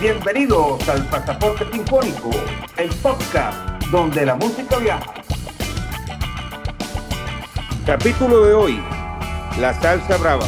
Bienvenidos 0.00 0.88
al 0.88 1.04
Pasaporte 1.10 1.64
Sinfónico, 1.72 2.30
el 2.76 2.88
podcast 3.02 3.82
donde 3.90 4.24
la 4.24 4.36
música 4.36 4.78
viaja. 4.78 5.12
Capítulo 7.84 8.44
de 8.44 8.54
hoy, 8.54 8.80
La 9.60 9.74
Salsa 9.80 10.16
Brava, 10.18 10.46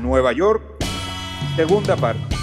Nueva 0.00 0.32
York, 0.32 0.62
segunda 1.54 1.96
parte. 1.96 2.34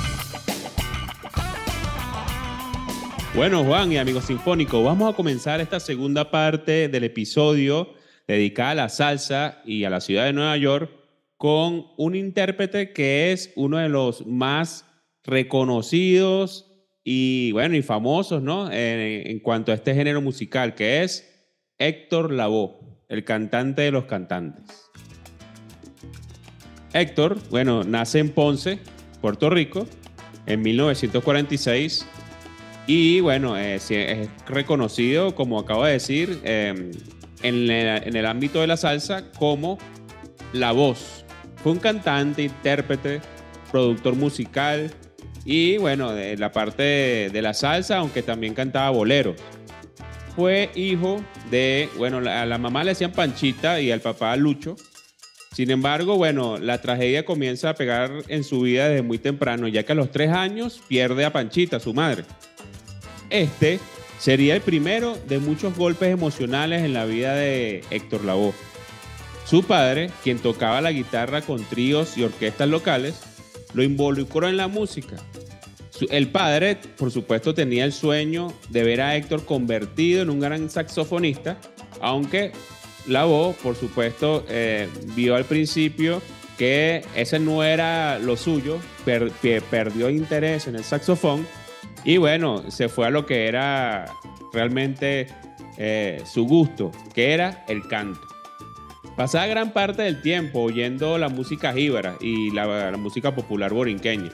Bueno, 3.34 3.64
Juan 3.64 3.92
y 3.92 3.98
amigos 3.98 4.26
sinfónicos, 4.26 4.86
vamos 4.86 5.12
a 5.12 5.16
comenzar 5.16 5.62
esta 5.62 5.80
segunda 5.80 6.30
parte 6.30 6.90
del 6.90 7.06
episodio 7.06 7.90
dedicada 8.28 8.70
a 8.70 8.76
la 8.76 8.90
salsa 8.90 9.64
y 9.66 9.84
a 9.84 9.90
la 9.90 10.00
ciudad 10.00 10.26
de 10.26 10.34
Nueva 10.34 10.58
York 10.58 10.92
con 11.38 11.88
un 11.98 12.14
intérprete 12.14 12.94
que 12.94 13.32
es 13.32 13.52
uno 13.56 13.78
de 13.80 13.90
los 13.90 14.28
más 14.28 14.86
reconocidos 15.26 16.72
y 17.04 17.52
bueno 17.52 17.76
y 17.76 17.82
famosos, 17.82 18.42
¿no? 18.42 18.72
En, 18.72 19.40
cuanto 19.40 19.72
a 19.72 19.76
este 19.76 19.94
género 19.94 20.22
musical, 20.22 20.76
que 20.76 21.04
es 21.04 21.32
Héctor 21.78 22.32
Lavoe, 22.32 22.80
el 23.10 23.24
cantante 23.24 23.84
de 23.84 23.92
los 23.92 24.06
cantantes. 24.06 24.90
Héctor, 26.94 27.38
bueno, 27.50 27.84
nace 27.84 28.20
en 28.20 28.30
Ponce, 28.30 28.80
Puerto 29.22 29.50
Rico, 29.50 29.86
en 30.46 30.62
1946 30.62 32.08
y 32.88 33.20
bueno, 33.20 33.58
eh, 33.58 33.76
es 33.76 34.30
reconocido, 34.48 35.36
como 35.36 35.60
acabo 35.60 35.86
de 35.86 35.94
decir, 35.94 36.40
eh, 36.44 36.92
en, 37.44 37.56
el, 37.56 37.72
en 37.72 38.16
el 38.16 38.26
ámbito 38.26 38.62
de 38.62 38.68
la 38.68 38.78
salsa 38.78 39.30
como 39.38 39.78
la 40.54 40.72
voz. 40.72 41.26
Fue 41.58 41.72
un 41.72 41.80
cantante, 41.80 42.44
intérprete, 42.44 43.22
productor 43.72 44.16
musical 44.16 44.92
y 45.46 45.78
bueno, 45.78 46.12
de 46.12 46.36
la 46.38 46.52
parte 46.52 47.30
de, 47.32 47.42
la 47.42 47.54
salsa, 47.54 47.98
aunque 47.98 48.24
también 48.24 48.56
cantaba 48.56 48.90
boleros. 48.90 49.36
Fue 50.36 50.72
hijo 50.76 51.24
de, 51.52 51.88
bueno, 51.98 52.18
a 52.18 52.46
la 52.46 52.58
mamá 52.58 52.84
le 52.84 52.92
decían 52.92 53.12
Panchita 53.12 53.80
y 53.80 53.92
al 53.92 54.02
papá 54.02 54.36
Lucho. 54.36 54.76
Sin 55.54 55.72
embargo, 55.72 56.18
bueno, 56.18 56.58
la 56.58 56.82
tragedia 56.82 57.24
comienza 57.24 57.70
a 57.70 57.76
pegar 57.76 58.12
en 58.28 58.44
su 58.44 58.62
vida 58.62 58.90
desde 58.90 59.04
muy 59.04 59.20
temprano, 59.20 59.70
ya 59.70 59.84
que 59.84 59.94
a 59.94 59.96
los 59.96 60.12
tres 60.12 60.32
años 60.32 60.82
pierde 60.90 61.24
a 61.24 61.32
Panchita, 61.32 61.80
su 61.80 61.94
madre. 61.94 62.26
Este 63.30 63.80
sería 64.18 64.56
el 64.56 64.62
primero 64.62 65.16
de 65.28 65.40
muchos 65.40 65.78
golpes 65.78 66.12
emocionales 66.12 66.84
en 66.84 66.94
la 66.94 67.06
vida 67.06 67.36
de 67.36 67.84
Héctor 67.92 68.26
Lavoe. 68.26 68.54
Su 69.46 69.64
padre, 69.64 70.10
quien 70.24 70.40
tocaba 70.40 70.82
la 70.82 70.92
guitarra 70.92 71.42
con 71.42 71.64
tríos 71.64 72.18
y 72.18 72.24
orquestas 72.24 72.68
locales, 72.68 73.35
lo 73.74 73.84
involucró 73.84 74.48
en 74.48 74.58
la 74.58 74.68
música. 74.68 75.18
El 76.10 76.28
padre, 76.28 76.78
por 76.98 77.12
supuesto, 77.12 77.54
tenía 77.54 77.86
el 77.86 77.94
sueño 77.94 78.54
de 78.70 78.84
ver 78.84 79.02
a 79.02 79.16
Héctor 79.16 79.46
convertido 79.46 80.22
en 80.22 80.30
un 80.30 80.40
gran 80.40 80.70
saxofonista, 80.70 81.58
aunque 82.02 82.52
Lavoe, 83.08 83.54
por 83.64 83.76
supuesto, 83.76 84.46
eh, 84.50 84.90
vio 85.16 85.36
al 85.36 85.46
principio 85.46 86.22
que 86.58 87.04
ese 87.16 87.40
no 87.40 87.64
era 87.64 88.20
lo 88.20 88.36
suyo, 88.36 88.80
perdió 89.04 90.10
interés 90.10 90.68
en 90.68 90.76
el 90.76 90.84
saxofón 90.84 91.46
y 92.04 92.18
bueno, 92.18 92.70
se 92.70 92.88
fue 92.88 93.08
a 93.08 93.10
lo 93.10 93.26
que 93.26 93.48
era 93.48 94.06
realmente 94.54 95.28
eh, 95.78 96.22
su 96.26 96.46
gusto, 96.46 96.92
que 97.14 97.34
era 97.34 97.66
el 97.68 97.88
canto. 97.88 98.35
Pasaba 99.16 99.48
gran 99.48 99.72
parte 99.72 100.02
del 100.02 100.22
tiempo 100.22 100.62
oyendo 100.62 101.18
la 101.18 101.30
música 101.30 101.72
jíbara 101.72 102.18
y 102.20 102.52
la, 102.52 102.92
música 102.98 103.34
popular 103.34 103.74
borinqueña. 103.74 104.32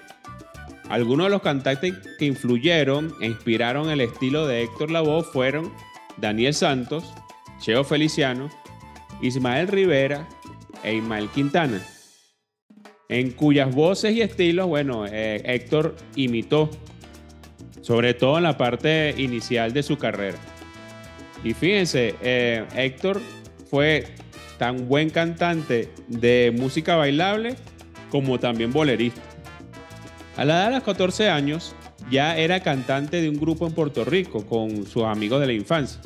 Algunos 0.90 1.28
de 1.28 1.30
los 1.30 1.44
cantantes 1.44 1.94
que 2.18 2.26
influyeron 2.26 3.14
e 3.22 3.28
inspiraron 3.28 3.92
el 3.92 4.02
estilo 4.02 4.48
de 4.48 4.64
Héctor 4.64 4.90
Lavoe 4.90 5.24
fueron 5.24 5.72
Daniel 6.18 6.56
Santos, 6.56 7.14
Cheo 7.60 7.84
Feliciano, 7.84 8.50
Ismael 9.22 9.68
Rivera 9.68 10.28
e 10.84 10.96
Ismael 10.96 11.30
Quintana, 11.30 11.80
en 13.08 13.32
cuyas 13.32 13.74
voces 13.74 14.16
y 14.16 14.22
estilos, 14.22 14.68
bueno, 14.68 15.06
eh, 15.06 15.44
Héctor 15.46 15.96
imitó 16.16 16.72
sobre 17.82 18.16
todo 18.16 18.38
en 18.38 18.44
la 18.44 18.58
parte 18.58 19.14
inicial 19.18 19.74
de 19.74 19.84
su 19.84 19.98
carrera. 19.98 20.38
Y 21.44 21.54
fíjense, 21.54 22.16
eh, 22.22 22.66
Héctor 22.76 23.22
fue 23.70 24.06
tan 24.62 24.88
buen 24.88 25.10
cantante 25.10 25.90
de 26.08 26.54
música 26.56 26.96
bailable 26.96 27.56
como 28.12 28.40
también 28.40 28.72
bolerista. 28.72 29.20
A 30.38 30.46
la 30.46 30.54
edad 30.54 30.66
de 30.68 30.76
los 30.76 30.84
14 30.84 31.30
años 31.30 31.74
ya 32.12 32.38
era 32.38 32.60
cantante 32.60 33.24
de 33.24 33.30
un 33.30 33.40
grupo 33.40 33.66
en 33.66 33.74
Puerto 33.74 34.06
Rico 34.06 34.46
con 34.46 34.86
sus 34.86 35.06
amigos 35.06 35.42
de 35.42 35.48
la 35.48 35.54
infancia. 35.54 36.00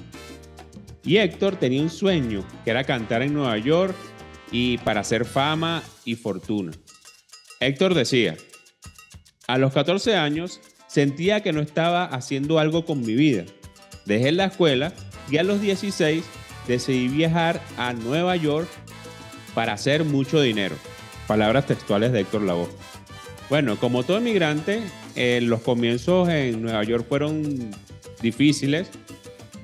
Y 1.03 1.17
Héctor 1.17 1.57
tenía 1.57 1.81
un 1.81 1.89
sueño, 1.89 2.45
que 2.63 2.71
era 2.71 2.85
cantar 2.85 3.23
en 3.23 3.33
Nueva 3.33 3.57
York 3.57 3.93
y 4.53 4.77
para 4.77 5.01
hacer 5.01 5.25
fama 5.25 5.83
y 6.05 6.15
fortuna. 6.15 6.71
Héctor 7.59 7.93
decía, 7.93 8.37
a 9.47 9.57
los 9.57 9.73
14 9.73 10.15
años 10.15 10.61
Sentía 10.95 11.43
que 11.43 11.51
no 11.51 11.59
estaba 11.59 12.05
haciendo 12.05 12.57
algo 12.57 12.85
con 12.85 13.01
mi 13.01 13.15
vida. 13.15 13.43
Dejé 14.05 14.31
la 14.31 14.45
escuela 14.45 14.93
y 15.29 15.35
a 15.39 15.43
los 15.43 15.59
16 15.59 16.23
decidí 16.67 17.07
viajar 17.07 17.61
a 17.77 17.93
Nueva 17.93 18.35
York 18.35 18.67
para 19.53 19.73
hacer 19.73 20.03
mucho 20.03 20.41
dinero. 20.41 20.75
Palabras 21.27 21.65
textuales 21.65 22.11
de 22.11 22.21
Héctor 22.21 22.43
Lavoe. 22.43 22.69
Bueno, 23.49 23.77
como 23.77 24.03
todo 24.03 24.17
inmigrante, 24.17 24.81
eh, 25.15 25.39
los 25.41 25.61
comienzos 25.61 26.29
en 26.29 26.61
Nueva 26.61 26.83
York 26.83 27.05
fueron 27.07 27.71
difíciles. 28.21 28.89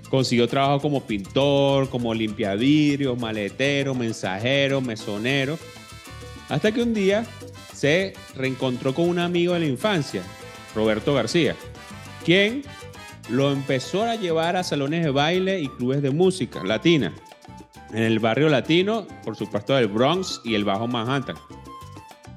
Consiguió 0.10 0.48
trabajo 0.48 0.82
como 0.82 1.06
pintor, 1.06 1.90
como 1.90 2.14
limpiavidrios, 2.14 3.20
maletero, 3.20 3.96
mensajero, 3.96 4.82
mesonero. 4.82 5.58
Hasta 6.50 6.72
que 6.72 6.82
un 6.82 6.94
día 6.94 7.26
se 7.74 8.14
reencontró 8.36 8.94
con 8.94 9.10
un 9.10 9.20
amigo 9.20 9.54
de 9.54 9.62
la 9.62 9.66
infancia, 9.66 10.22
Roberto 10.76 11.14
García, 11.14 11.56
quien 12.26 12.64
lo 13.30 13.52
empezó 13.52 14.04
a 14.04 14.16
llevar 14.16 14.56
a 14.56 14.64
salones 14.64 15.04
de 15.04 15.12
baile 15.12 15.60
y 15.60 15.68
clubes 15.68 16.02
de 16.02 16.12
música 16.12 16.64
latina, 16.64 17.14
en 17.92 18.04
el 18.04 18.20
barrio 18.20 18.50
latino, 18.50 19.08
por 19.24 19.36
supuesto 19.36 19.76
del 19.76 19.88
Bronx 19.88 20.42
y 20.44 20.56
el 20.56 20.64
Bajo 20.64 20.88
Manhattan. 20.88 21.36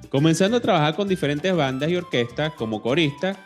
Comenzando 0.09 0.59
a 0.59 0.61
trabajar 0.61 0.95
con 0.95 1.09
diferentes 1.09 1.55
bandas 1.55 1.91
y 1.91 1.97
orquestas 1.97 2.53
como 2.55 2.83
corista 2.83 3.37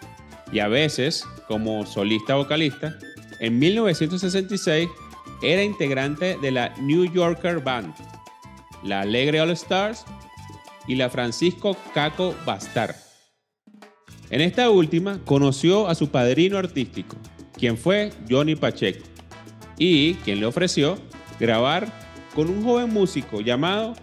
y 0.52 0.58
a 0.58 0.68
veces 0.68 1.24
como 1.46 1.86
solista 1.86 2.34
vocalista, 2.34 2.98
en 3.40 3.58
1966 3.58 4.88
era 5.42 5.62
integrante 5.62 6.36
de 6.42 6.50
la 6.50 6.74
New 6.80 7.10
Yorker 7.10 7.60
Band, 7.60 7.94
la 8.82 9.00
Alegre 9.00 9.40
All 9.40 9.50
Stars 9.50 10.04
y 10.86 10.96
la 10.96 11.08
Francisco 11.08 11.76
Caco 11.94 12.34
Bastar. 12.44 13.07
En 14.30 14.42
esta 14.42 14.68
última 14.68 15.20
conoció 15.24 15.88
a 15.88 15.94
su 15.94 16.10
padrino 16.10 16.58
artístico, 16.58 17.16
quien 17.56 17.78
fue 17.78 18.12
Johnny 18.28 18.56
Pacheco, 18.56 19.04
y 19.78 20.14
quien 20.16 20.40
le 20.40 20.46
ofreció 20.46 20.98
grabar 21.40 21.90
con 22.34 22.50
un 22.50 22.62
joven 22.62 22.92
músico 22.92 23.40
llamado 23.40 23.94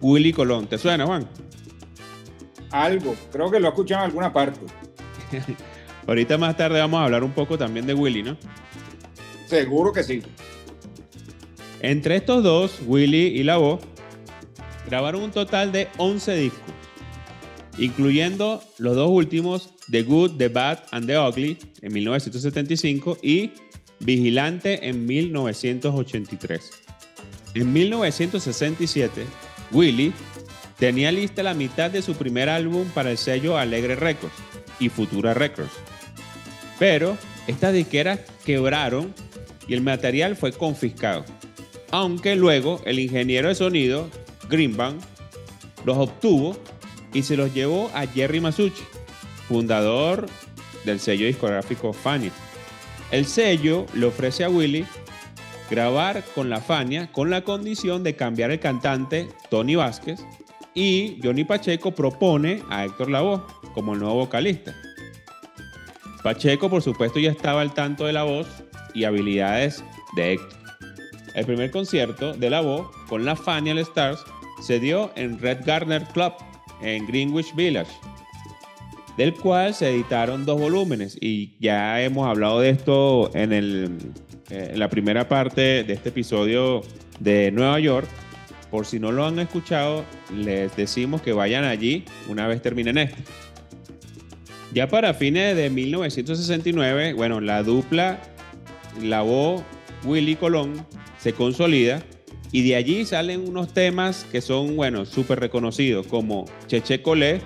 Willy 0.00 0.32
Colón. 0.32 0.68
¿Te 0.68 0.78
suena, 0.78 1.06
Juan? 1.06 1.28
Algo, 2.70 3.16
creo 3.32 3.50
que 3.50 3.58
lo 3.58 3.66
he 3.66 3.70
escuchado 3.70 4.02
en 4.04 4.10
alguna 4.10 4.32
parte. 4.32 4.60
Ahorita 6.06 6.38
más 6.38 6.56
tarde 6.56 6.78
vamos 6.78 7.00
a 7.00 7.04
hablar 7.04 7.24
un 7.24 7.32
poco 7.32 7.58
también 7.58 7.86
de 7.86 7.94
Willy, 7.94 8.22
¿no? 8.22 8.36
Seguro 9.46 9.92
que 9.92 10.04
sí. 10.04 10.22
Entre 11.80 12.14
estos 12.16 12.44
dos, 12.44 12.80
Willy 12.86 13.26
y 13.26 13.42
la 13.42 13.56
voz, 13.56 13.80
grabaron 14.86 15.22
un 15.22 15.30
total 15.32 15.72
de 15.72 15.88
11 15.98 16.36
discos 16.36 16.74
incluyendo 17.78 18.62
los 18.78 18.94
dos 18.94 19.10
últimos, 19.10 19.70
The 19.90 20.02
Good, 20.02 20.36
The 20.36 20.48
Bad 20.48 20.84
and 20.90 21.06
The 21.06 21.18
Ugly 21.18 21.58
en 21.82 21.92
1975 21.92 23.18
y 23.22 23.50
Vigilante 24.00 24.88
en 24.88 25.06
1983. 25.06 26.70
En 27.54 27.72
1967, 27.72 29.24
Willie 29.70 30.12
tenía 30.78 31.12
lista 31.12 31.42
la 31.42 31.54
mitad 31.54 31.90
de 31.90 32.02
su 32.02 32.14
primer 32.14 32.48
álbum 32.48 32.88
para 32.88 33.10
el 33.10 33.18
sello 33.18 33.56
Alegre 33.56 33.94
Records 33.94 34.34
y 34.80 34.88
Futura 34.88 35.34
Records. 35.34 35.72
Pero 36.78 37.16
estas 37.46 37.72
disqueras 37.72 38.20
quebraron 38.44 39.14
y 39.68 39.74
el 39.74 39.80
material 39.80 40.36
fue 40.36 40.52
confiscado. 40.52 41.24
Aunque 41.90 42.34
luego 42.34 42.82
el 42.84 42.98
ingeniero 42.98 43.48
de 43.48 43.54
sonido, 43.54 44.10
Greenbank, 44.50 45.00
los 45.84 45.96
obtuvo 45.96 46.56
y 47.14 47.22
se 47.22 47.36
los 47.36 47.54
llevó 47.54 47.90
a 47.94 48.06
Jerry 48.06 48.40
Masucci, 48.40 48.82
fundador 49.48 50.26
del 50.84 51.00
sello 51.00 51.26
discográfico 51.26 51.92
Fania. 51.94 52.32
El 53.10 53.24
sello 53.24 53.86
le 53.94 54.06
ofrece 54.06 54.44
a 54.44 54.50
Willy 54.50 54.84
grabar 55.70 56.22
con 56.34 56.50
la 56.50 56.60
Fania 56.60 57.10
con 57.12 57.30
la 57.30 57.42
condición 57.42 58.02
de 58.02 58.16
cambiar 58.16 58.50
el 58.50 58.60
cantante 58.60 59.28
Tony 59.48 59.76
Vázquez 59.76 60.20
y 60.74 61.18
Johnny 61.22 61.44
Pacheco 61.44 61.92
propone 61.92 62.62
a 62.68 62.84
Héctor 62.84 63.10
Lavoe 63.10 63.42
como 63.72 63.94
nuevo 63.94 64.16
vocalista. 64.16 64.74
Pacheco, 66.22 66.68
por 66.68 66.82
supuesto, 66.82 67.18
ya 67.18 67.30
estaba 67.30 67.60
al 67.60 67.74
tanto 67.74 68.06
de 68.06 68.12
la 68.12 68.24
voz 68.24 68.46
y 68.94 69.04
habilidades 69.04 69.84
de 70.16 70.32
Héctor. 70.34 70.58
El 71.34 71.46
primer 71.46 71.70
concierto 71.70 72.32
de 72.32 72.50
la 72.50 72.60
voz 72.60 72.88
con 73.08 73.24
la 73.24 73.36
Fanny 73.36 73.70
All 73.70 73.78
Stars 73.78 74.24
se 74.62 74.80
dio 74.80 75.10
en 75.16 75.38
Red 75.38 75.60
Garner 75.64 76.04
Club 76.12 76.32
en 76.82 77.06
Greenwich 77.06 77.54
Village, 77.54 77.92
del 79.16 79.34
cual 79.34 79.74
se 79.74 79.90
editaron 79.90 80.44
dos 80.44 80.60
volúmenes 80.60 81.16
y 81.20 81.52
ya 81.60 82.02
hemos 82.02 82.26
hablado 82.26 82.60
de 82.60 82.70
esto 82.70 83.30
en, 83.34 83.52
el, 83.52 83.98
eh, 84.50 84.70
en 84.72 84.78
la 84.78 84.88
primera 84.88 85.28
parte 85.28 85.84
de 85.84 85.92
este 85.92 86.08
episodio 86.08 86.82
de 87.20 87.50
Nueva 87.52 87.78
York. 87.80 88.08
Por 88.70 88.86
si 88.86 88.98
no 88.98 89.12
lo 89.12 89.24
han 89.24 89.38
escuchado, 89.38 90.04
les 90.34 90.74
decimos 90.76 91.22
que 91.22 91.32
vayan 91.32 91.64
allí 91.64 92.04
una 92.28 92.48
vez 92.48 92.60
terminen 92.60 92.98
esto. 92.98 93.22
Ya 94.72 94.88
para 94.88 95.14
fines 95.14 95.56
de 95.56 95.70
1969, 95.70 97.12
bueno, 97.12 97.40
la 97.40 97.62
dupla, 97.62 98.18
la 99.00 99.22
voz 99.22 99.62
Willy 100.04 100.34
Colón, 100.34 100.84
se 101.18 101.32
consolida 101.32 102.02
y 102.54 102.62
de 102.62 102.76
allí 102.76 103.04
salen 103.04 103.48
unos 103.48 103.74
temas 103.74 104.26
que 104.30 104.40
son, 104.40 104.76
bueno, 104.76 105.06
súper 105.06 105.40
reconocidos, 105.40 106.06
como 106.06 106.44
Cheche 106.68 107.02
Colé, 107.02 107.40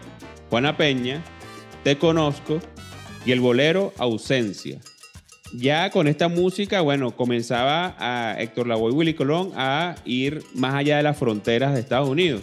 Juana 0.51 0.77
Peña, 0.77 1.25
Te 1.83 1.97
Conozco 1.97 2.61
y 3.25 3.33
el 3.33 3.41
bolero 3.41 3.95
Ausencia. 3.97 4.79
Ya 5.55 5.89
con 5.89 6.09
esta 6.09 6.29
música, 6.29 6.83
bueno, 6.83 7.17
comenzaba 7.17 7.97
a 7.99 8.39
Héctor 8.39 8.67
Lavoe 8.67 8.91
y 8.91 8.95
Willy 8.95 9.15
Colón 9.15 9.53
a 9.57 9.95
ir 10.05 10.43
más 10.55 10.75
allá 10.75 10.99
de 10.99 11.05
las 11.05 11.17
fronteras 11.17 11.73
de 11.73 11.81
Estados 11.81 12.11
Unidos, 12.11 12.43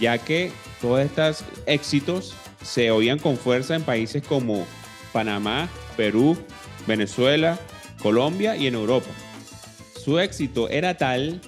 ya 0.00 0.18
que 0.18 0.50
todos 0.80 0.98
estos 0.98 1.44
éxitos 1.66 2.34
se 2.64 2.90
oían 2.90 3.20
con 3.20 3.36
fuerza 3.36 3.76
en 3.76 3.84
países 3.84 4.24
como 4.26 4.66
Panamá, 5.12 5.68
Perú, 5.96 6.36
Venezuela, 6.88 7.60
Colombia 8.02 8.56
y 8.56 8.66
en 8.66 8.74
Europa. 8.74 9.06
Su 10.04 10.18
éxito 10.18 10.68
era 10.68 10.96
tal 10.96 11.40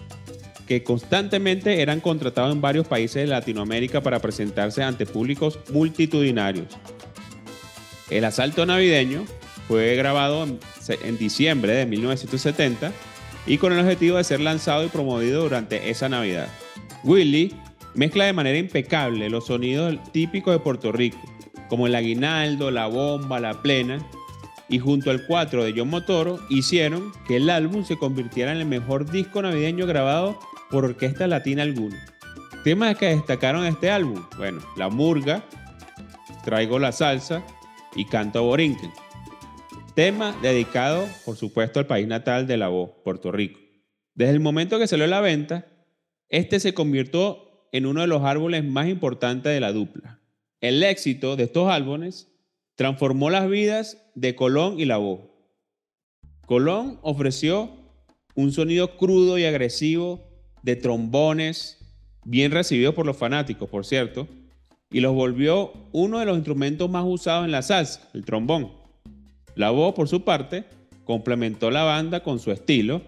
que 0.69 0.85
constantemente 0.85 1.81
eran 1.81 2.01
contratados 2.01 2.55
en 2.55 2.61
varios 2.61 2.87
países 2.87 3.23
de 3.23 3.27
Latinoamérica 3.27 4.03
para 4.03 4.21
presentarse 4.21 4.83
ante 4.83 5.07
públicos 5.07 5.59
multitudinarios. 5.73 6.67
El 8.11 8.27
asalto 8.27 8.67
navideño 8.67 9.25
fue 9.67 9.97
grabado 9.97 10.45
en, 10.45 11.19
diciembre 11.19 11.73
de 11.73 11.87
1970 11.87 12.93
y 13.47 13.57
con 13.57 13.73
el 13.73 13.81
objetivo 13.81 14.19
de 14.19 14.25
ser 14.25 14.41
lanzado 14.41 14.85
y 14.85 14.89
promovido 14.89 15.43
durante 15.43 15.89
esa 15.89 16.11
Navidad. 16.11 16.49
Willy 17.03 17.55
Mezcla 17.95 18.27
de 18.27 18.33
manera 18.35 18.59
impecable 18.59 19.31
los 19.31 19.47
sonidos 19.47 19.97
típicos 20.13 20.53
de 20.53 20.61
Puerto 20.61 20.93
Rico, 20.93 21.19
como 21.69 21.87
el 21.87 21.95
aguinaldo, 21.95 22.71
la 22.71 22.87
bomba, 22.87 23.41
la 23.41 23.63
plena, 23.63 23.99
y 24.69 24.79
junto 24.79 25.11
al 25.11 25.27
4 25.27 25.65
de 25.65 25.75
John 25.75 25.89
Motoro 25.89 26.39
hicieron 26.51 27.11
que 27.27 27.37
el 27.37 27.49
álbum 27.49 27.85
se 27.85 27.97
convirtiera 27.97 28.53
en 28.53 28.59
el 28.59 28.67
mejor 28.67 29.11
disco 29.11 29.41
navideño 29.41 29.87
grabado 29.87 30.39
por 30.71 30.85
orquesta 30.85 31.27
latina 31.27 31.63
alguna. 31.63 32.05
Temas 32.65 32.97
que 32.97 33.07
destacaron 33.07 33.65
este 33.67 33.91
álbum, 33.91 34.25
bueno, 34.37 34.61
La 34.77 34.89
Murga, 34.89 35.45
Traigo 36.45 36.79
la 36.79 36.93
Salsa 36.93 37.45
y 37.95 38.05
Canto 38.07 38.43
Borinquen. 38.43 38.91
Tema 39.95 40.37
dedicado, 40.43 41.07
por 41.25 41.37
supuesto, 41.37 41.79
al 41.79 41.87
país 41.87 42.07
natal 42.07 42.47
de 42.47 42.57
la 42.57 42.69
voz, 42.69 42.91
Puerto 43.05 43.33
Rico. 43.33 43.61
Desde 44.15 44.33
el 44.33 44.41
momento 44.41 44.79
que 44.79 44.87
salió 44.87 45.05
a 45.05 45.09
la 45.09 45.21
venta, 45.21 45.67
este 46.29 46.61
se 46.61 46.75
convirtió 46.75 47.69
en 47.73 47.87
uno 47.87 48.01
de 48.01 48.07
los 48.07 48.23
árboles 48.23 48.65
más 48.65 48.89
importantes 48.89 49.53
de 49.53 49.61
la 49.61 49.73
dupla. 49.73 50.21
El 50.61 50.83
éxito 50.83 51.37
de 51.37 51.45
estos 51.45 51.71
álbumes 51.71 52.33
transformó 52.75 53.31
las 53.31 53.49
vidas 53.49 54.03
de 54.15 54.35
Colón 54.35 54.81
y 54.81 54.85
la 54.85 54.97
voz. 54.97 55.21
Colón 56.47 56.99
ofreció 57.03 57.71
un 58.35 58.53
sonido 58.53 58.97
crudo 58.97 59.37
y 59.37 59.45
agresivo 59.45 60.28
de 60.63 60.77
trombones, 60.77 61.79
bien 62.25 62.53
recibido 62.53 62.95
por 62.95 63.07
los 63.07 63.17
fanáticos, 63.17 63.69
por 63.69 63.85
cierto, 63.85 64.29
y 64.91 65.01
los 65.01 65.15
volvió 65.15 65.73
uno 65.93 66.19
de 66.19 66.27
los 66.27 66.37
instrumentos 66.37 66.91
más 66.91 67.05
usados 67.07 67.45
en 67.45 67.53
la 67.53 67.63
salsa, 67.63 68.09
el 68.15 68.25
trombón. 68.25 68.73
La 69.55 69.71
voz, 69.71 69.95
por 69.95 70.09
su 70.09 70.25
parte, 70.25 70.65
complementó 71.05 71.71
la 71.71 71.85
banda 71.85 72.23
con 72.23 72.39
su 72.39 72.53
estilo, 72.53 73.03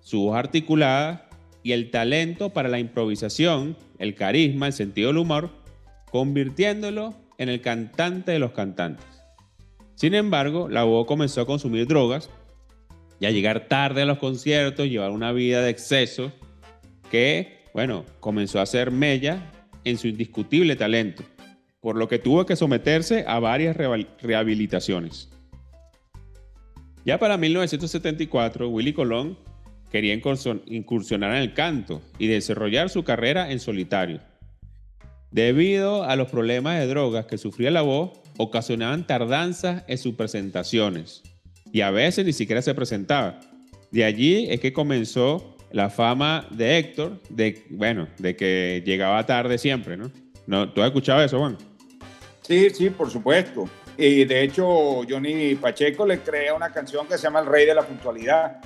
su 0.00 0.22
voz 0.22 0.36
articulada 0.36 1.28
y 1.62 1.72
el 1.72 1.90
talento 1.90 2.50
para 2.50 2.68
la 2.68 2.78
improvisación, 2.78 3.76
el 3.98 4.14
carisma, 4.14 4.66
el 4.66 4.72
sentido 4.72 5.08
del 5.08 5.18
humor, 5.18 5.50
convirtiéndolo 6.10 7.14
en 7.38 7.48
el 7.48 7.60
cantante 7.60 8.32
de 8.32 8.38
los 8.38 8.52
cantantes. 8.52 9.06
Sin 9.94 10.14
embargo, 10.14 10.68
la 10.68 10.84
voz 10.84 11.06
comenzó 11.06 11.40
a 11.40 11.46
consumir 11.46 11.86
drogas 11.86 12.30
y 13.20 13.26
a 13.26 13.30
llegar 13.30 13.68
tarde 13.68 14.02
a 14.02 14.06
los 14.06 14.18
conciertos, 14.18 14.88
llevar 14.88 15.10
una 15.10 15.32
vida 15.32 15.62
de 15.62 15.70
excesos 15.70 16.32
que, 17.10 17.64
bueno, 17.72 18.04
comenzó 18.20 18.58
a 18.58 18.62
hacer 18.62 18.90
mella 18.90 19.50
en 19.84 19.98
su 19.98 20.08
indiscutible 20.08 20.76
talento, 20.76 21.22
por 21.80 21.96
lo 21.96 22.08
que 22.08 22.18
tuvo 22.18 22.46
que 22.46 22.56
someterse 22.56 23.24
a 23.26 23.38
varias 23.38 23.76
rehabilitaciones. 23.76 25.28
Ya 27.04 27.18
para 27.18 27.36
1974, 27.36 28.68
Willy 28.68 28.94
Colón 28.94 29.38
quería 29.90 30.14
incursionar 30.14 31.36
en 31.36 31.42
el 31.42 31.54
canto 31.54 32.00
y 32.18 32.26
desarrollar 32.26 32.88
su 32.88 33.04
carrera 33.04 33.52
en 33.52 33.60
solitario. 33.60 34.20
Debido 35.30 36.04
a 36.04 36.16
los 36.16 36.28
problemas 36.28 36.78
de 36.78 36.86
drogas 36.86 37.26
que 37.26 37.38
sufría 37.38 37.70
la 37.70 37.82
voz, 37.82 38.12
ocasionaban 38.38 39.06
tardanzas 39.06 39.84
en 39.86 39.98
sus 39.98 40.14
presentaciones 40.14 41.22
y 41.72 41.82
a 41.82 41.90
veces 41.90 42.24
ni 42.24 42.32
siquiera 42.32 42.62
se 42.62 42.74
presentaba. 42.74 43.40
De 43.90 44.04
allí 44.04 44.46
es 44.48 44.60
que 44.60 44.72
comenzó 44.72 45.53
la 45.74 45.90
fama 45.90 46.46
de 46.50 46.78
Héctor, 46.78 47.20
de, 47.28 47.64
bueno, 47.70 48.06
de 48.18 48.36
que 48.36 48.80
llegaba 48.86 49.26
tarde 49.26 49.58
siempre, 49.58 49.96
¿no? 49.96 50.08
¿No? 50.46 50.72
¿Tú 50.72 50.80
has 50.80 50.86
escuchado 50.86 51.20
eso, 51.20 51.40
Juan? 51.40 51.58
Sí, 52.42 52.70
sí, 52.70 52.90
por 52.90 53.10
supuesto. 53.10 53.68
Y 53.98 54.24
de 54.24 54.44
hecho, 54.44 55.02
Johnny 55.02 55.56
Pacheco 55.56 56.06
le 56.06 56.20
crea 56.20 56.54
una 56.54 56.72
canción 56.72 57.08
que 57.08 57.18
se 57.18 57.24
llama 57.24 57.40
El 57.40 57.46
Rey 57.46 57.66
de 57.66 57.74
la 57.74 57.82
Puntualidad. 57.82 58.60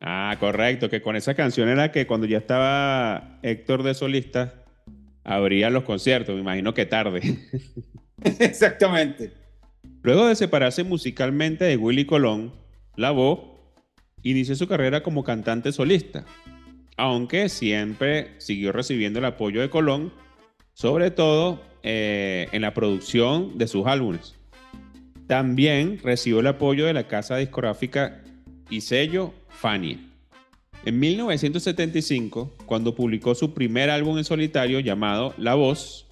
Ah, 0.00 0.36
correcto, 0.40 0.90
que 0.90 1.00
con 1.00 1.14
esa 1.14 1.34
canción 1.34 1.68
era 1.68 1.92
que 1.92 2.08
cuando 2.08 2.26
ya 2.26 2.38
estaba 2.38 3.38
Héctor 3.42 3.84
de 3.84 3.94
solista, 3.94 4.64
abría 5.22 5.70
los 5.70 5.84
conciertos, 5.84 6.34
me 6.34 6.40
imagino 6.40 6.74
que 6.74 6.86
tarde. 6.86 7.38
Exactamente. 8.40 9.32
Luego 10.02 10.26
de 10.26 10.34
separarse 10.34 10.82
musicalmente 10.82 11.66
de 11.66 11.76
Willy 11.76 12.04
Colón, 12.04 12.52
la 12.96 13.12
voz 13.12 13.57
inició 14.22 14.54
su 14.54 14.66
carrera 14.66 15.02
como 15.02 15.24
cantante 15.24 15.72
solista, 15.72 16.24
aunque 16.96 17.48
siempre 17.48 18.32
siguió 18.38 18.72
recibiendo 18.72 19.18
el 19.18 19.24
apoyo 19.24 19.60
de 19.60 19.70
Colón, 19.70 20.12
sobre 20.74 21.10
todo 21.10 21.62
eh, 21.82 22.48
en 22.52 22.62
la 22.62 22.74
producción 22.74 23.56
de 23.58 23.68
sus 23.68 23.86
álbumes. 23.86 24.34
También 25.26 25.98
recibió 26.02 26.40
el 26.40 26.46
apoyo 26.46 26.86
de 26.86 26.94
la 26.94 27.06
casa 27.06 27.36
discográfica 27.36 28.22
y 28.70 28.80
sello 28.80 29.34
Fanny. 29.48 30.08
En 30.84 30.98
1975, 31.00 32.56
cuando 32.64 32.94
publicó 32.94 33.34
su 33.34 33.52
primer 33.52 33.90
álbum 33.90 34.16
en 34.18 34.24
solitario 34.24 34.80
llamado 34.80 35.34
La 35.36 35.54
Voz, 35.54 36.08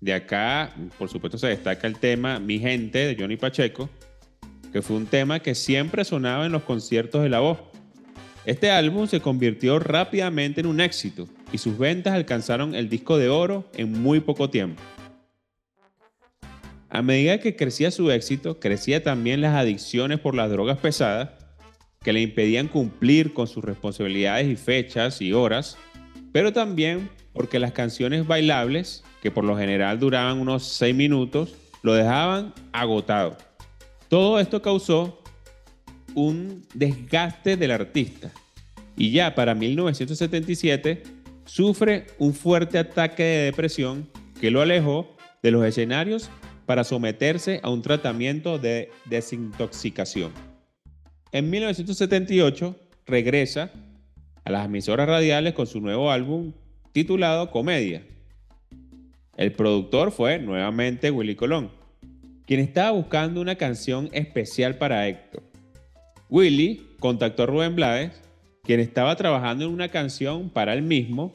de 0.00 0.12
acá, 0.12 0.74
por 0.98 1.08
supuesto, 1.08 1.38
se 1.38 1.46
destaca 1.46 1.86
el 1.86 1.98
tema 1.98 2.40
Mi 2.40 2.58
Gente 2.58 3.06
de 3.06 3.16
Johnny 3.16 3.36
Pacheco, 3.36 3.88
que 4.72 4.82
fue 4.82 4.96
un 4.96 5.06
tema 5.06 5.40
que 5.40 5.54
siempre 5.54 6.04
sonaba 6.04 6.46
en 6.46 6.52
los 6.52 6.62
conciertos 6.62 7.22
de 7.22 7.28
La 7.28 7.40
Voz. 7.40 7.58
Este 8.44 8.70
álbum 8.70 9.06
se 9.06 9.20
convirtió 9.20 9.78
rápidamente 9.78 10.60
en 10.60 10.66
un 10.66 10.80
éxito 10.80 11.28
y 11.52 11.58
sus 11.58 11.78
ventas 11.78 12.14
alcanzaron 12.14 12.74
el 12.74 12.88
disco 12.88 13.18
de 13.18 13.28
oro 13.28 13.70
en 13.74 14.02
muy 14.02 14.20
poco 14.20 14.50
tiempo. 14.50 14.82
A 16.88 17.02
medida 17.02 17.38
que 17.38 17.56
crecía 17.56 17.90
su 17.90 18.10
éxito, 18.10 18.58
crecía 18.58 19.02
también 19.02 19.40
las 19.40 19.54
adicciones 19.54 20.18
por 20.18 20.34
las 20.34 20.50
drogas 20.50 20.78
pesadas 20.78 21.30
que 22.02 22.12
le 22.12 22.20
impedían 22.20 22.68
cumplir 22.68 23.32
con 23.32 23.46
sus 23.46 23.64
responsabilidades 23.64 24.48
y 24.48 24.56
fechas 24.56 25.22
y 25.22 25.32
horas, 25.32 25.78
pero 26.32 26.52
también 26.52 27.08
porque 27.32 27.58
las 27.58 27.72
canciones 27.72 28.26
bailables, 28.26 29.04
que 29.22 29.30
por 29.30 29.44
lo 29.44 29.56
general 29.56 30.00
duraban 30.00 30.38
unos 30.38 30.64
6 30.64 30.94
minutos, 30.94 31.54
lo 31.82 31.94
dejaban 31.94 32.52
agotado. 32.72 33.36
Todo 34.12 34.38
esto 34.38 34.60
causó 34.60 35.22
un 36.14 36.66
desgaste 36.74 37.56
del 37.56 37.70
artista 37.70 38.30
y 38.94 39.10
ya 39.10 39.34
para 39.34 39.54
1977 39.54 41.02
sufre 41.46 42.08
un 42.18 42.34
fuerte 42.34 42.76
ataque 42.76 43.22
de 43.22 43.44
depresión 43.44 44.10
que 44.38 44.50
lo 44.50 44.60
alejó 44.60 45.16
de 45.42 45.50
los 45.50 45.64
escenarios 45.64 46.28
para 46.66 46.84
someterse 46.84 47.60
a 47.62 47.70
un 47.70 47.80
tratamiento 47.80 48.58
de 48.58 48.90
desintoxicación. 49.06 50.32
En 51.32 51.48
1978 51.48 52.76
regresa 53.06 53.70
a 54.44 54.50
las 54.50 54.66
emisoras 54.66 55.08
radiales 55.08 55.54
con 55.54 55.66
su 55.66 55.80
nuevo 55.80 56.10
álbum 56.10 56.52
titulado 56.92 57.50
Comedia. 57.50 58.06
El 59.38 59.52
productor 59.52 60.12
fue 60.12 60.38
nuevamente 60.38 61.10
Willy 61.10 61.34
Colón, 61.34 61.81
quien 62.52 62.60
estaba 62.60 62.90
buscando 62.90 63.40
una 63.40 63.54
canción 63.54 64.10
especial 64.12 64.76
para 64.76 65.08
Héctor. 65.08 65.42
Willy 66.28 66.86
contactó 67.00 67.44
a 67.44 67.46
Rubén 67.46 67.74
Blades, 67.74 68.12
quien 68.62 68.78
estaba 68.78 69.16
trabajando 69.16 69.64
en 69.64 69.70
una 69.70 69.88
canción 69.88 70.50
para 70.50 70.74
él 70.74 70.82
mismo, 70.82 71.32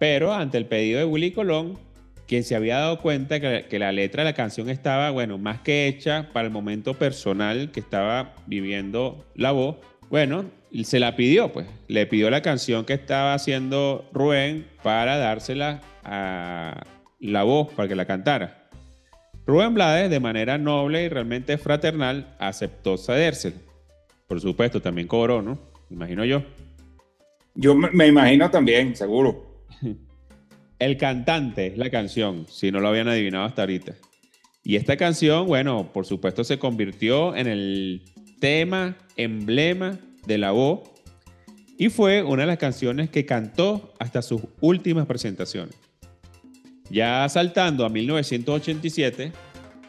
pero 0.00 0.34
ante 0.34 0.58
el 0.58 0.66
pedido 0.66 0.98
de 0.98 1.04
Willy 1.04 1.30
Colón, 1.30 1.78
quien 2.26 2.42
se 2.42 2.56
había 2.56 2.78
dado 2.78 2.98
cuenta 3.00 3.38
que, 3.38 3.78
la 3.78 3.92
letra 3.92 4.24
de 4.24 4.30
la 4.30 4.34
canción 4.34 4.68
estaba, 4.68 5.12
bueno, 5.12 5.38
más 5.38 5.60
que 5.60 5.86
hecha 5.86 6.30
para 6.32 6.48
el 6.48 6.52
momento 6.52 6.94
personal 6.94 7.70
que 7.70 7.78
estaba 7.78 8.34
viviendo 8.48 9.24
la 9.36 9.52
voz, 9.52 9.76
bueno, 10.10 10.46
se 10.82 10.98
la 10.98 11.14
pidió, 11.14 11.52
pues. 11.52 11.68
Le 11.86 12.06
pidió 12.06 12.28
la 12.28 12.42
canción 12.42 12.84
que 12.84 12.94
estaba 12.94 13.34
haciendo 13.34 14.10
Rubén 14.12 14.66
para 14.82 15.16
dársela 15.16 15.80
a 16.02 16.82
la 17.20 17.44
voz 17.44 17.72
para 17.72 17.88
que 17.88 17.94
la 17.94 18.06
cantara. 18.06 18.55
Rubén 19.46 19.74
Blades, 19.74 20.10
de 20.10 20.18
manera 20.18 20.58
noble 20.58 21.04
y 21.04 21.08
realmente 21.08 21.56
fraternal, 21.56 22.34
aceptó 22.38 22.98
cedérsela. 22.98 23.56
Por 24.26 24.40
supuesto, 24.40 24.82
también 24.82 25.06
cobró, 25.06 25.40
¿no? 25.40 25.58
Imagino 25.88 26.24
yo. 26.24 26.42
Yo 27.54 27.74
me 27.74 28.08
imagino 28.08 28.50
también, 28.50 28.96
seguro. 28.96 29.64
El 30.78 30.96
cantante 30.98 31.68
es 31.68 31.78
la 31.78 31.88
canción, 31.90 32.46
si 32.50 32.70
no 32.70 32.80
lo 32.80 32.88
habían 32.88 33.08
adivinado 33.08 33.44
hasta 33.44 33.62
ahorita. 33.62 33.94
Y 34.62 34.76
esta 34.76 34.96
canción, 34.96 35.46
bueno, 35.46 35.90
por 35.92 36.04
supuesto 36.04 36.44
se 36.44 36.58
convirtió 36.58 37.34
en 37.34 37.46
el 37.46 38.02
tema, 38.40 38.96
emblema 39.16 39.98
de 40.26 40.38
la 40.38 40.50
voz 40.50 40.80
y 41.78 41.88
fue 41.88 42.22
una 42.22 42.42
de 42.42 42.48
las 42.48 42.58
canciones 42.58 43.08
que 43.08 43.24
cantó 43.24 43.94
hasta 43.98 44.22
sus 44.22 44.42
últimas 44.60 45.06
presentaciones. 45.06 45.76
Ya 46.90 47.28
saltando 47.28 47.84
a 47.84 47.88
1987, 47.88 49.32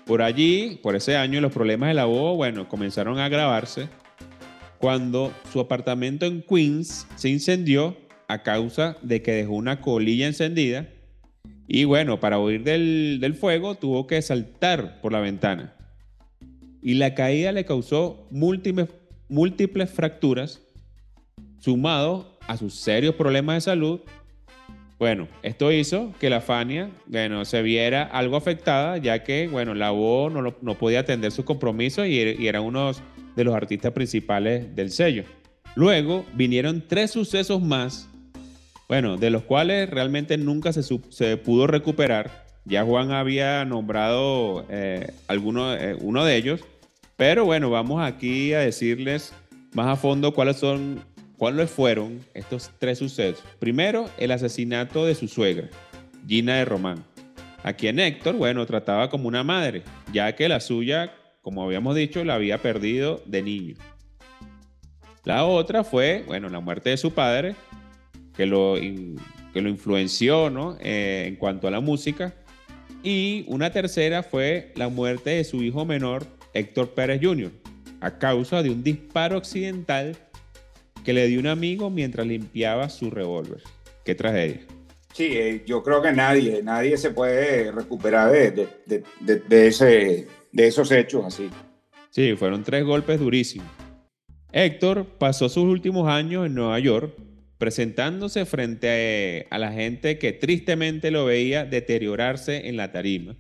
por 0.06 0.22
allí, 0.22 0.80
por 0.82 0.96
ese 0.96 1.16
año, 1.18 1.42
los 1.42 1.52
problemas 1.52 1.90
de 1.90 1.96
la 1.96 2.06
voz, 2.06 2.36
bueno, 2.36 2.68
comenzaron 2.68 3.20
a 3.20 3.26
agravarse 3.26 3.90
cuando 4.80 5.34
su 5.52 5.60
apartamento 5.60 6.26
en 6.26 6.42
Queens 6.42 7.08
se 7.16 7.30
incendió 7.30 7.98
a 8.28 8.44
causa 8.44 8.98
de 9.02 9.22
que 9.22 9.32
dejó 9.32 9.54
una 9.54 9.82
colilla 9.82 10.28
encendida 10.28 10.88
y 11.68 11.84
bueno, 11.84 12.20
para 12.20 12.40
huir 12.40 12.64
del, 12.64 13.18
del 13.20 13.34
fuego 13.34 13.76
tuvo 13.76 14.08
que 14.08 14.22
saltar 14.22 15.02
por 15.02 15.12
la 15.12 15.20
ventana. 15.20 15.76
Y 16.82 16.94
la 16.94 17.14
caída 17.14 17.52
le 17.52 17.66
causó 17.66 18.28
múltiples, 18.32 18.88
múltiples 19.28 19.90
fracturas, 19.90 20.62
sumado 21.60 22.38
a 22.48 22.56
sus 22.56 22.76
serios 22.76 23.16
problemas 23.16 23.56
de 23.56 23.62
salud. 23.62 24.00
Bueno, 25.00 25.28
esto 25.44 25.72
hizo 25.72 26.14
que 26.20 26.30
la 26.30 26.42
Fania, 26.42 26.90
bueno, 27.06 27.46
se 27.46 27.62
viera 27.62 28.04
algo 28.04 28.36
afectada, 28.36 28.98
ya 28.98 29.24
que, 29.24 29.48
bueno, 29.48 29.76
la 29.76 29.92
voz 29.92 30.34
no, 30.34 30.56
no 30.60 30.76
podía 30.76 31.02
atender 31.02 31.32
sus 31.32 31.46
compromisos 31.46 32.08
y, 32.08 32.14
y 32.14 32.48
era 32.48 32.62
uno 32.62 32.92
de 33.36 33.44
los 33.44 33.54
artistas 33.54 33.92
principales 33.92 34.76
del 34.76 34.90
sello. 34.90 35.24
Luego 35.76 36.26
vinieron 36.34 36.84
tres 36.88 37.12
sucesos 37.12 37.62
más, 37.62 38.10
bueno, 38.90 39.18
de 39.18 39.30
los 39.30 39.44
cuales 39.44 39.88
realmente 39.88 40.36
nunca 40.38 40.74
se, 40.74 40.82
se 40.82 41.38
pudo 41.38 41.68
recuperar. 41.68 42.48
Ya 42.66 42.84
Juan 42.84 43.12
había 43.12 43.64
nombrado 43.66 44.66
eh, 44.70 45.12
alguno, 45.28 45.76
eh, 45.76 45.96
uno 46.02 46.26
de 46.26 46.36
ellos, 46.36 46.62
pero 47.16 47.46
bueno, 47.46 47.70
vamos 47.70 48.04
aquí 48.04 48.54
a 48.54 48.60
decirles 48.60 49.34
más 49.74 49.88
a 49.88 49.96
fondo 49.96 50.34
cuáles 50.34 50.58
son, 50.58 51.02
cuáles 51.38 51.70
fueron 51.70 52.26
estos 52.34 52.72
tres 52.80 53.00
sucesos. 53.00 53.44
Primero, 53.60 54.10
el 54.18 54.32
asesinato 54.32 55.06
de 55.06 55.16
su 55.16 55.28
suegra, 55.28 55.70
Gina 56.28 56.56
de 56.56 56.66
Román, 56.66 57.04
a 57.64 57.74
quien 57.74 58.00
Héctor, 58.00 58.36
bueno, 58.36 58.66
trataba 58.66 59.10
como 59.10 59.28
una 59.28 59.44
madre, 59.44 59.84
ya 60.12 60.36
que 60.36 60.50
la 60.50 60.60
suya, 60.60 61.14
como 61.42 61.64
habíamos 61.64 61.96
dicho, 61.96 62.24
la 62.24 62.36
había 62.36 62.62
perdido 62.62 63.22
de 63.26 63.42
niño. 63.42 63.76
La 65.24 65.46
otra 65.46 65.84
fue, 65.84 66.24
bueno, 66.26 66.50
la 66.50 66.60
muerte 66.60 66.90
de 66.90 66.98
su 66.98 67.14
padre, 67.14 67.56
que 68.36 68.46
lo, 68.46 68.76
que 69.54 69.62
lo 69.62 69.70
influenció 69.70 70.50
¿no? 70.50 70.78
Eh, 70.80 71.26
en 71.28 71.36
cuanto 71.36 71.68
a 71.68 71.72
la 71.72 71.82
música. 71.82 72.34
Y 73.04 73.44
una 73.48 73.72
tercera 73.72 74.24
fue 74.24 74.72
la 74.76 74.88
muerte 74.90 75.32
de 75.32 75.44
su 75.44 75.64
hijo 75.64 75.86
menor, 75.86 76.26
Héctor 76.54 76.94
Pérez 76.94 77.20
Jr., 77.22 77.52
a 78.00 78.18
causa 78.20 78.64
de 78.64 78.70
un 78.70 78.84
disparo 78.84 79.38
accidental 79.38 80.16
que 81.08 81.14
le 81.14 81.26
dio 81.26 81.40
un 81.40 81.48
amigo 81.48 81.90
mientras 81.90 82.28
limpiaba 82.28 82.90
su 82.90 83.10
revólver. 83.10 83.62
Qué 84.04 84.14
tragedia. 84.14 84.60
Sí, 85.14 85.30
eh, 85.38 85.64
yo 85.66 85.82
creo 85.82 86.02
que 86.02 86.12
nadie, 86.12 86.62
nadie 86.62 86.98
se 86.98 87.12
puede 87.12 87.72
recuperar 87.72 88.30
de, 88.30 88.68
de, 88.86 89.68
ese, 89.68 90.28
de 90.52 90.68
esos 90.68 90.92
hechos 90.92 91.24
así. 91.26 91.50
Sí, 92.10 92.36
fueron 92.36 92.62
tres 92.66 92.84
golpes 92.84 93.22
durísimos. 93.22 93.70
Héctor 94.52 95.06
pasó 95.18 95.48
sus 95.48 95.64
últimos 95.64 96.10
años 96.10 96.46
en 96.46 96.56
Nueva 96.56 96.78
York 96.80 97.16
presentándose 97.58 98.46
frente 98.46 99.46
a, 99.50 99.56
a 99.56 99.60
la 99.60 99.72
gente 99.72 100.18
que 100.18 100.34
tristemente 100.34 101.10
lo 101.10 101.24
veía 101.24 101.64
deteriorarse 101.64 102.68
en 102.68 102.76
la 102.76 102.92
tarima 102.92 103.38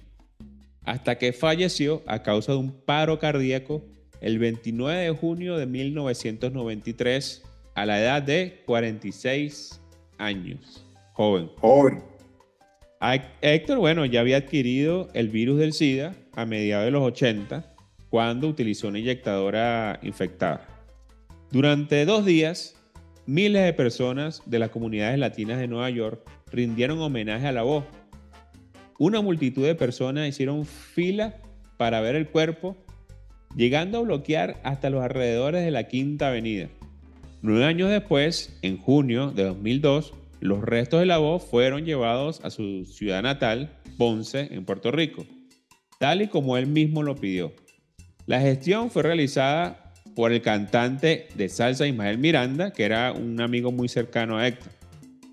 hasta 0.86 1.18
que 1.18 1.34
falleció 1.34 2.02
a 2.08 2.24
causa 2.24 2.54
de 2.54 2.60
un 2.60 2.72
paro 2.72 3.20
cardíaco 3.20 3.84
el 4.22 4.40
29 4.40 5.02
de 5.02 5.12
junio 5.12 5.58
de 5.58 5.66
1993 5.66 7.44
a 7.78 7.86
la 7.86 8.02
edad 8.02 8.24
de 8.24 8.64
46 8.66 9.80
años. 10.18 10.84
Joven. 11.14 11.52
Joven. 11.62 12.04
Héctor, 13.42 13.78
bueno, 13.78 14.04
ya 14.06 14.22
había 14.22 14.38
adquirido 14.38 15.10
el 15.14 15.30
virus 15.30 15.60
del 15.60 15.74
SIDA 15.74 16.16
a 16.36 16.48
mediados 16.48 16.86
de 16.86 16.92
los 16.92 17.04
80 17.04 17.76
cuando 18.10 18.48
utilizó 18.48 18.88
una 18.88 18.98
inyectadora 18.98 20.00
infectada. 20.02 20.66
Durante 21.52 22.04
dos 22.06 22.26
días, 22.26 22.76
miles 23.28 23.64
de 23.64 23.74
personas 23.74 24.42
de 24.48 24.58
las 24.58 24.72
comunidades 24.72 25.20
latinas 25.20 25.60
de 25.60 25.68
Nueva 25.68 25.92
York 25.92 26.28
rindieron 26.52 27.00
homenaje 27.00 27.46
a 27.46 27.52
la 27.52 27.62
voz 27.62 27.84
una 28.98 29.22
multitud 29.22 29.64
de 29.64 29.76
personas 29.76 30.28
hicieron 30.28 30.66
fila 30.66 31.36
para 31.78 32.02
ver 32.02 32.16
el 32.16 32.28
cuerpo, 32.28 32.76
llegando 33.56 34.00
a 34.00 34.02
bloquear 34.02 34.60
hasta 34.64 34.90
los 34.90 35.04
alrededores 35.04 35.64
de 35.64 35.70
la 35.70 35.84
Quinta 35.84 36.30
Avenida. 36.30 36.70
Nueve 37.44 37.66
años 37.66 37.90
después, 37.90 38.58
en 38.64 38.78
junio 38.78 39.32
de 39.32 39.44
2002, 39.44 40.14
los 40.40 40.62
restos 40.62 41.00
de 41.00 41.06
la 41.06 41.20
voz 41.20 41.44
fueron 41.44 41.86
llevados 41.86 42.42
a 42.44 42.50
su 42.50 42.86
ciudad 42.86 43.22
natal, 43.22 43.78
Ponce, 43.98 44.48
en 44.52 44.66
Puerto 44.66 44.92
Rico, 44.92 45.24
tal 46.00 46.24
y 46.24 46.28
como 46.28 46.58
él 46.58 46.66
mismo 46.66 47.04
lo 47.04 47.16
pidió. 47.16 47.54
La 48.26 48.42
gestión 48.42 48.90
fue 48.90 49.04
realizada 49.04 49.94
por 50.16 50.32
el 50.32 50.42
cantante 50.42 51.28
de 51.36 51.48
salsa 51.48 51.86
Ismael 51.86 52.18
Miranda, 52.18 52.72
que 52.74 52.84
era 52.84 53.12
un 53.12 53.40
amigo 53.40 53.72
muy 53.72 53.88
cercano 53.88 54.38
a 54.38 54.48
Héctor. 54.48 54.72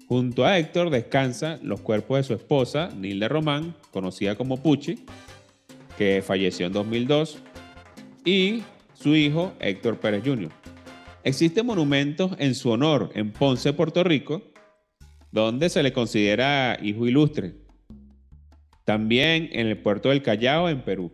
Junto 0.06 0.44
a 0.44 0.58
Héctor 0.58 0.90
descansan 0.90 1.60
los 1.62 1.80
cuerpos 1.80 2.18
de 2.18 2.22
su 2.24 2.34
esposa, 2.34 2.90
Nilde 2.94 3.28
Román, 3.28 3.74
conocida 3.90 4.36
como 4.36 4.62
Pucci, 4.62 5.06
que 5.96 6.20
falleció 6.20 6.66
en 6.66 6.74
2002, 6.74 7.38
y 8.26 8.62
su 8.92 9.16
hijo, 9.16 9.54
Héctor 9.58 9.98
Pérez 9.98 10.22
Jr. 10.22 10.50
Existen 11.24 11.64
monumentos 11.64 12.32
en 12.38 12.54
su 12.54 12.68
honor 12.68 13.10
en 13.14 13.32
Ponce, 13.32 13.72
Puerto 13.72 14.04
Rico, 14.04 14.42
donde 15.32 15.70
se 15.70 15.82
le 15.82 15.90
considera 15.90 16.78
hijo 16.82 17.06
ilustre. 17.06 17.54
También 18.84 19.48
en 19.52 19.66
el 19.68 19.78
puerto 19.78 20.10
del 20.10 20.22
Callao, 20.22 20.68
en 20.68 20.82
Perú. 20.82 21.12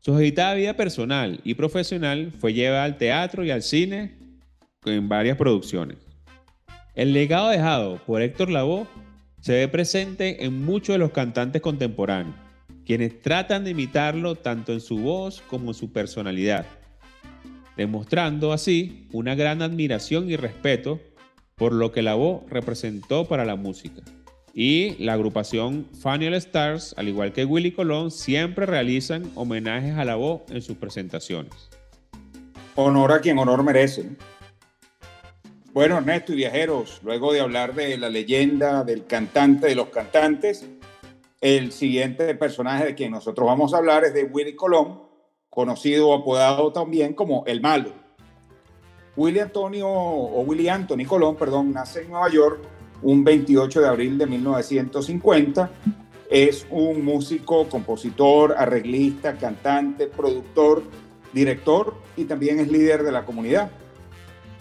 Su 0.00 0.16
agitada 0.16 0.54
vida 0.54 0.74
personal 0.74 1.40
y 1.44 1.54
profesional 1.54 2.32
fue 2.32 2.52
llevada 2.52 2.82
al 2.82 2.98
teatro 2.98 3.44
y 3.44 3.52
al 3.52 3.62
cine 3.62 4.18
en 4.84 5.08
varias 5.08 5.36
producciones. 5.36 5.98
El 6.96 7.12
legado 7.12 7.50
dejado 7.50 7.98
por 8.06 8.22
Héctor 8.22 8.50
Lavoe 8.50 8.88
se 9.40 9.52
ve 9.52 9.68
presente 9.68 10.44
en 10.44 10.64
muchos 10.64 10.94
de 10.94 10.98
los 10.98 11.12
cantantes 11.12 11.62
contemporáneos, 11.62 12.34
quienes 12.84 13.20
tratan 13.22 13.62
de 13.62 13.70
imitarlo 13.70 14.34
tanto 14.34 14.72
en 14.72 14.80
su 14.80 14.98
voz 14.98 15.42
como 15.42 15.70
en 15.70 15.74
su 15.74 15.92
personalidad, 15.92 16.66
demostrando 17.76 18.52
así 18.52 19.06
una 19.12 19.34
gran 19.34 19.62
admiración 19.62 20.30
y 20.30 20.36
respeto 20.36 21.00
por 21.56 21.72
lo 21.72 21.92
que 21.92 22.02
Lavoe 22.02 22.42
representó 22.48 23.26
para 23.26 23.44
la 23.44 23.56
música. 23.56 24.02
Y 24.52 24.96
la 25.02 25.12
agrupación 25.12 25.86
Funny 26.00 26.26
Stars, 26.34 26.94
al 26.96 27.08
igual 27.08 27.32
que 27.32 27.44
Willy 27.44 27.72
Colón, 27.72 28.10
siempre 28.10 28.64
realizan 28.64 29.30
homenajes 29.34 29.96
a 29.96 30.04
Lavoe 30.04 30.42
en 30.48 30.62
sus 30.62 30.76
presentaciones. 30.76 31.52
Honor 32.74 33.12
a 33.12 33.20
quien 33.20 33.38
honor 33.38 33.62
merece. 33.62 34.10
Bueno, 35.72 35.98
Ernesto 35.98 36.32
y 36.32 36.36
viajeros, 36.36 37.00
luego 37.04 37.34
de 37.34 37.40
hablar 37.40 37.74
de 37.74 37.98
la 37.98 38.08
leyenda 38.08 38.82
del 38.82 39.04
cantante 39.04 39.66
de 39.66 39.74
los 39.74 39.88
cantantes, 39.88 40.64
el 41.42 41.70
siguiente 41.70 42.34
personaje 42.34 42.86
de 42.86 42.94
quien 42.94 43.10
nosotros 43.10 43.46
vamos 43.46 43.74
a 43.74 43.76
hablar 43.76 44.04
es 44.04 44.14
de 44.14 44.24
Willy 44.24 44.56
Colón, 44.56 45.05
conocido 45.56 46.08
o 46.10 46.14
apodado 46.14 46.70
también 46.70 47.14
como 47.14 47.42
El 47.46 47.62
Malo. 47.62 47.90
Willy 49.16 49.38
Antonio, 49.38 49.88
o 49.88 50.42
Willy 50.42 50.68
Anthony 50.68 51.06
Colón, 51.06 51.34
perdón, 51.36 51.72
nace 51.72 52.02
en 52.02 52.10
Nueva 52.10 52.28
York 52.28 52.60
un 53.00 53.24
28 53.24 53.80
de 53.80 53.88
abril 53.88 54.18
de 54.18 54.26
1950 54.26 55.70
es 56.28 56.66
un 56.68 57.02
músico, 57.02 57.70
compositor, 57.70 58.54
arreglista, 58.58 59.38
cantante, 59.38 60.08
productor, 60.08 60.82
director 61.32 61.94
y 62.18 62.24
también 62.24 62.60
es 62.60 62.70
líder 62.70 63.02
de 63.02 63.12
la 63.12 63.24
comunidad. 63.24 63.70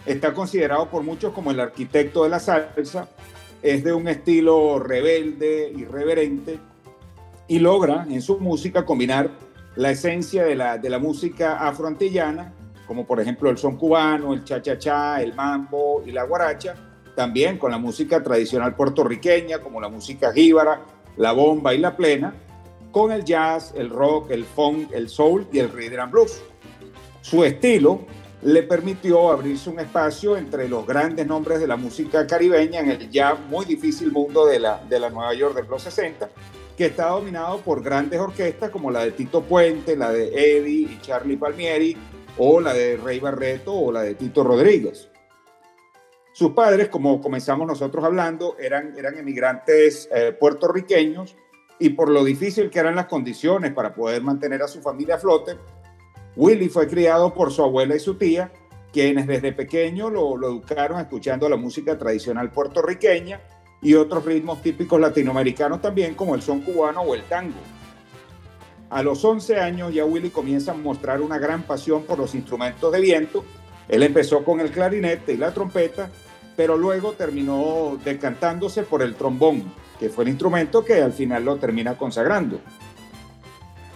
Está 0.05 0.33
considerado 0.33 0.89
por 0.89 1.03
muchos 1.03 1.33
como 1.33 1.51
el 1.51 1.59
arquitecto 1.59 2.23
de 2.23 2.29
la 2.29 2.39
salsa, 2.39 3.09
es 3.61 3.83
de 3.83 3.91
un 3.91 4.07
estilo 4.07 4.79
rebelde, 4.79 5.73
irreverente 5.75 6.57
y 7.49 7.59
logra 7.59 8.07
en 8.09 8.21
su 8.21 8.39
música 8.39 8.85
combinar 8.85 9.29
la 9.75 9.91
esencia 9.91 10.43
de 10.43 10.55
la, 10.55 10.77
de 10.77 10.89
la 10.89 10.99
música 10.99 11.67
afroantillana, 11.67 12.53
como 12.87 13.05
por 13.05 13.19
ejemplo 13.19 13.49
el 13.49 13.57
son 13.57 13.77
cubano, 13.77 14.33
el 14.33 14.43
cha-cha-cha, 14.43 15.21
el 15.21 15.33
mambo 15.33 16.03
y 16.05 16.11
la 16.11 16.23
guaracha, 16.23 16.75
también 17.15 17.57
con 17.57 17.71
la 17.71 17.77
música 17.77 18.21
tradicional 18.21 18.75
puertorriqueña, 18.75 19.59
como 19.59 19.81
la 19.81 19.89
música 19.89 20.31
jíbara, 20.33 20.81
la 21.17 21.31
bomba 21.31 21.73
y 21.73 21.77
la 21.79 21.95
plena, 21.95 22.33
con 22.91 23.11
el 23.11 23.23
jazz, 23.25 23.73
el 23.75 23.89
rock, 23.89 24.31
el 24.31 24.45
funk, 24.45 24.91
el 24.93 25.09
soul 25.09 25.47
y 25.51 25.59
el 25.59 25.71
rhythm 25.71 25.99
and 25.99 26.11
blues. 26.11 26.41
Su 27.21 27.43
estilo 27.43 28.01
le 28.43 28.63
permitió 28.63 29.31
abrirse 29.31 29.69
un 29.69 29.79
espacio 29.79 30.37
entre 30.37 30.69
los 30.69 30.85
grandes 30.85 31.25
nombres 31.25 31.59
de 31.59 31.67
la 31.67 31.77
música 31.77 32.27
caribeña 32.27 32.81
en 32.81 32.91
el 32.91 33.09
ya 33.09 33.33
muy 33.33 33.65
difícil 33.65 34.11
mundo 34.11 34.45
de 34.45 34.59
la, 34.59 34.83
de 34.87 34.99
la 34.99 35.09
Nueva 35.09 35.33
York 35.33 35.55
de 35.55 35.63
los 35.63 35.81
60, 35.81 36.29
que 36.77 36.87
está 36.87 37.07
dominado 37.07 37.59
por 37.61 37.81
grandes 37.81 38.19
orquestas 38.19 38.69
como 38.69 38.91
la 38.91 39.05
de 39.05 39.11
Tito 39.11 39.41
Puente, 39.43 39.95
la 39.95 40.11
de 40.11 40.27
Eddie 40.27 40.89
y 40.91 40.99
Charlie 41.01 41.37
Palmieri, 41.37 41.95
o 42.37 42.59
la 42.59 42.73
de 42.73 42.97
Rey 42.97 43.19
Barreto 43.19 43.73
o 43.73 43.91
la 43.91 44.01
de 44.01 44.15
Tito 44.15 44.43
Rodríguez. 44.43 45.09
Sus 46.33 46.51
padres, 46.51 46.89
como 46.89 47.21
comenzamos 47.21 47.65
nosotros 47.65 48.03
hablando, 48.03 48.57
eran, 48.59 48.93
eran 48.97 49.17
emigrantes 49.17 50.09
eh, 50.13 50.35
puertorriqueños 50.37 51.37
y 51.79 51.91
por 51.91 52.09
lo 52.09 52.25
difícil 52.25 52.69
que 52.69 52.79
eran 52.79 52.95
las 52.95 53.05
condiciones 53.05 53.71
para 53.73 53.93
poder 53.93 54.21
mantener 54.21 54.61
a 54.61 54.67
su 54.67 54.81
familia 54.81 55.15
a 55.15 55.19
flote, 55.19 55.57
Willy 56.35 56.67
fue 56.67 56.89
criado 56.89 57.33
por 57.33 57.51
su 57.51 57.63
abuela 57.63 57.95
y 57.95 57.99
su 57.99 58.15
tía, 58.15 58.51
quienes 58.91 59.27
desde 59.27 59.53
pequeño 59.53 60.09
lo, 60.09 60.35
lo 60.35 60.47
educaron 60.47 60.99
escuchando 60.99 61.47
la 61.47 61.55
música 61.55 61.97
tradicional 61.97 62.51
puertorriqueña 62.51 63.39
y 63.85 63.93
otros 63.93 64.25
ritmos 64.25 64.61
típicos 64.61 64.99
latinoamericanos 64.99 65.81
también, 65.81 66.15
como 66.15 66.35
el 66.35 66.41
son 66.41 66.61
cubano 66.61 67.01
o 67.01 67.15
el 67.15 67.23
tango. 67.23 67.59
A 68.89 69.01
los 69.01 69.23
11 69.23 69.59
años 69.59 69.93
ya 69.93 70.05
Willy 70.05 70.29
comienza 70.29 70.71
a 70.71 70.75
mostrar 70.75 71.21
una 71.21 71.37
gran 71.37 71.63
pasión 71.63 72.03
por 72.03 72.17
los 72.17 72.35
instrumentos 72.35 72.91
de 72.91 72.99
viento. 72.99 73.45
Él 73.87 74.03
empezó 74.03 74.43
con 74.43 74.59
el 74.59 74.71
clarinete 74.71 75.33
y 75.33 75.37
la 75.37 75.53
trompeta 75.53 76.09
pero 76.55 76.77
luego 76.77 77.13
terminó 77.13 77.99
decantándose 78.03 78.83
por 78.83 79.01
el 79.01 79.15
trombón, 79.15 79.63
que 79.99 80.09
fue 80.09 80.23
el 80.23 80.29
instrumento 80.29 80.83
que 80.85 81.01
al 81.01 81.11
final 81.11 81.43
lo 81.43 81.57
termina 81.57 81.97
consagrando. 81.97 82.59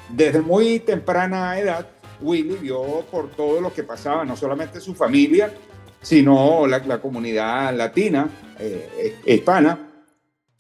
Desde 0.10 0.42
muy 0.42 0.80
temprana 0.80 1.58
edad, 1.60 1.88
Willy 2.22 2.56
vio 2.56 3.06
por 3.12 3.30
todo 3.30 3.62
lo 3.62 3.72
que 3.72 3.84
pasaba, 3.84 4.26
no 4.26 4.36
solamente 4.36 4.82
su 4.82 4.94
familia, 4.94 5.52
sino 6.02 6.68
la, 6.68 7.02
comunidad 7.02 7.76
latina, 7.76 8.30
eh, 8.60 9.16
hispana, 9.26 9.88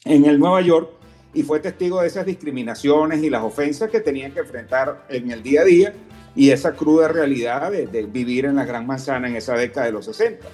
en 0.05 0.25
el 0.25 0.39
Nueva 0.39 0.62
York, 0.62 0.91
y 1.34 1.43
fue 1.43 1.60
testigo 1.60 2.01
de 2.01 2.08
esas 2.08 2.25
discriminaciones 2.25 3.24
y 3.24 3.29
las 3.29 3.43
ofensas 3.43 3.89
que 3.89 4.00
tenían 4.00 4.31
que 4.31 4.39
enfrentar 4.39 5.05
en 5.10 5.31
el 5.31 5.43
día 5.43 5.62
a 5.62 5.65
día 5.65 5.93
y 6.36 6.50
esa 6.50 6.74
cruda 6.74 7.08
realidad 7.08 7.72
de, 7.72 8.05
vivir 8.05 8.46
en 8.46 8.55
la 8.55 8.65
Gran 8.65 8.88
Manzana 8.88 9.27
en 9.27 9.36
esa 9.36 9.53
década 9.55 9.86
de 9.86 9.91
los 9.91 10.05
60 10.05 10.48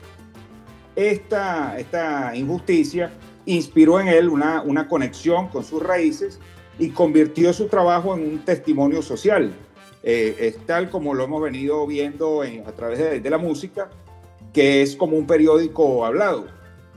esta, 0.96 1.77
esta 1.77 2.36
injusticia 2.36 3.12
inspiró 3.46 4.00
en 4.00 4.08
él 4.08 4.30
una, 4.30 4.62
una 4.62 4.88
conexión 4.88 5.50
con 5.50 5.63
sus 5.63 5.82
raíces 5.84 6.39
y 6.80 6.89
convirtió 6.89 7.54
su 7.54 7.68
trabajo 7.68 8.15
en 8.15 8.27
un 8.27 8.39
testimonio 8.39 9.01
social. 9.01 9.53
Eh, 10.03 10.36
es 10.40 10.66
tal 10.66 10.90
como 10.90 11.14
lo 11.14 11.24
hemos 11.24 11.42
venido 11.42 11.86
viendo 11.88 12.42
a 12.42 12.72
través 12.72 13.24
de, 13.24 13.29
la 13.29 13.38
música, 13.38 13.90
que 14.55 14.81
es 14.81 14.96
como 14.96 15.18
un 15.18 15.27
periódico 15.27 16.05
hablado. 16.05 16.46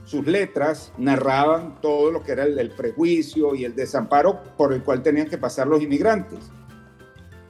Sus 0.05 0.25
letras 0.25 0.93
narraban 0.97 1.81
todo 1.81 2.09
lo 2.09 2.23
que 2.23 2.31
era 2.31 2.45
el, 2.45 2.71
prejuicio 2.71 3.53
y 3.53 3.65
el 3.65 3.75
desamparo 3.75 4.41
por 4.57 4.71
el 4.71 4.81
cual 4.81 5.03
tenían 5.03 5.27
que 5.27 5.37
pasar 5.37 5.67
los 5.67 5.83
inmigrantes. 5.83 6.39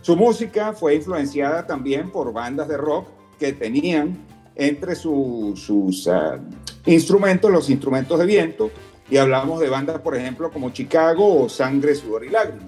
Su 0.02 0.18
música 0.18 0.74
fue 0.74 0.96
influenciada 0.96 1.68
también 1.68 2.10
por 2.10 2.34
bandas 2.34 2.68
de 2.68 2.78
rock 2.78 3.08
que 3.38 3.54
tenían 3.54 4.26
entre 4.56 4.96
sus 4.96 6.08
ah, 6.08 6.40
instrumentos, 6.88 7.52
los 7.52 7.70
instrumentos 7.70 8.18
de 8.18 8.26
viento, 8.26 8.72
y 9.12 9.18
hablamos 9.18 9.60
de 9.60 9.70
bandas, 9.70 10.00
por 10.00 10.16
ejemplo, 10.16 10.50
como 10.50 10.72
Chicago 10.72 11.44
o 11.44 11.50
Sangre, 11.50 11.94
Sudor 11.94 12.26
y 12.26 12.30
Lágrimas. 12.30 12.66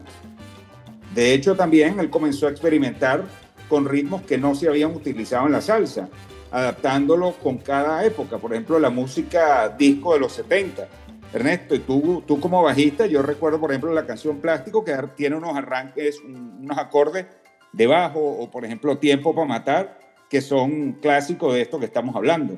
De 1.16 1.34
hecho, 1.34 1.56
también 1.56 2.00
él 2.00 2.12
comenzó 2.12 2.46
a 2.46 2.52
experimentar 2.52 3.26
con 3.68 3.86
ritmos 3.86 4.22
que 4.22 4.38
no 4.38 4.54
se 4.54 4.68
habían 4.68 4.96
utilizado 4.96 5.48
en 5.48 5.54
la 5.54 5.62
salsa, 5.62 6.08
adaptándolo 6.52 7.32
con 7.42 7.58
cada 7.58 8.06
época. 8.06 8.38
Por 8.38 8.52
ejemplo, 8.52 8.78
la 8.80 8.90
música 8.90 9.70
disco 9.70 10.14
de 10.14 10.20
los 10.20 10.34
70. 10.34 10.88
Ernesto, 11.34 11.76
y 11.76 11.80
tú, 11.80 12.24
tú 12.28 12.42
como 12.42 12.62
bajista, 12.62 13.06
yo 13.06 13.22
recuerdo, 13.22 13.60
por 13.60 13.72
ejemplo, 13.72 13.94
la 13.94 14.06
canción 14.06 14.42
Plástico, 14.42 14.84
que 14.84 14.94
tiene 15.16 15.38
unos 15.38 15.56
arranques, 15.56 16.20
unos 16.20 16.78
acordes 16.78 17.26
de 17.72 17.88
bajo, 17.88 18.20
o 18.20 18.52
por 18.52 18.66
ejemplo, 18.66 18.98
Tiempo 18.98 19.34
para 19.34 19.48
Matar, 19.48 19.98
que 20.30 20.42
son 20.42 20.94
clásicos 21.02 21.54
de 21.54 21.62
esto 21.62 21.80
que 21.80 21.86
estamos 21.86 22.16
hablando. 22.18 22.58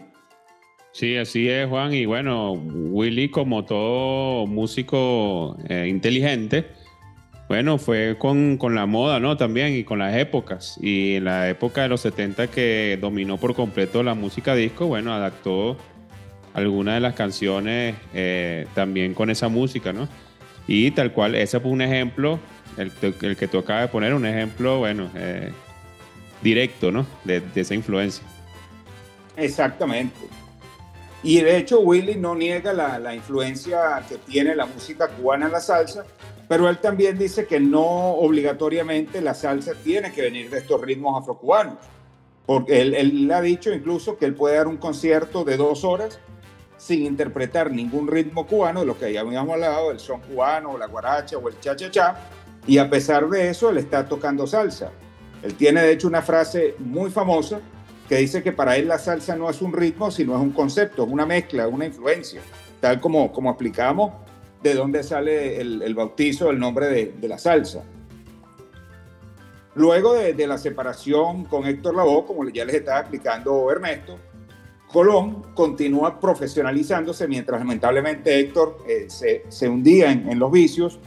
Sí, 0.92 1.18
así 1.18 1.50
es, 1.50 1.68
Juan. 1.68 1.94
Y 1.94 2.06
bueno, 2.06 2.54
Willy, 2.54 3.30
como 3.30 3.66
todo 3.66 4.46
músico 4.48 5.58
eh, 5.68 5.88
inteligente, 5.88 6.68
bueno, 7.48 7.78
fue 7.78 8.18
con, 8.18 8.58
con, 8.58 8.76
la 8.76 8.86
moda, 8.86 9.20
¿no? 9.20 9.38
También 9.38 9.74
y 9.76 9.84
con 9.84 10.00
las 10.00 10.16
épocas. 10.16 10.78
Y 10.82 11.16
en 11.16 11.26
la 11.26 11.50
época 11.50 11.82
de 11.84 11.90
los 11.90 12.02
70 12.02 12.48
que 12.48 12.98
dominó 13.00 13.38
por 13.38 13.54
completo 13.56 14.02
la 14.04 14.14
música 14.14 14.56
disco, 14.56 14.88
bueno, 14.88 15.14
adaptó 15.14 15.78
algunas 16.54 16.96
de 16.96 17.02
las 17.02 17.16
canciones 17.16 17.96
eh, 18.14 18.68
también 18.76 19.14
con 19.14 19.30
esa 19.30 19.50
música, 19.50 19.92
¿no? 19.92 20.08
Y 20.68 20.92
tal 20.92 21.12
cual, 21.12 21.36
ese 21.36 21.60
fue 21.60 21.72
un 21.72 21.82
ejemplo, 21.82 22.40
el, 22.78 22.92
que 23.36 23.48
tú 23.48 23.60
acabas 23.60 23.84
de 23.84 23.88
poner, 23.90 24.14
un 24.14 24.26
ejemplo, 24.26 24.80
bueno, 24.80 25.10
eh, 25.16 25.52
directo, 26.42 26.92
¿no? 26.92 27.06
De, 27.24 27.42
esa 27.56 27.74
influencia. 27.74 28.24
Exactamente. 29.36 30.16
Y 31.24 31.42
de 31.42 31.58
hecho 31.58 31.80
Willy 31.80 32.16
no 32.16 32.36
niega 32.36 32.74
la, 32.74 33.16
influencia 33.16 34.04
que 34.08 34.18
tiene 34.18 34.56
la 34.56 34.66
música 34.66 35.08
cubana 35.08 35.48
en 35.48 35.54
la 35.54 35.60
salsa, 35.60 36.06
pero 36.54 36.70
él 36.70 36.78
también 36.78 37.18
dice 37.18 37.48
que 37.48 37.60
no 37.60 37.82
obligatoriamente 37.82 39.22
la 39.22 39.34
salsa 39.34 39.72
tiene 39.84 40.12
que 40.12 40.22
venir 40.22 40.52
de 40.52 40.60
estos 40.60 40.80
ritmos 40.80 41.20
afrocubanos, 41.20 41.80
porque 42.46 42.80
él, 42.80 42.94
él 42.94 43.32
ha 43.32 43.42
dicho 43.42 43.74
incluso 43.74 44.20
que 44.20 44.26
él 44.26 44.36
puede 44.36 44.58
dar 44.58 44.68
un 44.68 44.78
concierto 44.78 45.44
de 45.44 45.58
dos 45.58 45.84
horas 45.84 46.20
sin 46.78 47.08
interpretar 47.08 47.72
ningún 47.72 48.08
ritmo 48.08 48.46
cubano, 48.46 48.82
de 48.82 48.86
lo 48.86 49.00
que 49.00 49.12
ya 49.12 49.22
habíamos 49.22 49.52
hablado, 49.52 49.90
el 49.90 50.00
son 50.00 50.22
cubano, 50.22 50.78
la 50.78 50.86
guaracha 50.86 51.40
o 51.40 51.50
el 51.50 51.60
cha-cha-cha, 51.60 52.18
y 52.68 52.78
a 52.78 52.88
pesar 52.88 53.28
de 53.30 53.50
eso 53.50 53.72
él 53.72 53.80
está 53.80 54.08
tocando 54.08 54.46
salsa. 54.46 54.92
Él 55.42 55.56
tiene 55.56 55.82
de 55.82 55.94
hecho 55.94 56.08
una 56.08 56.22
frase 56.22 56.76
muy 56.78 57.10
famosa 57.10 57.62
que 58.08 58.18
dice 58.18 58.44
que 58.44 58.52
para 58.52 58.78
él 58.78 58.90
la 58.90 59.00
salsa 59.00 59.36
no 59.36 59.50
es 59.50 59.60
un 59.64 59.74
ritmo, 59.74 60.12
sino 60.12 60.36
es 60.36 60.40
un 60.40 60.52
concepto, 60.52 61.04
es 61.04 61.10
una 61.10 61.26
mezcla, 61.26 61.68
una 61.68 61.88
influencia, 61.88 62.42
tal 62.80 63.02
como, 63.02 63.32
como 63.32 63.50
explicamos 63.50 64.23
de 64.64 64.74
dónde 64.74 65.04
sale 65.04 65.60
el, 65.60 65.94
bautizo, 65.94 66.50
el 66.50 66.60
nombre 66.60 66.88
de, 66.88 67.28
la 67.28 67.38
salsa. 67.38 67.84
Luego 69.76 70.14
de, 70.14 70.48
la 70.48 70.58
separación 70.58 71.46
con 71.46 71.66
Héctor 71.66 71.96
Lavoe, 71.96 72.26
como 72.26 72.48
ya 72.50 72.66
les 72.66 72.76
estaba 72.76 73.02
explicando 73.02 73.70
Ernesto, 73.70 74.18
Colón 74.88 75.54
continúa 75.56 76.20
profesionalizándose 76.20 77.28
mientras 77.28 77.60
lamentablemente 77.60 78.40
Héctor 78.40 78.78
eh, 78.88 79.08
se, 79.10 79.68
hundía 79.68 80.12
en 80.12 80.38
los 80.38 80.52
vicios 80.52 81.00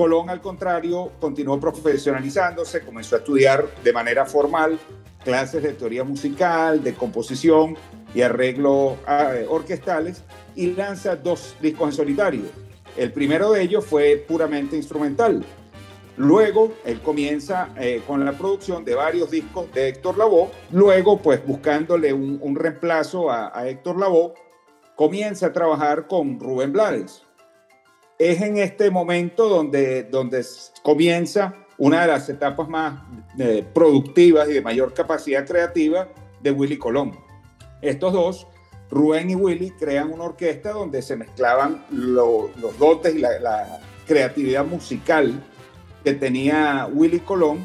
Colón, 0.00 0.30
al 0.30 0.40
contrario, 0.40 1.12
continuó 1.20 1.60
profesionalizándose, 1.60 2.80
comenzó 2.80 3.16
a 3.16 3.18
estudiar 3.18 3.66
de 3.84 3.92
manera 3.92 4.24
formal 4.24 4.78
clases 5.22 5.62
de 5.62 5.74
teoría 5.74 6.04
musical, 6.04 6.82
de 6.82 6.94
composición 6.94 7.76
y 8.14 8.22
arreglo 8.22 8.96
ah, 9.06 9.34
orquestales 9.48 10.22
y 10.56 10.72
lanza 10.72 11.16
dos 11.16 11.54
discos 11.60 11.90
en 11.90 11.92
solitario. 11.92 12.42
El 12.96 13.12
primero 13.12 13.52
de 13.52 13.62
ellos 13.62 13.84
fue 13.84 14.22
puramente 14.26 14.76
instrumental. 14.76 15.44
Luego, 16.16 16.72
él 16.84 17.00
comienza 17.00 17.70
eh, 17.78 18.02
con 18.06 18.24
la 18.24 18.32
producción 18.32 18.84
de 18.84 18.94
varios 18.94 19.30
discos 19.30 19.72
de 19.72 19.88
Héctor 19.88 20.18
Lavoe. 20.18 20.50
Luego, 20.70 21.18
pues 21.18 21.44
buscándole 21.46 22.12
un, 22.12 22.54
reemplazo 22.56 23.30
a, 23.30 23.58
a 23.58 23.68
Héctor 23.68 23.98
Lavoe, 23.98 24.34
comienza 24.96 25.46
a 25.46 25.52
trabajar 25.52 26.06
con 26.06 26.38
Rubén 26.38 26.72
Blades 26.72 27.22
es 28.20 28.42
en 28.42 28.58
este 28.58 28.90
momento 28.90 29.48
donde, 29.48 30.02
donde 30.02 30.44
comienza 30.82 31.54
una 31.78 32.02
de 32.02 32.08
las 32.08 32.28
etapas 32.28 32.68
más 32.68 33.00
eh, 33.38 33.64
productivas 33.72 34.46
y 34.50 34.52
de 34.52 34.60
mayor 34.60 34.92
capacidad 34.92 35.46
creativa 35.46 36.06
de 36.42 36.50
Willy 36.50 36.76
Colón. 36.76 37.18
Estos 37.80 38.12
dos, 38.12 38.46
Rubén 38.90 39.30
y 39.30 39.34
Willy, 39.34 39.70
crean 39.70 40.12
una 40.12 40.24
orquesta 40.24 40.72
donde 40.72 41.00
se 41.02 41.16
mezclaban 41.16 41.84
los 41.90 42.50
dotes 42.78 43.14
y 43.14 43.18
la, 43.18 43.80
creatividad 44.06 44.64
musical 44.64 45.40
que 46.02 46.14
tenía 46.14 46.88
Willy 46.92 47.20
Colón 47.20 47.64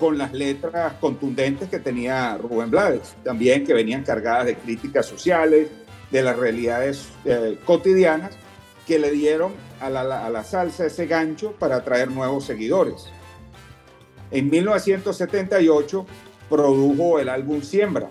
con 0.00 0.18
las 0.18 0.32
letras 0.32 0.94
contundentes 0.94 1.68
que 1.68 1.78
tenía 1.78 2.36
Rubén 2.36 2.68
Blades, 2.68 3.14
también 3.22 3.64
que 3.64 3.74
venían 3.74 4.02
cargadas 4.02 4.46
de 4.46 4.56
críticas 4.56 5.06
sociales, 5.06 5.68
de 6.10 6.22
las 6.22 6.36
realidades 6.36 7.06
eh, 7.24 7.56
cotidianas, 7.64 8.32
que 8.88 8.98
le 8.98 9.12
dieron 9.12 9.52
a 9.80 9.88
la, 9.88 10.26
a 10.26 10.30
la 10.30 10.42
salsa 10.42 10.86
ese 10.86 11.06
gancho 11.06 11.52
para 11.52 11.76
atraer 11.76 12.10
nuevos 12.10 12.44
seguidores. 12.44 13.06
En 14.32 14.50
1978 14.50 16.06
produjo 16.50 17.20
el 17.20 17.28
álbum 17.28 17.62
Siembra, 17.62 18.10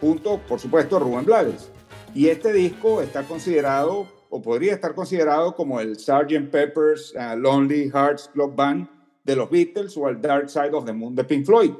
junto, 0.00 0.38
por 0.48 0.60
supuesto, 0.60 0.96
a 0.96 1.00
Rubén 1.00 1.24
Blades. 1.24 1.70
Y 2.14 2.28
este 2.28 2.52
disco 2.52 3.02
está 3.02 3.22
considerado, 3.24 4.08
o 4.30 4.42
podría 4.42 4.74
estar 4.74 4.94
considerado 4.94 5.54
como 5.54 5.80
el 5.80 5.98
Sgt. 5.98 6.50
Pepper's 6.50 7.14
uh, 7.14 7.36
Lonely 7.36 7.90
Hearts 7.90 8.30
Club 8.32 8.54
Band 8.54 8.88
de 9.24 9.36
los 9.36 9.50
Beatles 9.50 9.96
o 9.96 10.08
el 10.08 10.20
Dark 10.20 10.48
Side 10.48 10.72
of 10.72 10.84
the 10.84 10.92
Moon 10.92 11.14
de 11.14 11.24
Pink 11.24 11.44
Floyd. 11.44 11.72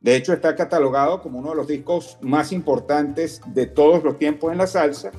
De 0.00 0.16
hecho, 0.16 0.32
está 0.32 0.54
catalogado 0.54 1.22
como 1.22 1.38
uno 1.38 1.50
de 1.50 1.56
los 1.56 1.66
discos 1.66 2.18
más 2.20 2.52
importantes 2.52 3.40
de 3.46 3.66
todos 3.66 4.04
los 4.04 4.18
tiempos 4.18 4.52
en 4.52 4.58
la 4.58 4.66
salsa 4.66 5.10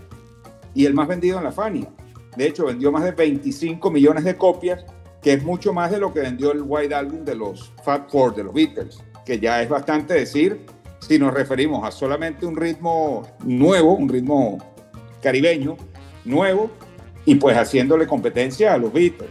y 0.75 0.85
el 0.85 0.93
más 0.93 1.07
vendido 1.07 1.37
en 1.37 1.45
la 1.45 1.51
Fania. 1.51 1.91
De 2.37 2.45
hecho, 2.45 2.65
vendió 2.65 2.91
más 2.91 3.03
de 3.03 3.11
25 3.11 3.89
millones 3.89 4.25
de 4.25 4.35
copias, 4.35 4.85
que 5.21 5.33
es 5.33 5.43
mucho 5.43 5.73
más 5.73 5.89
de 5.89 5.99
lo 5.99 6.13
que 6.13 6.19
vendió 6.19 6.51
el 6.51 6.61
White 6.61 6.93
Album 6.93 7.25
de 7.25 7.35
los 7.35 7.73
Fat 7.83 8.11
Four, 8.11 8.35
de 8.35 8.43
los 8.43 8.53
Beatles, 8.53 8.99
que 9.25 9.39
ya 9.39 9.63
es 9.63 9.69
bastante 9.69 10.13
decir 10.13 10.65
si 11.07 11.19
nos 11.19 11.33
referimos 11.33 11.87
a 11.87 11.91
solamente 11.91 12.47
un 12.47 12.55
ritmo 12.55 13.27
nuevo, 13.43 13.93
un 13.93 14.09
ritmo 14.09 14.57
caribeño 15.21 15.77
nuevo, 16.23 16.71
y 17.25 17.35
pues 17.35 17.55
haciéndole 17.57 18.07
competencia 18.07 18.73
a 18.73 18.77
los 18.77 18.91
Beatles. 18.91 19.29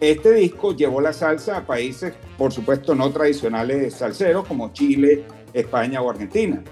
Este 0.00 0.32
disco 0.32 0.74
llevó 0.74 1.00
la 1.00 1.12
salsa 1.12 1.58
a 1.58 1.66
países, 1.66 2.12
por 2.36 2.52
supuesto, 2.52 2.94
no 2.94 3.10
tradicionales 3.10 3.94
salseros 3.94 4.46
como 4.46 4.72
Chile, 4.72 5.24
España 5.54 6.02
o 6.02 6.10
Argentina. 6.10 6.62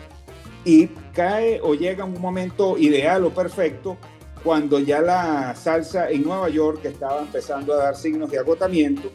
Y 0.65 0.89
cae 1.15 1.61
o 1.63 1.75
llega 1.75 2.05
un 2.05 2.21
momento 2.21 2.77
ideal 2.77 3.25
o 3.25 3.31
perfecto 3.31 3.97
cuando 4.45 4.79
ya 4.79 5.01
la 5.01 5.55
salsa 5.55 6.11
en 6.11 6.25
Nueva 6.25 6.49
York 6.51 6.85
estaba 6.85 7.23
empezando 7.23 7.73
a 7.75 7.77
dar 7.77 7.97
signos 7.97 8.31
de 8.31 8.39
agotamiento 8.39 9.11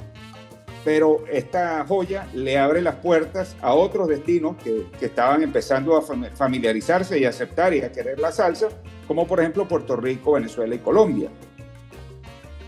pero 0.87 1.25
esta 1.29 1.85
joya 1.85 2.29
le 2.33 2.57
abre 2.57 2.81
las 2.81 2.95
puertas 2.95 3.57
a 3.61 3.73
otros 3.73 4.07
destinos 4.07 4.55
que, 4.63 4.85
estaban 5.01 5.43
empezando 5.43 5.97
a 5.97 6.01
familiarizarse 6.01 7.19
y 7.19 7.25
aceptar 7.25 7.73
y 7.73 7.81
a 7.81 7.91
querer 7.91 8.21
la 8.21 8.31
salsa, 8.31 8.69
como 9.05 9.27
por 9.27 9.41
ejemplo 9.41 9.67
Puerto 9.67 9.97
Rico, 9.97 10.31
Venezuela 10.31 10.73
y 10.73 10.77
Colombia. 10.77 11.29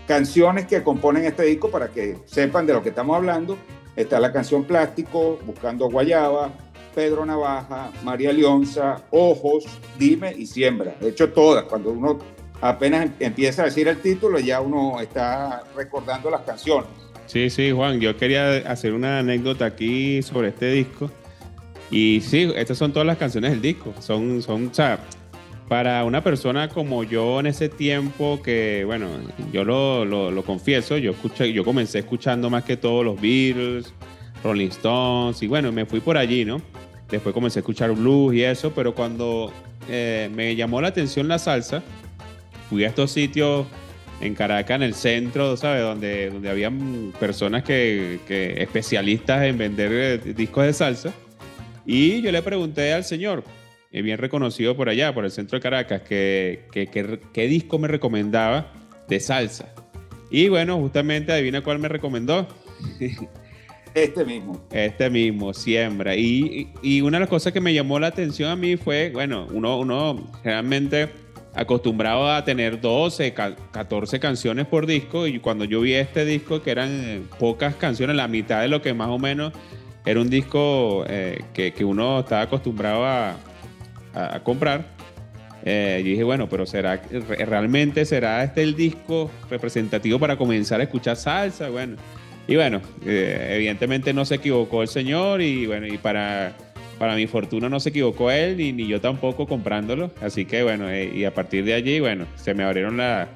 Canciones 0.06 0.66
que 0.66 0.82
componen 0.82 1.24
este 1.24 1.44
disco 1.44 1.70
para 1.70 1.88
que 1.88 2.18
sepan 2.26 2.66
de 2.66 2.74
lo 2.74 2.82
que 2.82 2.90
estamos 2.90 3.16
hablando. 3.16 3.56
Está 3.96 4.20
la 4.20 4.30
canción 4.30 4.64
Plástico, 4.64 5.38
Buscando 5.46 5.88
Guayaba, 5.88 6.50
Pedro 6.94 7.24
Navaja, 7.24 7.90
María 8.04 8.34
Leonza, 8.34 9.02
Ojos, 9.12 9.64
Dime 9.98 10.34
y 10.36 10.44
Siembra. 10.44 10.94
De 11.00 11.08
hecho, 11.08 11.32
todas. 11.32 11.64
Cuando 11.64 11.90
uno 11.90 12.18
apenas 12.60 13.08
empieza 13.18 13.62
a 13.62 13.64
decir 13.64 13.88
el 13.88 13.96
título, 14.02 14.38
ya 14.38 14.60
uno 14.60 15.00
está 15.00 15.62
recordando 15.74 16.28
las 16.28 16.42
canciones. 16.42 17.09
Sí, 17.30 17.48
sí, 17.48 17.70
Juan, 17.70 18.00
yo 18.00 18.16
quería 18.16 18.56
hacer 18.68 18.92
una 18.92 19.20
anécdota 19.20 19.64
aquí 19.64 20.20
sobre 20.20 20.48
este 20.48 20.72
disco. 20.72 21.12
Y 21.88 22.22
sí, 22.22 22.50
estas 22.56 22.76
son 22.76 22.92
todas 22.92 23.06
las 23.06 23.18
canciones 23.18 23.52
del 23.52 23.62
disco. 23.62 23.94
Son, 24.00 24.42
son, 24.42 24.66
o 24.66 24.74
sea, 24.74 24.98
para 25.68 26.02
una 26.04 26.24
persona 26.24 26.68
como 26.68 27.04
yo 27.04 27.38
en 27.38 27.46
ese 27.46 27.68
tiempo, 27.68 28.42
que 28.42 28.82
bueno, 28.84 29.06
yo 29.52 29.62
lo, 29.62 30.04
lo, 30.04 30.42
confieso, 30.42 30.96
yo, 30.96 31.12
escuché, 31.12 31.52
yo 31.52 31.64
comencé 31.64 32.00
escuchando 32.00 32.50
más 32.50 32.64
que 32.64 32.76
todos 32.76 33.04
los 33.04 33.20
Beatles, 33.20 33.94
Rolling 34.42 34.70
Stones, 34.70 35.40
y 35.40 35.46
bueno, 35.46 35.70
me 35.70 35.86
fui 35.86 36.00
por 36.00 36.16
allí, 36.16 36.44
¿no? 36.44 36.60
Después 37.08 37.32
comencé 37.32 37.60
a 37.60 37.62
escuchar 37.62 37.92
blues 37.92 38.34
y 38.34 38.42
eso, 38.42 38.72
pero 38.74 38.92
cuando 38.92 39.52
eh, 39.88 40.28
me 40.34 40.56
llamó 40.56 40.80
la 40.80 40.88
atención 40.88 41.28
la 41.28 41.38
salsa, 41.38 41.80
fui 42.68 42.82
a 42.82 42.88
estos 42.88 43.12
sitios 43.12 43.68
en 44.20 44.34
Caracas, 44.34 44.76
en 44.76 44.82
el 44.82 44.94
centro, 44.94 45.56
¿sabes? 45.56 45.82
Donde, 45.82 46.30
donde 46.30 46.50
habían 46.50 47.12
personas 47.18 47.62
que, 47.62 48.20
que 48.26 48.62
especialistas 48.62 49.44
en 49.44 49.58
vender 49.58 49.92
eh, 49.92 50.34
discos 50.34 50.64
de 50.64 50.72
salsa. 50.72 51.12
Y 51.86 52.20
yo 52.22 52.30
le 52.30 52.42
pregunté 52.42 52.92
al 52.92 53.04
señor, 53.04 53.44
eh, 53.90 54.02
bien 54.02 54.18
reconocido 54.18 54.76
por 54.76 54.88
allá, 54.88 55.14
por 55.14 55.24
el 55.24 55.30
centro 55.30 55.58
de 55.58 55.62
Caracas, 55.62 56.02
que, 56.02 56.66
qué 57.32 57.46
disco 57.46 57.78
me 57.78 57.88
recomendaba 57.88 58.72
de 59.08 59.20
salsa. 59.20 59.74
Y 60.30 60.48
bueno, 60.48 60.78
justamente 60.78 61.32
adivina 61.32 61.62
cuál 61.62 61.78
me 61.78 61.88
recomendó. 61.88 62.46
Este 63.92 64.24
mismo. 64.24 64.64
Este 64.70 65.10
mismo, 65.10 65.52
Siembra. 65.52 66.14
Y, 66.14 66.72
y, 66.80 67.00
una 67.00 67.16
de 67.16 67.22
las 67.22 67.28
cosas 67.28 67.52
que 67.52 67.60
me 67.60 67.74
llamó 67.74 67.98
la 67.98 68.06
atención 68.06 68.48
a 68.48 68.54
mí 68.54 68.76
fue, 68.76 69.10
bueno, 69.10 69.48
uno, 69.50 69.80
uno 69.80 70.30
realmente 70.44 71.08
acostumbrado 71.54 72.30
a 72.30 72.44
tener 72.44 72.80
12, 72.80 73.34
14 73.34 74.20
canciones 74.20 74.66
por 74.66 74.86
disco 74.86 75.26
y 75.26 75.40
cuando 75.40 75.64
yo 75.64 75.80
vi 75.80 75.94
este 75.94 76.24
disco 76.24 76.62
que 76.62 76.70
eran 76.70 76.88
eh, 76.90 77.22
pocas 77.38 77.74
canciones, 77.74 78.16
la 78.16 78.28
mitad 78.28 78.60
de 78.60 78.68
lo 78.68 78.82
que 78.82 78.94
más 78.94 79.08
o 79.08 79.18
menos 79.18 79.52
era 80.04 80.20
un 80.20 80.30
disco 80.30 81.04
eh, 81.08 81.42
que, 81.52 81.72
que, 81.72 81.84
uno 81.84 82.20
estaba 82.20 82.42
acostumbrado 82.42 83.04
a, 83.04 83.36
comprar, 84.42 84.86
eh, 85.64 86.00
dije, 86.02 86.24
bueno, 86.24 86.48
pero 86.48 86.66
será 86.66 87.00
realmente 87.38 88.04
será 88.04 88.42
este 88.42 88.62
el 88.62 88.74
disco 88.74 89.30
representativo 89.48 90.18
para 90.18 90.36
comenzar 90.36 90.80
a 90.80 90.84
escuchar 90.84 91.16
salsa, 91.16 91.68
bueno. 91.68 91.96
Y 92.48 92.56
bueno, 92.56 92.80
evidentemente 93.04 94.12
no 94.12 94.24
se 94.24 94.36
equivocó 94.36 94.82
el 94.82 94.88
señor 94.88 95.40
y 95.40 95.66
bueno, 95.66 95.86
y 95.86 95.98
para 95.98 96.56
para 97.00 97.14
mi 97.14 97.26
fortuna 97.26 97.70
no 97.70 97.80
se 97.80 97.88
equivocó 97.88 98.30
él 98.30 98.58
ni, 98.58 98.74
ni 98.74 98.86
yo 98.86 99.00
tampoco 99.00 99.46
comprándolo. 99.46 100.10
Así 100.20 100.44
que 100.44 100.62
bueno, 100.62 100.90
eh, 100.90 101.10
y 101.14 101.24
a 101.24 101.32
partir 101.32 101.64
de 101.64 101.72
allí, 101.72 101.98
bueno, 101.98 102.26
se 102.36 102.52
me 102.52 102.62
abrieron 102.62 102.98
la, 102.98 103.26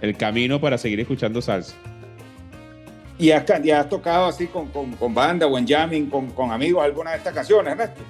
el 0.00 0.16
camino 0.16 0.60
para 0.60 0.76
seguir 0.76 0.98
escuchando 0.98 1.40
salsa. 1.40 1.76
¿Y 3.16 3.30
has, 3.30 3.48
has 3.48 3.88
tocado 3.88 4.26
así 4.26 4.48
con, 4.48 4.66
con, 4.70 4.90
con, 4.96 5.14
banda 5.14 5.46
o 5.46 5.56
en 5.56 5.68
jamming 5.68 6.10
con, 6.10 6.30
con 6.30 6.50
amigos 6.50 6.82
alguna 6.82 7.12
de 7.12 7.18
estas 7.18 7.32
canciones, 7.32 7.74
Ernesto? 7.74 8.02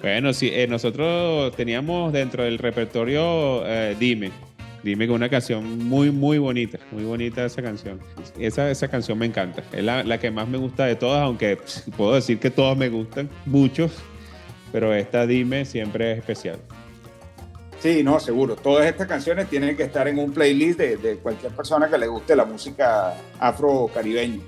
Bueno, 0.00 0.32
sí, 0.32 0.50
eh, 0.52 0.68
nosotros 0.68 1.56
teníamos 1.56 2.12
dentro 2.12 2.44
del 2.44 2.58
repertorio 2.58 3.66
eh, 3.66 3.96
Dime. 3.98 4.30
Dime 4.84 5.06
que 5.06 5.12
una 5.12 5.28
canción 5.28 5.80
muy, 5.80 6.12
muy 6.12 6.38
bonita, 6.38 6.78
muy 6.92 7.02
bonita 7.02 7.44
esa 7.44 7.60
canción. 7.60 7.98
Esa, 8.38 8.70
esa 8.70 8.86
canción 8.86 9.18
me 9.18 9.26
encanta. 9.26 9.64
Es 9.72 9.82
la, 9.82 10.04
la 10.04 10.18
que 10.18 10.30
más 10.30 10.46
me 10.46 10.58
gusta 10.58 10.86
de 10.86 10.94
todas, 10.94 11.24
aunque 11.24 11.58
puedo 11.96 12.14
decir 12.14 12.38
que 12.38 12.50
todas 12.50 12.78
me 12.78 12.88
gustan, 12.88 13.28
muchos 13.46 13.92
pero 14.72 14.94
esta 14.94 15.26
Dime 15.26 15.64
siempre 15.64 16.12
es 16.12 16.18
especial. 16.18 16.58
Sí, 17.78 18.02
no, 18.02 18.18
seguro. 18.20 18.56
Todas 18.56 18.86
estas 18.86 19.06
canciones 19.06 19.48
tienen 19.48 19.76
que 19.76 19.82
estar 19.82 20.06
en 20.08 20.18
un 20.18 20.32
playlist 20.32 20.78
de, 20.78 21.16
cualquier 21.16 21.52
persona 21.52 21.88
que 21.88 21.98
le 21.98 22.06
guste 22.06 22.34
la 22.34 22.44
música 22.44 23.14
afro-caribeña. 23.38 24.40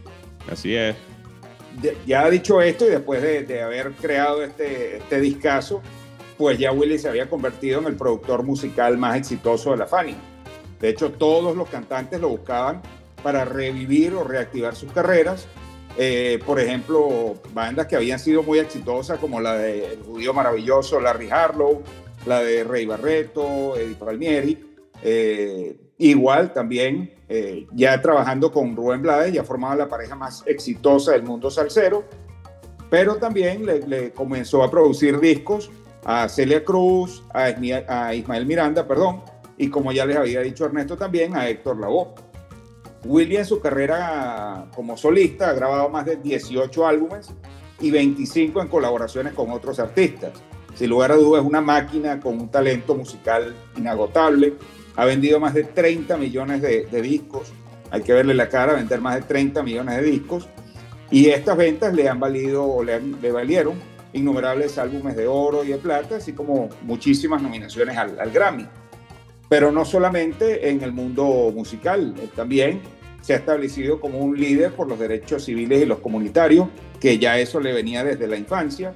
Así 0.50 0.74
es. 0.74 0.94
ya 2.06 2.30
dicho 2.30 2.62
esto 2.62 2.86
y 2.86 2.90
después 2.90 3.20
de, 3.22 3.62
haber 3.62 3.92
creado 3.92 4.42
este, 4.42 4.98
este 4.98 5.20
discazo, 5.20 5.82
pues 6.38 6.58
ya 6.58 6.72
Willy 6.72 6.98
se 6.98 7.08
había 7.08 7.28
convertido 7.28 7.80
en 7.80 7.86
el 7.86 7.96
productor 7.96 8.44
musical 8.44 8.96
más 8.96 9.16
exitoso 9.16 9.72
de 9.72 9.78
la 9.78 9.86
Fania. 9.86 10.16
De 10.80 10.88
hecho, 10.88 11.10
todos 11.10 11.56
los 11.56 11.68
cantantes 11.68 12.20
lo 12.20 12.28
buscaban 12.28 12.82
para 13.22 13.44
revivir 13.44 14.14
o 14.14 14.22
reactivar 14.22 14.76
sus 14.76 14.92
carreras 14.92 15.48
eh, 15.96 16.40
por 16.44 16.58
ejemplo, 16.58 17.34
bandas 17.52 17.86
que 17.86 17.96
habían 17.96 18.18
sido 18.18 18.42
muy 18.42 18.58
exitosas, 18.58 19.18
como 19.18 19.40
la 19.40 19.54
de 19.54 19.92
El 19.92 20.02
Judío 20.02 20.34
Maravilloso, 20.34 21.00
Larry 21.00 21.30
Harlow, 21.30 21.82
la 22.26 22.40
de 22.40 22.64
Rey 22.64 22.84
Barreto, 22.86 23.76
Eddie 23.76 23.94
Palmieri. 23.94 24.76
Eh, 25.02 25.76
igual 25.98 26.52
también, 26.52 27.14
eh, 27.28 27.66
ya 27.72 28.00
trabajando 28.00 28.50
con 28.50 28.74
Rubén 28.74 29.02
Blades, 29.02 29.32
ya 29.32 29.44
formaba 29.44 29.76
la 29.76 29.88
pareja 29.88 30.16
más 30.16 30.42
exitosa 30.46 31.12
del 31.12 31.22
mundo 31.22 31.50
salsero, 31.50 32.04
pero 32.90 33.16
también 33.16 33.64
le, 33.64 34.10
comenzó 34.12 34.62
a 34.62 34.70
producir 34.70 35.20
discos 35.20 35.70
a 36.04 36.28
Celia 36.28 36.64
Cruz, 36.64 37.22
a 37.32 38.14
Ismael 38.14 38.46
Miranda, 38.46 38.86
perdón, 38.86 39.22
y 39.56 39.68
como 39.68 39.92
ya 39.92 40.04
les 40.04 40.16
había 40.16 40.40
dicho 40.40 40.66
Ernesto 40.66 40.96
también, 40.96 41.36
a 41.36 41.48
Héctor 41.48 41.78
Lavoe. 41.78 42.14
Willy 43.04 43.36
en 43.36 43.44
su 43.44 43.60
carrera 43.60 44.66
como 44.74 44.96
solista 44.96 45.50
ha 45.50 45.52
grabado 45.52 45.88
más 45.88 46.06
de 46.06 46.16
18 46.16 46.86
álbumes 46.86 47.28
y 47.80 47.90
25 47.90 48.62
en 48.62 48.68
colaboraciones 48.68 49.34
con 49.34 49.50
otros 49.50 49.78
artistas. 49.78 50.32
Sin 50.74 50.90
lugar 50.90 51.12
a 51.12 51.16
dudas 51.16 51.42
es 51.42 51.48
una 51.48 51.60
máquina 51.60 52.18
con 52.18 52.40
un 52.40 52.48
talento 52.48 52.94
musical 52.94 53.54
inagotable. 53.76 54.54
Ha 54.96 55.04
vendido 55.04 55.38
más 55.38 55.54
de 55.54 55.64
30 55.64 56.16
millones 56.16 56.62
de, 56.62 57.02
discos. 57.02 57.52
Hay 57.90 58.02
que 58.02 58.12
verle 58.12 58.34
la 58.34 58.48
cara, 58.48 58.72
vender 58.72 59.00
más 59.00 59.16
de 59.16 59.22
30 59.22 59.62
millones 59.62 59.96
de 59.96 60.02
discos. 60.02 60.48
Y 61.10 61.28
estas 61.28 61.56
ventas 61.56 61.94
le 61.94 62.08
han 62.08 62.18
valido 62.18 62.64
o 62.64 62.82
le, 62.82 62.98
valieron 63.30 63.74
innumerables 64.12 64.78
álbumes 64.78 65.16
de 65.16 65.26
oro 65.26 65.64
y 65.64 65.68
de 65.68 65.78
plata, 65.78 66.16
así 66.16 66.32
como 66.32 66.68
muchísimas 66.82 67.42
nominaciones 67.42 67.96
al, 67.96 68.18
al 68.18 68.30
Grammy. 68.30 68.66
Pero 69.48 69.70
no 69.70 69.84
solamente 69.84 70.70
en 70.70 70.82
el 70.82 70.92
mundo 70.92 71.52
musical, 71.54 72.14
también 72.34 72.80
se 73.24 73.32
ha 73.32 73.36
establecido 73.36 74.00
como 74.00 74.18
un 74.18 74.38
líder 74.38 74.72
por 74.72 74.86
los 74.86 74.98
derechos 74.98 75.46
civiles 75.46 75.80
y 75.82 75.86
los 75.86 76.00
comunitarios, 76.00 76.68
que 77.00 77.18
ya 77.18 77.38
eso 77.38 77.58
le 77.58 77.72
venía 77.72 78.04
desde 78.04 78.26
la 78.26 78.36
infancia. 78.36 78.92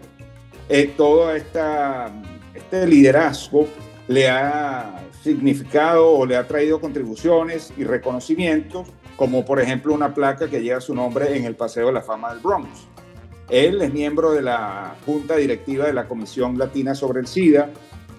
Eh, 0.69 0.93
todo 0.99 1.35
esta, 1.35 2.13
este 2.53 2.87
liderazgo 2.87 3.67
le 4.07 4.29
ha 4.29 5.01
significado 5.23 6.11
o 6.11 6.27
le 6.27 6.37
ha 6.37 6.47
traído 6.47 6.79
contribuciones 6.79 7.73
y 7.79 7.85
reconocimientos, 7.85 8.87
como 9.17 9.47
por 9.47 9.63
ejemplo 9.63 9.95
una 9.95 10.13
placa 10.13 10.47
que 10.47 10.61
lleva 10.61 10.83
su 10.83 10.95
nombre 10.95 11.35
en 11.35 11.47
el 11.47 11.57
Paseo 11.57 11.87
de 11.87 11.95
la 11.95 12.03
Fama 12.03 12.35
del 12.35 12.41
Bronx. 12.41 12.69
Él 13.49 13.81
es 13.81 13.95
miembro 13.95 14.33
de 14.33 14.43
la 14.43 14.95
Junta 15.07 15.37
Directiva 15.37 15.87
de 15.87 15.95
la 15.95 16.07
Comisión 16.07 16.59
Latina 16.59 16.95
sobre 16.95 17.21
el 17.21 17.27
SIDA, 17.27 17.71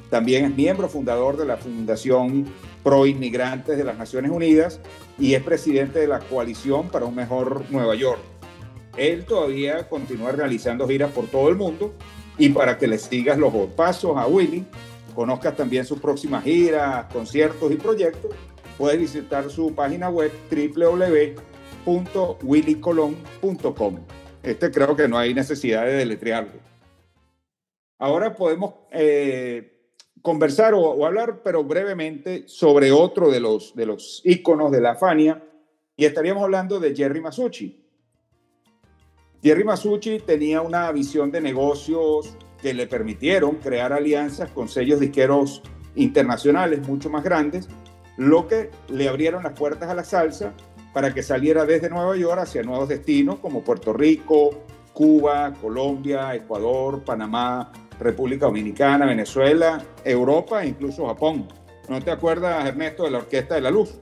también 0.09 0.45
es 0.45 0.55
miembro 0.55 0.89
fundador 0.89 1.37
de 1.37 1.45
la 1.45 1.57
Fundación 1.57 2.45
Pro 2.83 3.05
Inmigrantes 3.05 3.77
de 3.77 3.83
las 3.83 3.97
Naciones 3.97 4.31
Unidas 4.31 4.79
y 5.17 5.35
es 5.35 5.43
presidente 5.43 5.99
de 5.99 6.07
la 6.07 6.19
Coalición 6.19 6.89
para 6.89 7.05
un 7.05 7.15
Mejor 7.15 7.63
Nueva 7.69 7.95
York. 7.95 8.19
Él 8.97 9.25
todavía 9.25 9.87
continúa 9.87 10.31
realizando 10.31 10.87
giras 10.87 11.11
por 11.11 11.27
todo 11.27 11.49
el 11.49 11.55
mundo 11.55 11.93
y 12.37 12.49
para 12.49 12.77
que 12.77 12.87
le 12.87 12.97
sigas 12.97 13.37
los 13.37 13.53
pasos 13.75 14.17
a 14.17 14.27
Willy, 14.27 14.65
conozcas 15.13 15.55
también 15.55 15.85
sus 15.85 15.99
próximas 15.99 16.43
giras, 16.43 17.05
conciertos 17.11 17.71
y 17.71 17.75
proyectos, 17.75 18.31
puedes 18.77 18.99
visitar 18.99 19.49
su 19.49 19.73
página 19.75 20.09
web 20.09 20.31
www.willycolon.com. 21.85 23.99
Este 24.41 24.71
creo 24.71 24.95
que 24.95 25.07
no 25.07 25.17
hay 25.17 25.33
necesidad 25.33 25.85
de 25.85 25.93
deletrearlo. 25.93 26.53
Ahora 27.97 28.33
podemos 28.33 28.75
eh, 28.91 29.78
conversar 30.21 30.73
o, 30.73 31.05
hablar, 31.05 31.41
pero 31.43 31.63
brevemente, 31.63 32.43
sobre 32.47 32.91
otro 32.91 33.29
de 33.29 33.39
los, 33.39 33.75
de 33.75 33.85
los 33.85 34.21
íconos 34.23 34.71
de 34.71 34.81
la 34.81 34.95
Fania, 34.95 35.43
y 35.95 36.05
estaríamos 36.05 36.43
hablando 36.43 36.79
de 36.79 36.95
Jerry 36.95 37.21
Masucci. 37.21 37.85
Jerry 39.41 39.63
Masucci 39.63 40.19
tenía 40.19 40.61
una 40.61 40.91
visión 40.91 41.31
de 41.31 41.41
negocios 41.41 42.35
que 42.61 42.73
le 42.73 42.87
permitieron 42.87 43.55
crear 43.55 43.93
alianzas 43.93 44.51
con 44.51 44.67
sellos 44.67 44.99
disqueros 44.99 45.61
internacionales 45.95 46.87
mucho 46.87 47.09
más 47.09 47.23
grandes, 47.23 47.69
lo 48.17 48.47
que 48.47 48.69
le 48.89 49.07
abrieron 49.07 49.43
las 49.43 49.53
puertas 49.53 49.89
a 49.89 49.95
la 49.95 50.03
salsa 50.03 50.53
para 50.93 51.13
que 51.13 51.23
saliera 51.23 51.65
desde 51.65 51.89
Nueva 51.89 52.17
York 52.17 52.39
hacia 52.41 52.63
nuevos 52.63 52.89
destinos 52.89 53.39
como 53.39 53.63
Puerto 53.63 53.93
Rico, 53.93 54.49
Cuba, 54.93 55.53
Colombia, 55.61 56.35
Ecuador, 56.35 57.03
Panamá, 57.03 57.71
República 57.99 58.45
Dominicana, 58.45 59.05
Venezuela, 59.05 59.83
Europa 60.03 60.63
e 60.63 60.69
incluso 60.69 61.07
Japón. 61.07 61.47
¿No 61.87 62.01
te 62.01 62.11
acuerdas, 62.11 62.65
Ernesto, 62.65 63.03
de 63.03 63.11
la 63.11 63.17
Orquesta 63.19 63.55
de 63.55 63.61
la 63.61 63.71
Luz? 63.71 63.99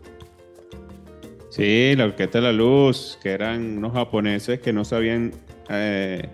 Sí, 1.49 1.93
la 1.95 2.05
Orquesta 2.05 2.39
de 2.39 2.43
la 2.43 2.51
Luz, 2.51 3.17
que 3.21 3.31
eran 3.31 3.77
unos 3.77 3.93
japoneses 3.93 4.59
que 4.59 4.73
no 4.73 4.85
sabían 4.85 5.31
eh, 5.69 6.29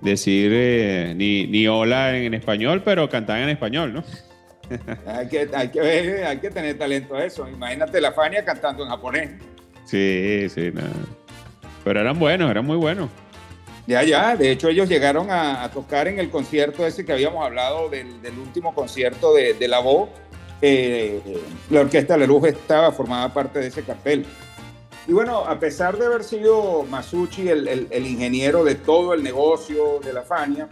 decir 0.00 0.50
eh, 0.54 1.12
ni, 1.14 1.46
ni, 1.46 1.68
hola 1.68 2.16
en, 2.16 2.34
español, 2.34 2.82
pero 2.84 3.08
cantaban 3.08 3.42
en 3.42 3.50
español, 3.50 3.92
¿no? 3.92 4.04
hay, 5.06 5.28
que, 5.28 5.48
hay, 5.54 5.68
que 5.68 5.80
ver, 5.80 6.24
hay 6.24 6.38
que 6.38 6.50
tener 6.50 6.76
talento 6.76 7.14
a 7.14 7.24
eso. 7.24 7.48
Imagínate 7.48 8.00
la 8.00 8.12
Fania 8.12 8.44
cantando 8.44 8.82
en 8.84 8.90
japonés. 8.90 9.30
Sí, 9.84 10.46
sí, 10.48 10.70
nada. 10.72 10.90
Pero 11.84 12.00
eran 12.00 12.18
buenos, 12.18 12.50
eran 12.50 12.66
muy 12.66 12.76
buenos. 12.76 13.08
Ya, 13.88 14.02
ya, 14.02 14.36
de 14.36 14.50
hecho 14.50 14.68
ellos 14.68 14.86
llegaron 14.86 15.30
a, 15.30 15.66
tocar 15.72 16.08
en 16.08 16.18
el 16.18 16.28
concierto 16.28 16.86
ese 16.86 17.06
que 17.06 17.12
habíamos 17.14 17.42
hablado 17.42 17.88
del, 17.88 18.38
último 18.38 18.74
concierto 18.74 19.32
de, 19.32 19.66
la 19.66 19.78
voz. 19.78 20.10
Eh, 20.60 21.22
la 21.70 21.80
Orquesta 21.80 22.12
de 22.12 22.20
la 22.20 22.26
Luz 22.26 22.44
estaba 22.48 22.92
formada 22.92 23.32
parte 23.32 23.60
de 23.60 23.68
ese 23.68 23.82
cartel. 23.84 24.26
Y 25.06 25.12
bueno, 25.14 25.38
a 25.38 25.58
pesar 25.58 25.96
de 25.96 26.04
haber 26.04 26.22
sido 26.22 26.82
Masucci 26.82 27.48
el, 27.48 28.06
ingeniero 28.06 28.62
de 28.62 28.74
todo 28.74 29.14
el 29.14 29.22
negocio 29.22 30.00
de 30.04 30.12
la 30.12 30.20
Fania, 30.20 30.68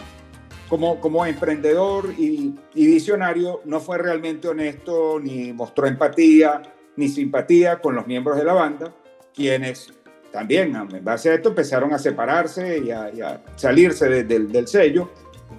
como, 0.69 1.01
como 1.01 1.25
emprendedor 1.25 2.13
y, 2.19 2.55
y, 2.75 2.87
visionario, 2.87 3.63
no 3.65 3.81
fue 3.81 3.97
realmente 3.97 4.47
honesto 4.49 5.19
ni 5.21 5.55
mostró 5.55 5.87
empatía 5.87 6.61
ni 6.97 7.09
simpatía 7.09 7.81
con 7.81 7.95
los 7.95 8.07
miembros 8.07 8.37
de 8.37 8.45
la 8.45 8.53
banda, 8.53 8.93
quienes 9.35 9.91
también 10.33 10.75
en 10.75 11.05
base 11.05 11.31
a 11.31 11.35
esto 11.35 11.51
empezaron 11.51 11.93
a 11.93 11.99
separarse 11.99 12.79
y 12.79 12.91
a, 12.91 13.43
salirse 13.57 14.25
del 14.25 14.69
sello 14.69 15.11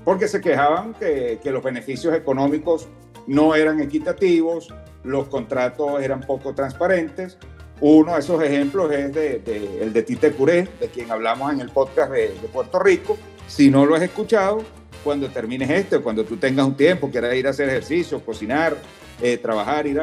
porque 0.03 0.27
se 0.27 0.41
quejaban 0.41 0.93
que, 0.93 1.39
los 1.43 1.63
beneficios 1.63 2.15
económicos 2.15 2.87
no 3.25 3.55
eran 3.55 3.81
equitativos, 3.81 4.73
los 5.03 5.27
contratos 5.27 6.01
eran 6.01 6.21
poco 6.21 6.53
transparentes. 6.53 7.37
Uno 7.79 8.13
de 8.13 8.19
esos 8.19 8.41
ejemplos 8.41 8.91
es 8.91 9.13
de, 9.13 9.79
el 9.81 9.93
de 9.93 10.03
Tite 10.03 10.31
Curé, 10.31 10.67
de 10.79 10.87
quien 10.87 11.11
hablamos 11.11 11.51
en 11.51 11.59
el 11.59 11.69
podcast 11.69 12.11
de, 12.11 12.29
Puerto 12.53 12.79
Rico. 12.79 13.17
Si 13.47 13.69
no 13.69 13.85
lo 13.85 13.95
has 13.95 14.01
escuchado, 14.01 14.63
cuando 15.03 15.29
termines 15.29 15.69
esto, 15.69 16.01
cuando 16.01 16.23
tú 16.23 16.37
tengas 16.37 16.65
un 16.65 16.75
tiempo, 16.75 17.09
quieras 17.11 17.35
ir 17.35 17.45
a 17.45 17.49
hacer 17.49 17.69
ejercicio, 17.69 18.21
cocinar, 18.21 18.77
eh, 19.21 19.37
trabajar, 19.37 19.87
ir 19.87 20.01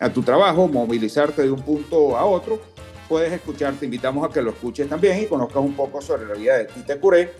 a 0.00 0.08
tu 0.10 0.22
trabajo, 0.22 0.68
movilizarte 0.68 1.42
de 1.42 1.50
un 1.50 1.62
punto 1.62 2.16
a 2.16 2.24
otro, 2.24 2.60
puedes 3.08 3.32
escuchar, 3.32 3.74
te 3.74 3.84
invitamos 3.84 4.28
a 4.28 4.32
que 4.32 4.42
lo 4.42 4.50
escuches 4.50 4.88
también 4.88 5.22
y 5.22 5.26
conozcas 5.26 5.62
un 5.62 5.74
poco 5.74 6.00
sobre 6.00 6.26
la 6.26 6.34
vida 6.34 6.58
de 6.58 6.64
Tite 6.66 6.98
Curé, 6.98 7.32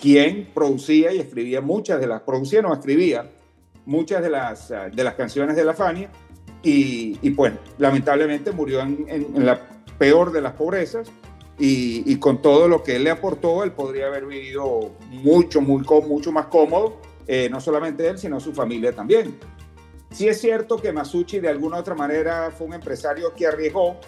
quien 0.00 0.50
producía 0.52 1.12
y 1.12 1.18
escribía 1.18 1.60
muchas 1.60 2.00
de 2.00 2.06
las, 2.06 2.22
producía 2.22 2.62
no 2.62 2.72
escribía 2.72 3.30
muchas 3.86 4.22
de 4.22 4.30
las, 4.30 4.70
ah, 4.70 4.88
de 4.88 5.04
las 5.04 5.14
canciones 5.14 5.56
de 5.56 5.64
la 5.64 5.74
Fania 5.74 6.10
y, 6.62 7.18
y 7.22 7.30
pues 7.30 7.52
lamentablemente 7.78 8.52
murió 8.52 8.80
en, 8.80 9.04
en, 9.08 9.46
la 9.46 9.60
peor 9.98 10.32
de 10.32 10.40
las 10.40 10.52
pobrezas 10.52 11.10
y, 11.58 12.10
y, 12.10 12.16
con 12.16 12.40
todo 12.40 12.66
lo 12.66 12.82
que 12.82 12.96
él 12.96 13.04
le 13.04 13.10
aportó, 13.10 13.62
él 13.62 13.72
podría 13.72 14.06
haber 14.06 14.26
vivido 14.26 14.92
mucho, 15.10 15.60
muy, 15.60 15.84
mucho 16.08 16.32
más 16.32 16.46
cómodo, 16.46 16.96
eh, 17.26 17.48
no 17.50 17.60
solamente 17.60 18.08
él, 18.08 18.18
sino 18.18 18.40
su 18.40 18.52
familia 18.52 18.92
también. 18.92 19.38
Sí 20.10 20.28
es 20.28 20.40
cierto 20.40 20.76
que 20.76 20.92
Masucci 20.92 21.40
de 21.40 21.48
alguna 21.48 21.76
u 21.76 21.80
otra 21.80 21.94
manera 21.94 22.50
fue 22.50 22.66
un 22.66 22.74
empresario 22.74 23.32
que 23.34 23.46
arriesgó 23.46 23.98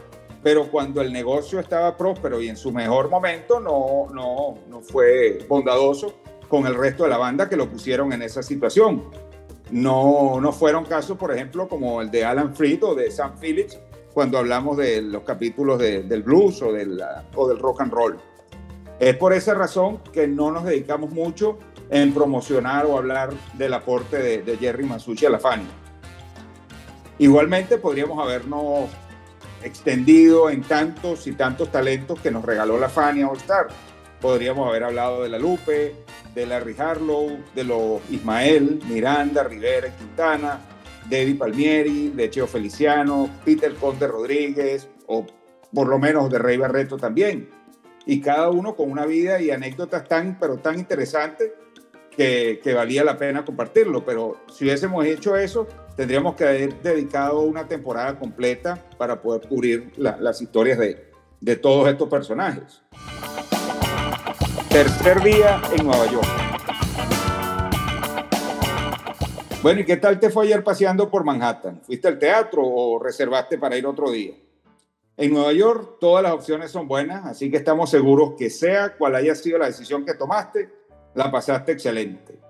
pero 0.45 0.71
cuando 0.71 1.01
el 1.01 1.11
negocio 1.11 1.59
estaba 1.59 1.97
próspero 1.97 2.41
y 2.43 2.49
en 2.49 2.57
su 2.59 2.71
mejor 2.71 3.09
momento 3.09 3.59
no, 3.59 4.09
no, 4.13 4.59
no 4.69 4.83
fue 4.83 5.39
bondadoso 5.49 6.13
con 6.51 6.67
el 6.67 6.75
resto 6.75 7.05
de 7.05 7.09
la 7.09 7.17
banda 7.17 7.49
que 7.49 7.57
lo 7.57 7.69
pusieron 7.69 8.13
en 8.13 8.21
esa 8.21 8.43
situación. 8.43 9.05
No, 9.71 10.39
no 10.43 10.53
fueron 10.53 10.85
casos, 10.85 11.17
por 11.17 11.33
ejemplo, 11.33 11.67
como 11.67 12.03
el 12.03 12.11
de 12.11 12.27
Alan 12.27 12.55
Freed 12.55 12.85
o 12.85 12.95
de 12.95 13.11
Sam 13.11 13.39
Phillips, 13.41 13.81
cuando 14.13 14.37
hablamos 14.37 14.77
de 14.77 15.01
los 15.01 15.23
capítulos 15.23 15.79
del 15.79 16.23
blues 16.23 16.61
o, 16.61 16.73
del, 16.75 17.03
o 17.35 17.49
del 17.49 17.59
rock 17.59 17.81
and 17.81 17.93
roll. 17.93 18.19
Es 19.01 19.17
por 19.17 19.33
esa 19.33 19.55
razón 19.55 19.99
que 20.13 20.29
no 20.29 20.53
nos 20.53 20.65
dedicamos 20.65 21.11
mucho 21.11 21.59
en 21.89 22.13
promocionar 22.13 22.85
o 22.85 22.99
hablar 22.99 23.33
del 23.55 23.73
aporte 23.73 24.19
de, 24.19 24.43
de 24.43 24.59
Jerry 24.59 24.85
Masucci 24.85 25.25
a 25.25 25.31
la 25.31 25.39
Fania. 25.39 25.67
Igualmente 27.19 27.79
podríamos 27.79 28.23
habernos 28.23 28.91
extendido 29.65 30.51
en 30.51 30.63
tantos 30.63 31.27
y 31.27 31.33
tantos 31.33 31.73
talentos 31.73 32.21
que 32.21 32.31
nos 32.31 32.45
regaló 32.45 32.79
la 32.79 32.89
Fania 32.89 33.29
All 33.29 33.39
Star. 33.39 33.69
Podríamos 34.21 34.69
haber 34.69 34.85
hablado 34.85 35.23
de 35.23 35.31
la 35.31 35.39
Lupe, 35.39 35.97
de 36.35 36.47
Larry 36.47 36.77
Harlow, 36.79 37.39
de 37.55 37.65
los 37.65 38.01
Ismael, 38.11 38.81
Miranda, 38.89 39.43
Rivera, 39.43 39.95
Quintana, 39.97 40.61
David 41.09 41.39
Palmieri, 41.39 42.09
de 42.11 42.31
Cheo 42.31 42.47
Feliciano, 42.47 43.29
Peter 43.45 43.75
Conde 43.75 44.07
Rodríguez, 44.07 44.89
o 45.07 45.27
por 45.73 45.89
lo 45.89 45.99
menos 45.99 46.31
de 46.31 46.39
Rey 46.39 46.57
Barreto 46.57 46.97
también. 46.97 47.51
Y 48.07 48.21
cada 48.21 48.51
uno 48.51 48.77
con 48.77 48.91
una 48.91 49.07
vida 49.07 49.41
y 49.41 49.51
anécdotas 49.51 50.07
tan, 50.07 50.39
pero 50.39 50.59
tan 50.59 50.79
interesantes 50.79 51.53
que, 52.11 52.61
que 52.63 52.75
valía 52.75 53.03
la 53.03 53.17
pena 53.17 53.45
compartirlo. 53.45 54.05
Pero 54.05 54.41
si 54.53 54.65
hubiésemos 54.65 55.05
hecho 55.07 55.37
eso, 55.37 55.67
tendríamos 55.97 56.35
que 56.35 56.45
haber 56.45 56.83
dedicado 56.83 57.41
una 57.41 57.67
temporada 57.67 58.19
completa 58.19 58.83
para 58.99 59.21
poder 59.21 59.49
cubrir 59.49 59.93
las 59.97 60.41
historias 60.43 60.79
de, 60.79 61.11
de 61.41 61.57
todos 61.57 61.89
estos 61.89 62.09
personajes. 62.09 62.83
Tercer 64.69 65.23
día 65.23 65.63
en 65.77 65.87
Nueva 65.87 66.07
York. 66.07 66.27
Bueno, 69.63 69.81
¿y 69.81 69.85
qué 69.85 69.97
tal 69.97 70.21
te 70.21 70.29
fue 70.29 70.45
ayer 70.45 70.63
paseando 70.63 71.11
por 71.11 71.25
Manhattan? 71.25 71.81
¿Fuiste 71.83 72.09
al 72.09 72.19
teatro 72.19 72.63
o 72.63 72.99
reservaste 72.99 73.57
para 73.57 73.79
ir 73.79 73.87
otro 73.87 74.11
día? 74.11 74.35
En 75.17 75.33
Nueva 75.33 75.53
York 75.53 75.99
todas 76.01 76.23
las 76.23 76.33
opciones 76.33 76.71
son 76.71 76.89
buenas, 76.89 77.25
así 77.25 77.51
que 77.51 77.57
estamos 77.57 77.89
seguros 77.89 78.35
que 78.37 78.51
sea 78.51 78.97
cual 78.97 79.15
haya 79.15 79.35
sido 79.35 79.59
la 79.59 79.67
decisión 79.67 80.05
que 80.05 80.15
tomaste, 80.15 80.71
la 81.15 81.31
pasaste 81.31 81.73
excelente. 81.73 82.44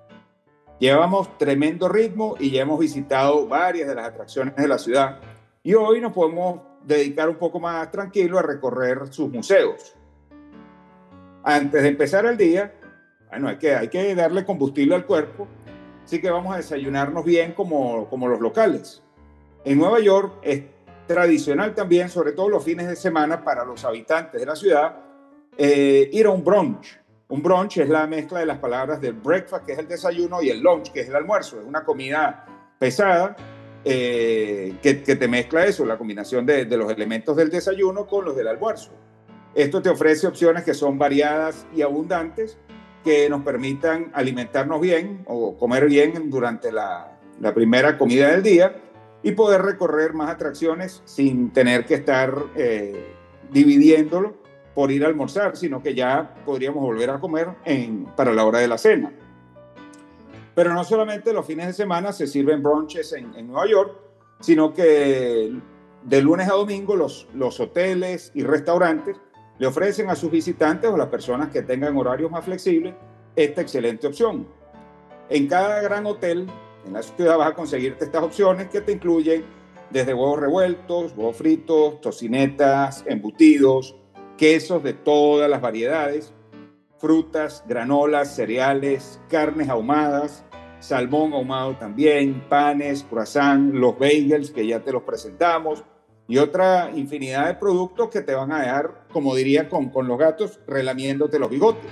Llevamos 0.78 1.38
tremendo 1.38 1.88
ritmo 1.88 2.34
y 2.38 2.50
ya 2.50 2.62
hemos 2.62 2.80
visitado 2.80 3.46
varias 3.46 3.88
de 3.88 3.94
las 3.94 4.08
atracciones 4.08 4.56
de 4.56 4.66
la 4.66 4.78
ciudad 4.78 5.20
y 5.62 5.74
hoy 5.74 6.00
nos 6.00 6.12
podemos 6.12 6.60
dedicar 6.84 7.28
un 7.28 7.36
poco 7.36 7.60
más 7.60 7.90
tranquilo 7.90 8.38
a 8.38 8.42
recorrer 8.42 9.06
sus 9.12 9.30
museos. 9.30 9.94
Antes 11.44 11.82
de 11.82 11.88
empezar 11.88 12.26
el 12.26 12.36
día, 12.36 12.74
bueno, 13.30 13.48
hay 13.48 13.56
que, 13.56 13.74
hay 13.74 13.88
que 13.88 14.14
darle 14.14 14.44
combustible 14.44 14.94
al 14.94 15.06
cuerpo, 15.06 15.46
así 16.04 16.20
que 16.20 16.30
vamos 16.30 16.52
a 16.52 16.56
desayunarnos 16.56 17.24
bien 17.24 17.52
como, 17.52 18.08
como 18.08 18.26
los 18.26 18.40
locales. 18.40 19.02
En 19.64 19.78
Nueva 19.78 20.00
York 20.00 20.44
tradicional 21.06 21.74
también, 21.74 22.08
sobre 22.08 22.32
todo 22.32 22.48
los 22.48 22.64
fines 22.64 22.88
de 22.88 22.96
semana 22.96 23.44
para 23.44 23.64
los 23.64 23.84
habitantes 23.84 24.40
de 24.40 24.46
la 24.46 24.56
ciudad, 24.56 24.96
eh, 25.56 26.10
ir 26.12 26.26
a 26.26 26.30
un 26.30 26.42
brunch. 26.42 26.98
Un 27.28 27.42
brunch 27.42 27.78
es 27.78 27.88
la 27.88 28.06
mezcla 28.06 28.40
de 28.40 28.46
las 28.46 28.58
palabras 28.58 29.00
del 29.00 29.14
breakfast, 29.14 29.64
que 29.64 29.72
es 29.72 29.78
el 29.78 29.88
desayuno, 29.88 30.42
y 30.42 30.50
el 30.50 30.60
lunch, 30.60 30.92
que 30.92 31.00
es 31.00 31.08
el 31.08 31.16
almuerzo. 31.16 31.58
Es 31.58 31.66
una 31.66 31.84
comida 31.84 32.46
pesada 32.78 33.34
eh, 33.84 34.76
que, 34.82 34.94
te 34.94 35.28
mezcla 35.28 35.64
eso, 35.64 35.84
la 35.86 35.96
combinación 35.96 36.44
de, 36.44 36.64
los 36.66 36.90
elementos 36.92 37.36
del 37.36 37.50
desayuno 37.50 38.06
con 38.06 38.24
los 38.24 38.36
del 38.36 38.48
almuerzo. 38.48 38.90
Esto 39.54 39.80
te 39.80 39.88
ofrece 39.88 40.26
opciones 40.26 40.64
que 40.64 40.74
son 40.74 40.98
variadas 40.98 41.66
y 41.74 41.82
abundantes 41.82 42.58
que 43.04 43.28
nos 43.28 43.42
permitan 43.42 44.10
alimentarnos 44.14 44.80
bien 44.80 45.24
o 45.26 45.56
comer 45.56 45.86
bien 45.86 46.30
durante 46.30 46.72
la, 46.72 47.18
la 47.40 47.54
primera 47.54 47.96
comida 47.98 48.30
del 48.30 48.42
día 48.42 48.76
y 49.22 49.32
poder 49.32 49.62
recorrer 49.62 50.12
más 50.12 50.30
atracciones 50.30 51.02
sin 51.04 51.52
tener 51.52 51.84
que 51.84 51.94
estar 51.94 52.34
eh, 52.56 53.14
dividiéndolo 53.50 54.43
por 54.74 54.90
ir 54.90 55.04
a 55.04 55.08
almorzar, 55.08 55.56
sino 55.56 55.82
que 55.82 55.94
ya 55.94 56.34
podríamos 56.44 56.82
volver 56.82 57.10
a 57.10 57.20
comer 57.20 57.48
para 58.16 58.32
la 58.32 58.44
hora 58.44 58.58
de 58.58 58.68
la 58.68 58.78
cena. 58.78 59.12
Pero 60.54 60.72
no 60.72 60.84
solamente 60.84 61.32
los 61.32 61.46
fines 61.46 61.66
de 61.66 61.72
semana 61.72 62.12
se 62.12 62.26
sirven 62.26 62.62
brunches 62.62 63.12
en, 63.12 63.34
en 63.34 63.48
Nueva 63.48 63.66
York, 63.68 63.92
sino 64.40 64.72
que 64.72 65.52
de 66.02 66.22
lunes 66.22 66.48
a 66.48 66.52
domingo 66.52 66.96
los, 66.96 67.28
los 67.34 67.58
hoteles 67.60 68.30
y 68.34 68.42
restaurantes 68.42 69.16
le 69.58 69.66
ofrecen 69.66 70.10
a 70.10 70.16
sus 70.16 70.30
visitantes 70.30 70.90
o 70.90 70.96
las 70.96 71.08
personas 71.08 71.48
que 71.48 71.62
tengan 71.62 71.96
horarios 71.96 72.30
más 72.30 72.44
flexibles 72.44 72.94
esta 73.36 73.60
excelente 73.60 74.06
opción. 74.06 74.46
En 75.28 75.48
cada 75.48 75.80
gran 75.80 76.06
hotel 76.06 76.46
en 76.86 76.92
la 76.92 77.02
ciudad 77.02 77.38
vas 77.38 77.50
a 77.50 77.54
conseguirte 77.54 78.04
estas 78.04 78.22
opciones 78.22 78.68
que 78.68 78.80
te 78.80 78.92
incluyen 78.92 79.44
desde 79.90 80.12
huevos 80.12 80.40
revueltos, 80.40 81.12
huevos 81.16 81.36
fritos, 81.36 82.00
tocinetas, 82.00 83.04
embutidos, 83.06 83.96
quesos 84.36 84.82
de 84.82 84.92
todas 84.92 85.48
las 85.48 85.60
variedades, 85.60 86.32
frutas, 86.98 87.64
granolas, 87.68 88.34
cereales, 88.34 89.20
carnes 89.28 89.68
ahumadas, 89.68 90.44
salmón 90.80 91.32
ahumado 91.32 91.76
también, 91.76 92.44
panes, 92.48 93.04
croissant, 93.04 93.74
los 93.74 93.98
bagels 93.98 94.50
que 94.50 94.66
ya 94.66 94.80
te 94.80 94.92
los 94.92 95.02
presentamos 95.02 95.84
y 96.26 96.38
otra 96.38 96.90
infinidad 96.94 97.46
de 97.46 97.54
productos 97.54 98.08
que 98.08 98.22
te 98.22 98.34
van 98.34 98.52
a 98.52 98.60
dejar, 98.60 99.06
como 99.12 99.34
diría 99.34 99.68
con, 99.68 99.90
con 99.90 100.08
los 100.08 100.18
gatos, 100.18 100.60
relamiéndote 100.66 101.38
los 101.38 101.50
bigotes. 101.50 101.90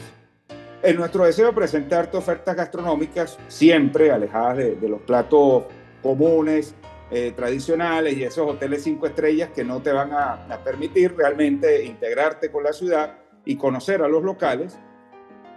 En 0.83 0.97
nuestro 0.97 1.25
deseo 1.25 1.47
de 1.47 1.53
presentarte 1.53 2.17
ofertas 2.17 2.57
gastronómicas 2.57 3.39
siempre 3.47 4.11
alejadas 4.11 4.57
de, 4.57 4.89
los 4.89 5.01
platos 5.03 5.65
comunes, 6.03 6.75
eh, 7.15 7.31
tradicionales 7.37 8.17
y 8.17 8.25
esos 8.25 8.49
hoteles 8.49 8.85
cinco 8.85 9.05
estrellas 9.07 9.51
que 9.55 9.65
no 9.65 9.83
te 9.83 9.93
van 9.93 10.15
a, 10.15 10.49
permitir 10.65 11.15
realmente 11.15 11.85
integrarte 11.85 12.51
con 12.51 12.65
la 12.65 12.73
ciudad 12.73 13.19
y 13.45 13.57
conocer 13.57 14.01
a 14.01 14.09
los 14.09 14.23
locales, 14.23 14.79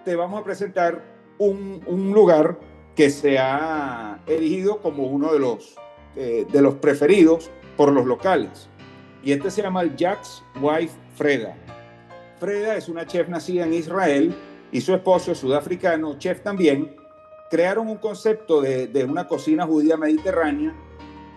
te 0.03 0.17
vamos 0.17 0.41
a 0.41 0.43
presentar 0.43 1.01
un, 1.37 2.11
lugar 2.13 2.59
que 2.93 3.09
se 3.09 3.39
ha 3.39 4.19
elegido 4.27 4.81
como 4.81 5.03
uno 5.03 5.31
de 5.31 5.39
los, 5.39 5.77
eh, 6.17 6.45
de 6.51 6.61
los 6.61 6.75
preferidos 6.75 7.49
por 7.77 7.93
los 7.93 8.05
locales. 8.05 8.67
Y 9.23 9.31
este 9.31 9.49
se 9.49 9.61
llama 9.61 9.81
el 9.81 9.95
Jack's 9.95 10.43
Wife 10.61 10.93
Freda. 11.15 11.55
Freda 12.37 12.75
es 12.75 12.89
una 12.89 13.07
chef 13.07 13.29
nacida 13.29 13.63
en 13.63 13.73
Israel 13.73 14.35
y 14.73 14.81
su 14.81 14.93
esposo, 14.93 15.33
sudafricano, 15.33 16.19
chef 16.19 16.41
también, 16.41 16.97
crearon 17.49 17.87
un 17.87 17.97
concepto 17.97 18.59
de, 18.59 18.87
de 18.87 19.05
una 19.05 19.25
cocina 19.29 19.65
judía 19.65 19.95
mediterránea 19.95 20.75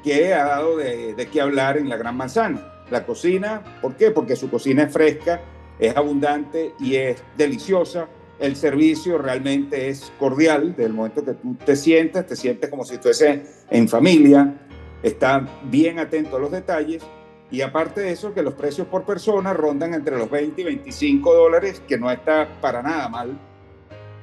que 0.03 0.33
ha 0.35 0.45
dado 0.45 0.77
de, 0.77 1.15
de 1.15 1.27
qué 1.29 1.41
hablar 1.41 1.77
en 1.77 1.89
la 1.89 1.97
Gran 1.97 2.17
Manzana. 2.17 2.85
La 2.91 3.05
cocina, 3.05 3.63
¿por 3.83 3.97
qué? 3.97 4.11
Porque 4.11 4.37
su 4.37 4.51
cocina 4.51 4.85
es 4.85 4.93
fresca, 4.93 5.41
es 5.79 5.97
abundante 5.97 6.75
y 6.81 6.97
es 6.97 7.23
deliciosa. 7.37 8.09
El 8.39 8.57
servicio 8.57 9.19
realmente 9.19 9.89
es 9.89 10.13
cordial, 10.19 10.71
desde 10.71 10.85
el 10.85 10.93
momento 10.95 11.25
que 11.25 11.35
tú 11.35 11.57
te 11.65 11.77
sientas, 11.77 12.27
te 12.27 12.37
sientes 12.37 12.71
como 12.71 12.85
si 12.85 12.95
estuvieses 12.95 13.67
en 13.69 13.89
familia, 13.89 14.55
está 15.03 15.47
bien 15.65 15.99
atento 15.99 16.37
a 16.37 16.41
los 16.41 16.51
detalles 16.51 17.03
y 17.51 17.63
aparte 17.63 18.03
de 18.03 18.13
eso, 18.13 18.35
que 18.35 18.43
los 18.43 18.55
precios 18.55 18.87
por 18.89 19.05
persona 19.05 19.55
rondan 19.55 19.95
entre 19.95 20.19
los 20.19 20.31
20 20.31 20.61
y 20.61 20.65
25 20.65 21.35
dólares, 21.35 21.83
que 21.89 21.97
no 21.97 22.11
está 22.11 22.61
para 22.61 22.83
nada 22.83 23.09
mal. 23.09 23.39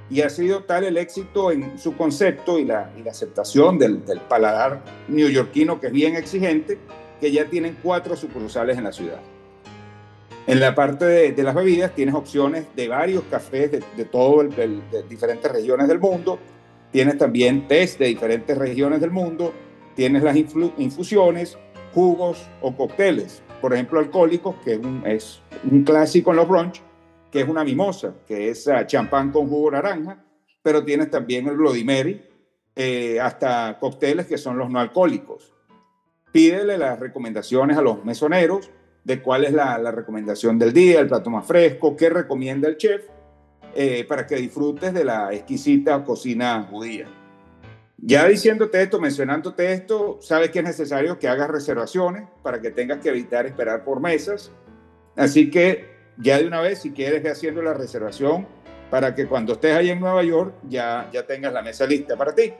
Y 0.09 0.21
ha 0.21 0.29
sido 0.29 0.63
tal 0.63 0.83
el 0.83 0.97
éxito 0.97 1.51
en 1.51 1.79
su 1.79 1.95
concepto 1.97 2.59
y 2.59 2.65
la, 2.65 2.91
aceptación 3.09 3.79
del, 3.79 4.01
paladar 4.29 4.83
neoyorquino, 5.07 5.79
que 5.79 5.87
es 5.87 5.93
bien 5.93 6.15
exigente, 6.15 6.77
que 7.19 7.31
ya 7.31 7.45
tienen 7.45 7.77
cuatro 7.81 8.15
sucursales 8.15 8.77
en 8.77 8.83
la 8.83 8.91
ciudad. 8.91 9.19
En 10.47 10.59
la 10.59 10.75
parte 10.75 11.05
de, 11.05 11.43
las 11.43 11.55
bebidas 11.55 11.95
tienes 11.95 12.13
opciones 12.13 12.67
de 12.75 12.87
varios 12.87 13.23
cafés 13.31 13.71
de, 13.71 13.83
de 13.97 14.05
todo 14.05 14.43
diferentes 15.09 15.51
regiones 15.51 15.87
del 15.87 15.99
mundo. 15.99 16.37
Tienes 16.91 17.17
también 17.17 17.67
test 17.67 17.97
de 17.99 18.05
diferentes 18.05 18.55
regiones 18.55 19.01
del 19.01 19.09
mundo. 19.09 19.53
Tienes 19.95 20.21
las 20.21 20.35
infusiones, 20.35 21.57
jugos 21.95 22.45
o 22.61 22.75
cócteles, 22.75 23.41
por 23.61 23.73
ejemplo, 23.73 23.99
alcohólicos, 23.99 24.55
que 24.63 24.77
un, 24.77 25.01
es 25.07 25.41
un 25.71 25.83
clásico 25.83 26.31
en 26.31 26.37
los 26.37 26.47
brunch, 26.47 26.81
que 27.35 27.41
es 27.41 27.49
una 27.49 27.65
mimosa, 27.65 28.13
que 28.25 28.49
es 28.49 28.65
uh, 28.67 28.85
champán 28.85 29.29
con 29.29 29.49
jugo 29.49 29.71
naranja, 29.71 30.23
pero 30.63 30.85
tienes 30.85 31.11
también 31.11 31.45
el 31.49 31.57
Bloody 31.57 31.83
Mary, 31.83 32.23
eh, 32.73 33.19
hasta 33.19 33.77
cócteles 33.77 34.25
que 34.25 34.37
son 34.37 34.57
los 34.57 34.69
no 34.69 34.79
alcohólicos. 34.79 35.51
Pídele 36.31 36.77
las 36.77 36.97
recomendaciones 36.97 37.75
a 37.75 37.81
los 37.81 38.05
mesoneros 38.05 38.71
de 39.03 39.21
cuál 39.21 39.43
es 39.43 39.51
la, 39.51 39.77
la 39.79 39.91
recomendación 39.91 40.57
del 40.57 40.71
día, 40.71 41.01
el 41.01 41.09
plato 41.09 41.29
más 41.29 41.45
fresco, 41.45 41.97
qué 41.97 42.09
recomienda 42.09 42.69
el 42.69 42.77
chef, 42.77 43.03
eh, 43.75 44.05
para 44.07 44.25
que 44.25 44.37
disfrutes 44.37 44.93
de 44.93 45.03
la 45.03 45.33
exquisita 45.33 46.05
cocina 46.05 46.65
judía. 46.71 47.09
Ya 47.97 48.25
diciéndote 48.29 48.81
esto, 48.81 48.97
mencionándote 48.97 49.73
esto, 49.73 50.19
sabes 50.21 50.51
que 50.51 50.59
es 50.59 50.65
necesario 50.65 51.19
que 51.19 51.27
hagas 51.27 51.49
reservaciones 51.49 52.29
para 52.41 52.61
que 52.61 52.71
tengas 52.71 52.99
que 52.99 53.09
evitar 53.09 53.45
esperar 53.45 53.83
por 53.83 53.99
mesas. 53.99 54.53
Así 55.17 55.51
que 55.51 55.94
ya 56.17 56.37
de 56.37 56.47
una 56.47 56.61
vez, 56.61 56.81
si 56.81 56.91
quieres, 56.91 57.29
haciendo 57.29 57.61
la 57.61 57.73
reservación 57.73 58.47
para 58.89 59.13
que 59.15 59.27
cuando 59.27 59.51
estés 59.53 59.75
ahí 59.75 59.89
en 59.89 59.99
Nueva 59.99 60.23
York 60.23 60.53
ya, 60.67 61.09
ya 61.11 61.25
tengas 61.25 61.51
la 61.51 61.61
mesa 61.61 61.85
lista 61.85 62.15
para 62.15 62.33
ti. 62.33 62.53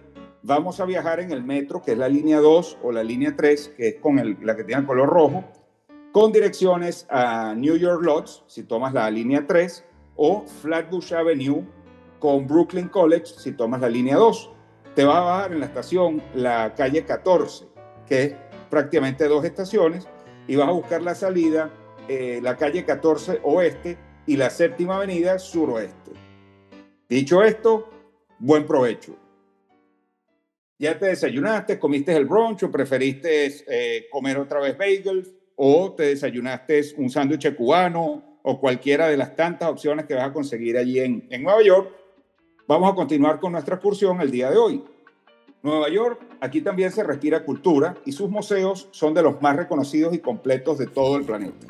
vamos 0.44 0.80
a 0.80 0.86
viajar 0.86 1.22
en 1.22 1.32
el 1.32 1.42
metro, 1.42 1.82
que 1.82 1.94
es 1.94 1.98
la 1.98 2.10
línea 2.10 2.39
2 2.39 2.80
o 2.84 2.92
la 2.92 3.02
línea 3.02 3.34
3, 3.36 3.74
que 3.76 3.88
es 3.88 3.96
con 3.96 4.20
el, 4.20 4.38
la 4.44 4.56
que 4.56 4.65
tiene 4.65 4.82
el 4.82 4.88
color 4.88 5.10
rojo, 5.10 5.46
con 6.12 6.32
direcciones 6.32 7.08
a 7.10 7.56
New 7.56 7.78
York 7.78 8.04
Lodge, 8.04 8.44
si 8.48 8.63
tomas 8.63 8.94
la 8.94 9.10
línea 9.10 9.48
3, 9.48 9.86
o 10.16 10.43
Flatbush 10.62 11.14
Avenue 11.14 11.64
con 12.20 12.45
Brooklyn 12.45 12.89
College, 12.89 13.28
si 13.38 13.53
tomas 13.53 13.80
la 13.82 13.89
línea 13.89 14.18
2. 14.18 14.51
Te 14.95 15.06
va 15.06 15.20
a 15.20 15.22
bajar 15.22 15.53
en 15.53 15.62
la 15.62 15.66
estación 15.68 16.22
la 16.36 16.76
calle 16.76 17.06
14, 17.06 17.68
que 18.10 18.24
es 18.24 18.34
prácticamente 18.70 19.28
dos 19.28 19.45
estaciones, 19.45 20.07
y 20.47 20.55
vas 20.55 20.68
a 20.68 20.72
buscar 20.72 21.01
la 21.01 21.16
salida, 21.16 21.72
eh, 22.07 22.39
la 22.41 22.57
calle 22.57 22.84
14 22.84 23.39
oeste 23.43 23.97
y 24.26 24.36
la 24.36 24.49
séptima 24.49 24.97
avenida 24.97 25.39
suroeste. 25.39 26.12
Dicho 27.07 27.43
esto, 27.43 27.89
buen 28.39 28.66
provecho. 28.66 29.16
¿Ya 30.80 30.97
te 30.97 31.07
desayunaste, 31.07 31.78
comiste 31.78 32.16
el 32.16 32.26
brunch 32.26 32.64
o 32.64 32.72
preferiste 32.72 33.47
eh, 33.68 34.07
comer 34.12 34.38
otra 34.38 34.60
vez 34.60 34.78
bagels? 34.78 35.30
o 35.62 35.91
te 35.91 36.03
desayunaste 36.03 36.82
un 36.95 37.10
sándwich 37.10 37.53
cubano 37.53 38.39
o 38.43 38.60
cualquiera 38.62 39.10
de 39.10 39.18
las 39.18 39.36
tantas 39.36 39.70
opciones 39.70 40.05
que 40.05 40.14
vas 40.14 40.30
a 40.30 40.32
conseguir 40.32 40.78
allí 40.78 41.01
en, 41.01 41.28
en 41.30 41.43
Nueva 41.43 41.62
York, 41.62 41.93
vamos 42.66 42.89
a 42.89 42.95
continuar 42.95 43.41
con 43.41 43.51
nuestra 43.51 43.76
excursión 43.76 44.22
el 44.22 44.32
día 44.32 44.49
de 44.49 44.57
hoy. 44.57 44.82
Nueva 45.62 45.89
York, 45.89 46.22
aquí 46.39 46.62
también 46.62 46.91
se 46.91 47.03
respira 47.03 47.43
cultura 47.43 47.97
y 48.05 48.14
sus 48.14 48.30
museos 48.30 48.88
son 48.91 49.14
de 49.14 49.22
los 49.22 49.41
más 49.41 49.57
reconocidos 49.57 50.14
y 50.14 50.20
completos 50.20 50.78
de 50.78 50.88
todo 50.88 51.18
el 51.18 51.26
planeta. 51.26 51.68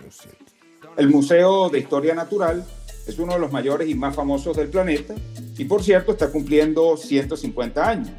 El 0.96 1.10
Museo 1.10 1.70
de 1.70 1.80
Historia 1.80 2.14
Natural 2.14 2.64
es 3.08 3.18
uno 3.18 3.34
de 3.34 3.40
los 3.40 3.52
mayores 3.52 3.90
y 3.90 3.96
más 3.96 4.16
famosos 4.16 4.56
del 4.56 4.70
planeta 4.70 5.16
y 5.58 5.66
por 5.66 5.82
cierto 5.82 6.12
está 6.12 6.32
cumpliendo 6.32 6.98
150 6.98 7.90
años. 7.90 8.12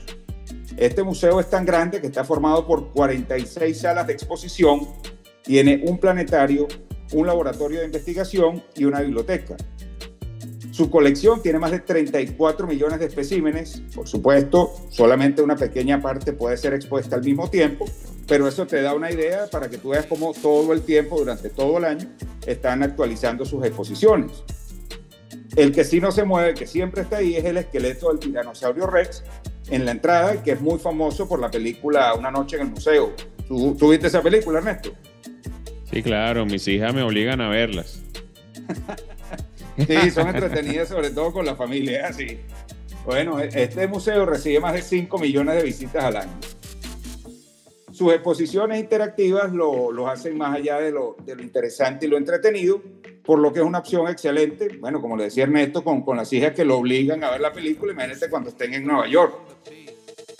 Este 0.76 1.04
museo 1.04 1.38
es 1.38 1.48
tan 1.48 1.64
grande 1.64 2.00
que 2.00 2.08
está 2.08 2.24
formado 2.24 2.66
por 2.66 2.90
46 2.92 3.78
salas 3.78 4.06
de 4.06 4.12
exposición, 4.12 4.88
tiene 5.44 5.84
un 5.86 5.98
planetario, 5.98 6.66
un 7.12 7.26
laboratorio 7.26 7.80
de 7.80 7.86
investigación 7.86 8.62
y 8.74 8.86
una 8.86 9.00
biblioteca. 9.00 9.56
Su 10.70 10.88
colección 10.88 11.42
tiene 11.42 11.58
más 11.58 11.72
de 11.72 11.80
34 11.80 12.66
millones 12.66 13.00
de 13.00 13.06
especímenes. 13.06 13.82
Por 13.94 14.06
supuesto, 14.06 14.72
solamente 14.88 15.42
una 15.42 15.56
pequeña 15.56 16.00
parte 16.00 16.32
puede 16.32 16.56
ser 16.56 16.74
expuesta 16.74 17.16
al 17.16 17.24
mismo 17.24 17.50
tiempo, 17.50 17.86
pero 18.28 18.46
eso 18.46 18.66
te 18.66 18.80
da 18.80 18.94
una 18.94 19.10
idea 19.10 19.48
para 19.50 19.68
que 19.68 19.78
tú 19.78 19.90
veas 19.90 20.06
cómo 20.06 20.32
todo 20.32 20.72
el 20.72 20.82
tiempo, 20.82 21.18
durante 21.18 21.50
todo 21.50 21.78
el 21.78 21.84
año, 21.84 22.08
están 22.46 22.82
actualizando 22.84 23.44
sus 23.44 23.64
exposiciones. 23.64 24.44
El 25.56 25.72
que 25.72 25.82
sí 25.82 26.00
no 26.00 26.12
se 26.12 26.22
mueve, 26.22 26.54
que 26.54 26.68
siempre 26.68 27.02
está 27.02 27.16
ahí, 27.16 27.34
es 27.34 27.44
el 27.44 27.56
esqueleto 27.56 28.08
del 28.08 28.20
tiranosaurio 28.20 28.86
Rex 28.86 29.24
en 29.70 29.84
la 29.84 29.90
entrada, 29.90 30.40
que 30.42 30.52
es 30.52 30.60
muy 30.60 30.78
famoso 30.78 31.28
por 31.28 31.40
la 31.40 31.50
película 31.50 32.14
Una 32.14 32.30
noche 32.30 32.56
en 32.56 32.62
el 32.62 32.68
museo. 32.68 33.12
¿Tú, 33.48 33.76
¿tú 33.76 33.90
viste 33.90 34.06
esa 34.06 34.22
película, 34.22 34.58
Ernesto? 34.58 34.92
Sí, 35.90 36.00
claro, 36.02 36.46
mis 36.46 36.68
hijas 36.68 36.94
me 36.94 37.02
obligan 37.02 37.40
a 37.40 37.48
verlas. 37.48 38.00
Sí, 39.86 40.10
son 40.10 40.28
entretenidas 40.28 40.88
sobre 40.88 41.10
todo 41.10 41.32
con 41.32 41.46
la 41.46 41.54
familia, 41.54 42.06
así. 42.08 42.38
Bueno, 43.04 43.38
este 43.40 43.86
museo 43.86 44.26
recibe 44.26 44.60
más 44.60 44.74
de 44.74 44.82
5 44.82 45.18
millones 45.18 45.56
de 45.56 45.62
visitas 45.62 46.04
al 46.04 46.16
año. 46.16 46.32
Sus 47.92 48.12
exposiciones 48.12 48.78
interactivas 48.78 49.52
lo, 49.52 49.90
los 49.92 50.08
hacen 50.08 50.36
más 50.38 50.56
allá 50.56 50.78
de 50.78 50.90
lo, 50.90 51.16
de 51.24 51.34
lo, 51.34 51.42
interesante 51.42 52.06
y 52.06 52.08
lo 52.08 52.16
entretenido, 52.16 52.80
por 53.24 53.38
lo 53.38 53.52
que 53.52 53.60
es 53.60 53.64
una 53.64 53.78
opción 53.78 54.08
excelente. 54.08 54.68
Bueno, 54.78 55.00
como 55.00 55.16
le 55.16 55.24
decía 55.24 55.44
Ernesto, 55.44 55.82
con, 55.82 56.02
con 56.02 56.16
las 56.16 56.32
hijas 56.32 56.52
que 56.52 56.64
lo 56.64 56.78
obligan 56.78 57.22
a 57.24 57.30
ver 57.30 57.40
la 57.40 57.52
película, 57.52 57.92
imagínate 57.92 58.30
cuando 58.30 58.50
estén 58.50 58.74
en 58.74 58.86
Nueva 58.86 59.06
York. 59.08 59.34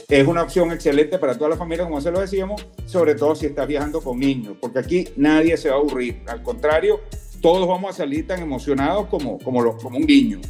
Es 0.09 0.27
una 0.27 0.43
opción 0.43 0.73
excelente 0.73 1.19
para 1.19 1.37
toda 1.37 1.51
la 1.51 1.57
familia, 1.57 1.85
como 1.85 2.01
se 2.01 2.11
lo 2.11 2.19
decíamos, 2.19 2.67
sobre 2.85 3.15
todo 3.15 3.37
si 3.37 3.47
estás 3.47 3.69
viajando 3.69 4.01
con 4.01 4.19
niños, 4.19 4.57
porque 4.61 4.81
aquí 4.81 5.09
nadie 5.17 5.57
se 5.57 5.69
va 5.71 5.77
a 5.77 5.79
aburrir. 5.79 6.23
Al 6.27 6.43
contrario, 6.43 7.01
todos 7.41 7.67
vamos 7.67 7.91
a 7.91 7.93
salir 7.95 8.27
tan 8.27 8.41
emocionados 8.43 9.07
como, 9.07 9.39
como, 9.39 9.61
un 9.61 10.07
niño. 10.07 10.41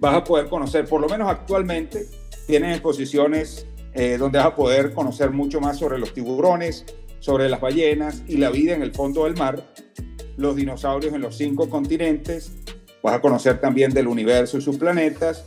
Vas 0.00 0.14
a 0.14 0.24
poder 0.24 0.48
conocer, 0.48 0.86
por 0.86 1.00
lo 1.00 1.08
menos 1.08 1.28
actualmente, 1.28 2.06
tienen 2.46 2.70
exposiciones 2.70 3.66
eh, 3.94 4.16
donde 4.16 4.38
vas 4.38 4.48
a 4.48 4.54
poder 4.54 4.92
conocer 4.94 5.30
mucho 5.30 5.60
más 5.60 5.78
sobre 5.78 5.98
los 5.98 6.14
tiburones, 6.14 6.84
sobre 7.18 7.48
las 7.48 7.60
ballenas 7.60 8.22
y 8.28 8.36
la 8.36 8.50
vida 8.50 8.74
en 8.74 8.82
el 8.82 8.94
fondo 8.94 9.24
del 9.24 9.36
mar, 9.36 9.64
los 10.36 10.54
dinosaurios 10.54 11.12
en 11.12 11.20
los 11.20 11.36
cinco 11.36 11.68
continentes, 11.68 12.52
vas 13.02 13.14
a 13.14 13.20
conocer 13.20 13.60
también 13.60 13.92
del 13.92 14.06
universo 14.06 14.58
y 14.58 14.60
sus 14.60 14.78
planetas, 14.78 15.46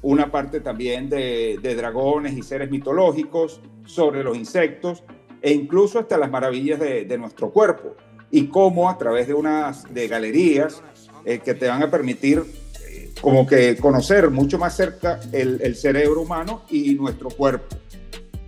una 0.00 0.30
parte 0.32 0.60
también 0.60 1.10
de, 1.10 1.58
de 1.62 1.74
dragones 1.74 2.32
y 2.36 2.42
seres 2.42 2.70
mitológicos, 2.70 3.60
sobre 3.84 4.24
los 4.24 4.38
insectos 4.38 5.02
e 5.42 5.52
incluso 5.52 5.98
hasta 5.98 6.16
las 6.16 6.30
maravillas 6.30 6.78
de 6.78 7.18
nuestro 7.18 7.50
cuerpo 7.50 7.96
y 8.32 8.46
cómo 8.46 8.88
a 8.88 8.98
través 8.98 9.28
de 9.28 9.34
unas 9.34 9.84
de 9.92 10.08
galerías 10.08 10.82
eh, 11.24 11.38
que 11.38 11.54
te 11.54 11.68
van 11.68 11.82
a 11.82 11.90
permitir 11.90 12.42
eh, 12.88 13.12
como 13.20 13.46
que 13.46 13.76
conocer 13.76 14.30
mucho 14.30 14.58
más 14.58 14.74
cerca 14.74 15.20
el, 15.30 15.60
el, 15.62 15.76
cerebro 15.76 16.22
humano 16.22 16.64
y 16.70 16.94
nuestro 16.94 17.28
cuerpo. 17.28 17.76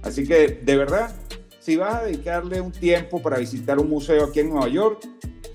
Así 0.03 0.27
que 0.27 0.49
de 0.63 0.77
verdad, 0.77 1.15
si 1.61 1.77
vas 1.77 1.97
a 1.97 2.05
dedicarle 2.05 2.61
un 2.63 2.73
tiempo 2.73 3.23
para 3.23 3.37
visitar 3.39 3.79
un 3.79 3.91
museo 3.91 4.25
aquí 4.25 4.41
en 4.41 4.51
Nueva 4.51 4.69
York, 4.69 5.07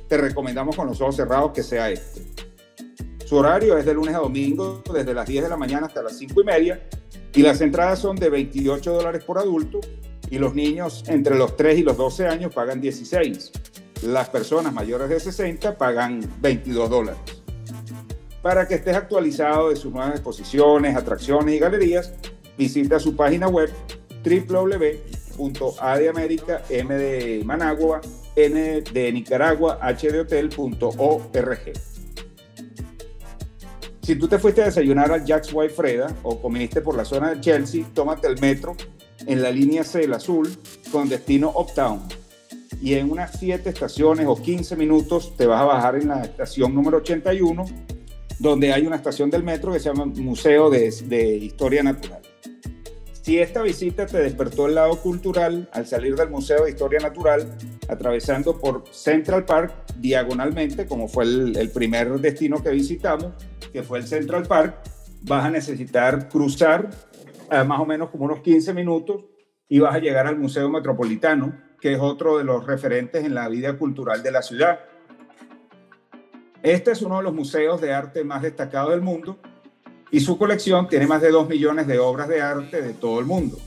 te 0.08 0.18
recomendamos 0.18 0.76
con 0.76 0.88
los 0.88 1.02
ojos 1.02 1.16
cerrados 1.16 1.52
que 1.52 1.64
sea 1.64 1.90
este. 1.90 2.22
Su 3.26 3.36
horario 3.36 3.78
es 3.78 3.86
de 3.86 3.94
lunes 3.96 4.14
a 4.16 4.20
domingo, 4.20 4.84
desde 4.94 5.14
las 5.14 5.28
10 5.28 5.44
de 5.44 5.50
la 5.50 5.58
mañana 5.58 5.88
hasta 5.88 6.04
las 6.04 6.18
5 6.18 6.42
y 6.42 6.44
media, 6.44 6.88
y 7.34 7.42
las 7.42 7.62
entradas 7.62 8.00
son 8.00 8.16
de 8.16 8.30
28 8.30 8.92
dólares 8.92 9.24
por 9.24 9.38
adulto, 9.38 9.80
y 10.32 10.38
los 10.38 10.54
niños 10.54 11.04
entre 11.08 11.36
los 11.36 11.56
3 11.56 11.80
y 11.80 11.84
los 11.84 11.98
12 11.98 12.28
años 12.28 12.54
pagan 12.54 12.80
16 12.80 13.52
las 14.04 14.30
personas 14.30 14.74
mayores 14.74 15.10
de 15.10 15.20
60 15.20 15.78
pagan 15.78 16.22
22 16.42 16.90
dólares. 16.90 17.20
Para 18.42 18.68
que 18.68 18.76
estés 18.76 18.96
actualizado 18.96 19.70
de 19.70 19.76
sus 19.76 19.92
nuevas 19.92 20.12
exposiciones, 20.12 20.96
atracciones 20.96 21.56
y 21.56 21.60
galerías, 21.60 22.14
visita 22.58 23.00
su 23.00 23.16
página 23.16 23.48
web 23.48 23.70
www.a 24.24 25.98
de 25.98 26.10
América, 26.10 26.64
M 26.70 26.94
de 26.96 27.44
Managua, 27.44 28.00
N 28.36 28.82
de 28.82 29.12
Nicaragua, 29.12 29.80
H 29.82 30.10
de 30.10 30.20
Hotel.org. 30.22 31.74
Si 34.02 34.16
tú 34.16 34.28
te 34.28 34.40
fuiste 34.40 34.62
a 34.64 34.66
desayunar 34.66 35.12
al 35.12 35.26
Jack's 35.26 35.54
White 35.54 35.74
Freda 35.74 36.16
o 36.24 36.42
comiste 36.42 36.82
por 36.82 36.96
la 36.96 37.06
zona 37.06 37.32
de 37.32 37.42
Chelsea, 37.42 37.86
tómate 37.94 38.28
el 38.28 38.40
metro 38.40 38.76
en 39.28 39.42
la 39.42 39.52
línea 39.52 39.84
C, 39.84 40.06
el 40.06 40.14
azul, 40.14 40.50
con 40.92 41.10
destino 41.10 41.54
Uptown 41.56 42.19
y 42.82 42.94
en 42.96 43.12
unas 43.12 43.38
7 43.40 43.70
estaciones 43.70 44.26
o 44.28 44.36
15 44.36 44.76
minutos 44.76 45.36
te 45.36 45.46
vas 45.46 45.62
a 45.62 45.66
bajar 45.66 45.96
en 45.96 46.10
la 46.10 46.22
estación 46.22 46.74
número 46.74 46.98
81, 46.98 47.66
donde 48.40 48.72
hay 48.72 48.86
una 48.86 48.96
estación 48.96 49.30
del 49.30 49.44
metro 49.44 49.72
que 49.72 49.80
se 49.80 49.90
llama 49.90 50.06
Museo 50.06 50.70
de, 50.70 50.94
de 51.06 51.36
Historia 51.38 51.84
Natural. 51.84 52.22
Si 53.22 53.38
esta 53.38 53.62
visita 53.62 54.06
te 54.06 54.18
despertó 54.18 54.66
el 54.66 54.76
lado 54.76 54.96
cultural 55.02 55.70
al 55.74 55.86
salir 55.86 56.16
del 56.16 56.30
Museo 56.30 56.64
de 56.64 56.72
Historia 56.72 57.00
Natural, 57.00 57.46
atravesando 57.88 58.58
por 58.58 58.86
Central 58.92 59.46
Park 59.46 59.74
diagonalmente, 59.98 60.88
como 60.88 61.08
fue 61.08 61.26
el, 61.26 61.58
el 61.58 61.70
primer 61.70 62.20
destino 62.20 62.64
que 62.64 62.72
visitamos, 62.72 63.34
que 63.72 63.84
fue 63.84 64.00
el 64.00 64.08
Central 64.08 64.48
Park, 64.48 64.78
vas 65.22 65.46
a 65.46 65.52
necesitar 65.52 66.30
cruzar 66.30 66.90
a 67.50 67.64
más 67.64 67.80
o 67.80 67.86
menos 67.86 68.10
como 68.10 68.26
unos 68.26 68.40
15 68.40 68.74
minutos 68.74 69.26
y 69.68 69.80
vas 69.80 69.94
a 69.96 70.00
llegar 70.00 70.26
al 70.26 70.38
Museo 70.40 70.70
Metropolitano, 70.70 71.56
que 71.82 71.94
es 71.94 72.00
otro 72.00 72.38
de 72.38 72.44
los 72.44 72.66
referentes 72.66 73.24
en 73.24 73.34
la 73.34 73.48
vida 73.48 73.78
cultural 73.78 74.24
de 74.24 74.32
la 74.32 74.42
ciudad. 74.42 74.80
Este 76.62 76.92
es 76.92 77.02
uno 77.02 77.18
de 77.18 77.24
los 77.24 77.34
museos 77.34 77.80
de 77.80 77.94
arte 77.94 78.24
más 78.24 78.42
destacados 78.42 78.92
del 78.92 79.02
mundo 79.02 79.38
y 80.12 80.20
su 80.20 80.38
colección 80.38 80.90
tiene 80.90 81.08
más 81.08 81.22
de 81.22 81.30
2 81.30 81.48
millones 81.48 81.88
de 81.88 82.00
obras 82.00 82.28
de 82.28 82.42
arte 82.42 82.82
de 82.82 82.94
todo 82.94 83.20
el 83.20 83.26
mundo. 83.26 83.58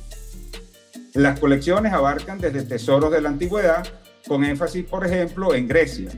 Las 1.14 1.38
colecciones 1.38 1.92
abarcan 1.92 2.38
desde 2.38 2.62
tesoros 2.62 3.12
de 3.12 3.20
la 3.20 3.28
antigüedad, 3.28 3.86
con 4.26 4.44
énfasis, 4.44 4.84
por 4.84 5.06
ejemplo, 5.06 5.54
en 5.54 5.68
Grecia. 5.68 6.10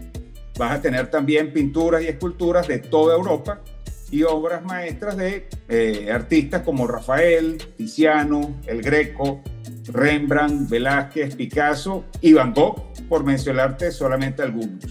Vas 0.56 0.72
a 0.72 0.80
tener 0.80 1.10
también 1.10 1.52
pinturas 1.52 2.02
y 2.02 2.06
esculturas 2.06 2.68
de 2.68 2.78
toda 2.78 3.16
Europa 3.16 3.60
y 4.10 4.22
obras 4.22 4.64
maestras 4.64 5.16
de 5.16 5.48
eh, 5.68 6.10
artistas 6.12 6.62
como 6.62 6.86
Rafael, 6.86 7.58
Tiziano, 7.76 8.60
El 8.66 8.82
Greco, 8.82 9.42
Rembrandt, 9.88 10.68
Velázquez, 10.68 11.36
Picasso 11.36 12.04
y 12.20 12.32
Van 12.32 12.52
Gogh, 12.54 12.92
por 13.08 13.24
mencionarte 13.24 13.90
solamente 13.90 14.42
algunos. 14.42 14.84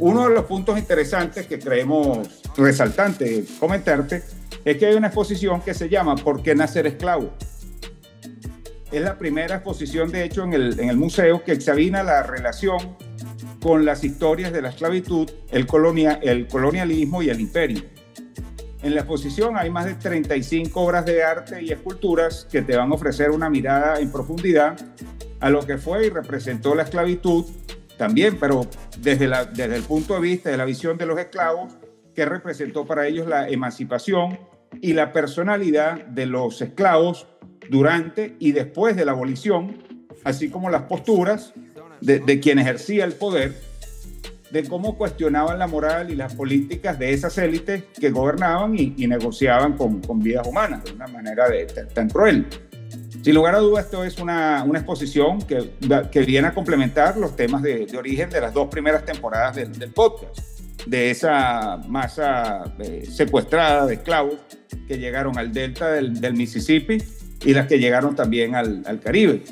Uno 0.00 0.28
de 0.28 0.34
los 0.34 0.44
puntos 0.44 0.78
interesantes 0.78 1.46
que 1.46 1.58
creemos 1.58 2.28
resaltante 2.56 3.44
comentarte 3.60 4.22
es 4.64 4.76
que 4.76 4.86
hay 4.86 4.94
una 4.94 5.08
exposición 5.08 5.60
que 5.60 5.74
se 5.74 5.88
llama 5.88 6.16
¿Por 6.16 6.42
qué 6.42 6.54
nacer 6.54 6.86
esclavo? 6.86 7.32
Es 8.90 9.02
la 9.02 9.16
primera 9.16 9.56
exposición, 9.56 10.10
de 10.10 10.24
hecho, 10.24 10.44
en 10.44 10.52
el, 10.52 10.78
en 10.78 10.88
el 10.88 10.96
museo 10.96 11.42
que 11.44 11.52
examina 11.52 12.02
la 12.02 12.22
relación 12.22 12.96
con 13.62 13.84
las 13.84 14.04
historias 14.04 14.52
de 14.52 14.60
la 14.60 14.70
esclavitud, 14.70 15.30
el, 15.50 15.66
colonia, 15.66 16.18
el 16.22 16.46
colonialismo 16.48 17.22
y 17.22 17.30
el 17.30 17.40
imperio. 17.40 17.82
En 18.82 18.96
la 18.96 19.02
exposición 19.02 19.56
hay 19.56 19.70
más 19.70 19.84
de 19.84 19.94
35 19.94 20.80
obras 20.80 21.06
de 21.06 21.22
arte 21.22 21.62
y 21.62 21.70
esculturas 21.70 22.48
que 22.50 22.62
te 22.62 22.76
van 22.76 22.90
a 22.90 22.94
ofrecer 22.94 23.30
una 23.30 23.48
mirada 23.48 24.00
en 24.00 24.10
profundidad 24.10 24.76
a 25.38 25.50
lo 25.50 25.64
que 25.64 25.78
fue 25.78 26.06
y 26.06 26.10
representó 26.10 26.74
la 26.74 26.82
esclavitud 26.82 27.44
también, 27.96 28.38
pero 28.40 28.66
desde, 28.98 29.26
el 29.64 29.82
punto 29.84 30.14
de 30.14 30.20
vista 30.20 30.50
de 30.50 30.56
la 30.56 30.64
visión 30.64 30.98
de 30.98 31.06
los 31.06 31.16
esclavos, 31.16 31.72
que 32.12 32.24
representó 32.24 32.84
para 32.84 33.06
ellos 33.06 33.28
la 33.28 33.48
emancipación 33.48 34.38
y 34.80 34.94
la 34.94 35.12
personalidad 35.12 36.04
de 36.06 36.26
los 36.26 36.60
esclavos 36.60 37.28
durante 37.70 38.34
y 38.40 38.50
después 38.50 38.96
de 38.96 39.04
la 39.04 39.12
abolición, 39.12 39.84
así 40.24 40.50
como 40.50 40.70
las 40.70 40.82
posturas 40.82 41.54
de, 42.00 42.18
de 42.18 42.40
quien 42.40 42.58
ejercía 42.58 43.04
el 43.04 43.12
poder 43.12 43.54
de 44.52 44.64
cómo 44.64 44.98
cuestionaban 44.98 45.58
la 45.58 45.66
moral 45.66 46.10
y 46.10 46.14
las 46.14 46.34
políticas 46.34 46.98
de 46.98 47.12
esas 47.12 47.36
élites 47.38 47.84
que 47.98 48.10
gobernaban 48.10 48.78
y, 48.78 49.06
negociaban 49.06 49.78
con, 49.78 50.02
vidas 50.20 50.46
humanas 50.46 50.84
de 50.84 50.92
una 50.92 51.06
manera 51.06 51.46
tan, 51.94 52.10
cruel. 52.10 52.46
Sin 53.22 53.34
lugar 53.34 53.54
a 53.54 53.58
dudas, 53.58 53.86
esto 53.86 54.04
es 54.04 54.18
una, 54.18 54.64
exposición 54.74 55.40
que, 55.40 56.20
viene 56.26 56.48
a 56.48 56.54
complementar 56.54 57.16
los 57.16 57.34
temas 57.34 57.62
de, 57.62 57.86
origen 57.96 58.28
de 58.28 58.42
las 58.42 58.52
dos 58.52 58.68
primeras 58.68 59.06
temporadas 59.06 59.56
del, 59.56 59.90
podcast, 59.90 60.38
de 60.86 61.10
esa 61.10 61.78
masa 61.88 62.74
eh, 62.78 63.06
secuestrada 63.10 63.86
de 63.86 63.94
esclavos 63.94 64.36
que 64.86 64.98
llegaron 64.98 65.38
al 65.38 65.50
delta 65.52 65.92
del, 65.92 66.20
del 66.20 66.34
Mississippi 66.34 66.98
y 67.44 67.54
las 67.54 67.66
que 67.66 67.78
llegaron 67.78 68.14
también 68.14 68.54
al 68.54 69.00
Caribe 69.02 69.42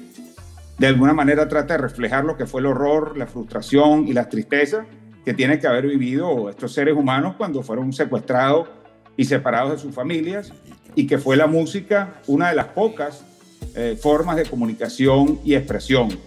de 0.81 0.87
alguna 0.87 1.13
manera 1.13 1.47
trata 1.47 1.75
de 1.75 1.79
reflejar 1.79 2.25
lo 2.25 2.39
que 2.39 2.47
fue 2.47 2.63
el 2.63 2.67
horror, 2.67 3.19
la 3.19 3.27
frustración 3.27 4.09
y 4.09 4.15
la 4.15 4.31
tristeza 4.31 4.87
que 5.27 5.35
tiene 5.35 5.59
que 5.59 5.67
haber 5.67 5.87
vivido 5.87 6.49
estos 6.49 6.73
seres 6.73 6.97
humanos 6.97 7.35
cuando 7.37 7.63
fueron 7.63 7.93
secuestrados 7.93 8.67
y 9.15 9.27
separados 9.27 9.73
de 9.73 9.79
sus 9.79 9.95
familias, 9.95 10.55
y 10.95 11.07
que 11.07 11.19
fue 11.19 11.37
la 11.37 11.47
música 11.47 12.23
una 12.29 12.49
de 12.49 12.57
las 12.57 12.69
pocas 12.69 13.23
eh, 13.77 13.99
formas 14.01 14.37
de 14.37 14.47
comunicación 14.47 15.39
y 15.45 15.55
expresión. 15.55 16.19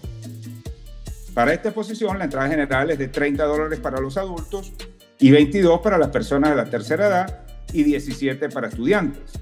Para 1.34 1.52
esta 1.52 1.70
exposición, 1.70 2.20
la 2.20 2.26
entrada 2.26 2.48
general 2.48 2.92
es 2.92 3.00
de 3.00 3.08
30 3.08 3.44
dólares 3.46 3.80
para 3.80 4.00
los 4.00 4.18
adultos 4.18 4.72
y 5.18 5.32
22 5.32 5.82
para 5.82 5.98
las 5.98 6.10
personas 6.10 6.52
de 6.52 6.58
la 6.58 6.66
tercera 6.66 7.08
edad 7.08 7.46
y 7.74 7.82
17 7.82 8.50
para 8.50 8.68
estudiantes. 8.68 9.34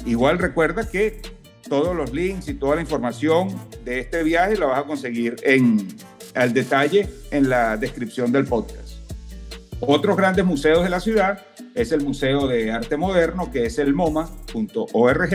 Igual 0.06 0.40
recuerda 0.40 0.90
que 0.90 1.22
todos 1.68 1.96
los 1.96 2.14
links 2.14 2.48
y 2.48 2.54
toda 2.54 2.76
la 2.76 2.82
información 2.82 3.50
de 3.84 4.00
este 4.00 4.24
viaje 4.24 4.58
la 4.58 4.68
vas 4.68 4.80
a 4.80 4.84
conseguir 4.84 5.36
en 5.44 5.88
al 6.36 6.54
detalle 6.54 7.08
en 7.32 7.50
la 7.50 7.78
descripción 7.78 8.32
del 8.32 8.46
podcast. 8.46 8.86
Otros 9.80 10.16
grandes 10.16 10.46
museos 10.46 10.84
de 10.84 10.90
la 10.90 11.00
ciudad 11.00 11.42
es 11.74 11.92
el 11.92 12.02
Museo 12.02 12.48
de 12.48 12.72
Arte 12.72 12.98
Moderno, 12.98 13.52
que 13.52 13.66
es 13.66 13.78
el 13.80 13.94
MoMA.org, 13.94 15.34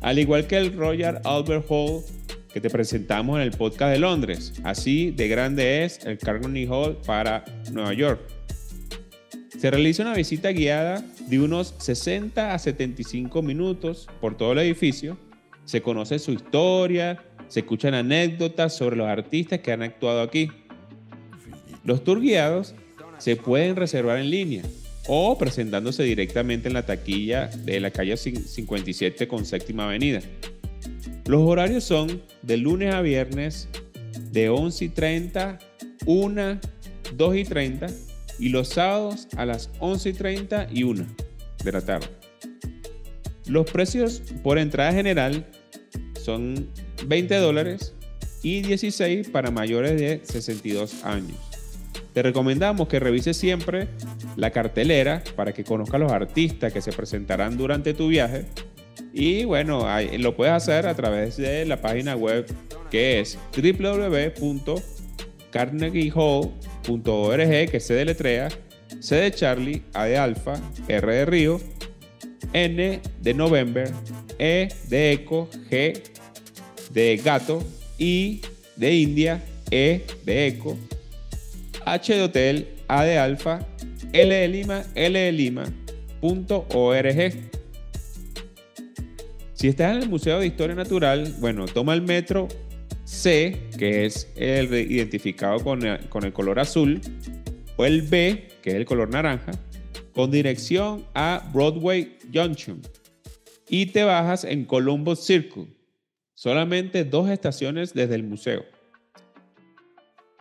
Al 0.00 0.18
igual 0.18 0.46
que 0.46 0.56
el 0.56 0.72
Royal 0.74 1.20
Albert 1.24 1.66
Hall 1.68 2.02
que 2.52 2.60
te 2.60 2.70
presentamos 2.70 3.36
en 3.36 3.42
el 3.42 3.52
podcast 3.52 3.92
de 3.92 3.98
Londres. 3.98 4.52
Así 4.62 5.10
de 5.10 5.28
grande 5.28 5.84
es 5.84 6.04
el 6.04 6.18
Carnegie 6.18 6.68
Hall 6.68 6.98
para 7.06 7.44
Nueva 7.72 7.94
York. 7.94 8.20
Se 9.62 9.70
realiza 9.70 10.02
una 10.02 10.14
visita 10.14 10.50
guiada 10.50 11.04
de 11.28 11.38
unos 11.38 11.76
60 11.78 12.52
a 12.52 12.58
75 12.58 13.42
minutos 13.42 14.08
por 14.20 14.36
todo 14.36 14.54
el 14.54 14.58
edificio. 14.58 15.16
Se 15.64 15.80
conoce 15.80 16.18
su 16.18 16.32
historia, 16.32 17.22
se 17.46 17.60
escuchan 17.60 17.94
anécdotas 17.94 18.76
sobre 18.76 18.96
los 18.96 19.06
artistas 19.06 19.60
que 19.60 19.70
han 19.70 19.82
actuado 19.82 20.20
aquí. 20.20 20.50
Los 21.84 22.02
tours 22.02 22.20
guiados 22.20 22.74
se 23.18 23.36
pueden 23.36 23.76
reservar 23.76 24.18
en 24.18 24.30
línea 24.30 24.64
o 25.06 25.38
presentándose 25.38 26.02
directamente 26.02 26.66
en 26.66 26.74
la 26.74 26.84
taquilla 26.84 27.46
de 27.46 27.78
la 27.78 27.92
calle 27.92 28.16
57 28.16 29.28
con 29.28 29.44
séptima 29.44 29.84
avenida. 29.84 30.22
Los 31.26 31.40
horarios 31.40 31.84
son 31.84 32.20
de 32.42 32.56
lunes 32.56 32.92
a 32.92 33.00
viernes 33.00 33.68
de 34.32 34.48
11 34.48 34.86
y 34.86 34.88
30, 34.88 35.58
1, 36.04 36.60
2 37.14 37.36
y 37.36 37.44
30 37.44 37.86
y 38.42 38.48
los 38.48 38.70
sábados 38.70 39.28
a 39.36 39.46
las 39.46 39.70
11 39.78 40.08
y 40.08 40.12
30 40.14 40.66
y 40.72 40.82
1 40.82 41.06
de 41.62 41.72
la 41.72 41.80
tarde. 41.80 42.08
Los 43.46 43.70
precios 43.70 44.20
por 44.42 44.58
entrada 44.58 44.92
general 44.92 45.46
son 46.20 46.68
20 47.06 47.36
dólares 47.36 47.94
y 48.42 48.62
16 48.62 49.28
para 49.28 49.52
mayores 49.52 49.92
de 50.00 50.22
62 50.24 51.04
años. 51.04 51.36
Te 52.14 52.22
recomendamos 52.22 52.88
que 52.88 52.98
revises 52.98 53.36
siempre 53.36 53.86
la 54.34 54.50
cartelera 54.50 55.22
para 55.36 55.52
que 55.52 55.62
conozcas 55.62 56.00
los 56.00 56.10
artistas 56.10 56.72
que 56.72 56.80
se 56.80 56.90
presentarán 56.90 57.56
durante 57.56 57.94
tu 57.94 58.08
viaje. 58.08 58.46
Y 59.12 59.44
bueno, 59.44 59.86
lo 60.18 60.34
puedes 60.34 60.54
hacer 60.54 60.88
a 60.88 60.96
través 60.96 61.36
de 61.36 61.64
la 61.64 61.80
página 61.80 62.16
web 62.16 62.46
que 62.90 63.20
es 63.20 63.38
www.carnegiehall.org, 66.86 67.70
que 67.70 67.80
se 67.80 67.94
deletrea 67.94 68.48
C 69.00 69.16
de 69.16 69.32
Charlie, 69.32 69.82
A 69.94 70.04
de 70.04 70.16
Alfa, 70.16 70.60
R 70.88 71.14
de 71.14 71.24
Río, 71.24 71.60
N 72.52 73.00
de 73.20 73.34
November, 73.34 73.90
E 74.38 74.68
de 74.88 75.12
Eco, 75.12 75.48
G 75.70 76.02
de 76.92 77.16
Gato, 77.16 77.62
I 77.98 78.40
de 78.76 78.94
India, 78.94 79.42
E 79.70 80.04
de 80.24 80.46
Eco, 80.46 80.76
H 81.84 82.14
de 82.14 82.22
Hotel, 82.22 82.68
A 82.88 83.04
de 83.04 83.18
Alfa, 83.18 83.66
L 84.12 84.34
de 84.34 84.48
Lima, 84.48 84.84
L 84.94 85.18
de 85.18 85.32
Lima, 85.32 85.64
punto 86.20 86.66
.org. 86.74 87.32
Si 89.54 89.68
estás 89.68 89.96
en 89.96 90.02
el 90.02 90.08
Museo 90.08 90.40
de 90.40 90.46
Historia 90.46 90.74
Natural, 90.74 91.34
bueno, 91.38 91.66
toma 91.66 91.94
el 91.94 92.02
metro 92.02 92.48
C, 93.04 93.68
que 93.78 94.04
es 94.06 94.30
el 94.36 94.72
identificado 94.74 95.62
con 95.62 95.82
el, 95.84 96.32
color 96.32 96.60
azul, 96.60 97.00
o 97.76 97.84
el 97.84 98.02
B, 98.02 98.48
que 98.62 98.70
es 98.70 98.76
el 98.76 98.84
color 98.84 99.10
naranja, 99.10 99.52
con 100.14 100.30
dirección 100.30 101.04
a 101.14 101.48
Broadway 101.52 102.18
Junction. 102.32 102.80
Y 103.68 103.86
te 103.86 104.04
bajas 104.04 104.44
en 104.44 104.64
Columbus 104.64 105.20
Circle, 105.24 105.66
solamente 106.34 107.04
dos 107.04 107.30
estaciones 107.30 107.94
desde 107.94 108.14
el 108.14 108.22
museo 108.22 108.64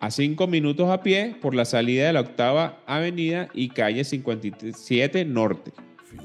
a 0.01 0.09
5 0.09 0.47
minutos 0.47 0.89
a 0.89 1.03
pie 1.03 1.35
por 1.39 1.53
la 1.53 1.63
salida 1.63 2.07
de 2.07 2.13
la 2.13 2.21
octava 2.21 2.81
avenida 2.87 3.49
y 3.53 3.69
calle 3.69 4.03
57 4.03 5.25
Norte. 5.25 5.71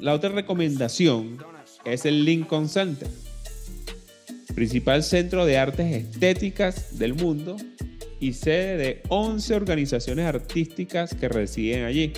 La 0.00 0.14
otra 0.14 0.30
recomendación 0.30 1.38
es 1.84 2.06
el 2.06 2.24
Lincoln 2.24 2.70
Center, 2.70 3.08
principal 4.56 5.02
centro 5.02 5.44
de 5.44 5.58
artes 5.58 5.94
estéticas 5.94 6.98
del 6.98 7.12
mundo 7.12 7.58
y 8.18 8.32
sede 8.32 8.78
de 8.78 9.02
11 9.10 9.54
organizaciones 9.54 10.24
artísticas 10.24 11.14
que 11.14 11.28
residen 11.28 11.84
allí, 11.84 12.14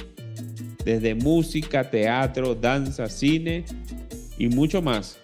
desde 0.85 1.17
música, 1.17 1.91
teatro, 1.91 2.55
danza, 2.55 3.09
cine 3.09 3.65
y 4.39 4.47
mucho 4.47 4.81
más. 4.81 5.19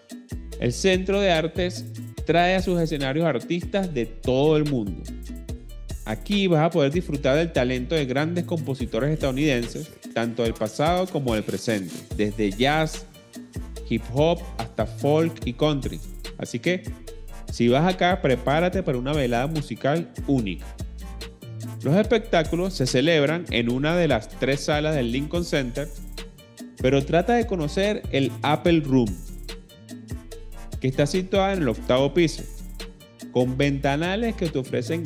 El 0.58 0.72
Centro 0.72 1.20
de 1.20 1.30
Artes 1.30 1.84
trae 2.26 2.56
a 2.56 2.62
sus 2.62 2.80
escenarios 2.80 3.26
artistas 3.26 3.94
de 3.94 4.06
todo 4.06 4.56
el 4.56 4.68
mundo. 4.68 5.00
Aquí 6.06 6.48
vas 6.48 6.64
a 6.64 6.70
poder 6.70 6.90
disfrutar 6.90 7.36
del 7.36 7.52
talento 7.52 7.94
de 7.94 8.06
grandes 8.06 8.44
compositores 8.44 9.12
estadounidenses, 9.12 9.88
tanto 10.12 10.42
del 10.42 10.54
pasado 10.54 11.06
como 11.06 11.34
del 11.34 11.44
presente, 11.44 11.94
desde 12.16 12.50
jazz, 12.50 13.06
hip 13.88 14.02
hop 14.12 14.40
hasta 14.58 14.84
folk 14.84 15.32
y 15.44 15.52
country. 15.52 16.00
Así 16.38 16.58
que, 16.58 16.82
si 17.52 17.68
vas 17.68 17.92
acá, 17.92 18.20
prepárate 18.22 18.82
para 18.82 18.98
una 18.98 19.12
velada 19.12 19.46
musical 19.46 20.10
única. 20.26 20.66
Los 21.82 21.96
espectáculos 21.96 22.72
se 22.72 22.86
celebran 22.86 23.44
en 23.50 23.70
una 23.70 23.94
de 23.94 24.08
las 24.08 24.28
tres 24.28 24.60
salas 24.60 24.94
del 24.94 25.12
Lincoln 25.12 25.44
Center, 25.44 25.88
pero 26.78 27.04
trata 27.04 27.34
de 27.34 27.46
conocer 27.46 28.02
el 28.10 28.32
Apple 28.42 28.80
Room, 28.84 29.14
que 30.80 30.88
está 30.88 31.06
situada 31.06 31.52
en 31.52 31.62
el 31.62 31.68
octavo 31.68 32.14
piso, 32.14 32.42
con 33.32 33.56
ventanales 33.58 34.34
que 34.34 34.48
te 34.48 34.58
ofrecen 34.58 35.04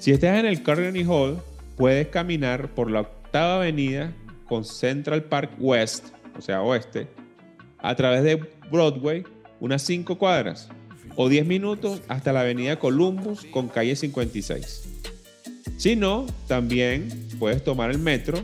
Si 0.00 0.12
estás 0.12 0.38
en 0.38 0.46
el 0.46 0.62
Carnegie 0.62 1.04
Hall, 1.04 1.42
puedes 1.76 2.08
caminar 2.08 2.74
por 2.74 2.90
la 2.90 3.02
octava 3.02 3.56
avenida 3.56 4.14
con 4.48 4.64
Central 4.64 5.24
Park 5.24 5.50
West, 5.58 6.06
o 6.38 6.40
sea, 6.40 6.62
oeste, 6.62 7.06
a 7.76 7.94
través 7.94 8.22
de 8.22 8.36
Broadway, 8.70 9.24
unas 9.60 9.82
5 9.82 10.16
cuadras, 10.16 10.70
o 11.16 11.28
10 11.28 11.44
minutos 11.46 12.00
hasta 12.08 12.32
la 12.32 12.40
avenida 12.40 12.78
Columbus 12.78 13.44
con 13.50 13.68
calle 13.68 13.94
56. 13.94 14.88
Si 15.76 15.96
no, 15.96 16.24
también 16.46 17.28
puedes 17.38 17.62
tomar 17.62 17.90
el 17.90 17.98
metro, 17.98 18.42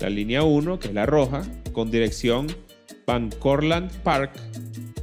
la 0.00 0.10
línea 0.10 0.42
1, 0.42 0.80
que 0.80 0.88
es 0.88 0.94
la 0.94 1.06
roja, 1.06 1.42
con 1.72 1.92
dirección 1.92 2.48
Van 3.06 3.30
Corland 3.30 3.92
Park 4.02 4.32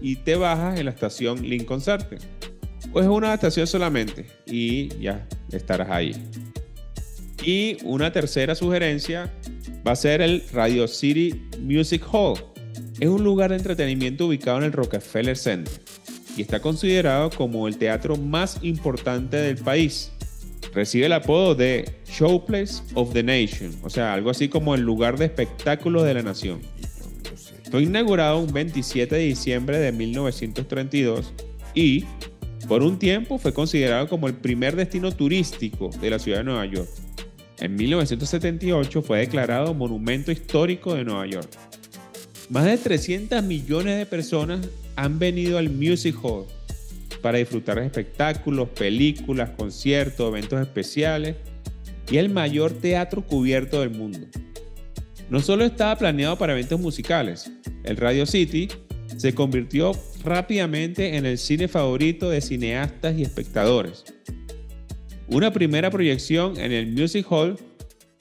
y 0.02 0.18
te 0.18 0.36
bajas 0.36 0.78
en 0.78 0.88
la 0.88 0.92
estación 0.92 1.42
Lincoln 1.42 1.80
Center. 1.80 2.20
Pues 2.92 3.06
es 3.06 3.12
una 3.12 3.34
estación 3.34 3.68
solamente 3.68 4.28
y 4.46 4.90
ya 5.00 5.28
estarás 5.52 5.90
ahí. 5.90 6.16
Y 7.44 7.78
una 7.84 8.12
tercera 8.12 8.56
sugerencia 8.56 9.32
va 9.88 9.94
a 9.94 9.96
ser 9.96 10.22
el 10.22 10.44
Radio 10.52 10.88
City 10.88 11.48
Music 11.60 12.04
Hall. 12.12 12.36
Es 13.00 13.08
un 13.08 13.24
lugar 13.24 13.52
de 13.52 13.58
entretenimiento 13.58 14.28
ubicado 14.28 14.58
en 14.58 14.66
el 14.66 14.74
Rockefeller 14.74 15.38
Center 15.38 15.82
y 16.36 16.42
está 16.42 16.60
considerado 16.60 17.30
como 17.30 17.68
el 17.68 17.78
teatro 17.78 18.18
más 18.18 18.60
importante 18.62 19.38
del 19.38 19.58
país 19.58 20.12
recibe 20.74 21.08
el 21.08 21.14
apodo 21.14 21.56
de 21.56 22.00
Showplace 22.06 22.84
of 22.94 23.14
the 23.14 23.24
Nation, 23.24 23.76
o 23.84 23.90
sea, 23.90 24.14
algo 24.14 24.30
así 24.30 24.50
como 24.50 24.76
el 24.76 24.82
lugar 24.82 25.18
de 25.18 25.26
espectáculos 25.26 26.04
de 26.04 26.14
la 26.14 26.22
nación. 26.22 26.62
Fue 27.72 27.84
inaugurado 27.84 28.40
un 28.40 28.52
27 28.52 29.16
de 29.16 29.22
diciembre 29.22 29.78
de 29.78 29.92
1932 29.92 31.34
y 31.76 32.06
por 32.70 32.84
un 32.84 32.99
tiempo 32.99 33.39
fue 33.39 33.51
considerado 33.51 34.07
como 34.07 34.28
el 34.28 34.36
primer 34.36 34.76
destino 34.76 35.11
turístico 35.11 35.89
de 35.99 36.11
la 36.11 36.20
ciudad 36.20 36.38
de 36.38 36.43
Nueva 36.43 36.67
York. 36.67 36.88
En 37.57 37.76
1978 37.76 39.01
fue 39.01 39.17
declarado 39.17 39.74
Monumento 39.74 40.32
Histórico 40.32 40.93
de 40.93 41.03
Nueva 41.03 41.26
York. 41.26 41.49
Más 42.49 42.65
de 42.65 42.78
300 42.78 43.43
millones 43.43 43.97
de 43.97 44.05
personas 44.05 44.70
han 44.95 45.17
venido 45.17 45.57
al 45.57 45.72
Music 45.72 46.15
Hall 46.22 46.45
para 47.24 47.39
disfrutar 47.39 47.80
de 47.80 47.88
espectáculos, 47.88 48.70
películas, 48.70 49.49
conciertos, 49.49 50.30
eventos 50.30 50.61
especiales 50.61 51.38
y 52.11 52.17
el 52.17 52.30
mayor 52.30 52.72
teatro 52.74 53.24
cubierto 53.24 53.80
del 53.80 53.89
mundo. 53.89 54.28
No 55.32 55.39
solo 55.39 55.65
estaba 55.65 55.97
planeado 55.97 56.38
para 56.38 56.53
eventos 56.53 56.80
musicales, 56.80 57.51
el 57.84 57.97
Radio 57.97 58.28
City 58.28 58.67
se 59.17 59.34
convirtió 59.34 59.91
rápidamente 60.24 61.17
en 61.17 61.26
el 61.26 61.38
cine 61.38 61.67
favorito 61.67 62.30
de 62.30 62.41
cineastas 62.41 63.17
y 63.17 63.24
espectadores. 63.24 64.03
Una 65.28 65.51
primera 65.51 65.91
proyección 65.91 66.59
en 66.59 66.72
el 66.72 66.88
Music 66.88 67.26
Hall 67.30 67.57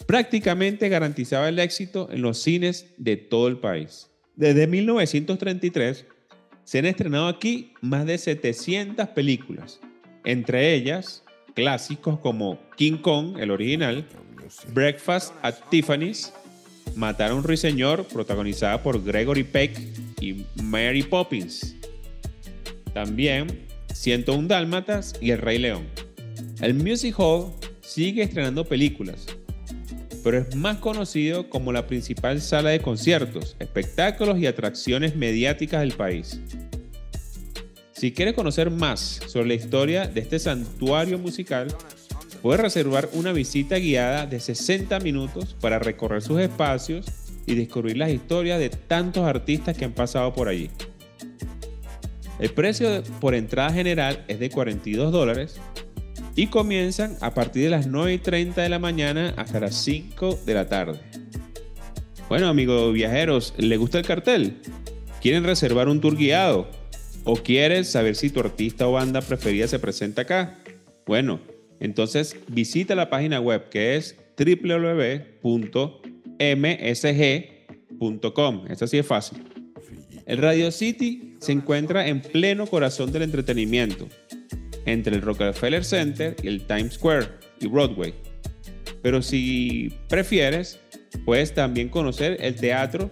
prácticamente 0.07 0.89
garantizaba 0.89 1.49
el 1.49 1.59
éxito 1.59 2.09
en 2.11 2.23
los 2.23 2.39
cines 2.39 2.87
de 2.97 3.17
todo 3.17 3.49
el 3.49 3.59
país. 3.59 4.11
Desde 4.37 4.67
1933, 4.67 6.07
se 6.65 6.79
han 6.79 6.87
estrenado 6.87 7.29
aquí 7.29 7.73
más 7.81 8.07
de 8.07 8.19
700 8.19 9.09
películas, 9.09 9.81
entre 10.25 10.75
ellas 10.75 11.25
clásicos 11.55 12.21
como 12.21 12.59
King 12.77 12.99
Kong, 12.99 13.39
el 13.39 13.51
original, 13.51 14.07
Breakfast 14.73 15.35
at 15.43 15.55
Tiffany's, 15.71 16.33
Matar 16.97 17.31
a 17.31 17.35
un 17.35 17.43
ruiseñor, 17.43 18.05
protagonizada 18.05 18.83
por 18.83 19.03
Gregory 19.03 19.45
Peck 19.45 19.79
y 20.21 20.45
Mary 20.63 21.03
Poppins. 21.03 21.77
También 22.93 23.67
101 23.93 24.49
Dálmatas 24.49 25.15
y 25.21 25.31
El 25.31 25.39
Rey 25.39 25.59
León. 25.59 25.87
El 26.61 26.75
Music 26.75 27.15
Hall 27.19 27.53
sigue 27.81 28.23
estrenando 28.23 28.65
películas, 28.65 29.27
pero 30.23 30.39
es 30.39 30.55
más 30.57 30.79
conocido 30.79 31.49
como 31.49 31.73
la 31.73 31.87
principal 31.87 32.41
sala 32.41 32.71
de 32.71 32.81
conciertos, 32.81 33.57
espectáculos 33.59 34.39
y 34.39 34.47
atracciones 34.47 35.17
mediáticas 35.17 35.81
del 35.81 35.93
país. 35.93 36.41
Si 37.93 38.13
quieres 38.13 38.35
conocer 38.35 38.71
más 38.71 39.21
sobre 39.27 39.49
la 39.49 39.55
historia 39.55 40.07
de 40.07 40.21
este 40.21 40.39
santuario 40.39 41.19
musical, 41.19 41.69
puedes 42.43 42.61
reservar 42.61 43.09
una 43.13 43.33
visita 43.33 43.79
guiada 43.79 44.27
de 44.27 44.41
60 44.41 45.01
minutos 45.01 45.57
para 45.61 45.79
recorrer 45.79 46.23
sus 46.23 46.41
espacios 46.41 47.07
y 47.47 47.55
descubrir 47.55 47.97
las 47.97 48.11
historias 48.11 48.59
de 48.59 48.71
tantos 48.71 49.25
artistas 49.25 49.77
que 49.77 49.85
han 49.85 49.93
pasado 49.93 50.33
por 50.33 50.49
allí. 50.49 50.71
El 52.39 52.51
precio 52.51 53.03
por 53.21 53.35
entrada 53.35 53.73
general 53.73 54.25
es 54.29 54.39
de 54.39 54.51
42 54.51 55.11
dólares 55.11 55.59
y 56.37 56.47
comienzan 56.47 57.17
a 57.21 57.35
partir 57.35 57.65
de 57.65 57.71
las 57.71 57.89
9 57.89 58.15
y 58.15 58.19
30 58.19 58.63
de 58.63 58.69
la 58.69 58.79
mañana 58.79 59.35
hasta 59.37 59.59
las 59.59 59.75
5 59.75 60.39
de 60.47 60.55
la 60.55 60.69
tarde. 60.69 61.01
Bueno, 62.29 62.49
amigos 62.49 62.93
viajeros, 62.93 63.55
¿les 63.57 63.79
gusta 63.79 63.99
el 63.99 64.07
cartel? 64.07 64.59
¿Quieren 65.21 65.43
reservar 65.45 65.89
un 65.89 66.01
tour 66.01 66.17
guiado? 66.17 66.69
¿O 67.25 67.35
quieres 67.37 67.91
saber 67.91 68.15
si 68.15 68.31
tu 68.31 68.41
artista 68.41 68.87
o 68.87 68.93
banda 68.93 69.21
preferida 69.21 69.67
se 69.67 69.79
presenta 69.79 70.23
acá? 70.23 70.59
Bueno, 71.07 71.41
entonces 71.81 72.37
visita 72.49 72.95
la 72.95 73.11
página 73.11 73.41
web 73.41 73.69
que 73.69 73.97
es 73.97 74.17
www.msg.com. 74.39 75.45
Esto 78.69 78.87
sí 78.87 78.99
es 78.99 79.07
fácil. 79.07 79.45
El 80.27 80.39
Radio 80.39 80.71
City 80.71 81.37
se 81.41 81.53
encuentra 81.53 82.07
en 82.07 82.21
pleno 82.21 82.67
corazón 82.67 83.13
del 83.13 83.23
entretenimiento 83.23 84.09
entre 84.85 85.17
el 85.17 85.23
Rockefeller 85.23 85.85
Center 85.85 86.37
y 86.43 86.49
el 86.49 86.67
Times 86.67 86.95
Square 86.95 87.27
y 87.61 87.67
Broadway. 87.67 88.15
Pero 89.03 89.23
si 89.23 89.93
prefieres, 90.09 90.79
puedes 91.25 91.55
también 91.55 91.89
conocer 91.89 92.37
el 92.41 92.57
teatro 92.57 93.11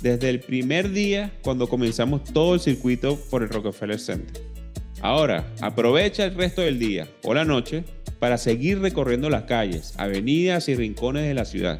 desde 0.00 0.30
el 0.30 0.40
primer 0.40 0.90
día 0.90 1.32
cuando 1.42 1.68
comenzamos 1.68 2.24
todo 2.24 2.54
el 2.54 2.60
circuito 2.60 3.16
por 3.30 3.42
el 3.42 3.48
Rockefeller 3.48 3.98
Center. 3.98 4.42
Ahora, 5.02 5.52
aprovecha 5.60 6.24
el 6.24 6.34
resto 6.34 6.62
del 6.62 6.78
día 6.78 7.08
o 7.22 7.34
la 7.34 7.44
noche 7.44 7.84
para 8.18 8.38
seguir 8.38 8.80
recorriendo 8.80 9.30
las 9.30 9.44
calles, 9.44 9.94
avenidas 9.98 10.68
y 10.68 10.74
rincones 10.74 11.24
de 11.24 11.34
la 11.34 11.44
ciudad. 11.44 11.78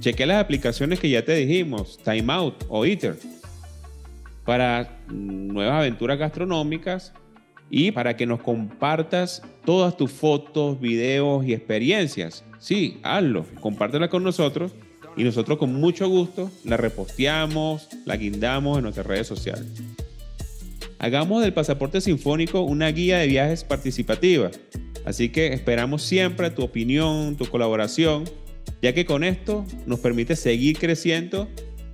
Cheque 0.00 0.26
las 0.26 0.42
aplicaciones 0.42 1.00
que 1.00 1.10
ya 1.10 1.24
te 1.24 1.34
dijimos, 1.34 1.98
Time 2.04 2.32
Out 2.32 2.64
o 2.68 2.84
Eater, 2.84 3.16
para 4.44 5.00
nuevas 5.08 5.74
aventuras 5.74 6.18
gastronómicas 6.18 7.12
y 7.68 7.90
para 7.90 8.16
que 8.16 8.26
nos 8.26 8.40
compartas 8.40 9.42
todas 9.64 9.96
tus 9.96 10.12
fotos, 10.12 10.80
videos 10.80 11.44
y 11.44 11.52
experiencias. 11.52 12.44
Sí, 12.58 13.00
hazlo, 13.02 13.44
compártela 13.60 14.08
con 14.08 14.22
nosotros 14.22 14.72
y 15.16 15.24
nosotros 15.24 15.58
con 15.58 15.74
mucho 15.74 16.08
gusto 16.08 16.50
la 16.64 16.76
reposteamos, 16.76 17.88
la 18.04 18.16
guindamos 18.16 18.78
en 18.78 18.84
nuestras 18.84 19.06
redes 19.06 19.26
sociales. 19.26 19.66
Hagamos 20.98 21.42
del 21.42 21.52
pasaporte 21.52 22.00
sinfónico 22.00 22.60
una 22.60 22.88
guía 22.88 23.18
de 23.18 23.26
viajes 23.26 23.64
participativa, 23.64 24.50
así 25.06 25.30
que 25.30 25.54
esperamos 25.54 26.02
siempre 26.02 26.50
tu 26.50 26.62
opinión, 26.62 27.36
tu 27.36 27.46
colaboración, 27.46 28.24
ya 28.82 28.92
que 28.92 29.06
con 29.06 29.24
esto 29.24 29.64
nos 29.86 30.00
permite 30.00 30.36
seguir 30.36 30.78
creciendo 30.78 31.48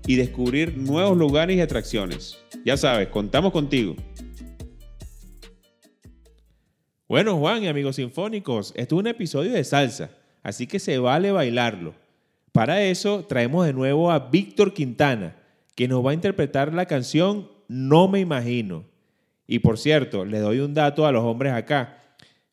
y 0.07 0.17
descubrir 0.17 0.77
nuevos 0.77 1.17
lugares 1.17 1.57
y 1.57 1.61
atracciones. 1.61 2.39
Ya 2.65 2.77
sabes, 2.77 3.09
contamos 3.09 3.53
contigo. 3.53 3.95
Bueno, 7.09 7.37
Juan 7.37 7.63
y 7.63 7.69
amigos 7.69 7.97
sinfónicos, 7.97 8.73
esto 8.75 8.97
es 8.97 8.99
un 8.99 9.07
episodio 9.07 9.53
de 9.53 9.63
salsa, 9.65 10.11
así 10.43 10.67
que 10.67 10.79
se 10.79 10.99
vale 10.99 11.31
bailarlo. 11.31 11.95
Para 12.53 12.83
eso 12.83 13.25
traemos 13.27 13.67
de 13.67 13.73
nuevo 13.73 14.11
a 14.11 14.31
Víctor 14.31 14.73
Quintana, 14.73 15.37
que 15.75 15.89
nos 15.89 16.05
va 16.05 16.11
a 16.11 16.15
interpretar 16.15 16.73
la 16.73 16.87
canción 16.87 17.51
No 17.69 18.09
me 18.09 18.21
imagino. 18.21 18.85
Y 19.47 19.59
por 19.59 19.79
cierto, 19.79 20.25
le 20.25 20.39
doy 20.39 20.61
un 20.61 20.75
dato 20.75 21.07
a 21.07 21.13
los 21.13 21.25
hombres 21.25 21.53
acá. 21.53 22.02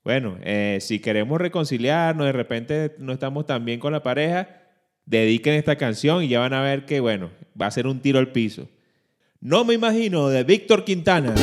Bueno, 0.04 0.38
eh, 0.44 0.78
si 0.82 1.00
queremos 1.00 1.40
reconciliarnos, 1.40 2.26
de 2.26 2.32
repente 2.32 2.96
no 3.00 3.14
estamos 3.14 3.46
tan 3.46 3.66
bien 3.66 3.80
con 3.80 3.94
la 3.94 4.02
pareja, 4.02 4.48
dediquen 5.06 5.56
esta 5.56 5.76
canción 5.76 6.24
y 6.24 6.30
ya 6.30 6.40
van 6.40 6.54
a 6.54 6.62
ver 6.62 6.86
que, 6.86 7.00
bueno, 7.00 7.32
va 7.60 7.68
a 7.68 7.72
ser 7.72 7.88
un 7.88 8.00
tiro 8.00 8.20
al 8.20 8.32
piso. 8.32 8.68
No 9.42 9.66
me 9.66 9.74
imagino 9.74 10.30
de 10.30 10.44
Víctor 10.44 10.84
Quintana. 10.84 11.34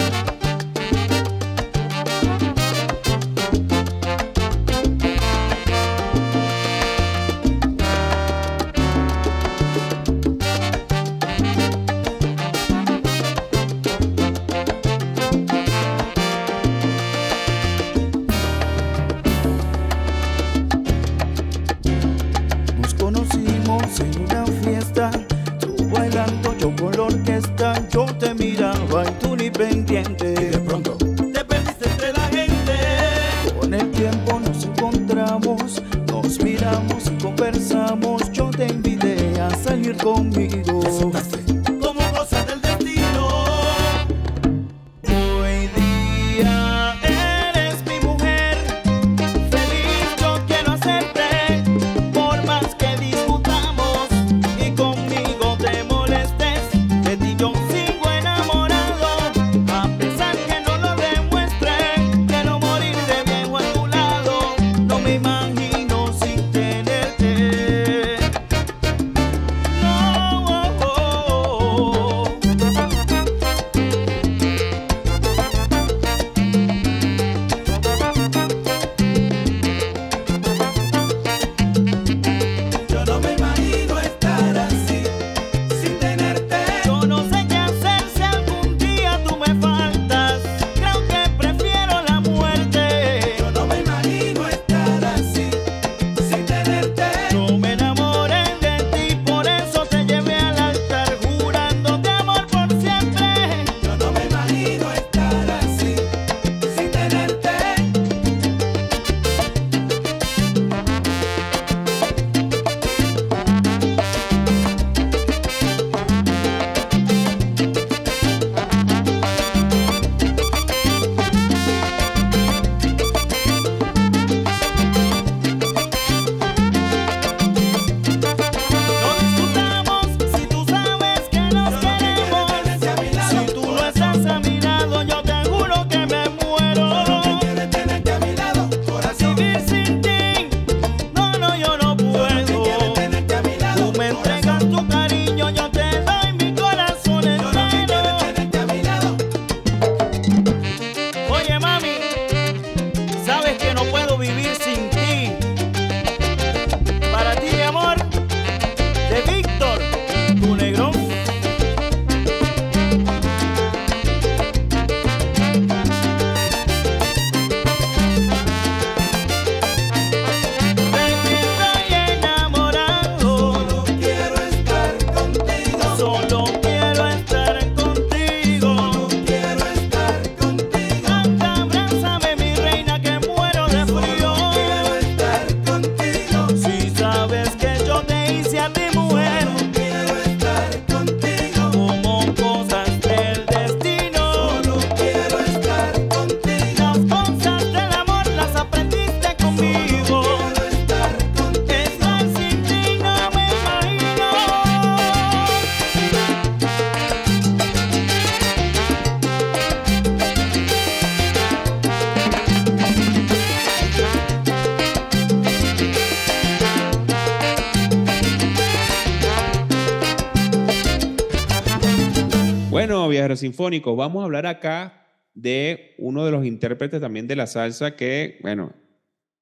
Vamos 223.56 224.22
a 224.22 224.24
hablar 224.24 224.46
acá 224.46 225.06
de 225.34 225.94
uno 225.98 226.24
de 226.24 226.30
los 226.30 226.46
intérpretes 226.46 227.00
también 227.00 227.26
de 227.26 227.36
la 227.36 227.46
salsa 227.46 227.96
que, 227.96 228.38
bueno, 228.42 228.74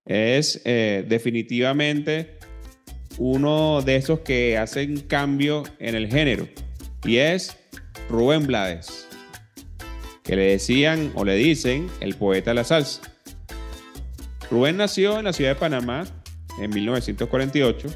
es 0.05 0.61
eh, 0.65 1.05
definitivamente 1.09 2.39
uno 3.19 3.81
de 3.83 3.97
esos 3.97 4.21
que 4.21 4.59
hacen 4.59 5.01
cambio 5.01 5.62
en 5.79 5.95
el 5.95 6.09
género 6.09 6.49
y 7.05 7.17
es 7.17 7.57
Rubén 8.09 8.47
Blades. 8.47 9.09
que 10.25 10.37
le 10.37 10.47
decían 10.53 11.12
o 11.15 11.25
le 11.25 11.35
dicen 11.35 11.89
el 12.01 12.15
poeta 12.15 12.51
de 12.51 12.55
la 12.55 12.65
salsa. 12.65 13.03
Rubén 14.51 14.79
nació 14.79 15.19
en 15.19 15.27
la 15.27 15.33
ciudad 15.33 15.51
de 15.51 15.61
Panamá 15.61 16.05
en 16.59 16.71
1948 16.71 17.89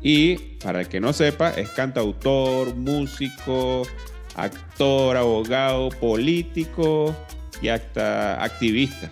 y, 0.00 0.36
para 0.62 0.80
el 0.80 0.88
que 0.88 1.00
no 1.00 1.12
sepa, 1.12 1.50
es 1.50 1.68
cantautor, 1.70 2.74
músico, 2.76 3.82
actor, 4.38 5.16
abogado, 5.16 5.88
político 5.90 7.14
y 7.60 7.68
hasta 7.68 8.42
activista. 8.42 9.10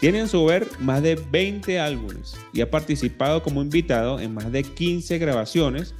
Tiene 0.00 0.20
en 0.20 0.28
su 0.28 0.44
ver 0.44 0.68
más 0.78 1.02
de 1.02 1.16
20 1.16 1.80
álbumes 1.80 2.36
y 2.52 2.60
ha 2.60 2.70
participado 2.70 3.42
como 3.42 3.60
invitado 3.60 4.20
en 4.20 4.32
más 4.32 4.50
de 4.52 4.62
15 4.62 5.18
grabaciones 5.18 5.94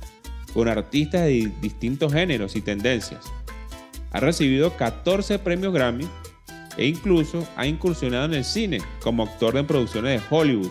con 0.55 0.69
artistas 0.69 1.23
de 1.23 1.53
distintos 1.61 2.13
géneros 2.13 2.55
y 2.55 2.61
tendencias. 2.61 3.25
Ha 4.13 4.21
recibido 4.21 4.77
14 4.77 5.41
premios 5.41 5.75
Grammy 5.75 6.09
e 6.77 6.87
incluso 6.87 7.47
ha 7.57 7.67
incursionado 7.67 8.27
en 8.27 8.35
el 8.35 8.45
cine 8.45 8.81
como 9.03 9.25
actor 9.25 9.57
en 9.57 9.67
producciones 9.67 10.21
de 10.21 10.27
Hollywood 10.31 10.71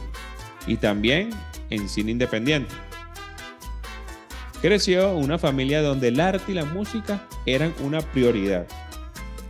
y 0.65 0.77
también 0.77 1.29
en 1.69 1.89
cine 1.89 2.11
independiente. 2.11 2.73
Creció 4.61 5.11
en 5.11 5.23
una 5.23 5.37
familia 5.37 5.81
donde 5.81 6.07
el 6.07 6.19
arte 6.19 6.51
y 6.51 6.55
la 6.55 6.65
música 6.65 7.27
eran 7.45 7.73
una 7.83 8.01
prioridad. 8.01 8.65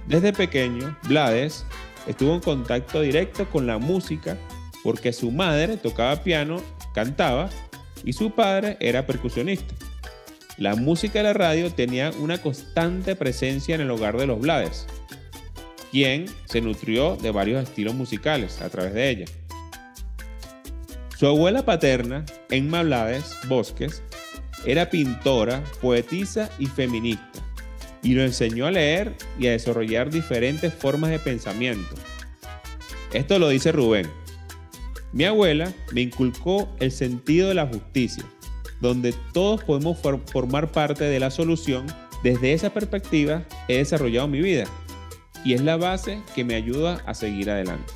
Desde 0.05 0.33
pequeño, 0.33 0.97
Blades 1.03 1.65
estuvo 2.07 2.33
en 2.33 2.41
contacto 2.41 3.01
directo 3.01 3.49
con 3.49 3.67
la 3.67 3.77
música 3.77 4.37
porque 4.83 5.13
su 5.13 5.31
madre 5.31 5.77
tocaba 5.77 6.23
piano, 6.23 6.61
cantaba 6.93 7.49
y 8.03 8.13
su 8.13 8.31
padre 8.31 8.77
era 8.79 9.05
percusionista. 9.05 9.73
La 10.57 10.75
música 10.75 11.19
y 11.19 11.23
la 11.23 11.33
radio 11.33 11.71
tenía 11.71 12.11
una 12.19 12.41
constante 12.41 13.15
presencia 13.15 13.75
en 13.75 13.81
el 13.81 13.91
hogar 13.91 14.17
de 14.17 14.27
los 14.27 14.39
Blades, 14.39 14.87
quien 15.91 16.25
se 16.45 16.61
nutrió 16.61 17.15
de 17.15 17.31
varios 17.31 17.63
estilos 17.63 17.95
musicales 17.95 18.61
a 18.61 18.69
través 18.69 18.93
de 18.93 19.09
ella. 19.09 19.25
Su 21.17 21.27
abuela 21.27 21.63
paterna, 21.63 22.25
Emma 22.49 22.83
Blades 22.83 23.37
Bosques, 23.47 24.03
era 24.65 24.89
pintora, 24.89 25.63
poetisa 25.81 26.49
y 26.59 26.65
feminista 26.65 27.47
y 28.01 28.13
lo 28.13 28.23
enseñó 28.23 28.67
a 28.67 28.71
leer 28.71 29.15
y 29.39 29.47
a 29.47 29.51
desarrollar 29.51 30.09
diferentes 30.09 30.73
formas 30.73 31.09
de 31.09 31.19
pensamiento. 31.19 31.95
Esto 33.13 33.39
lo 33.39 33.49
dice 33.49 33.71
Rubén. 33.71 34.07
Mi 35.11 35.25
abuela 35.25 35.73
me 35.93 36.01
inculcó 36.01 36.69
el 36.79 36.91
sentido 36.91 37.49
de 37.49 37.55
la 37.55 37.67
justicia, 37.67 38.23
donde 38.81 39.13
todos 39.33 39.63
podemos 39.63 39.97
formar 39.99 40.71
parte 40.71 41.05
de 41.05 41.19
la 41.19 41.31
solución. 41.31 41.85
Desde 42.23 42.53
esa 42.53 42.73
perspectiva 42.73 43.43
he 43.67 43.77
desarrollado 43.77 44.27
mi 44.27 44.41
vida 44.41 44.65
y 45.43 45.53
es 45.53 45.61
la 45.61 45.77
base 45.77 46.21
que 46.35 46.43
me 46.43 46.55
ayuda 46.55 47.01
a 47.05 47.13
seguir 47.13 47.49
adelante. 47.49 47.93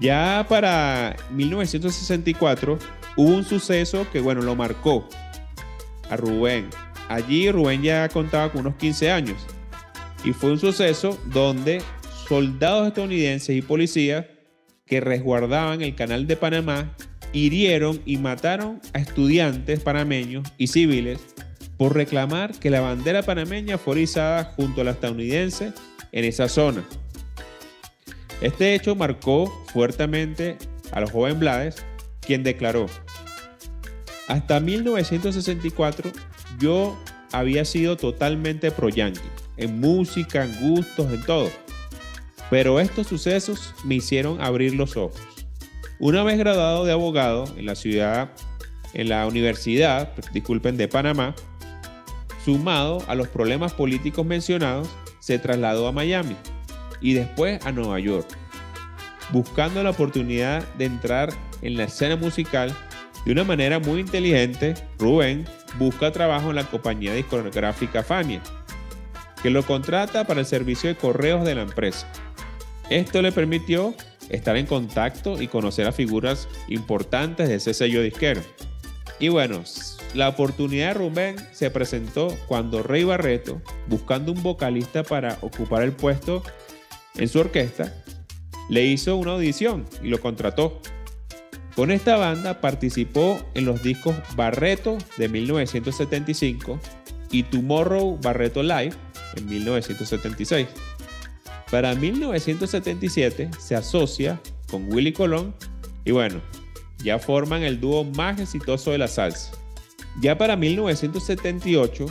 Ya 0.00 0.46
para 0.48 1.16
1964 1.30 2.78
hubo 3.16 3.34
un 3.34 3.44
suceso 3.44 4.06
que, 4.12 4.20
bueno, 4.20 4.42
lo 4.42 4.56
marcó 4.56 5.08
a 6.08 6.16
Rubén 6.16 6.68
Allí 7.10 7.50
Rubén 7.50 7.82
ya 7.82 8.08
contaba 8.08 8.52
con 8.52 8.60
unos 8.60 8.76
15 8.76 9.10
años 9.10 9.36
y 10.24 10.32
fue 10.32 10.52
un 10.52 10.60
suceso 10.60 11.18
donde 11.26 11.82
soldados 12.28 12.86
estadounidenses 12.86 13.56
y 13.56 13.62
policías 13.62 14.26
que 14.86 15.00
resguardaban 15.00 15.82
el 15.82 15.96
canal 15.96 16.28
de 16.28 16.36
Panamá 16.36 16.94
hirieron 17.32 18.00
y 18.04 18.18
mataron 18.18 18.80
a 18.92 19.00
estudiantes 19.00 19.80
panameños 19.80 20.46
y 20.56 20.68
civiles 20.68 21.18
por 21.76 21.96
reclamar 21.96 22.52
que 22.52 22.70
la 22.70 22.80
bandera 22.80 23.24
panameña 23.24 23.76
fuera 23.76 24.02
izada 24.02 24.44
junto 24.44 24.82
a 24.82 24.84
la 24.84 24.92
estadounidense 24.92 25.72
en 26.12 26.24
esa 26.24 26.48
zona. 26.48 26.84
Este 28.40 28.76
hecho 28.76 28.94
marcó 28.94 29.52
fuertemente 29.72 30.58
a 30.92 31.00
los 31.00 31.10
joven 31.10 31.40
Blades, 31.40 31.84
quien 32.30 32.44
declaró, 32.44 32.86
hasta 34.28 34.60
1964 34.60 36.12
yo 36.60 36.96
había 37.32 37.64
sido 37.64 37.96
totalmente 37.96 38.70
pro 38.70 38.88
yankee, 38.88 39.18
en 39.56 39.80
música, 39.80 40.44
en 40.44 40.54
gustos, 40.60 41.12
en 41.12 41.24
todo. 41.24 41.50
Pero 42.48 42.78
estos 42.78 43.08
sucesos 43.08 43.74
me 43.82 43.96
hicieron 43.96 44.40
abrir 44.40 44.76
los 44.76 44.96
ojos. 44.96 45.20
Una 45.98 46.22
vez 46.22 46.38
graduado 46.38 46.84
de 46.84 46.92
abogado 46.92 47.52
en 47.56 47.66
la 47.66 47.74
ciudad, 47.74 48.30
en 48.94 49.08
la 49.08 49.26
Universidad, 49.26 50.12
disculpen, 50.32 50.76
de 50.76 50.86
Panamá, 50.86 51.34
sumado 52.44 53.02
a 53.08 53.16
los 53.16 53.26
problemas 53.26 53.72
políticos 53.72 54.24
mencionados, 54.24 54.88
se 55.18 55.40
trasladó 55.40 55.88
a 55.88 55.92
Miami 55.92 56.36
y 57.00 57.14
después 57.14 57.66
a 57.66 57.72
Nueva 57.72 57.98
York, 57.98 58.28
buscando 59.32 59.82
la 59.82 59.90
oportunidad 59.90 60.66
de 60.74 60.86
entrar 60.86 61.30
en 61.62 61.76
la 61.76 61.84
escena 61.84 62.16
musical 62.16 62.74
de 63.24 63.32
una 63.32 63.44
manera 63.44 63.78
muy 63.78 64.00
inteligente, 64.00 64.74
Rubén 64.98 65.46
busca 65.78 66.10
trabajo 66.10 66.50
en 66.50 66.56
la 66.56 66.64
compañía 66.64 67.14
discográfica 67.14 68.02
Fania, 68.02 68.40
que 69.42 69.50
lo 69.50 69.62
contrata 69.64 70.26
para 70.26 70.40
el 70.40 70.46
servicio 70.46 70.88
de 70.88 70.96
correos 70.96 71.44
de 71.44 71.54
la 71.54 71.62
empresa. 71.62 72.06
Esto 72.88 73.20
le 73.20 73.30
permitió 73.30 73.94
estar 74.30 74.56
en 74.56 74.66
contacto 74.66 75.40
y 75.40 75.48
conocer 75.48 75.86
a 75.86 75.92
figuras 75.92 76.48
importantes 76.68 77.48
de 77.48 77.56
ese 77.56 77.74
sello 77.74 78.00
disquero. 78.00 78.40
Y 79.18 79.28
bueno, 79.28 79.62
la 80.14 80.30
oportunidad 80.30 80.88
de 80.88 80.94
Rubén 80.94 81.36
se 81.52 81.70
presentó 81.70 82.36
cuando 82.48 82.82
Rey 82.82 83.04
Barreto, 83.04 83.60
buscando 83.86 84.32
un 84.32 84.42
vocalista 84.42 85.02
para 85.02 85.36
ocupar 85.42 85.82
el 85.82 85.92
puesto 85.92 86.42
en 87.16 87.28
su 87.28 87.38
orquesta, 87.38 87.99
le 88.68 88.84
hizo 88.84 89.16
una 89.16 89.32
audición 89.32 89.84
y 90.02 90.08
lo 90.08 90.20
contrató. 90.20 90.80
Con 91.74 91.90
esta 91.90 92.16
banda 92.16 92.60
participó 92.60 93.40
en 93.54 93.64
los 93.64 93.82
discos 93.82 94.14
Barreto 94.36 94.98
de 95.16 95.28
1975 95.28 96.78
y 97.30 97.44
Tomorrow 97.44 98.18
Barreto 98.20 98.62
Live 98.62 98.92
en 99.36 99.48
1976. 99.48 100.68
Para 101.70 101.94
1977 101.94 103.50
se 103.58 103.76
asocia 103.76 104.40
con 104.70 104.92
Willy 104.92 105.12
Colón 105.12 105.54
y 106.04 106.10
bueno, 106.10 106.40
ya 107.02 107.18
forman 107.18 107.62
el 107.62 107.80
dúo 107.80 108.04
más 108.04 108.40
exitoso 108.40 108.90
de 108.90 108.98
la 108.98 109.08
salsa. 109.08 109.52
Ya 110.20 110.36
para 110.36 110.56
1978, 110.56 112.06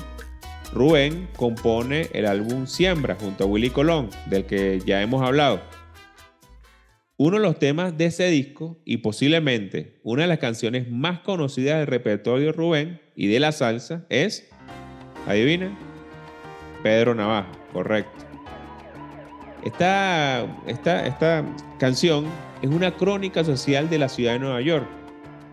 Rubén 0.73 1.27
compone 1.35 2.09
el 2.13 2.25
álbum 2.25 2.65
Siembra 2.65 3.17
junto 3.19 3.43
a 3.43 3.47
Willy 3.47 3.69
Colón, 3.69 4.09
del 4.27 4.45
que 4.45 4.81
ya 4.85 5.01
hemos 5.01 5.21
hablado. 5.21 5.61
Uno 7.21 7.35
de 7.35 7.43
los 7.43 7.59
temas 7.59 7.97
de 7.97 8.05
ese 8.05 8.27
disco 8.27 8.77
y 8.85 8.95
posiblemente 8.95 9.99
una 10.03 10.21
de 10.21 10.29
las 10.29 10.39
canciones 10.39 10.89
más 10.89 11.19
conocidas 11.19 11.77
del 11.77 11.87
repertorio 11.87 12.53
Rubén 12.53 13.01
y 13.13 13.27
de 13.27 13.41
la 13.41 13.51
salsa 13.51 14.05
es, 14.07 14.49
adivinen, 15.27 15.75
Pedro 16.81 17.13
Navaja, 17.13 17.51
correcto. 17.73 18.23
Esta, 19.65 20.45
esta, 20.65 21.05
esta 21.05 21.45
canción 21.77 22.23
es 22.61 22.69
una 22.69 22.95
crónica 22.95 23.43
social 23.43 23.89
de 23.89 23.97
la 23.97 24.07
ciudad 24.07 24.31
de 24.31 24.39
Nueva 24.39 24.61
York, 24.61 24.87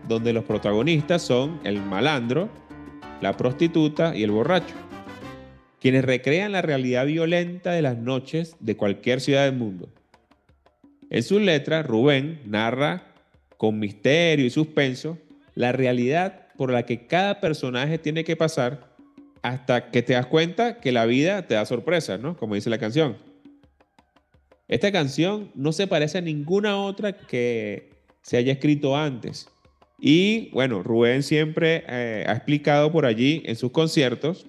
donde 0.07 0.31
los 0.31 0.45
protagonistas 0.45 1.21
son 1.21 1.59
el 1.65 1.81
malandro, 1.81 2.47
la 3.19 3.35
prostituta 3.35 4.15
y 4.15 4.23
el 4.23 4.31
borracho, 4.31 4.75
quienes 5.81 6.05
recrean 6.05 6.53
la 6.53 6.61
realidad 6.61 7.05
violenta 7.05 7.71
de 7.71 7.81
las 7.81 7.97
noches 7.97 8.55
de 8.61 8.77
cualquier 8.77 9.19
ciudad 9.19 9.43
del 9.43 9.57
mundo. 9.57 9.89
En 11.09 11.23
sus 11.23 11.41
letras, 11.41 11.85
Rubén 11.85 12.41
narra 12.45 13.13
con 13.57 13.79
misterio 13.79 14.45
y 14.45 14.49
suspenso 14.49 15.17
la 15.55 15.71
realidad 15.71 16.47
por 16.57 16.71
la 16.71 16.85
que 16.85 17.07
cada 17.07 17.39
personaje 17.39 17.97
tiene 17.97 18.23
que 18.23 18.35
pasar 18.35 18.95
hasta 19.41 19.89
que 19.91 20.01
te 20.01 20.13
das 20.13 20.25
cuenta 20.25 20.79
que 20.79 20.91
la 20.91 21.05
vida 21.05 21.47
te 21.47 21.55
da 21.55 21.65
sorpresas, 21.65 22.19
¿no? 22.19 22.35
Como 22.35 22.55
dice 22.55 22.69
la 22.69 22.77
canción. 22.77 23.17
Esta 24.67 24.91
canción 24.91 25.51
no 25.55 25.71
se 25.71 25.87
parece 25.87 26.17
a 26.17 26.21
ninguna 26.21 26.77
otra 26.77 27.13
que 27.13 27.89
se 28.21 28.35
haya 28.35 28.51
escrito 28.51 28.97
antes. 28.97 29.47
Y 29.99 30.49
bueno, 30.51 30.83
Rubén 30.83 31.23
siempre 31.23 31.85
eh, 31.87 32.25
ha 32.27 32.33
explicado 32.33 32.91
por 32.91 33.05
allí 33.05 33.41
en 33.45 33.55
sus 33.55 33.71
conciertos 33.71 34.45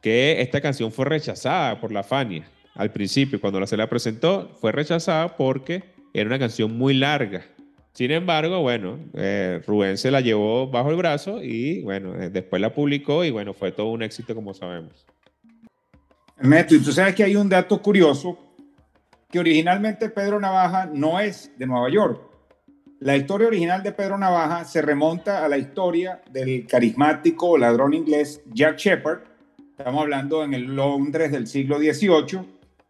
que 0.00 0.40
esta 0.40 0.60
canción 0.60 0.92
fue 0.92 1.06
rechazada 1.06 1.80
por 1.80 1.90
la 1.90 2.04
Fania. 2.04 2.48
Al 2.74 2.92
principio, 2.92 3.40
cuando 3.40 3.66
se 3.66 3.76
la 3.76 3.88
presentó, 3.88 4.56
fue 4.60 4.70
rechazada 4.70 5.36
porque 5.36 5.95
era 6.20 6.28
una 6.28 6.38
canción 6.38 6.76
muy 6.76 6.94
larga. 6.94 7.42
Sin 7.92 8.10
embargo, 8.10 8.60
bueno, 8.60 8.98
eh, 9.14 9.62
Rubén 9.66 9.96
se 9.96 10.10
la 10.10 10.20
llevó 10.20 10.68
bajo 10.68 10.90
el 10.90 10.96
brazo 10.96 11.42
y 11.42 11.80
bueno, 11.82 12.14
eh, 12.14 12.28
después 12.30 12.60
la 12.60 12.74
publicó 12.74 13.24
y 13.24 13.30
bueno, 13.30 13.54
fue 13.54 13.72
todo 13.72 13.88
un 13.88 14.02
éxito 14.02 14.34
como 14.34 14.52
sabemos. 14.52 15.06
Ernesto, 16.38 16.74
y 16.74 16.80
tú 16.80 16.92
sabes 16.92 17.14
que 17.14 17.24
hay 17.24 17.36
un 17.36 17.48
dato 17.48 17.80
curioso, 17.80 18.38
que 19.30 19.38
originalmente 19.38 20.10
Pedro 20.10 20.38
Navaja 20.38 20.90
no 20.92 21.18
es 21.18 21.50
de 21.58 21.66
Nueva 21.66 21.88
York. 21.90 22.20
La 23.00 23.16
historia 23.16 23.46
original 23.48 23.82
de 23.82 23.92
Pedro 23.92 24.18
Navaja 24.18 24.64
se 24.64 24.82
remonta 24.82 25.44
a 25.44 25.48
la 25.48 25.56
historia 25.56 26.20
del 26.30 26.66
carismático 26.66 27.56
ladrón 27.56 27.94
inglés 27.94 28.42
Jack 28.52 28.76
Shepard, 28.76 29.20
Estamos 29.78 30.00
hablando 30.00 30.42
en 30.42 30.54
el 30.54 30.74
Londres 30.74 31.30
del 31.30 31.46
siglo 31.46 31.78
XVIII. 31.78 32.40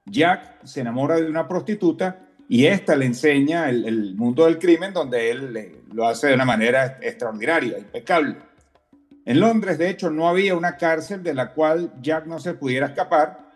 Jack 0.04 0.64
se 0.64 0.82
enamora 0.82 1.16
de 1.16 1.28
una 1.28 1.48
prostituta 1.48 2.25
y 2.48 2.66
esta 2.66 2.94
le 2.96 3.06
enseña 3.06 3.68
el, 3.68 4.14
mundo 4.14 4.44
del 4.44 4.58
crimen 4.58 4.92
donde 4.92 5.30
él 5.30 5.82
lo 5.92 6.06
hace 6.06 6.28
de 6.28 6.34
una 6.34 6.44
manera 6.44 6.98
extraordinaria, 7.00 7.78
impecable. 7.78 8.36
En 9.24 9.40
Londres, 9.40 9.78
de 9.78 9.90
hecho, 9.90 10.10
no 10.10 10.28
había 10.28 10.56
una 10.56 10.76
cárcel 10.76 11.22
de 11.22 11.34
la 11.34 11.52
cual 11.52 11.92
Jack 12.00 12.26
no 12.26 12.38
se 12.38 12.54
pudiera 12.54 12.86
escapar 12.86 13.46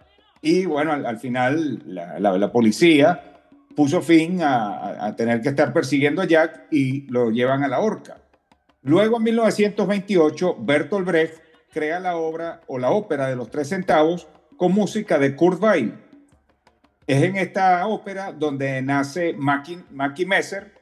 y 0.42 0.64
bueno, 0.64 0.92
al, 0.92 1.18
final 1.18 1.82
la, 1.86 2.52
policía 2.52 3.38
puso 3.76 4.02
fin 4.02 4.42
a, 4.42 5.06
a, 5.06 5.14
tener 5.14 5.40
que 5.40 5.50
estar 5.50 5.72
persiguiendo 5.72 6.22
a 6.22 6.26
Jack 6.26 6.66
y 6.72 7.02
lo 7.10 7.30
llevan 7.30 7.62
a 7.62 7.68
la 7.68 7.80
horca. 7.80 8.16
Luego, 8.82 9.18
en 9.18 9.24
1928, 9.24 10.56
Bertolt 10.60 11.06
Brecht 11.06 11.34
crea 11.70 12.00
la 12.00 12.16
obra 12.16 12.62
o 12.66 12.78
la 12.78 12.90
ópera 12.90 13.28
de 13.28 13.36
los 13.36 13.50
tres 13.50 13.68
centavos 13.68 14.26
con 14.56 14.72
música 14.72 15.18
de 15.18 15.36
Kurt 15.36 15.62
Weill. 15.62 15.94
Es 17.10 17.24
en 17.24 17.34
esta 17.34 17.84
ópera 17.88 18.30
donde 18.30 18.80
nace 18.82 19.32
Mackie, 19.32 20.26
Messer, 20.26 20.72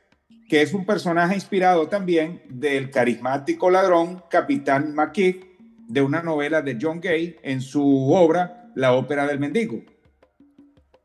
que 0.46 0.60
es 0.60 0.74
un 0.74 0.84
personaje 0.84 1.34
inspirado 1.34 1.88
también 1.88 2.42
del 2.50 2.90
carismático 2.90 3.70
ladrón 3.70 4.22
Capitán 4.28 4.94
McKee 4.94 5.56
de 5.88 6.02
una 6.02 6.22
novela 6.22 6.60
de 6.60 6.76
John 6.78 7.00
Gay 7.00 7.36
en 7.42 7.62
su 7.62 8.12
obra 8.12 8.70
La 8.74 8.92
ópera 8.92 9.26
del 9.26 9.38
mendigo. 9.38 9.80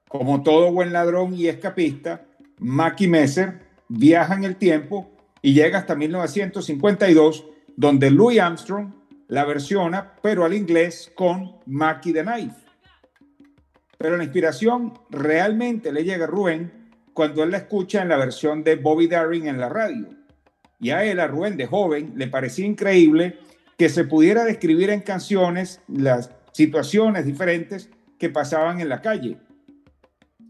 Como 0.10 0.44
todo 0.44 0.74
buen 0.74 0.92
ladrón 0.92 1.34
y 1.36 1.48
escapista, 1.48 2.26
Mackie 2.60 3.08
Messer 3.08 3.62
viaja 3.88 4.36
en 4.36 4.44
el 4.44 4.58
tiempo 4.58 5.10
y 5.42 5.54
llega 5.54 5.80
hasta 5.80 5.96
1952, 5.96 7.46
donde 7.78 8.12
Louis 8.12 8.42
Armstrong 8.42 8.92
la 9.30 9.46
versiona, 9.46 10.16
pero 10.22 10.44
al 10.44 10.54
inglés 10.54 11.10
con 11.16 11.60
Mackie 11.66 12.12
the 12.12 12.24
Knife. 12.24 12.63
Pero 14.04 14.18
la 14.18 14.26
inspiración 14.26 15.00
realmente 15.10 15.94
le 15.94 16.04
llega 16.04 16.26
a 16.26 16.28
Rubén 16.28 16.92
cuando 17.14 17.42
él 17.42 17.52
la 17.52 17.60
escucha 17.60 18.02
en 18.02 18.10
la 18.10 18.18
versión 18.18 18.62
de 18.62 18.76
Bobby 18.76 19.08
Darin 19.08 19.48
en 19.48 19.62
la 19.62 19.70
radio. 19.70 20.10
Y 20.78 20.90
a 20.90 21.06
él, 21.06 21.22
a 21.22 21.28
Rubén 21.28 21.56
de 21.56 21.68
joven, 21.68 22.12
le 22.18 22.28
parecía 22.28 22.66
increíble 22.66 23.40
que 23.78 23.88
se 23.88 24.04
pudiera 24.04 24.44
describir 24.44 24.90
en 24.90 25.00
canciones 25.00 25.80
las 25.88 26.32
situaciones 26.52 27.26
diferentes 27.26 27.90
que 28.20 28.30
pasaban 28.30 28.82
en 28.82 28.90
la 28.90 29.02
calle. 29.02 29.38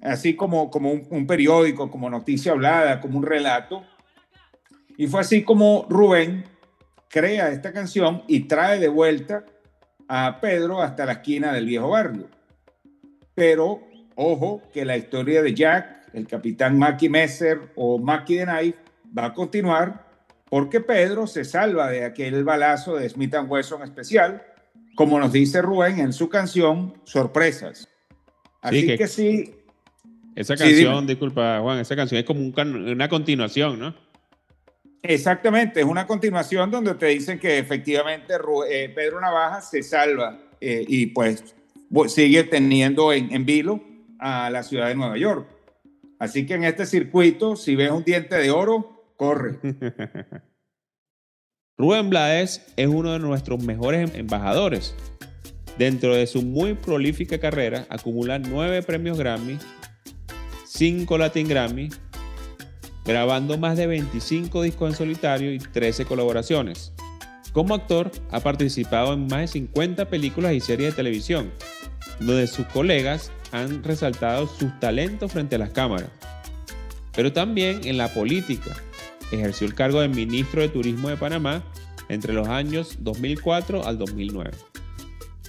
Así 0.01 0.35
como, 0.35 0.71
como 0.71 0.91
un, 0.91 1.05
un 1.11 1.27
periódico, 1.27 1.91
como 1.91 2.09
noticia 2.09 2.53
hablada, 2.53 3.01
como 3.01 3.19
un 3.19 3.23
relato. 3.23 3.83
Y 4.97 5.05
fue 5.05 5.21
así 5.21 5.43
como 5.43 5.85
Rubén 5.91 6.45
crea 7.07 7.49
esta 7.49 7.71
canción 7.71 8.23
y 8.27 8.47
trae 8.47 8.79
de 8.79 8.87
vuelta 8.87 9.45
a 10.07 10.39
Pedro 10.41 10.81
hasta 10.81 11.05
la 11.05 11.11
esquina 11.11 11.53
del 11.53 11.67
viejo 11.67 11.89
barrio. 11.89 12.29
Pero, 13.35 13.81
ojo, 14.15 14.61
que 14.73 14.85
la 14.85 14.97
historia 14.97 15.41
de 15.41 15.53
Jack, 15.53 16.09
el 16.13 16.27
capitán 16.27 16.77
Mackie 16.77 17.09
Messer 17.09 17.71
o 17.75 17.97
Mackie 17.97 18.39
the 18.39 18.45
Knife 18.45 18.77
va 19.17 19.25
a 19.25 19.33
continuar 19.33 20.07
porque 20.49 20.81
Pedro 20.81 21.25
se 21.25 21.45
salva 21.45 21.89
de 21.89 22.05
aquel 22.05 22.43
balazo 22.43 22.95
de 22.95 23.09
Smith 23.09 23.33
Wesson 23.47 23.81
especial, 23.81 24.43
como 24.95 25.19
nos 25.19 25.31
dice 25.31 25.63
Rubén 25.63 25.99
en 25.99 26.13
su 26.13 26.29
canción 26.29 26.93
Sorpresas. 27.05 27.89
Así 28.61 28.95
que, 28.95 29.07
sí. 29.07 29.55
Esa 30.35 30.55
canción, 30.55 31.07
disculpa 31.07 31.59
Juan, 31.59 31.79
esa 31.79 31.95
canción 31.95 32.19
es 32.19 32.25
como 32.25 32.41
una 32.41 33.09
continuación, 33.09 33.79
¿no? 33.79 33.95
Exactamente, 35.01 35.81
es 35.81 35.85
una 35.85 36.07
continuación 36.07 36.71
donde 36.71 36.93
te 36.95 37.07
dicen 37.07 37.37
que 37.37 37.57
efectivamente 37.57 38.35
eh, 38.69 38.89
Pedro 38.95 39.19
Navaja 39.19 39.59
se 39.59 39.83
salva 39.83 40.39
eh, 40.61 40.85
y 40.87 41.07
pues 41.07 41.55
sigue 42.07 42.43
teniendo 42.43 43.13
en, 43.13 43.45
vilo 43.45 43.81
a 44.19 44.49
la 44.49 44.63
ciudad 44.63 44.87
de 44.87 44.95
Nueva 44.95 45.17
York. 45.17 45.47
Así 46.19 46.45
que 46.45 46.53
en 46.55 46.63
este 46.63 46.85
circuito, 46.85 47.55
si 47.55 47.75
ves 47.75 47.91
un 47.91 48.03
diente 48.03 48.35
de 48.35 48.51
oro, 48.51 49.13
corre. 49.17 49.59
Rubén 51.77 52.09
Blades 52.09 52.65
es 52.77 52.87
uno 52.87 53.13
de 53.13 53.19
nuestros 53.19 53.63
mejores 53.63 54.13
embajadores. 54.15 54.95
Dentro 55.77 56.15
de 56.15 56.27
su 56.27 56.43
muy 56.43 56.75
prolífica 56.75 57.39
carrera, 57.39 57.85
acumula 57.89 58.37
nueve 58.37 58.83
premios 58.83 59.17
Grammy, 59.17 59.57
cinco 60.65 61.17
Latin 61.17 61.47
Grammy, 61.47 61.89
grabando 63.05 63.57
más 63.57 63.77
de 63.77 63.87
25 63.87 64.61
discos 64.61 64.91
en 64.91 64.95
solitario 64.95 65.51
y 65.51 65.57
13 65.57 66.05
colaboraciones. 66.05 66.93
Como 67.53 67.75
actor, 67.75 68.11
ha 68.31 68.39
participado 68.39 69.13
en 69.13 69.27
más 69.27 69.41
de 69.41 69.47
50 69.47 70.09
películas 70.09 70.53
y 70.53 70.59
series 70.59 70.91
de 70.91 70.95
televisión, 70.95 71.51
donde 72.19 72.47
sus 72.47 72.65
colegas 72.67 73.31
han 73.51 73.83
resaltado 73.83 74.47
sus 74.47 74.77
talentos 74.79 75.31
frente 75.31 75.55
a 75.55 75.59
las 75.59 75.69
cámaras. 75.69 76.09
Pero 77.15 77.31
también 77.31 77.81
en 77.83 77.97
la 77.97 78.11
política. 78.11 78.75
Ejerció 79.31 79.67
el 79.67 79.75
cargo 79.75 80.01
de 80.01 80.09
ministro 80.09 80.61
de 80.61 80.69
Turismo 80.69 81.09
de 81.09 81.17
Panamá 81.17 81.63
entre 82.09 82.33
los 82.33 82.47
años 82.47 82.97
2004 82.99 83.85
al 83.85 83.99
2009. 83.99 84.51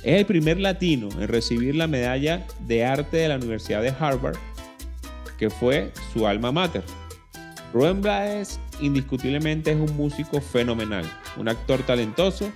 Es 0.02 0.20
el 0.20 0.26
primer 0.26 0.60
latino 0.60 1.08
en 1.18 1.28
recibir 1.28 1.74
la 1.74 1.86
medalla 1.86 2.46
de 2.66 2.84
arte 2.84 3.16
de 3.16 3.28
la 3.28 3.36
Universidad 3.36 3.80
de 3.80 3.94
Harvard, 3.98 4.36
que 5.38 5.48
fue 5.48 5.90
su 6.12 6.26
alma 6.26 6.52
mater. 6.52 6.84
Rubén 7.74 8.00
Blades 8.00 8.60
indiscutiblemente 8.80 9.72
es 9.72 9.76
un 9.76 9.96
músico 9.96 10.40
fenomenal, 10.40 11.04
un 11.36 11.48
actor 11.48 11.82
talentoso 11.82 12.52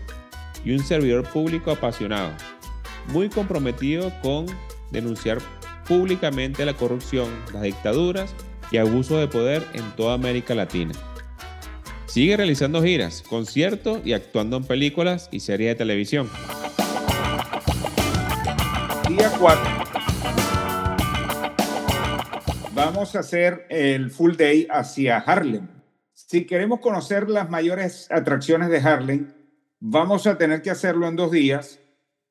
y 0.64 0.70
un 0.70 0.78
servidor 0.78 1.28
público 1.28 1.72
apasionado, 1.72 2.30
muy 3.08 3.28
comprometido 3.28 4.12
con 4.22 4.46
denunciar 4.92 5.38
públicamente 5.88 6.64
la 6.64 6.74
corrupción, 6.74 7.28
las 7.52 7.62
dictaduras 7.62 8.32
y 8.70 8.76
abuso 8.76 9.18
de 9.18 9.26
poder 9.26 9.66
en 9.72 9.90
toda 9.96 10.14
América 10.14 10.54
Latina. 10.54 10.92
Sigue 12.06 12.36
realizando 12.36 12.80
giras, 12.80 13.24
conciertos 13.28 13.98
y 14.04 14.12
actuando 14.12 14.56
en 14.56 14.64
películas 14.64 15.28
y 15.32 15.40
series 15.40 15.70
de 15.70 15.74
televisión. 15.74 16.30
Día 19.08 19.32
4 19.36 19.87
vamos 22.78 23.16
a 23.16 23.20
hacer 23.20 23.66
el 23.70 24.08
full 24.08 24.36
day 24.36 24.68
hacia 24.70 25.18
Harlem. 25.18 25.66
Si 26.12 26.46
queremos 26.46 26.78
conocer 26.78 27.28
las 27.28 27.50
mayores 27.50 28.06
atracciones 28.08 28.68
de 28.68 28.78
Harlem, 28.78 29.32
vamos 29.80 30.28
a 30.28 30.38
tener 30.38 30.62
que 30.62 30.70
hacerlo 30.70 31.08
en 31.08 31.16
dos 31.16 31.32
días, 31.32 31.80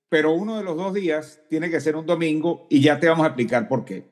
pero 0.07 0.31
uno 0.31 0.55
de 0.55 0.63
los 0.63 0.77
dos 0.77 0.93
días 0.93 1.41
tiene 1.49 1.69
que 1.69 1.81
ser 1.81 1.97
un 1.97 2.05
domingo 2.05 2.65
y 2.69 2.79
ya 2.79 2.97
te 2.97 3.09
vamos 3.09 3.25
a 3.25 3.27
explicar 3.27 3.67
por 3.67 3.83
qué. 3.83 4.05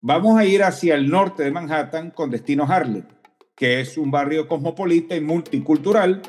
Vamos 0.00 0.38
a 0.38 0.44
ir 0.44 0.62
hacia 0.62 0.94
el 0.94 1.10
norte 1.10 1.42
de 1.42 1.50
Manhattan 1.50 2.12
con 2.12 2.30
destino 2.30 2.62
Harlem, 2.62 3.08
que 3.56 3.80
es 3.80 3.98
un 3.98 4.12
barrio 4.12 4.46
cosmopolita 4.46 5.16
y 5.16 5.20
multicultural 5.20 6.22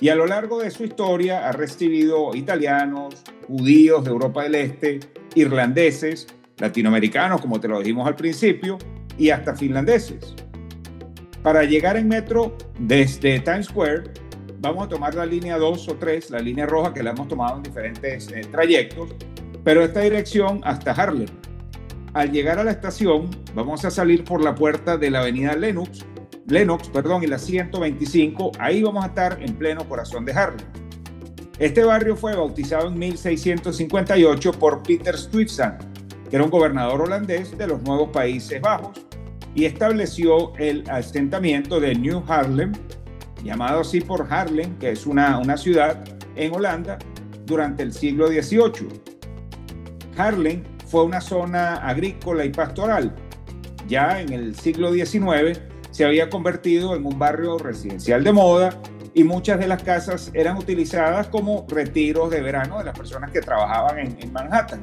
y 0.00 0.08
a 0.08 0.16
lo 0.16 0.26
largo 0.26 0.60
de 0.60 0.72
su 0.72 0.82
historia 0.82 1.48
ha 1.48 1.52
recibido 1.52 2.34
italianos, 2.34 3.22
judíos 3.46 4.02
de 4.02 4.10
Europa 4.10 4.42
del 4.42 4.56
Este, 4.56 4.98
irlandeses, 5.36 6.26
latinoamericanos, 6.62 7.40
como 7.40 7.58
te 7.58 7.66
lo 7.66 7.80
dijimos 7.80 8.06
al 8.06 8.14
principio, 8.14 8.78
y 9.18 9.30
hasta 9.30 9.52
finlandeses. 9.52 10.36
Para 11.42 11.64
llegar 11.64 11.96
en 11.96 12.06
metro 12.06 12.56
desde 12.78 13.40
Times 13.40 13.66
Square, 13.66 14.04
vamos 14.60 14.86
a 14.86 14.88
tomar 14.88 15.12
la 15.16 15.26
línea 15.26 15.58
2 15.58 15.88
o 15.88 15.96
3, 15.96 16.30
la 16.30 16.38
línea 16.38 16.64
roja 16.64 16.94
que 16.94 17.02
la 17.02 17.10
hemos 17.10 17.26
tomado 17.26 17.56
en 17.56 17.64
diferentes 17.64 18.30
eh, 18.30 18.42
trayectos, 18.48 19.10
pero 19.64 19.82
esta 19.82 20.00
dirección 20.02 20.60
hasta 20.62 20.92
Harlem. 20.92 21.26
Al 22.14 22.30
llegar 22.30 22.60
a 22.60 22.64
la 22.64 22.70
estación, 22.70 23.28
vamos 23.56 23.84
a 23.84 23.90
salir 23.90 24.22
por 24.22 24.40
la 24.40 24.54
puerta 24.54 24.96
de 24.96 25.10
la 25.10 25.22
avenida 25.22 25.56
Lennox, 25.56 26.06
Lennox, 26.46 26.88
perdón, 26.90 27.24
y 27.24 27.26
la 27.26 27.38
125, 27.38 28.52
ahí 28.60 28.84
vamos 28.84 29.02
a 29.04 29.08
estar 29.08 29.42
en 29.42 29.56
pleno 29.56 29.88
corazón 29.88 30.24
de 30.24 30.32
Harlem. 30.32 30.66
Este 31.58 31.82
barrio 31.82 32.14
fue 32.14 32.36
bautizado 32.36 32.86
en 32.86 32.98
1658 32.98 34.52
por 34.52 34.82
Peter 34.84 35.18
Stuyvesant, 35.18 35.91
que 36.32 36.36
era 36.36 36.46
un 36.46 36.50
gobernador 36.50 37.02
holandés 37.02 37.58
de 37.58 37.66
los 37.66 37.82
nuevos 37.82 38.08
Países 38.08 38.58
Bajos, 38.58 38.98
y 39.54 39.66
estableció 39.66 40.56
el 40.56 40.82
asentamiento 40.88 41.78
de 41.78 41.94
New 41.94 42.24
Harlem, 42.26 42.72
llamado 43.44 43.80
así 43.80 44.00
por 44.00 44.26
Harlem, 44.32 44.78
que 44.78 44.92
es 44.92 45.04
una, 45.04 45.36
una 45.36 45.58
ciudad 45.58 46.02
en 46.34 46.54
Holanda, 46.54 46.98
durante 47.44 47.82
el 47.82 47.92
siglo 47.92 48.28
XVIII. 48.28 48.88
Harlem 50.16 50.62
fue 50.86 51.04
una 51.04 51.20
zona 51.20 51.74
agrícola 51.86 52.46
y 52.46 52.50
pastoral. 52.50 53.14
Ya 53.86 54.18
en 54.18 54.32
el 54.32 54.54
siglo 54.54 54.90
XIX 54.90 55.60
se 55.90 56.06
había 56.06 56.30
convertido 56.30 56.96
en 56.96 57.04
un 57.04 57.18
barrio 57.18 57.58
residencial 57.58 58.24
de 58.24 58.32
moda 58.32 58.80
y 59.12 59.22
muchas 59.22 59.58
de 59.58 59.66
las 59.66 59.82
casas 59.82 60.30
eran 60.32 60.56
utilizadas 60.56 61.28
como 61.28 61.66
retiros 61.68 62.30
de 62.30 62.40
verano 62.40 62.78
de 62.78 62.84
las 62.84 62.96
personas 62.96 63.30
que 63.30 63.42
trabajaban 63.42 63.98
en, 63.98 64.16
en 64.18 64.32
Manhattan. 64.32 64.80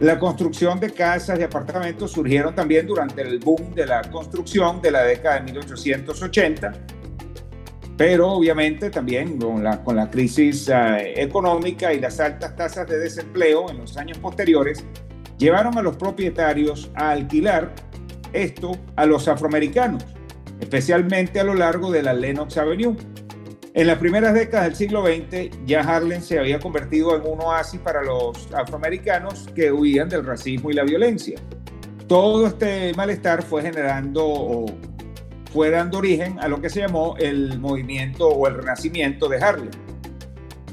La 0.00 0.18
construcción 0.18 0.78
de 0.78 0.90
casas 0.90 1.40
y 1.40 1.42
apartamentos 1.42 2.12
surgieron 2.12 2.54
también 2.54 2.86
durante 2.86 3.22
el 3.22 3.38
boom 3.38 3.74
de 3.74 3.86
la 3.86 4.02
construcción 4.02 4.82
de 4.82 4.90
la 4.90 5.02
década 5.02 5.36
de 5.36 5.52
1880 5.52 6.72
Pero 7.96 8.32
obviamente 8.32 8.90
también 8.90 9.38
con 9.38 9.64
la, 9.64 10.10
crisis 10.10 10.68
eh, 10.68 11.14
económica 11.16 11.94
y 11.94 12.00
las 12.00 12.20
altas 12.20 12.54
tasas 12.56 12.86
de 12.86 12.98
desempleo 12.98 13.70
en 13.70 13.78
los 13.78 13.96
años 13.96 14.18
posteriores, 14.18 14.84
llevaron 15.38 15.78
a 15.78 15.82
los 15.82 15.96
propietarios 15.96 16.90
a 16.94 17.12
alquilar 17.12 17.72
esto 18.34 18.72
a 18.96 19.06
los 19.06 19.28
afroamericanos, 19.28 20.04
especialmente 20.60 21.40
a 21.40 21.44
lo 21.44 21.54
largo 21.54 21.90
de 21.90 22.02
la 22.02 22.12
Lenox 22.12 22.58
Avenue. 22.58 22.96
En 23.76 23.86
las 23.86 23.98
primeras 23.98 24.32
décadas 24.32 24.68
del 24.68 24.74
siglo 24.74 25.04
XX, 25.04 25.50
ya 25.66 25.80
Harlem 25.80 26.22
se 26.22 26.38
había 26.38 26.58
convertido 26.58 27.14
en 27.14 27.30
un 27.30 27.42
oasis 27.42 27.78
para 27.78 28.02
los 28.02 28.48
afroamericanos 28.54 29.50
que 29.54 29.70
huían 29.70 30.08
del 30.08 30.24
racismo 30.24 30.70
y 30.70 30.72
la 30.72 30.82
violencia. 30.82 31.38
Todo 32.08 32.46
este 32.46 32.94
malestar 32.94 33.42
fue 33.42 33.60
generando 33.60 34.24
o 34.24 34.64
fue 35.52 35.68
dando 35.68 35.98
origen 35.98 36.38
a 36.40 36.48
lo 36.48 36.58
que 36.62 36.70
se 36.70 36.80
llamó 36.80 37.16
el 37.18 37.58
movimiento 37.58 38.26
o 38.26 38.48
el 38.48 38.54
renacimiento 38.54 39.28
de 39.28 39.44
Harlem. 39.44 39.70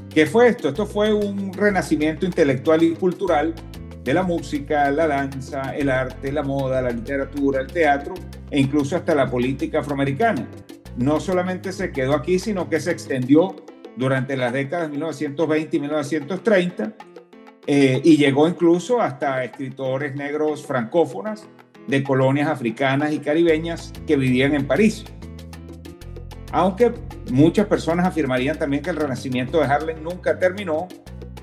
¿Qué 0.08 0.24
fue 0.24 0.48
esto? 0.48 0.70
Esto 0.70 0.86
fue 0.86 1.12
un 1.12 1.52
renacimiento 1.52 2.24
intelectual 2.24 2.82
y 2.84 2.94
cultural 2.94 3.54
de 4.02 4.14
la 4.14 4.22
música, 4.22 4.90
la 4.90 5.06
danza, 5.08 5.76
el 5.76 5.90
arte, 5.90 6.32
la 6.32 6.42
moda, 6.42 6.80
la 6.80 6.90
literatura, 6.90 7.60
el 7.60 7.66
teatro 7.66 8.14
e 8.50 8.60
incluso 8.60 8.96
hasta 8.96 9.14
la 9.14 9.30
política 9.30 9.80
afroamericana. 9.80 10.48
No 10.96 11.20
solamente 11.20 11.72
se 11.72 11.92
quedó 11.92 12.14
aquí, 12.14 12.38
sino 12.38 12.68
que 12.68 12.80
se 12.80 12.90
extendió 12.90 13.56
durante 13.96 14.36
las 14.36 14.52
décadas 14.52 14.86
de 14.86 14.92
1920 14.92 15.76
y 15.76 15.80
1930 15.80 16.92
eh, 17.66 18.00
y 18.04 18.16
llegó 18.16 18.46
incluso 18.48 19.00
hasta 19.00 19.42
escritores 19.44 20.14
negros 20.14 20.64
francófonas 20.66 21.48
de 21.86 22.02
colonias 22.02 22.48
africanas 22.48 23.12
y 23.12 23.18
caribeñas 23.18 23.92
que 24.06 24.16
vivían 24.16 24.54
en 24.54 24.66
París. 24.66 25.04
Aunque 26.52 26.92
muchas 27.30 27.66
personas 27.66 28.06
afirmarían 28.06 28.58
también 28.58 28.82
que 28.82 28.90
el 28.90 28.96
renacimiento 28.96 29.58
de 29.58 29.64
Harlem 29.64 30.02
nunca 30.02 30.38
terminó, 30.38 30.88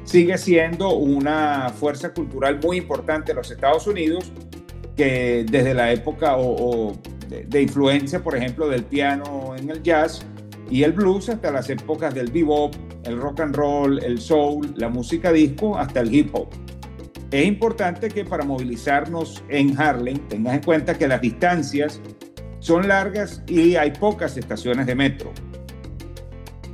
sigue 0.03 0.37
siendo 0.37 0.93
una 0.93 1.69
fuerza 1.69 2.13
cultural 2.13 2.59
muy 2.63 2.77
importante 2.77 3.31
en 3.31 3.37
los 3.37 3.51
Estados 3.51 3.87
Unidos, 3.87 4.31
que 4.95 5.45
desde 5.49 5.73
la 5.73 5.91
época 5.91 6.35
o, 6.37 6.93
de, 7.31 7.61
influencia, 7.61 8.21
por 8.21 8.35
ejemplo, 8.35 8.67
del 8.67 8.83
piano 8.83 9.55
en 9.57 9.69
el 9.69 9.81
jazz 9.81 10.25
y 10.69 10.83
el 10.83 10.91
blues 10.91 11.29
hasta 11.29 11.51
las 11.51 11.69
épocas 11.69 12.13
del 12.13 12.31
bebop, 12.31 12.75
el 13.05 13.19
rock 13.19 13.41
and 13.41 13.55
roll, 13.55 14.03
el 14.03 14.19
soul, 14.19 14.73
la 14.75 14.89
música 14.89 15.31
disco, 15.31 15.77
hasta 15.77 16.01
el 16.01 16.13
hip 16.13 16.33
hop. 16.33 16.49
Es 17.31 17.45
importante 17.45 18.09
que 18.09 18.25
para 18.25 18.43
movilizarnos 18.43 19.41
en 19.47 19.79
Harlem 19.79 20.17
tengas 20.27 20.55
en 20.55 20.63
cuenta 20.63 20.97
que 20.97 21.07
las 21.07 21.21
distancias 21.21 22.01
son 22.59 22.87
largas 22.87 23.41
y 23.47 23.75
hay 23.75 23.91
pocas 23.91 24.35
estaciones 24.35 24.85
de 24.85 24.95
metro. 24.95 25.31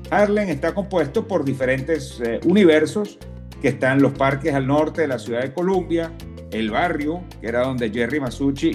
Harlem 0.10 0.49
está 0.49 0.74
compuesto 0.74 1.28
por 1.28 1.45
diferentes 1.45 2.20
eh, 2.22 2.39
universos 2.45 3.20
que 3.62 3.70
están 3.70 4.01
los 4.01 4.14
parques 4.14 4.53
al 4.53 4.66
norte 4.66 5.01
de 5.01 5.08
la 5.08 5.20
ciudad 5.20 5.41
de 5.41 5.53
Columbia, 5.53 6.12
el 6.51 6.71
barrio, 6.71 7.23
que 7.41 7.47
era 7.47 7.61
donde 7.61 7.89
Jerry 7.89 8.19
Masucci 8.19 8.71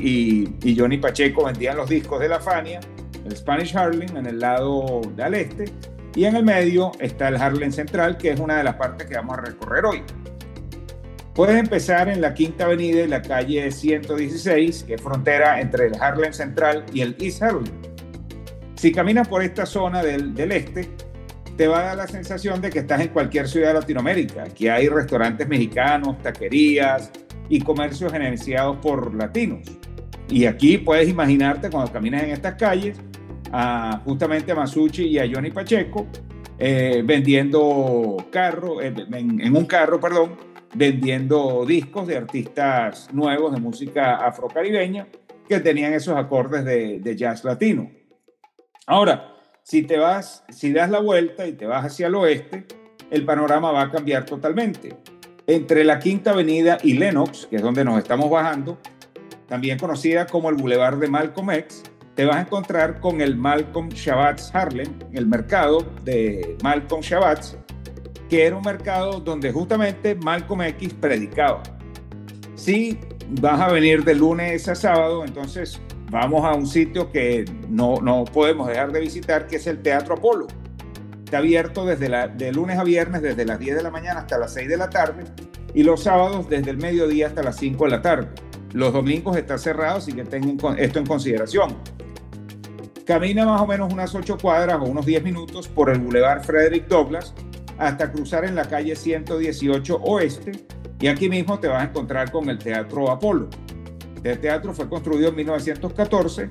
y, 0.63 0.77
Johnny 0.77 0.99
Pacheco 0.99 1.45
vendían 1.45 1.77
los 1.77 1.89
discos 1.89 2.21
de 2.21 2.29
la 2.29 2.41
Fania, 2.41 2.81
el 3.25 3.37
Spanish 3.37 3.77
Harlem 3.77 4.17
en 4.17 4.27
el 4.27 4.39
lado 4.39 5.01
del 5.17 5.35
este, 5.35 5.65
y 6.15 6.25
en 6.25 6.37
el 6.37 6.45
medio 6.45 6.93
está 7.01 7.29
el 7.29 7.37
Harlem 7.37 7.73
Central, 7.73 8.19
que 8.19 8.31
es 8.31 8.41
una 8.41 8.59
de 8.59 8.65
las 8.65 8.75
partes 8.75 9.07
que 9.07 9.15
vamos 9.15 9.39
a 9.39 9.41
recorrer 9.43 9.87
hoy. 9.87 10.03
Puedes 11.35 11.57
empezar 11.57 12.11
en 12.11 12.21
la 12.21 12.35
Quinta 12.35 12.67
Avenida 12.67 13.03
y 13.03 13.09
la 13.09 13.23
calle 13.23 13.71
116, 13.71 14.85
que 14.85 14.95
es 14.95 15.01
frontera 15.01 15.61
entre 15.63 15.87
el 15.87 15.95
Harlem 15.99 16.35
Central 16.35 16.85
y 16.93 17.01
el 17.01 17.17
East 17.19 17.43
Harlem. 17.43 17.73
Si 18.75 18.93
caminas 18.93 19.29
por 19.29 19.43
esta 19.43 19.65
zona 19.65 20.03
del, 20.03 20.35
del 20.35 20.53
este, 20.53 20.91
te 21.57 21.69
va 21.69 21.81
a 21.81 21.83
dar 21.85 21.97
la 21.97 22.07
sensación 22.07 22.61
de 22.61 22.69
que 22.69 22.81
estás 22.81 23.01
en 23.01 23.09
cualquier 23.09 23.49
ciudad 23.49 23.69
de 23.69 23.75
Latinoamérica. 23.75 24.43
Aquí 24.43 24.69
hay 24.69 24.89
restaurantes 24.89 25.49
mexicanos, 25.49 26.21
taquerías 26.21 27.11
y 27.53 27.61
comercios 27.61 28.11
gerenciados 28.11 28.79
por 28.79 29.15
latinos. 29.15 29.61
Y 30.31 30.47
aquí 30.47 30.79
puedes 30.79 31.07
imaginarte 31.07 31.69
cuando 31.69 31.93
caminas 31.93 32.23
en 32.23 32.31
estas 32.31 32.55
calles 32.55 32.99
a 33.53 34.01
justamente 34.07 34.53
a 34.53 34.55
Masucci 34.55 35.05
y 35.05 35.19
a 35.19 35.31
Johnny 35.31 35.51
Pacheco 35.51 36.07
eh, 36.59 37.03
vendiendo 37.05 38.17
carro, 38.31 38.81
eh, 38.81 38.95
en, 39.13 39.55
un 39.55 39.67
carro, 39.67 40.01
perdón, 40.01 40.39
vendiendo 40.75 41.67
discos 41.67 42.07
de 42.07 42.17
artistas 42.17 43.13
nuevos 43.13 43.53
de 43.53 43.61
música 43.61 44.27
afrocaribeña 44.27 45.07
que 45.47 45.61
tenían 45.61 45.93
esos 45.93 46.17
acordes 46.17 46.65
de, 46.65 47.01
de 47.01 47.17
jazz 47.17 47.45
latino. 47.45 47.91
Ahora, 48.87 49.35
si 49.63 49.83
te 49.83 49.99
vas, 49.99 50.43
si 50.49 50.73
das 50.73 50.89
la 50.89 51.01
vuelta 51.01 51.47
y 51.47 51.53
te 51.53 51.67
vas 51.67 51.85
hacia 51.85 52.07
el 52.07 52.15
oeste, 52.15 52.65
el 53.11 53.27
panorama 53.27 53.73
va 53.73 53.83
a 53.83 53.91
cambiar 53.91 54.25
totalmente. 54.25 54.97
Entre 55.53 55.85
la 55.85 55.99
Quinta 55.99 56.31
Avenida 56.31 56.79
y 56.83 56.95
Lenox, 56.95 57.45
que 57.45 57.57
es 57.57 57.63
donde 57.63 57.85
nos 57.85 57.99
estamos 57.99 58.31
bajando, 58.31 58.79
también 59.47 59.79
conocida 59.79 60.25
como 60.25 60.49
el 60.49 60.57
Boulevard 60.57 60.97
de 60.97 61.09
Malcolm 61.09 61.51
X, 61.51 61.83
te 62.15 62.25
vas 62.25 62.37
a 62.37 62.41
encontrar 62.41 63.01
con 63.01 63.21
el 63.21 63.37
Malcolm 63.37 63.91
Shabbat's 63.91 64.51
Harlem, 64.55 64.95
el 65.13 65.27
mercado 65.27 65.87
de 66.05 66.57
Malcolm 66.63 67.03
Shabbat's, 67.03 67.59
que 68.31 68.47
era 68.47 68.57
un 68.57 68.63
mercado 68.63 69.21
donde 69.21 69.53
justamente 69.53 70.15
Malcolm 70.15 70.63
X 70.63 70.95
predicaba. 70.95 71.63
Si 72.55 72.99
vas 73.43 73.61
a 73.61 73.69
venir 73.69 74.05
de 74.05 74.15
lunes 74.15 74.67
a 74.69 74.75
sábado, 74.75 75.23
entonces 75.23 75.79
vamos 76.11 76.47
a 76.47 76.55
un 76.55 76.67
sitio 76.67 77.13
que 77.13 77.45
no, 77.69 77.97
no 77.97 78.25
podemos 78.25 78.69
dejar 78.69 78.91
de 78.91 79.01
visitar, 79.01 79.47
que 79.49 79.57
es 79.57 79.67
el 79.67 79.83
Teatro 79.83 80.15
Apolo. 80.15 80.47
Está 81.33 81.39
abierto 81.39 81.87
desde 81.87 82.11
la, 82.11 82.29
de 82.29 82.53
lunes 82.53 82.79
a 82.79 82.85
viernes, 82.85 83.23
desde 83.23 83.47
las 83.47 83.59
10 83.59 83.77
de 83.77 83.83
la 83.83 83.91
mañana 83.91 84.21
hasta 84.21 84.37
las 84.37 84.53
6 84.53 84.69
de 84.69 84.77
la 84.77 84.91
tarde, 84.91 85.25
y 85.73 85.83
los 85.83 86.03
sábados 86.03 86.47
desde 86.51 86.71
el 86.71 86.77
mediodía 86.77 87.29
hasta 87.29 87.43
las 87.43 87.57
5 87.57 87.85
de 87.85 87.91
la 87.91 88.03
tarde. 88.03 88.29
Los 88.75 88.93
domingos 88.93 89.35
está 89.39 89.57
cerrado, 89.57 89.97
así 89.97 90.13
que 90.13 90.25
tengan 90.25 90.79
esto 90.79 90.99
en 90.99 91.07
consideración. 91.07 91.79
Camina 93.07 93.47
más 93.47 93.63
o 93.63 93.67
menos 93.67 93.91
unas 93.91 94.15
8 94.15 94.37
cuadras 94.43 94.77
o 94.83 94.85
unos 94.85 95.07
10 95.07 95.25
minutos 95.25 95.69
por 95.69 95.89
el 95.89 96.01
Boulevard 96.01 96.43
Frederick 96.43 96.87
Douglass 96.87 97.33
hasta 97.79 98.13
cruzar 98.13 98.45
en 98.45 98.55
la 98.55 98.67
calle 98.67 98.95
118 98.95 99.97
Oeste 100.03 100.53
y 101.01 101.07
aquí 101.07 101.31
mismo 101.31 101.59
te 101.59 101.67
vas 101.67 101.81
a 101.81 101.87
encontrar 101.87 102.31
con 102.31 102.51
el 102.51 102.59
Teatro 102.59 103.11
Apolo. 103.11 103.49
Este 104.17 104.37
teatro 104.37 104.75
fue 104.75 104.87
construido 104.87 105.31
en 105.31 105.37
1914 105.37 106.51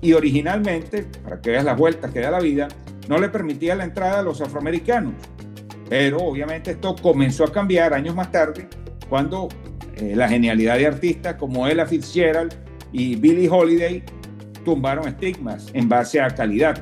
y 0.00 0.12
originalmente, 0.12 1.06
para 1.22 1.40
que 1.40 1.50
veas 1.50 1.64
las 1.64 1.78
vueltas 1.78 2.10
que 2.10 2.18
da 2.18 2.32
la 2.32 2.40
vida, 2.40 2.66
no 3.08 3.18
le 3.18 3.28
permitía 3.28 3.74
la 3.74 3.84
entrada 3.84 4.20
a 4.20 4.22
los 4.22 4.40
afroamericanos. 4.40 5.14
Pero 5.88 6.18
obviamente 6.18 6.72
esto 6.72 6.94
comenzó 6.94 7.44
a 7.44 7.52
cambiar 7.52 7.94
años 7.94 8.14
más 8.14 8.30
tarde 8.30 8.68
cuando 9.08 9.48
eh, 9.96 10.14
la 10.14 10.28
genialidad 10.28 10.76
de 10.76 10.86
artistas 10.86 11.34
como 11.34 11.66
Ella 11.66 11.86
Fitzgerald 11.86 12.54
y 12.92 13.16
Billie 13.16 13.48
Holiday 13.48 14.02
tumbaron 14.64 15.08
estigmas 15.08 15.68
en 15.72 15.88
base 15.88 16.20
a 16.20 16.28
calidad. 16.28 16.78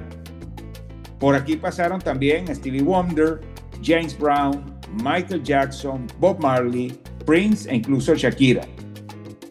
Por 1.20 1.34
aquí 1.34 1.56
pasaron 1.56 2.00
también 2.00 2.54
Stevie 2.54 2.82
Wonder, 2.82 3.40
James 3.82 4.18
Brown, 4.18 4.76
Michael 5.02 5.42
Jackson, 5.42 6.06
Bob 6.18 6.40
Marley, 6.40 6.98
Prince 7.24 7.70
e 7.70 7.76
incluso 7.76 8.14
Shakira. 8.14 8.62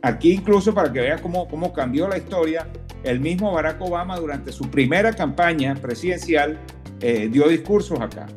Aquí 0.02 0.34
incluso 0.34 0.74
para 0.74 0.92
que 0.92 1.00
veas 1.00 1.22
cómo, 1.22 1.48
cómo 1.48 1.74
cambió 1.74 2.08
la 2.08 2.18
historia, 2.18 2.68
el 3.04 3.20
mismo 3.20 3.52
Barack 3.52 3.82
Obama 3.82 4.18
durante 4.18 4.52
su 4.52 4.70
primera 4.70 5.14
campaña 5.14 5.76
presidencial 5.76 6.60
eh, 7.02 7.30
dio 7.32 7.48
discursos 7.48 8.00
acá. 8.00 8.28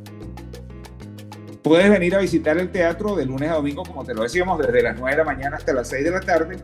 Puedes 1.63 1.91
venir 1.91 2.15
a 2.15 2.19
visitar 2.19 2.57
el 2.59 2.71
teatro 2.71 3.17
de 3.17 3.27
lunes 3.27 3.51
a 3.51 3.55
domingo, 3.55 3.83
como 3.83 4.05
te 4.05 4.15
lo 4.15 4.23
decíamos, 4.23 4.59
desde 4.59 4.83
las 4.83 4.99
9 4.99 5.11
de 5.11 5.17
la 5.19 5.25
mañana 5.25 5.57
hasta 5.57 5.73
las 5.73 5.89
6 5.89 6.05
de 6.05 6.11
la 6.11 6.21
tarde. 6.21 6.57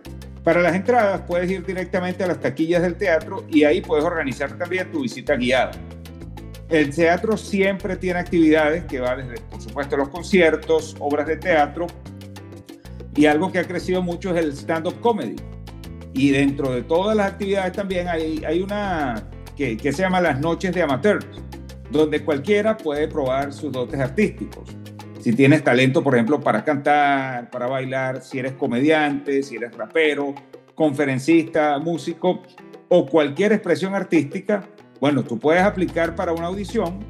Para 0.43 0.61
las 0.61 0.75
entradas 0.75 1.23
puedes 1.27 1.51
ir 1.51 1.65
directamente 1.65 2.23
a 2.25 2.27
las 2.27 2.41
taquillas 2.41 2.83
del 2.83 2.97
teatro 2.97 3.45
y 3.49 3.65
ahí 3.65 3.81
puedes 3.81 4.05
organizar 4.05 4.57
también 4.59 4.91
tu 4.91 5.03
visita 5.03 5.37
guiada. 5.37 5.73
El 6.69 6.95
teatro 6.95 7.37
siempre 7.37 7.97
tiene 7.97 8.21
actividades 8.21 8.85
que 8.85 9.01
van 9.01 9.29
desde, 9.29 9.43
por 9.45 9.61
supuesto, 9.61 9.97
los 9.97 10.09
conciertos, 10.09 10.97
obras 10.99 11.27
de 11.27 11.37
teatro, 11.37 11.87
y 13.17 13.27
algo 13.27 13.53
que 13.53 13.59
ha 13.59 13.65
crecido 13.65 14.03
mucho 14.03 14.35
es 14.35 14.45
el 14.45 14.53
stand-up 14.53 15.01
comedy. 15.01 15.37
Y 16.15 16.31
dentro 16.31 16.73
de 16.73 16.83
todas 16.83 17.17
las 17.17 17.33
actividades 17.33 17.73
también 17.73 18.09
hay, 18.09 18.43
hay 18.47 18.63
una 18.63 19.29
que, 19.57 19.77
que 19.77 19.93
se 19.93 20.03
llama 20.03 20.21
las 20.21 20.41
noches 20.41 20.73
de 20.73 20.83
amateurs, 20.83 21.27
donde 21.91 22.25
cualquiera 22.25 22.77
puede 22.77 23.09
probar 23.09 23.53
sus 23.53 23.73
dotes 23.73 24.01
artísticos. 24.01 24.69
Si 25.21 25.33
tienes 25.33 25.65
talento, 25.65 26.03
por 26.05 26.15
ejemplo, 26.15 26.41
para 26.41 26.63
cantar, 26.65 27.51
para 27.51 27.67
bailar, 27.67 28.23
si 28.23 28.39
eres 28.39 28.53
comediante, 28.53 29.43
si 29.43 29.57
eres 29.57 29.75
rapero, 29.77 30.35
conferencista, 30.75 31.79
músico 31.79 32.43
o 32.89 33.07
cualquier 33.07 33.53
expresión 33.53 33.95
artística, 33.95 34.69
bueno, 35.01 35.25
tú 35.25 35.39
puedes 35.39 35.63
aplicar 35.63 36.15
para 36.15 36.33
una 36.33 36.47
audición 36.47 37.01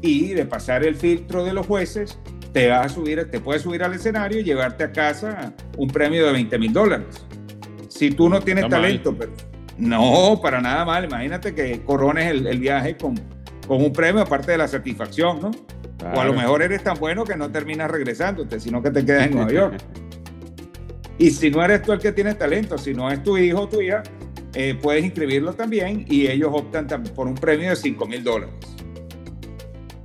y 0.00 0.28
de 0.28 0.46
pasar 0.46 0.84
el 0.84 0.94
filtro 0.94 1.44
de 1.44 1.52
los 1.52 1.66
jueces, 1.66 2.18
te 2.52 2.68
vas 2.68 2.86
a 2.86 2.88
subir, 2.88 3.30
te 3.30 3.40
puedes 3.40 3.62
subir 3.62 3.82
al 3.82 3.94
escenario 3.94 4.40
y 4.40 4.44
llevarte 4.44 4.84
a 4.84 4.92
casa 4.92 5.52
un 5.76 5.88
premio 5.88 6.24
de 6.26 6.32
20 6.32 6.58
mil 6.58 6.72
dólares. 6.72 7.26
Si 7.96 8.10
tú 8.10 8.28
no 8.28 8.40
tienes 8.40 8.68
talento, 8.68 9.16
pero 9.16 9.32
no, 9.78 10.38
para 10.42 10.60
nada 10.60 10.84
mal. 10.84 11.04
Imagínate 11.04 11.54
que 11.54 11.82
corones 11.82 12.30
el, 12.30 12.58
viaje 12.58 12.96
con, 12.96 13.14
con 13.66 13.82
un 13.82 13.92
premio 13.92 14.22
aparte 14.22 14.52
de 14.52 14.58
la 14.58 14.68
satisfacción, 14.68 15.40
¿no? 15.40 15.50
O 16.14 16.20
a 16.20 16.24
lo 16.24 16.34
mejor 16.34 16.62
eres 16.62 16.82
tan 16.82 16.98
bueno 16.98 17.24
que 17.24 17.36
no 17.36 17.50
terminas 17.50 17.90
regresándote, 17.90 18.60
sino 18.60 18.82
que 18.82 18.90
te 18.90 19.04
quedas 19.04 19.26
en 19.26 19.34
Nueva 19.34 19.50
York. 19.50 19.76
y 21.18 21.30
si 21.30 21.50
no 21.50 21.64
eres 21.64 21.82
tú 21.82 21.92
el 21.92 21.98
que 21.98 22.12
tiene 22.12 22.34
talento, 22.34 22.76
si 22.76 22.92
no 22.92 23.10
es 23.10 23.22
tu 23.22 23.38
hijo 23.38 23.62
o 23.62 23.68
tu 23.68 23.80
hija, 23.80 24.02
eh, 24.54 24.78
puedes 24.80 25.04
inscribirlo 25.04 25.54
también 25.54 26.04
y 26.08 26.26
ellos 26.26 26.50
optan 26.52 26.86
por 27.14 27.26
un 27.26 27.34
premio 27.34 27.70
de 27.70 27.76
5 27.76 28.06
mil 28.06 28.22
dólares. 28.22 28.54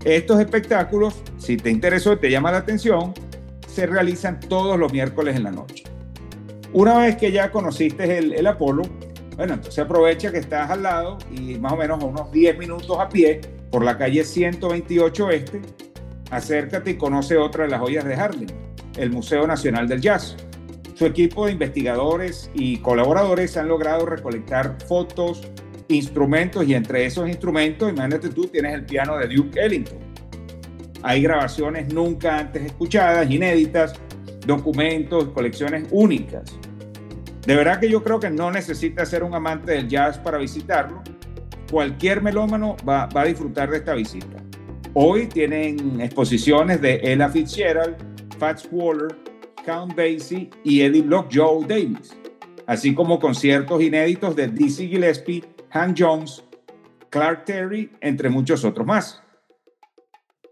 Estos 0.03 0.39
espectáculos, 0.39 1.21
si 1.37 1.57
te 1.57 1.69
interesó 1.69 2.13
y 2.13 2.17
te 2.17 2.31
llama 2.31 2.51
la 2.51 2.59
atención, 2.59 3.13
se 3.67 3.85
realizan 3.85 4.39
todos 4.39 4.79
los 4.79 4.91
miércoles 4.91 5.35
en 5.35 5.43
la 5.43 5.51
noche. 5.51 5.80
Una 6.73 6.99
vez 6.99 7.17
que 7.17 7.31
ya 7.33 7.51
conociste 7.51 8.17
el, 8.17 8.47
Apolo, 8.47 8.83
bueno, 9.35 9.55
entonces 9.55 9.79
aprovecha 9.79 10.31
que 10.31 10.37
estás 10.37 10.69
al 10.69 10.83
lado 10.83 11.17
y 11.29 11.55
más 11.55 11.73
o 11.73 11.77
menos 11.77 12.01
a 12.01 12.05
unos 12.05 12.31
10 12.31 12.57
minutos 12.57 12.97
a 12.97 13.09
pie 13.09 13.41
por 13.69 13.83
la 13.83 13.97
calle 13.97 14.23
128 14.23 15.29
Este, 15.31 15.61
acércate 16.29 16.91
y 16.91 16.95
conoce 16.95 17.35
otra 17.37 17.65
de 17.65 17.71
las 17.71 17.81
joyas 17.81 18.05
de 18.05 18.13
Harlem, 18.15 18.47
el 18.97 19.11
Museo 19.11 19.45
Nacional 19.45 19.89
del 19.89 19.99
Jazz. 19.99 20.37
Su 20.95 21.05
equipo 21.05 21.45
de 21.45 21.53
investigadores 21.53 22.49
y 22.53 22.77
colaboradores 22.77 23.57
han 23.57 23.67
logrado 23.67 24.05
recolectar 24.05 24.77
fotos, 24.87 25.41
instrumentos 25.89 26.65
y 26.65 26.73
entre 26.73 27.05
esos 27.05 27.27
instrumentos, 27.27 27.89
imagínate 27.91 28.29
tú, 28.29 28.47
tienes 28.47 28.73
el 28.75 28.85
piano 28.85 29.17
de 29.17 29.27
Duke 29.27 29.59
Ellington. 29.59 29.99
Hay 31.03 31.21
grabaciones 31.21 31.93
nunca 31.93 32.37
antes 32.37 32.63
escuchadas, 32.63 33.29
inéditas, 33.29 33.93
documentos, 34.45 35.29
colecciones 35.29 35.87
únicas. 35.91 36.57
De 37.45 37.55
verdad 37.55 37.79
que 37.79 37.89
yo 37.89 38.03
creo 38.03 38.19
que 38.19 38.29
no 38.29 38.51
necesita 38.51 39.05
ser 39.05 39.23
un 39.23 39.33
amante 39.33 39.71
del 39.71 39.87
jazz 39.87 40.17
para 40.17 40.37
visitarlo. 40.37 41.01
Cualquier 41.71 42.21
melómano 42.21 42.75
va, 42.87 43.07
va 43.07 43.21
a 43.21 43.25
disfrutar 43.25 43.69
de 43.69 43.77
esta 43.77 43.93
visita. 43.93 44.37
Hoy 44.93 45.27
tienen 45.27 46.01
exposiciones 46.01 46.81
de 46.81 46.99
Ella 47.01 47.29
Fitzgerald, 47.29 47.95
Fats 48.37 48.67
Waller, 48.71 49.15
Count 49.65 49.95
Basie 49.95 50.49
y 50.63 50.81
Eddie 50.81 51.01
Block 51.01 51.29
Joe 51.31 51.65
Davis, 51.65 52.15
así 52.67 52.93
como 52.93 53.19
conciertos 53.19 53.81
inéditos 53.81 54.35
de 54.35 54.47
Dizzy 54.47 54.87
Gillespie, 54.87 55.43
Han 55.71 55.95
Jones, 55.97 56.43
Clark 57.09 57.45
Terry, 57.45 57.91
entre 58.01 58.29
muchos 58.29 58.65
otros 58.65 58.85
más. 58.85 59.21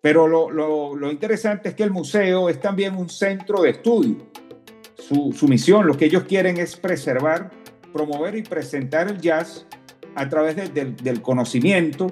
Pero 0.01 0.27
lo, 0.27 0.49
lo, 0.49 0.95
lo, 0.95 1.11
interesante 1.11 1.69
es 1.69 1.75
que 1.75 1.83
el 1.83 1.91
museo 1.91 2.49
es 2.49 2.59
también 2.59 2.95
un 2.95 3.09
centro 3.09 3.61
de 3.61 3.71
estudio. 3.71 4.17
Su, 4.95 5.33
su 5.33 5.47
misión, 5.47 5.87
lo 5.87 5.97
que 5.97 6.05
ellos 6.05 6.23
quieren 6.23 6.57
es 6.57 6.75
preservar, 6.75 7.51
promover 7.91 8.35
y 8.35 8.43
presentar 8.43 9.09
el 9.09 9.19
jazz 9.19 9.65
a 10.15 10.29
través 10.29 10.55
de, 10.55 10.69
de, 10.69 10.91
del 10.91 11.21
conocimiento 11.21 12.07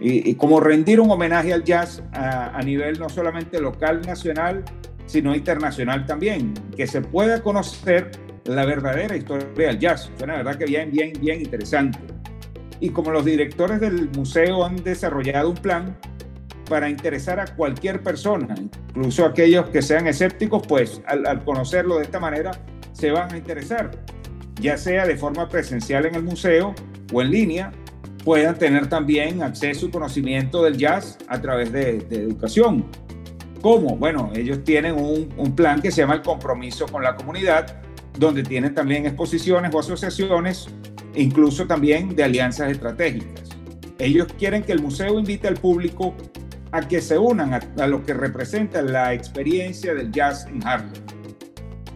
y, 0.00 0.30
y, 0.30 0.34
como 0.34 0.60
rendir 0.60 1.00
un 1.00 1.10
homenaje 1.10 1.52
al 1.52 1.64
jazz 1.64 2.02
a, 2.12 2.56
a 2.56 2.62
nivel 2.62 2.98
no 2.98 3.08
solamente 3.08 3.60
local, 3.60 4.02
nacional, 4.06 4.64
sino 5.06 5.34
internacional 5.34 6.04
también, 6.06 6.54
que 6.76 6.86
se 6.86 7.00
pueda 7.00 7.42
conocer 7.42 8.10
la 8.44 8.64
verdadera 8.64 9.16
historia 9.16 9.68
del 9.68 9.78
jazz. 9.78 10.10
Suena 10.18 10.36
verdad 10.36 10.56
que 10.56 10.66
bien, 10.66 10.90
bien, 10.90 11.12
bien 11.20 11.40
interesante. 11.40 11.98
Y 12.80 12.90
como 12.90 13.10
los 13.10 13.24
directores 13.24 13.80
del 13.80 14.10
museo 14.10 14.64
han 14.64 14.76
desarrollado 14.76 15.50
un 15.50 15.56
plan 15.56 15.96
para 16.68 16.88
interesar 16.88 17.40
a 17.40 17.46
cualquier 17.46 18.02
persona, 18.02 18.54
incluso 18.58 19.24
aquellos 19.24 19.68
que 19.70 19.82
sean 19.82 20.06
escépticos, 20.06 20.66
pues 20.66 21.00
al, 21.06 21.26
al 21.26 21.44
conocerlo 21.44 21.96
de 21.96 22.04
esta 22.04 22.20
manera 22.20 22.52
se 22.92 23.10
van 23.10 23.32
a 23.32 23.36
interesar, 23.36 23.90
ya 24.60 24.76
sea 24.76 25.06
de 25.06 25.16
forma 25.16 25.48
presencial 25.48 26.06
en 26.06 26.14
el 26.14 26.22
museo 26.22 26.74
o 27.12 27.22
en 27.22 27.30
línea, 27.30 27.72
puedan 28.24 28.58
tener 28.58 28.88
también 28.88 29.42
acceso 29.42 29.86
y 29.86 29.90
conocimiento 29.90 30.62
del 30.62 30.76
jazz 30.76 31.18
a 31.28 31.40
través 31.40 31.72
de, 31.72 31.98
de 32.00 32.22
educación 32.22 32.84
¿Cómo? 33.66 33.96
Bueno, 33.96 34.30
ellos 34.34 34.62
tienen 34.64 34.94
un, 34.94 35.28
un, 35.36 35.56
plan 35.56 35.82
que 35.82 35.90
se 35.90 36.02
llama 36.02 36.14
el 36.14 36.22
compromiso 36.22 36.86
con 36.86 37.02
la 37.02 37.16
comunidad, 37.16 37.80
donde 38.18 38.42
tienen 38.42 38.74
también 38.74 39.06
exposiciones 39.06 39.74
o 39.74 39.80
asociaciones, 39.80 40.68
incluso 41.16 41.66
también 41.66 42.14
de 42.14 42.22
alianzas 42.22 42.70
estratégicas. 42.70 43.48
Ellos 43.98 44.28
quieren 44.38 44.62
que 44.62 44.70
el 44.72 44.80
museo 44.80 45.18
invite 45.18 45.48
al 45.48 45.54
público 45.54 46.14
a 46.72 46.86
que 46.86 47.00
se 47.00 47.18
unan 47.18 47.54
a, 47.54 47.86
lo 47.86 48.02
que 48.04 48.14
representa 48.14 48.82
la 48.82 49.14
experiencia 49.14 49.94
del 49.94 50.10
jazz 50.10 50.46
en 50.46 50.66
Harlem. 50.66 50.92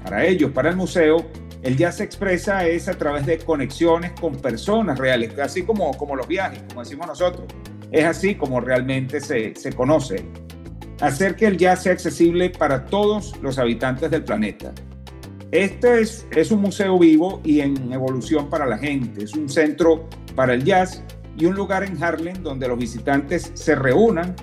Para 0.05 0.25
ellos, 0.25 0.51
para 0.53 0.71
el 0.71 0.77
museo, 0.77 1.27
el 1.63 1.77
jazz 1.77 1.99
se 1.99 2.05
expresa 2.05 2.67
es 2.67 2.89
a 2.89 2.95
través 2.95 3.27
de 3.27 3.39
conexiones 3.39 4.13
con 4.19 4.37
personas 4.37 4.99
reales, 4.99 5.39
así 5.39 5.63
como, 5.63 5.91
como 5.97 6.17
los 6.17 6.27
viajes, 6.27 6.63
como 6.69 6.81
decimos 6.81 7.07
nosotros. 7.07 7.47
Es 7.93 8.05
así 8.05 8.35
como 8.35 8.61
realmente 8.61 9.21
se, 9.21 9.55
se 9.55 9.73
conoce 9.73 10.25
hacer 11.01 11.35
que 11.35 11.47
el 11.47 11.57
jazz 11.57 11.83
sea 11.83 11.93
accesible 11.93 12.51
para 12.51 12.85
todos 12.87 13.35
los 13.43 13.59
habitantes 13.59 14.11
del 14.11 14.25
planeta. 14.25 14.73
Este 15.51 16.01
es, 16.01 16.27
es 16.31 16.51
un 16.51 16.61
museo 16.61 16.99
vivo 16.99 17.41
y 17.43 17.61
en 17.61 17.93
evolución 17.93 18.49
para 18.49 18.67
la 18.67 18.79
gente. 18.79 19.25
Es 19.25 19.35
un 19.35 19.49
centro 19.49 20.09
para 20.37 20.55
el 20.55 20.65
jazz 20.65 21.03
y 21.37 21.47
un 21.47 21.55
lugar 21.55 21.83
en 21.83 22.03
Harlem 22.03 22.43
donde 22.43 22.69
los 22.69 22.79
visitantes 22.79 23.51
se 23.55 23.75
reúnan 23.75 24.37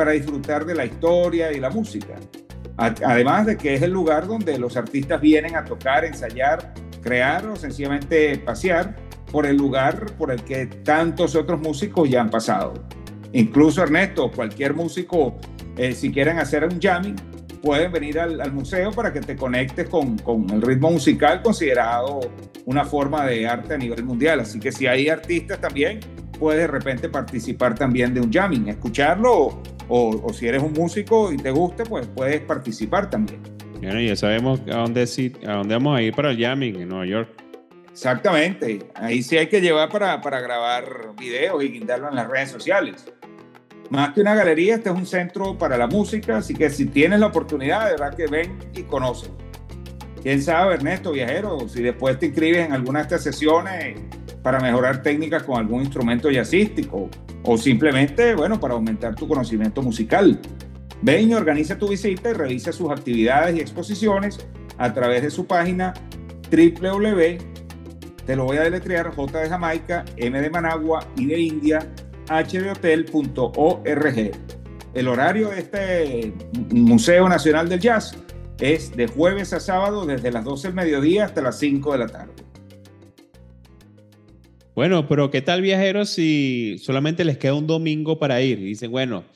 para 0.00 0.12
disfrutar 0.12 0.64
de 0.64 0.74
la 0.74 0.86
historia 0.86 1.52
y 1.52 1.60
la 1.60 1.68
música. 1.68 2.14
Además 2.78 3.44
de 3.44 3.58
que 3.58 3.74
es 3.74 3.82
el 3.82 3.90
lugar 3.90 4.26
donde 4.26 4.58
los 4.58 4.74
artistas 4.78 5.20
vienen 5.20 5.56
a 5.56 5.64
tocar, 5.66 6.06
ensayar, 6.06 6.72
crear 7.02 7.46
o 7.46 7.54
sencillamente 7.54 8.38
pasear 8.38 8.96
por 9.30 9.44
el 9.44 9.58
lugar 9.58 10.06
por 10.16 10.30
el 10.30 10.42
que 10.42 10.64
tantos 10.64 11.34
otros 11.34 11.60
músicos 11.60 12.08
ya 12.08 12.22
han 12.22 12.30
pasado. 12.30 12.72
Incluso 13.34 13.82
Ernesto, 13.82 14.30
cualquier 14.30 14.72
músico 14.72 15.36
eh, 15.76 15.92
si 15.92 16.10
quieren 16.10 16.38
hacer 16.38 16.64
un 16.64 16.80
jamming, 16.80 17.16
pueden 17.62 17.92
venir 17.92 18.18
al, 18.18 18.52
museo 18.54 18.92
para 18.92 19.12
que 19.12 19.20
te 19.20 19.36
conectes 19.36 19.86
con, 19.86 20.16
con, 20.16 20.48
el 20.48 20.62
ritmo 20.62 20.90
musical 20.90 21.42
considerado 21.42 22.20
una 22.64 22.86
forma 22.86 23.26
de 23.26 23.46
arte 23.46 23.74
a 23.74 23.76
nivel 23.76 24.02
mundial. 24.02 24.40
Así 24.40 24.58
que 24.58 24.72
si 24.72 24.86
hay 24.86 25.10
artistas 25.10 25.60
también, 25.60 26.00
puedes 26.38 26.62
de 26.62 26.68
repente 26.68 27.10
participar 27.10 27.74
también 27.74 28.14
de 28.14 28.22
un 28.22 28.32
jamming, 28.32 28.68
escucharlo 28.68 29.60
o, 29.90 30.22
o, 30.22 30.32
si 30.32 30.46
eres 30.46 30.62
un 30.62 30.72
músico 30.72 31.30
y 31.30 31.36
te 31.36 31.50
gusta, 31.50 31.84
pues 31.84 32.06
puedes 32.06 32.40
participar 32.40 33.10
también. 33.10 33.42
Bueno, 33.82 34.00
ya 34.00 34.16
sabemos 34.16 34.60
a 34.72 34.78
dónde, 34.78 35.02
a 35.46 35.52
dónde 35.52 35.74
vamos 35.74 35.98
a 35.98 36.02
ir 36.02 36.14
para 36.14 36.30
el 36.30 36.38
jamming 36.38 36.80
en 36.80 36.88
Nueva 36.88 37.04
York. 37.04 37.28
Exactamente, 37.90 38.78
ahí 38.94 39.22
sí 39.22 39.36
hay 39.36 39.48
que 39.48 39.60
llevar 39.60 39.90
para, 39.90 40.20
para 40.22 40.40
grabar 40.40 41.14
videos 41.18 41.62
y 41.62 41.68
guindarlo 41.68 42.08
en 42.08 42.14
las 42.14 42.28
redes 42.28 42.50
sociales 42.50 43.04
más 43.90 44.14
que 44.14 44.20
una 44.20 44.36
galería, 44.36 44.76
este 44.76 44.88
es 44.88 44.94
un 44.94 45.04
centro 45.04 45.58
para 45.58 45.76
la 45.76 45.88
música, 45.88 46.38
así 46.38 46.54
que 46.54 46.70
si 46.70 46.86
tienes 46.86 47.18
la 47.18 47.26
oportunidad, 47.26 47.86
de 47.86 47.90
verdad 47.92 48.14
que 48.14 48.28
ven 48.28 48.56
y 48.72 48.84
conocen. 48.84 49.32
Quién 50.22 50.40
sabe, 50.40 50.74
Ernesto, 50.74 51.10
viajero, 51.10 51.68
si 51.68 51.82
después 51.82 52.18
te 52.18 52.26
inscribes 52.26 52.66
en 52.66 52.72
alguna 52.72 53.00
de 53.00 53.02
estas 53.02 53.24
sesiones 53.24 53.98
para 54.42 54.60
mejorar 54.60 55.02
técnicas 55.02 55.42
con 55.42 55.58
algún 55.58 55.82
instrumento 55.82 56.30
jazzístico 56.30 57.10
o 57.42 57.58
simplemente, 57.58 58.34
bueno, 58.34 58.60
para 58.60 58.74
aumentar 58.74 59.14
tu 59.14 59.28
conocimiento 59.28 59.82
musical. 59.82 60.38
Ven 61.02 61.30
y 61.30 61.34
organiza 61.34 61.78
tu 61.78 61.88
visita 61.88 62.30
y 62.30 62.34
revisa 62.34 62.72
sus 62.72 62.90
actividades 62.90 63.56
y 63.56 63.60
exposiciones 63.60 64.46
a 64.78 64.92
través 64.92 65.22
de 65.22 65.30
su 65.30 65.46
página 65.46 65.94
www, 66.50 67.38
te 68.26 68.36
lo 68.36 68.44
voy 68.44 68.58
a 68.58 68.62
deletrear, 68.62 69.12
J 69.14 69.40
de 69.40 69.48
Jamaica, 69.48 70.04
M 70.16 70.40
de 70.40 70.50
Managua, 70.50 71.04
y 71.16 71.26
de 71.26 71.40
India, 71.40 71.80
hdehotel.org. 72.28 74.30
El 74.94 75.08
horario 75.08 75.50
de 75.50 75.58
este 75.58 76.32
Museo 76.70 77.28
Nacional 77.28 77.68
del 77.68 77.80
Jazz 77.80 78.16
es 78.60 78.96
de 78.96 79.08
jueves 79.08 79.52
a 79.52 79.60
sábado 79.60 80.06
desde 80.06 80.30
las 80.30 80.44
12 80.44 80.68
del 80.68 80.76
mediodía 80.76 81.24
hasta 81.24 81.42
las 81.42 81.58
5 81.58 81.92
de 81.92 81.98
la 81.98 82.06
tarde. 82.06 82.32
Bueno, 84.80 85.06
pero 85.06 85.30
¿qué 85.30 85.42
tal 85.42 85.60
viajeros 85.60 86.08
si 86.08 86.78
solamente 86.78 87.22
les 87.22 87.36
queda 87.36 87.52
un 87.52 87.66
domingo 87.66 88.18
para 88.18 88.40
ir? 88.40 88.58
Y 88.60 88.64
dicen, 88.64 88.90
bueno, 88.90 89.26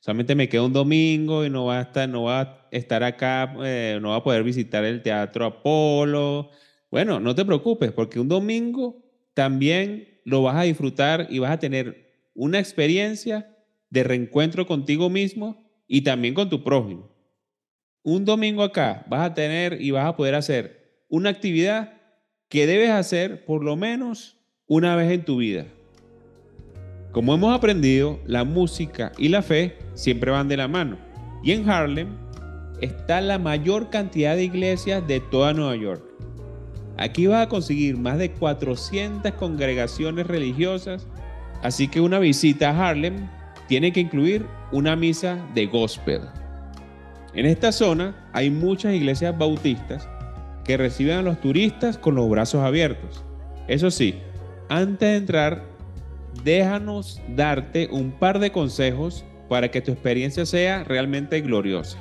solamente 0.00 0.34
me 0.34 0.48
queda 0.48 0.64
un 0.64 0.72
domingo 0.72 1.44
y 1.44 1.50
no 1.50 1.66
va 1.66 1.78
a 1.78 1.82
estar, 1.82 2.08
no 2.08 2.24
va 2.24 2.40
a 2.40 2.68
estar 2.72 3.04
acá, 3.04 3.54
eh, 3.62 4.00
no 4.02 4.08
va 4.08 4.16
a 4.16 4.24
poder 4.24 4.42
visitar 4.42 4.84
el 4.84 5.00
Teatro 5.00 5.46
Apolo. 5.46 6.50
Bueno, 6.90 7.20
no 7.20 7.32
te 7.32 7.44
preocupes, 7.44 7.92
porque 7.92 8.18
un 8.18 8.26
domingo 8.26 9.00
también 9.34 10.20
lo 10.24 10.42
vas 10.42 10.56
a 10.56 10.62
disfrutar 10.62 11.28
y 11.30 11.38
vas 11.38 11.52
a 11.52 11.60
tener 11.60 12.10
una 12.34 12.58
experiencia 12.58 13.56
de 13.90 14.02
reencuentro 14.02 14.66
contigo 14.66 15.08
mismo 15.08 15.64
y 15.86 16.00
también 16.00 16.34
con 16.34 16.50
tu 16.50 16.64
prójimo. 16.64 17.08
Un 18.02 18.24
domingo 18.24 18.64
acá 18.64 19.06
vas 19.08 19.30
a 19.30 19.34
tener 19.34 19.80
y 19.80 19.92
vas 19.92 20.06
a 20.06 20.16
poder 20.16 20.34
hacer 20.34 21.04
una 21.08 21.30
actividad 21.30 21.92
que 22.48 22.66
debes 22.66 22.90
hacer 22.90 23.44
por 23.44 23.62
lo 23.62 23.76
menos 23.76 24.37
una 24.68 24.94
vez 24.94 25.10
en 25.10 25.24
tu 25.24 25.38
vida. 25.38 25.66
Como 27.12 27.34
hemos 27.34 27.54
aprendido, 27.54 28.20
la 28.26 28.44
música 28.44 29.12
y 29.18 29.28
la 29.28 29.42
fe 29.42 29.76
siempre 29.94 30.30
van 30.30 30.46
de 30.46 30.56
la 30.56 30.68
mano. 30.68 30.98
Y 31.42 31.52
en 31.52 31.68
Harlem 31.68 32.08
está 32.80 33.20
la 33.20 33.38
mayor 33.38 33.90
cantidad 33.90 34.36
de 34.36 34.44
iglesias 34.44 35.04
de 35.08 35.18
toda 35.18 35.52
Nueva 35.52 35.74
York. 35.74 36.02
Aquí 36.96 37.26
vas 37.26 37.46
a 37.46 37.48
conseguir 37.48 37.96
más 37.96 38.18
de 38.18 38.30
400 38.32 39.32
congregaciones 39.32 40.26
religiosas 40.26 41.06
Así 41.62 41.88
que 41.88 42.00
una 42.00 42.18
visita 42.18 42.70
a 42.70 42.88
Harlem 42.88 43.28
tiene 43.66 43.92
que 43.92 44.00
incluir 44.00 44.46
una 44.70 44.96
misa 44.96 45.44
de 45.54 45.66
gospel. 45.66 46.20
En 47.34 47.46
esta 47.46 47.72
zona 47.72 48.28
hay 48.32 48.50
muchas 48.50 48.94
iglesias 48.94 49.36
bautistas 49.36 50.08
que 50.64 50.76
reciben 50.76 51.18
a 51.18 51.22
los 51.22 51.40
turistas 51.40 51.98
con 51.98 52.14
los 52.14 52.28
brazos 52.28 52.62
abiertos. 52.62 53.24
Eso 53.66 53.90
sí, 53.90 54.14
antes 54.68 55.08
de 55.08 55.16
entrar, 55.16 55.64
déjanos 56.44 57.20
darte 57.34 57.88
un 57.90 58.10
par 58.12 58.38
de 58.38 58.52
consejos 58.52 59.24
para 59.48 59.70
que 59.70 59.80
tu 59.80 59.92
experiencia 59.92 60.44
sea 60.46 60.84
realmente 60.84 61.40
gloriosa. 61.40 61.98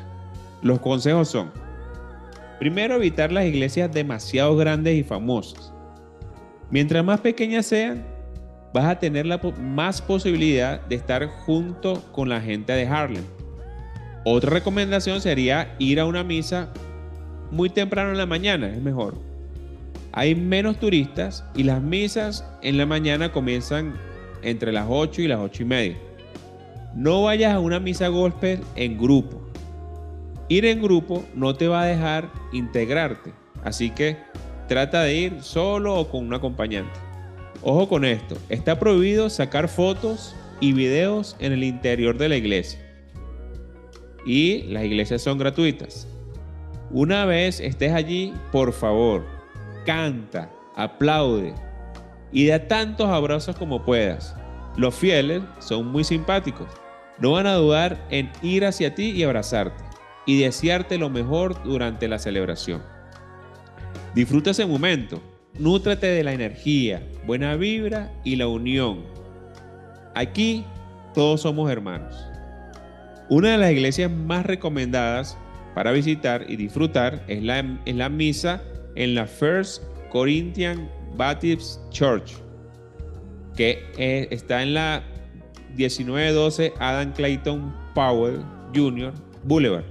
Los 0.61 0.79
consejos 0.79 1.29
son, 1.29 1.51
primero, 2.59 2.95
evitar 2.95 3.31
las 3.31 3.45
iglesias 3.45 3.91
demasiado 3.91 4.55
grandes 4.55 4.95
y 4.95 5.03
famosas. 5.03 5.73
Mientras 6.69 7.03
más 7.03 7.21
pequeñas 7.21 7.65
sean, 7.65 8.05
vas 8.73 8.85
a 8.85 8.99
tener 8.99 9.25
la 9.25 9.39
más 9.59 10.01
posibilidad 10.01 10.81
de 10.87 10.95
estar 10.95 11.25
junto 11.27 12.01
con 12.11 12.29
la 12.29 12.41
gente 12.41 12.73
de 12.73 12.85
Harlem. 12.85 13.23
Otra 14.25 14.49
recomendación 14.49 15.21
sería 15.21 15.73
ir 15.79 15.99
a 15.99 16.05
una 16.05 16.23
misa 16.23 16.69
muy 17.49 17.69
temprano 17.69 18.11
en 18.11 18.17
la 18.17 18.25
mañana, 18.25 18.67
es 18.67 18.81
mejor. 18.81 19.26
Hay 20.17 20.33
menos 20.33 20.79
turistas 20.79 21.45
y 21.53 21.61
las 21.61 21.79
misas 21.79 22.43
en 22.63 22.79
la 22.79 22.87
mañana 22.87 23.31
comienzan 23.31 23.93
entre 24.41 24.71
las 24.71 24.87
8 24.89 25.21
y 25.21 25.27
las 25.27 25.37
8 25.37 25.61
y 25.61 25.65
media. 25.67 25.97
No 26.95 27.21
vayas 27.21 27.53
a 27.53 27.59
una 27.59 27.79
misa 27.79 28.07
gospel 28.07 28.59
en 28.75 28.97
grupo. 28.97 29.39
Ir 30.47 30.65
en 30.65 30.81
grupo 30.81 31.23
no 31.35 31.53
te 31.53 31.67
va 31.67 31.83
a 31.83 31.85
dejar 31.85 32.31
integrarte, 32.51 33.31
así 33.63 33.91
que 33.91 34.17
trata 34.67 35.03
de 35.03 35.13
ir 35.13 35.43
solo 35.43 35.93
o 35.93 36.09
con 36.09 36.25
un 36.25 36.33
acompañante. 36.33 36.99
Ojo 37.61 37.87
con 37.87 38.03
esto, 38.03 38.39
está 38.49 38.79
prohibido 38.79 39.29
sacar 39.29 39.67
fotos 39.67 40.35
y 40.59 40.73
videos 40.73 41.35
en 41.37 41.53
el 41.53 41.63
interior 41.63 42.17
de 42.17 42.29
la 42.29 42.37
iglesia. 42.37 42.79
Y 44.25 44.63
las 44.63 44.83
iglesias 44.83 45.21
son 45.21 45.37
gratuitas. 45.37 46.07
Una 46.89 47.25
vez 47.25 47.59
estés 47.59 47.93
allí, 47.93 48.33
por 48.51 48.73
favor, 48.73 49.36
canta, 49.87 50.51
aplaude 50.75 51.55
y 52.31 52.45
da 52.45 52.67
tantos 52.67 53.07
abrazos 53.07 53.55
como 53.55 53.83
puedas. 53.83 54.35
Los 54.75 54.93
fieles 54.93 55.41
son 55.57 55.87
muy 55.87 56.03
simpáticos. 56.03 56.67
No 57.17 57.31
van 57.31 57.47
a 57.47 57.55
dudar 57.55 58.05
en 58.11 58.29
ir 58.43 58.65
hacia 58.65 58.93
ti 58.93 59.09
y 59.09 59.23
abrazarte 59.23 59.83
y 60.27 60.39
desearte 60.39 60.99
lo 60.99 61.09
mejor 61.09 61.63
durante 61.63 62.07
la 62.07 62.19
celebración. 62.19 62.83
Disfruta 64.13 64.51
ese 64.51 64.65
momento 64.65 65.19
Nútrate 65.59 66.05
de 66.05 66.23
la 66.23 66.33
energía, 66.33 67.01
buena 67.25 67.55
vibra 67.55 68.11
y 68.23 68.35
la 68.35 68.47
unión. 68.47 69.05
Aquí 70.13 70.63
todos 71.15 71.41
somos 71.41 71.71
hermanos. 71.71 72.15
Una 73.27 73.53
de 73.53 73.57
las 73.57 73.71
iglesias 73.71 74.11
más 74.11 74.45
recomendadas 74.45 75.35
para 75.73 75.91
visitar 75.91 76.45
y 76.47 76.57
disfrutar 76.57 77.23
es 77.27 77.41
la, 77.41 77.79
la 77.85 78.09
misa 78.09 78.61
en 78.97 79.15
la 79.15 79.25
First 79.25 79.83
Corinthian 80.11 80.89
Baptist 81.15 81.79
Church, 81.91 82.33
que 83.55 83.83
eh, 83.97 84.27
está 84.31 84.61
en 84.61 84.73
la 84.73 85.03
1912 85.75 86.73
Adam 86.79 87.13
Clayton 87.13 87.73
Powell 87.93 88.41
Jr. 88.75 89.13
Boulevard, 89.43 89.85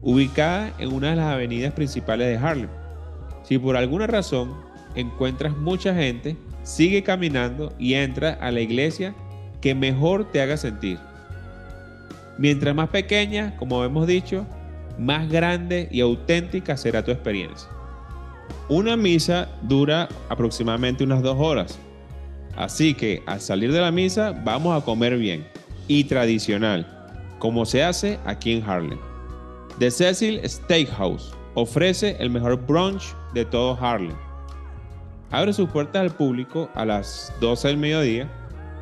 ubicada 0.00 0.72
en 0.78 0.92
una 0.92 1.10
de 1.10 1.16
las 1.16 1.26
avenidas 1.26 1.72
principales 1.74 2.28
de 2.28 2.44
Harlem. 2.44 2.70
Si 3.44 3.58
por 3.58 3.76
alguna 3.76 4.06
razón 4.06 4.54
encuentras 4.94 5.56
mucha 5.56 5.94
gente, 5.94 6.36
sigue 6.62 7.02
caminando 7.02 7.74
y 7.78 7.94
entra 7.94 8.32
a 8.40 8.50
la 8.50 8.60
iglesia 8.60 9.14
que 9.60 9.74
mejor 9.74 10.30
te 10.30 10.40
haga 10.40 10.56
sentir. 10.56 10.98
Mientras 12.38 12.74
más 12.74 12.88
pequeña, 12.88 13.54
como 13.56 13.84
hemos 13.84 14.06
dicho, 14.06 14.46
más 14.98 15.28
grande 15.28 15.88
y 15.90 16.00
auténtica 16.00 16.76
será 16.76 17.04
tu 17.04 17.10
experiencia. 17.10 17.68
Una 18.68 18.96
misa 18.96 19.48
dura 19.62 20.08
aproximadamente 20.28 21.04
unas 21.04 21.22
dos 21.22 21.36
horas, 21.38 21.78
así 22.56 22.94
que 22.94 23.22
al 23.26 23.40
salir 23.40 23.72
de 23.72 23.80
la 23.80 23.90
misa 23.90 24.32
vamos 24.44 24.80
a 24.80 24.84
comer 24.84 25.16
bien 25.16 25.46
y 25.88 26.04
tradicional, 26.04 26.86
como 27.38 27.66
se 27.66 27.82
hace 27.82 28.18
aquí 28.24 28.52
en 28.52 28.62
Harlem. 28.62 28.98
The 29.78 29.90
Cecil 29.90 30.40
Steakhouse 30.48 31.34
ofrece 31.54 32.16
el 32.18 32.30
mejor 32.30 32.56
brunch 32.66 33.14
de 33.34 33.44
todo 33.44 33.76
Harlem. 33.80 34.16
Abre 35.30 35.52
sus 35.52 35.68
puertas 35.70 36.02
al 36.02 36.10
público 36.10 36.68
a 36.74 36.84
las 36.84 37.32
12 37.40 37.68
del 37.68 37.78
mediodía 37.78 38.30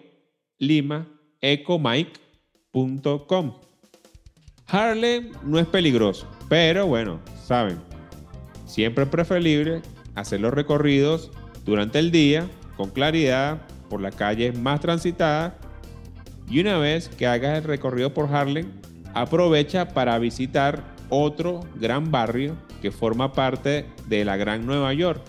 Lima, 0.58 1.08
ecomike.com. 1.42 2.26
Harlem 4.68 5.32
no 5.44 5.60
es 5.60 5.68
peligroso, 5.68 6.28
pero 6.50 6.88
bueno, 6.88 7.20
saben, 7.44 7.80
siempre 8.66 9.06
es 9.06 9.10
preferible 9.10 9.82
hacer 10.16 10.42
los 10.42 10.54
recorridos 10.54 11.32
durante 11.66 12.00
el 12.00 12.12
día 12.12 12.48
con 12.78 12.90
claridad 12.90 13.62
por 13.90 14.02
las 14.02 14.16
calles 14.16 14.58
más 14.58 14.80
transitadas 14.80 15.54
y 16.50 16.60
una 16.60 16.78
vez 16.78 17.10
que 17.10 17.28
hagas 17.28 17.58
el 17.58 17.64
recorrido 17.64 18.14
por 18.14 18.34
Harlem, 18.34 18.72
aprovecha 19.14 19.90
para 19.90 20.20
visitar 20.20 20.84
otro 21.10 21.62
gran 21.76 22.12
barrio 22.12 22.56
que 22.82 22.92
forma 22.92 23.34
parte 23.34 23.86
de 24.08 24.26
la 24.26 24.38
Gran 24.38 24.66
Nueva 24.66 24.94
York. 24.94 25.22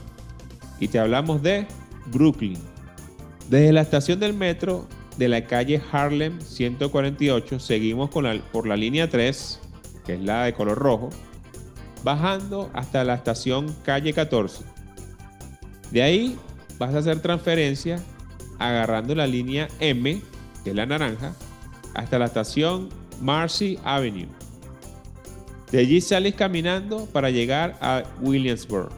Y 0.79 0.89
te 0.89 0.99
hablamos 0.99 1.43
de 1.43 1.67
Brooklyn. 2.07 2.59
Desde 3.49 3.73
la 3.73 3.81
estación 3.81 4.21
del 4.21 4.35
metro 4.35 4.87
de 5.17 5.29
la 5.29 5.45
calle 5.47 5.81
Harlem 5.91 6.41
148 6.41 7.59
seguimos 7.61 8.11
por 8.11 8.67
la 8.67 8.77
línea 8.77 9.09
3, 9.09 9.61
que 10.07 10.15
es 10.15 10.21
la 10.21 10.45
de 10.45 10.55
color 10.55 10.79
rojo, 10.79 11.11
bajando 12.05 12.71
hasta 12.73 13.05
la 13.05 13.15
estación 13.15 13.75
calle 13.85 14.13
14. 14.13 14.65
De 15.91 16.03
ahí 16.03 16.39
vas 16.79 16.95
a 16.95 16.99
hacer 16.99 17.21
transferencia 17.21 18.01
agarrando 18.59 19.15
la 19.15 19.27
línea 19.27 19.69
M, 19.81 20.23
que 20.65 20.71
es 20.71 20.77
la 20.77 20.87
naranja, 20.87 21.35
hasta 21.95 22.19
la 22.19 22.27
estación 22.27 22.89
Marcy 23.21 23.79
Avenue. 23.85 24.29
De 25.71 25.79
allí 25.81 26.01
sales 26.01 26.35
caminando 26.35 27.07
para 27.07 27.31
llegar 27.31 27.77
a 27.81 28.05
Williamsburg. 28.21 28.91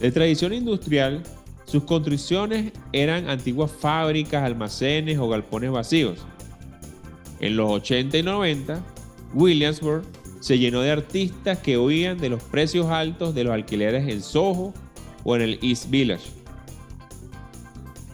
De 0.00 0.10
tradición 0.10 0.52
industrial, 0.52 1.22
Sus 1.64 1.84
construcciones 1.84 2.72
eran 2.92 3.30
antiguas 3.30 3.70
fábricas, 3.70 4.42
almacenes 4.42 5.16
o 5.16 5.26
galpones 5.26 5.70
vacíos. 5.70 6.18
En 7.40 7.56
los 7.56 7.70
80 7.70 8.18
y 8.18 8.22
90, 8.22 8.82
Williamsburg 9.34 10.02
se 10.40 10.58
llenó 10.58 10.80
de 10.80 10.90
artistas 10.90 11.58
que 11.58 11.78
huían 11.78 12.18
de 12.18 12.28
los 12.28 12.42
precios 12.42 12.86
altos 12.86 13.34
de 13.34 13.44
los 13.44 13.52
alquileres 13.52 14.08
en 14.08 14.22
Soho 14.22 14.74
o 15.24 15.36
en 15.36 15.42
el 15.42 15.58
East 15.62 15.88
Village. 15.90 16.30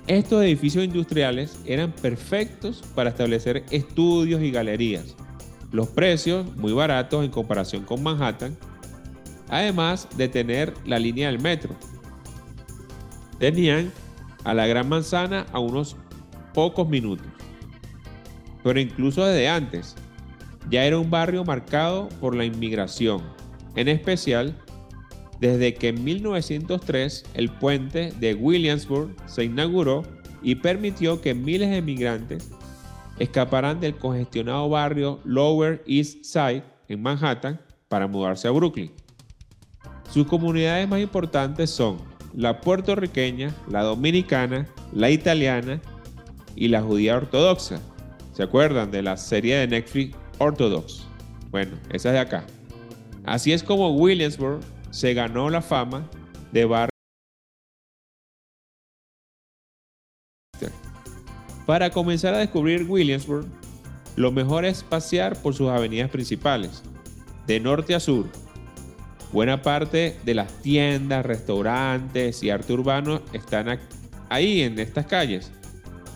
Estos 0.06 0.42
edificios 0.42 0.84
industriales 0.84 1.58
eran 1.66 1.92
perfectos 1.92 2.82
para 2.94 3.10
establecer 3.10 3.64
estudios 3.70 4.42
y 4.42 4.50
galerías. 4.50 5.14
Los 5.70 5.88
precios 5.88 6.54
muy 6.56 6.72
baratos 6.72 7.24
en 7.24 7.30
comparación 7.30 7.84
con 7.84 8.02
Manhattan, 8.02 8.56
además 9.48 10.08
de 10.16 10.28
tener 10.28 10.72
la 10.86 10.98
línea 10.98 11.30
del 11.30 11.40
metro. 11.40 11.74
Tenían 13.38 13.92
a 14.44 14.54
la 14.54 14.66
Gran 14.66 14.88
Manzana 14.88 15.46
a 15.52 15.58
unos 15.58 15.96
pocos 16.54 16.88
minutos. 16.88 17.26
Pero 18.64 18.80
incluso 18.80 19.24
desde 19.24 19.48
antes, 19.48 19.94
ya 20.70 20.84
era 20.84 20.98
un 20.98 21.10
barrio 21.10 21.44
marcado 21.44 22.08
por 22.20 22.34
la 22.34 22.44
inmigración, 22.44 23.22
en 23.76 23.88
especial 23.88 24.54
desde 25.40 25.74
que 25.74 25.88
en 25.88 26.02
1903 26.02 27.24
el 27.34 27.48
puente 27.50 28.12
de 28.18 28.34
Williamsburg 28.34 29.14
se 29.26 29.44
inauguró 29.44 30.02
y 30.42 30.56
permitió 30.56 31.20
que 31.20 31.34
miles 31.34 31.70
de 31.70 31.82
migrantes 31.82 32.50
escaparan 33.18 33.80
del 33.80 33.96
congestionado 33.96 34.68
barrio 34.68 35.20
Lower 35.24 35.82
East 35.86 36.24
Side 36.24 36.62
en 36.88 37.02
Manhattan 37.02 37.60
para 37.88 38.06
mudarse 38.06 38.48
a 38.48 38.50
Brooklyn. 38.50 38.92
Sus 40.10 40.26
comunidades 40.26 40.88
más 40.88 41.00
importantes 41.00 41.70
son 41.70 41.98
la 42.34 42.60
puertorriqueña, 42.60 43.54
la 43.68 43.82
dominicana, 43.82 44.66
la 44.92 45.10
italiana 45.10 45.80
y 46.54 46.68
la 46.68 46.82
judía 46.82 47.16
ortodoxa. 47.16 47.80
¿Se 48.32 48.42
acuerdan 48.42 48.90
de 48.90 49.02
la 49.02 49.16
serie 49.16 49.56
de 49.56 49.66
Netflix 49.66 50.16
Orthodox? 50.38 51.06
Bueno, 51.50 51.76
esa 51.90 52.10
es 52.10 52.12
de 52.14 52.18
acá. 52.18 52.44
Así 53.24 53.52
es 53.52 53.62
como 53.62 53.94
Williamsburg 53.96 54.60
se 54.90 55.14
ganó 55.14 55.50
la 55.50 55.62
fama 55.62 56.08
de 56.52 56.64
barrio. 56.64 56.88
Para 61.66 61.90
comenzar 61.90 62.32
a 62.32 62.38
descubrir 62.38 62.84
Williamsburg, 62.88 63.46
lo 64.16 64.32
mejor 64.32 64.64
es 64.64 64.82
pasear 64.82 65.40
por 65.42 65.54
sus 65.54 65.68
avenidas 65.68 66.10
principales, 66.10 66.82
de 67.46 67.60
norte 67.60 67.94
a 67.94 68.00
sur. 68.00 68.26
Buena 69.32 69.60
parte 69.60 70.16
de 70.24 70.34
las 70.34 70.50
tiendas, 70.62 71.26
restaurantes 71.26 72.42
y 72.42 72.48
arte 72.48 72.72
urbano 72.72 73.20
están 73.34 73.78
ahí 74.30 74.62
en 74.62 74.78
estas 74.78 75.04
calles, 75.04 75.52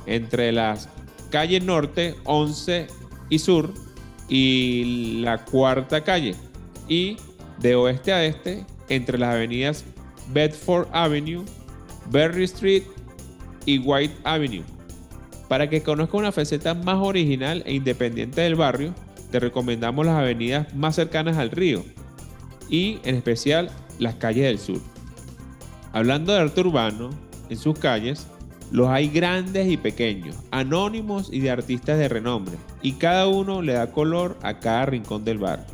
entre 0.06 0.52
las 0.52 0.88
calles 1.30 1.62
norte, 1.62 2.14
11 2.24 2.86
y 3.28 3.38
sur, 3.38 3.74
y 4.34 5.20
la 5.20 5.44
cuarta 5.44 6.02
calle, 6.02 6.34
y 6.88 7.18
de 7.58 7.74
oeste 7.74 8.14
a 8.14 8.24
este 8.24 8.64
entre 8.88 9.18
las 9.18 9.34
avenidas 9.34 9.84
Bedford 10.32 10.88
Avenue, 10.90 11.44
Berry 12.10 12.44
Street 12.44 12.84
y 13.66 13.78
White 13.80 14.14
Avenue. 14.24 14.64
Para 15.48 15.68
que 15.68 15.82
conozca 15.82 16.16
una 16.16 16.32
faceta 16.32 16.72
más 16.72 16.96
original 16.96 17.62
e 17.66 17.74
independiente 17.74 18.40
del 18.40 18.54
barrio, 18.54 18.94
te 19.30 19.38
recomendamos 19.38 20.06
las 20.06 20.18
avenidas 20.18 20.74
más 20.74 20.96
cercanas 20.96 21.36
al 21.36 21.50
río 21.50 21.84
y 22.70 23.00
en 23.04 23.16
especial 23.16 23.70
las 23.98 24.14
calles 24.14 24.44
del 24.44 24.58
sur. 24.58 24.80
Hablando 25.92 26.32
de 26.32 26.38
arte 26.38 26.62
urbano, 26.62 27.10
en 27.50 27.58
sus 27.58 27.78
calles 27.78 28.26
los 28.72 28.88
hay 28.88 29.08
grandes 29.08 29.70
y 29.70 29.76
pequeños, 29.76 30.34
anónimos 30.50 31.28
y 31.30 31.40
de 31.40 31.50
artistas 31.50 31.98
de 31.98 32.08
renombre, 32.08 32.56
y 32.80 32.92
cada 32.92 33.28
uno 33.28 33.60
le 33.60 33.74
da 33.74 33.92
color 33.92 34.38
a 34.42 34.60
cada 34.60 34.86
rincón 34.86 35.26
del 35.26 35.36
barrio. 35.36 35.66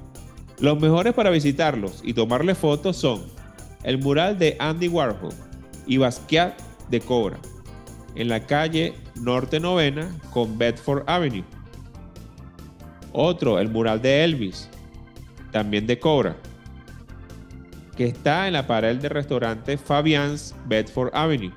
Los 0.59 0.81
mejores 0.81 1.15
para 1.15 1.31
visitarlos 1.31 2.01
y 2.03 2.13
tomarle 2.13 2.57
fotos 2.57 2.97
son 2.97 3.23
el 3.85 3.99
mural 3.99 4.37
de 4.37 4.57
Andy 4.59 4.89
Warhol 4.89 5.33
y 5.87 5.99
Basquiat 5.99 6.59
de 6.91 7.01
Cobra, 7.01 7.39
en 8.17 8.29
la 8.29 8.45
calle 8.45 8.95
Norte 9.15 9.61
Novena 9.61 10.13
con 10.33 10.59
Bedford 10.59 11.05
Avenue. 11.07 11.45
Otro, 13.13 13.61
el 13.61 13.69
mural 13.69 14.03
de 14.03 14.25
Elvis, 14.25 14.69
también 15.53 15.87
de 15.87 16.01
Cobra, 16.01 16.37
que 17.97 18.07
está 18.07 18.49
en 18.49 18.55
la 18.55 18.67
pared 18.67 18.97
del 18.97 19.11
restaurante 19.11 19.79
Fabian's 19.79 20.53
Bedford 20.67 21.11
Avenue. 21.15 21.53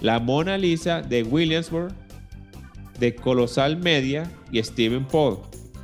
La 0.00 0.18
Mona 0.18 0.56
Lisa 0.56 1.02
de 1.02 1.22
Williamsburg, 1.22 1.92
de 2.98 3.14
Colosal 3.14 3.76
Media 3.76 4.30
y 4.50 4.62
Stephen 4.62 5.06
Paul, 5.06 5.38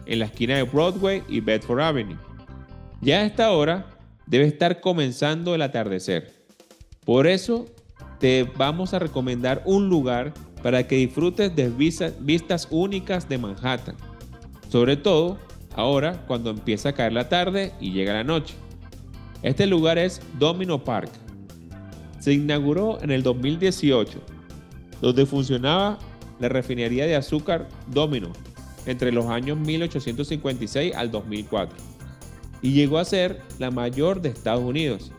en 0.06 0.20
la 0.20 0.26
esquina 0.26 0.56
de 0.56 0.62
Broadway 0.62 1.22
y 1.28 1.40
Bedford 1.40 1.80
Avenue. 1.80 2.16
Ya 3.00 3.18
a 3.18 3.24
esta 3.24 3.50
hora 3.52 3.86
debe 4.26 4.46
estar 4.46 4.80
comenzando 4.80 5.54
el 5.54 5.62
atardecer. 5.62 6.32
Por 7.04 7.26
eso 7.26 7.66
te 8.18 8.44
vamos 8.56 8.94
a 8.94 8.98
recomendar 8.98 9.62
un 9.64 9.88
lugar 9.88 10.32
para 10.62 10.86
que 10.86 10.96
disfrutes 10.96 11.54
de 11.54 11.68
vistas 11.68 12.68
únicas 12.70 13.28
de 13.28 13.38
Manhattan. 13.38 13.96
Sobre 14.68 14.96
todo 14.96 15.38
ahora 15.74 16.24
cuando 16.26 16.50
empieza 16.50 16.88
a 16.88 16.92
caer 16.92 17.12
la 17.12 17.28
tarde 17.28 17.72
y 17.80 17.92
llega 17.92 18.14
la 18.14 18.24
noche. 18.24 18.54
Este 19.42 19.66
lugar 19.66 19.98
es 19.98 20.20
Domino 20.38 20.82
Park. 20.82 21.10
Se 22.26 22.32
inauguró 22.32 23.00
en 23.02 23.12
el 23.12 23.22
2018, 23.22 24.18
donde 25.00 25.26
funcionaba 25.26 25.96
la 26.40 26.48
refinería 26.48 27.06
de 27.06 27.14
azúcar 27.14 27.68
Domino 27.86 28.32
entre 28.84 29.12
los 29.12 29.26
años 29.26 29.56
1856 29.60 30.96
al 30.96 31.12
2004 31.12 31.78
y 32.62 32.72
llegó 32.72 32.98
a 32.98 33.04
ser 33.04 33.40
la 33.60 33.70
mayor 33.70 34.20
de 34.20 34.30
Estados 34.30 34.64
Unidos. 34.64 35.12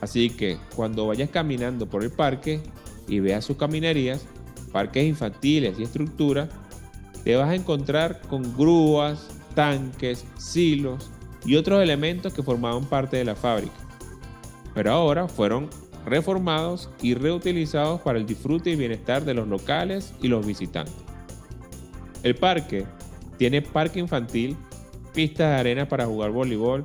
Así 0.00 0.30
que 0.30 0.56
cuando 0.74 1.06
vayas 1.06 1.28
caminando 1.28 1.84
por 1.84 2.02
el 2.02 2.10
parque 2.10 2.62
y 3.06 3.20
veas 3.20 3.44
sus 3.44 3.58
caminerías, 3.58 4.24
parques 4.72 5.06
infantiles 5.06 5.78
y 5.78 5.82
estructuras, 5.82 6.48
te 7.24 7.36
vas 7.36 7.50
a 7.50 7.56
encontrar 7.56 8.22
con 8.22 8.56
grúas, 8.56 9.28
tanques, 9.54 10.24
silos 10.38 11.10
y 11.44 11.56
otros 11.56 11.82
elementos 11.82 12.32
que 12.32 12.42
formaban 12.42 12.86
parte 12.86 13.18
de 13.18 13.26
la 13.26 13.36
fábrica. 13.36 13.76
Pero 14.72 14.92
ahora 14.92 15.28
fueron 15.28 15.68
reformados 16.04 16.90
y 17.02 17.14
reutilizados 17.14 18.00
para 18.00 18.18
el 18.18 18.26
disfrute 18.26 18.70
y 18.70 18.76
bienestar 18.76 19.24
de 19.24 19.34
los 19.34 19.48
locales 19.48 20.12
y 20.22 20.28
los 20.28 20.46
visitantes. 20.46 20.94
El 22.22 22.34
parque 22.34 22.86
tiene 23.36 23.62
parque 23.62 24.00
infantil, 24.00 24.56
pistas 25.14 25.50
de 25.50 25.56
arena 25.56 25.88
para 25.88 26.06
jugar 26.06 26.30
voleibol, 26.30 26.84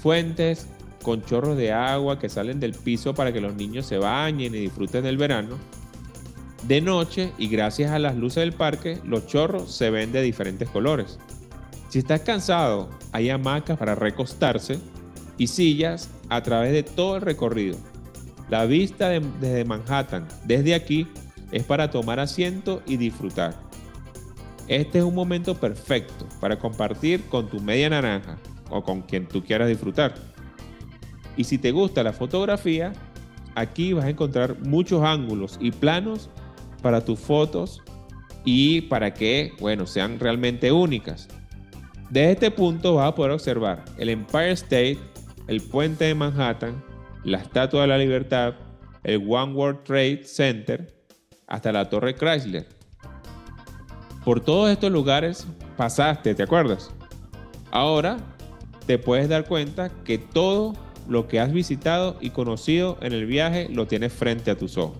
fuentes 0.00 0.68
con 1.02 1.22
chorros 1.22 1.56
de 1.56 1.72
agua 1.72 2.18
que 2.18 2.28
salen 2.28 2.60
del 2.60 2.74
piso 2.74 3.14
para 3.14 3.32
que 3.32 3.40
los 3.40 3.54
niños 3.54 3.86
se 3.86 3.98
bañen 3.98 4.54
y 4.54 4.58
disfruten 4.58 5.02
del 5.04 5.16
verano. 5.16 5.58
De 6.66 6.80
noche 6.80 7.32
y 7.38 7.48
gracias 7.48 7.90
a 7.90 7.98
las 7.98 8.16
luces 8.16 8.42
del 8.42 8.52
parque, 8.52 8.98
los 9.04 9.26
chorros 9.26 9.74
se 9.74 9.90
ven 9.90 10.12
de 10.12 10.22
diferentes 10.22 10.68
colores. 10.68 11.18
Si 11.88 11.98
estás 11.98 12.20
cansado, 12.20 12.88
hay 13.10 13.30
hamacas 13.30 13.76
para 13.76 13.96
recostarse 13.96 14.78
y 15.36 15.48
sillas 15.48 16.08
a 16.28 16.42
través 16.42 16.72
de 16.72 16.84
todo 16.84 17.16
el 17.16 17.22
recorrido. 17.22 17.76
La 18.52 18.66
vista 18.66 19.08
desde 19.08 19.64
Manhattan, 19.64 20.28
desde 20.44 20.74
aquí, 20.74 21.06
es 21.52 21.64
para 21.64 21.88
tomar 21.88 22.20
asiento 22.20 22.82
y 22.86 22.98
disfrutar. 22.98 23.54
Este 24.68 24.98
es 24.98 25.04
un 25.04 25.14
momento 25.14 25.54
perfecto 25.54 26.28
para 26.38 26.58
compartir 26.58 27.24
con 27.30 27.48
tu 27.48 27.60
media 27.60 27.88
naranja 27.88 28.36
o 28.68 28.82
con 28.82 29.00
quien 29.00 29.26
tú 29.26 29.42
quieras 29.42 29.68
disfrutar. 29.68 30.12
Y 31.34 31.44
si 31.44 31.56
te 31.56 31.72
gusta 31.72 32.02
la 32.02 32.12
fotografía, 32.12 32.92
aquí 33.54 33.94
vas 33.94 34.04
a 34.04 34.10
encontrar 34.10 34.58
muchos 34.60 35.02
ángulos 35.02 35.56
y 35.58 35.70
planos 35.70 36.28
para 36.82 37.02
tus 37.02 37.18
fotos 37.18 37.80
y 38.44 38.82
para 38.82 39.14
que, 39.14 39.54
bueno, 39.60 39.86
sean 39.86 40.20
realmente 40.20 40.70
únicas. 40.70 41.26
Desde 42.10 42.32
este 42.32 42.50
punto 42.50 42.96
vas 42.96 43.08
a 43.08 43.14
poder 43.14 43.32
observar 43.32 43.82
el 43.96 44.10
Empire 44.10 44.52
State, 44.52 44.98
el 45.46 45.62
puente 45.62 46.04
de 46.04 46.14
Manhattan, 46.14 46.91
la 47.24 47.38
Estatua 47.38 47.82
de 47.82 47.88
la 47.88 47.98
Libertad, 47.98 48.54
el 49.04 49.24
One 49.28 49.54
World 49.54 49.84
Trade 49.84 50.24
Center, 50.24 50.94
hasta 51.46 51.72
la 51.72 51.88
Torre 51.88 52.14
Chrysler 52.14 52.66
por 54.24 54.40
todos 54.40 54.70
estos 54.70 54.92
lugares 54.92 55.46
pasaste, 55.76 56.34
¿te 56.34 56.42
acuerdas? 56.42 56.90
Ahora 57.70 58.18
te 58.86 58.98
puedes 58.98 59.28
dar 59.28 59.46
cuenta 59.46 59.90
que 60.04 60.18
todo 60.18 60.74
lo 61.08 61.26
que 61.26 61.40
has 61.40 61.52
visitado 61.52 62.16
y 62.20 62.30
conocido 62.30 62.98
en 63.00 63.12
el 63.12 63.26
viaje 63.26 63.68
lo 63.68 63.86
tienes 63.86 64.12
frente 64.12 64.50
a 64.50 64.56
tus 64.56 64.76
ojos. 64.78 64.98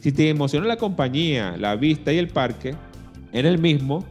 Si 0.00 0.12
te 0.12 0.30
emociona 0.30 0.66
la 0.66 0.76
compañía, 0.76 1.56
la 1.58 1.76
vista 1.76 2.12
y 2.12 2.18
el 2.18 2.28
parque, 2.28 2.74
en 3.32 3.44
el 3.44 3.58
mismo 3.58 4.04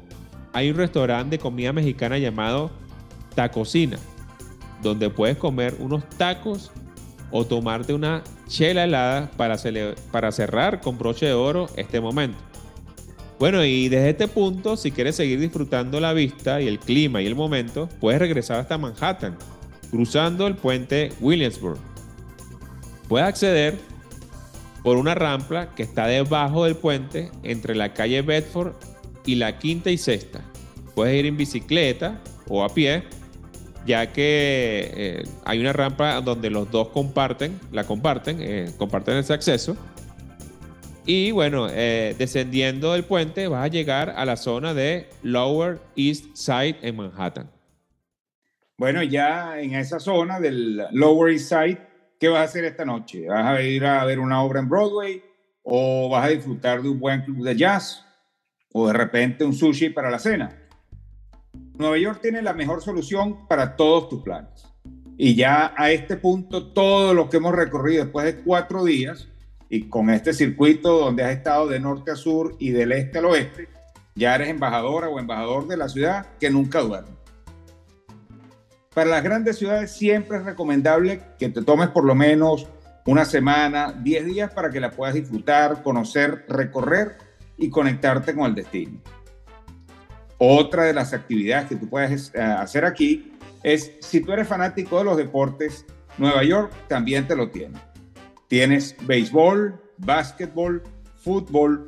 hay 0.54 0.70
un 0.70 0.78
restaurante 0.78 1.38
de 1.38 1.42
comida 1.42 1.74
mexicana 1.74 2.18
llamado 2.18 2.70
Tacocina, 3.34 3.98
donde 4.84 5.10
puedes 5.10 5.38
comer 5.38 5.76
unos 5.80 6.08
tacos 6.10 6.72
o 7.32 7.46
tomarte 7.46 7.94
una 7.94 8.24
chela 8.48 8.84
helada 8.84 9.30
para, 9.38 9.58
cerrar 10.32 10.82
con 10.82 10.98
broche 10.98 11.26
de 11.26 11.34
oro 11.34 11.68
este 11.76 12.00
momento. 12.00 12.38
Bueno, 13.40 13.64
y 13.64 13.88
desde 13.90 14.10
este 14.10 14.28
punto, 14.28 14.78
si 14.78 14.92
quieres 14.92 15.16
seguir 15.16 15.40
disfrutando 15.40 16.00
la 16.00 16.14
vista 16.14 16.60
y 16.62 16.68
el 16.68 16.80
clima 16.80 17.22
y 17.22 17.28
el 17.28 17.36
momento, 17.36 17.88
puedes 18.00 18.20
regresar 18.20 18.60
hasta 18.60 18.78
Manhattan, 18.78 19.38
cruzando 19.92 20.48
el 20.48 20.56
puente 20.56 21.12
Williamsburg. 21.20 21.78
Puedes 23.08 23.28
acceder 23.28 23.78
por 24.82 24.98
una 24.98 25.14
rampa 25.14 25.76
que 25.76 25.84
está 25.84 26.08
debajo 26.08 26.66
del 26.66 26.76
puente 26.76 27.32
entre 27.44 27.76
la 27.76 27.94
calle 27.94 28.22
Bedford 28.22 28.74
y 29.26 29.36
la 29.36 29.60
quinta 29.60 29.92
y 29.92 29.98
sexta. 29.98 30.42
Puedes 30.96 31.16
ir 31.20 31.26
en 31.28 31.38
bicicleta 31.38 32.20
o 32.48 32.64
a 32.64 32.70
pie, 32.70 33.04
ya 33.88 34.12
que 34.12 34.92
eh, 34.94 35.24
hay 35.46 35.60
una 35.60 35.74
rampa 35.74 36.20
donde 36.22 36.50
los 36.50 36.70
dos 36.70 36.90
comparten, 36.90 37.58
la 37.72 37.86
comparten, 37.86 38.38
eh, 38.42 38.72
comparten 38.78 39.18
ese 39.18 39.34
acceso. 39.34 39.78
Y 41.06 41.32
bueno, 41.32 41.68
eh, 41.72 42.14
descendiendo 42.20 42.92
del 42.92 43.06
puente 43.06 43.48
vas 43.48 43.64
a 43.64 43.68
llegar 43.70 44.10
a 44.10 44.26
la 44.26 44.36
zona 44.36 44.74
de 44.74 45.10
Lower 45.24 45.80
East 45.96 46.36
Side 46.36 46.78
en 46.82 46.98
Manhattan. 46.98 47.50
Bueno, 48.78 49.02
ya 49.02 49.60
en 49.60 49.74
esa 49.74 50.00
zona 50.00 50.40
del 50.40 50.84
Lower 50.92 51.32
East 51.32 51.48
Side, 51.48 51.78
¿qué 52.20 52.28
vas 52.28 52.42
a 52.42 52.44
hacer 52.44 52.66
esta 52.66 52.84
noche? 52.84 53.26
¿Vas 53.28 53.46
a 53.46 53.62
ir 53.62 53.86
a 53.86 54.04
ver 54.04 54.20
una 54.20 54.44
obra 54.44 54.60
en 54.60 54.68
Broadway 54.68 55.24
o 55.64 56.10
vas 56.10 56.26
a 56.26 56.30
disfrutar 56.30 56.82
de 56.82 56.90
un 56.90 57.00
buen 57.00 57.22
club 57.22 57.44
de 57.44 57.56
jazz 57.56 58.06
o 58.74 58.88
de 58.88 58.94
repente 58.94 59.46
un 59.46 59.54
sushi 59.54 59.90
para 59.90 60.12
la 60.12 60.20
cena? 60.20 60.67
Nueva 61.78 61.98
York 61.98 62.20
tiene 62.22 62.42
la 62.42 62.54
mejor 62.54 62.82
solución 62.82 63.48
para 63.48 63.76
todos 63.76 64.10
tus 64.10 64.24
planes. 64.24 64.66
Y 65.16 65.36
ya 65.36 65.74
a 65.78 65.92
este 65.92 66.18
punto, 66.18 66.72
todo 66.74 67.14
lo 67.14 67.30
que 67.30 67.38
hemos 67.38 67.54
recorrido 67.54 68.04
después 68.04 68.26
de 68.26 68.42
cuatro 68.44 68.84
días, 68.84 69.28
y 69.70 69.90
con 69.90 70.10
este 70.10 70.34
circuito 70.34 71.00
donde 71.00 71.24
has 71.24 71.32
estado 71.32 71.68
de 71.68 71.80
norte 71.80 72.12
a 72.12 72.16
sur 72.16 72.56
y 72.60 72.72
del 72.72 72.92
este 72.94 73.20
al 73.20 73.26
oeste, 73.26 73.68
ya 74.16 74.36
eres 74.36 74.50
embajadora 74.50 75.10
o 75.10 75.20
embajador 75.20 75.68
de 75.68 75.78
la 75.78 75.90
ciudad 75.90 76.26
que 76.40 76.50
nunca 76.50 76.80
duerme. 76.82 77.16
Para 78.94 79.12
las 79.12 79.24
grandes 79.24 79.58
ciudades 79.58 79.92
siempre 79.92 80.38
es 80.38 80.44
recomendable 80.44 81.22
que 81.38 81.50
te 81.50 81.62
tomes 81.62 81.90
por 81.90 82.04
lo 82.04 82.16
menos 82.16 82.68
una 83.06 83.26
semana, 83.26 83.92
10 83.92 84.26
días 84.26 84.52
para 84.52 84.72
que 84.72 84.80
la 84.80 84.90
puedas 84.90 85.14
disfrutar, 85.14 85.84
conocer, 85.84 86.46
recorrer 86.50 87.18
y 87.58 87.70
conectarte 87.70 88.34
con 88.34 88.46
el 88.46 88.56
destino. 88.56 89.00
Otra 90.38 90.84
de 90.84 90.94
las 90.94 91.14
actividades 91.14 91.70
que 91.70 91.76
tú 91.76 91.90
puedes 91.90 92.32
eh, 92.36 92.42
hacer 92.42 92.86
aquí 92.86 93.34
es, 93.64 93.94
si 94.00 94.22
tú 94.22 94.32
eres 94.32 94.48
fanático 94.48 95.00
de 95.00 95.06
los 95.06 95.18
deportes, 95.18 95.86
Nueva 96.18 96.44
York 96.44 96.72
también 96.88 97.28
te 97.28 97.36
lo 97.36 97.50
tiene. 97.50 97.78
Tienes 98.48 98.96
béisbol, 99.06 99.80
básquetbol, 99.98 100.84
fútbol, 101.16 101.88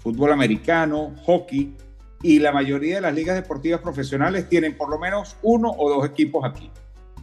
fútbol 0.00 0.32
americano, 0.32 1.14
hockey 1.24 1.76
y 2.22 2.38
la 2.38 2.52
mayoría 2.52 2.96
de 2.96 3.00
las 3.02 3.14
ligas 3.14 3.36
deportivas 3.36 3.80
profesionales 3.80 4.48
tienen 4.48 4.76
por 4.76 4.90
lo 4.90 4.98
menos 4.98 5.36
uno 5.42 5.70
o 5.70 5.88
dos 5.88 6.04
equipos 6.04 6.44
aquí. 6.44 6.70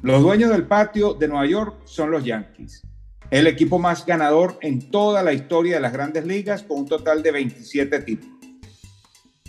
Los 0.01 0.21
dueños 0.21 0.51
del 0.51 0.63
patio 0.63 1.13
de 1.13 1.27
Nueva 1.27 1.47
York 1.47 1.81
son 1.85 2.11
los 2.11 2.23
Yankees, 2.23 2.83
el 3.31 3.47
equipo 3.47 3.79
más 3.79 4.05
ganador 4.05 4.57
en 4.61 4.89
toda 4.89 5.23
la 5.23 5.33
historia 5.33 5.75
de 5.75 5.81
las 5.81 5.91
grandes 5.91 6.25
ligas 6.25 6.63
con 6.63 6.79
un 6.79 6.87
total 6.87 7.23
de 7.23 7.31
27 7.31 7.99
títulos. 8.01 8.36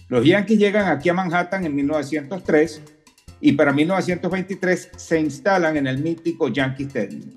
Los 0.09 0.25
Yankees 0.25 0.59
llegan 0.59 0.89
aquí 0.89 1.11
a 1.11 1.15
Manhattan 1.15 1.67
en 1.67 1.75
1903 1.75 2.83
y 3.43 3.53
para 3.53 3.73
1923 3.73 4.93
se 4.97 5.21
instalan 5.21 5.77
en 5.77 5.87
el 5.87 5.99
mítico 5.99 6.49
Yankee 6.49 6.85
Stadium. 6.85 7.31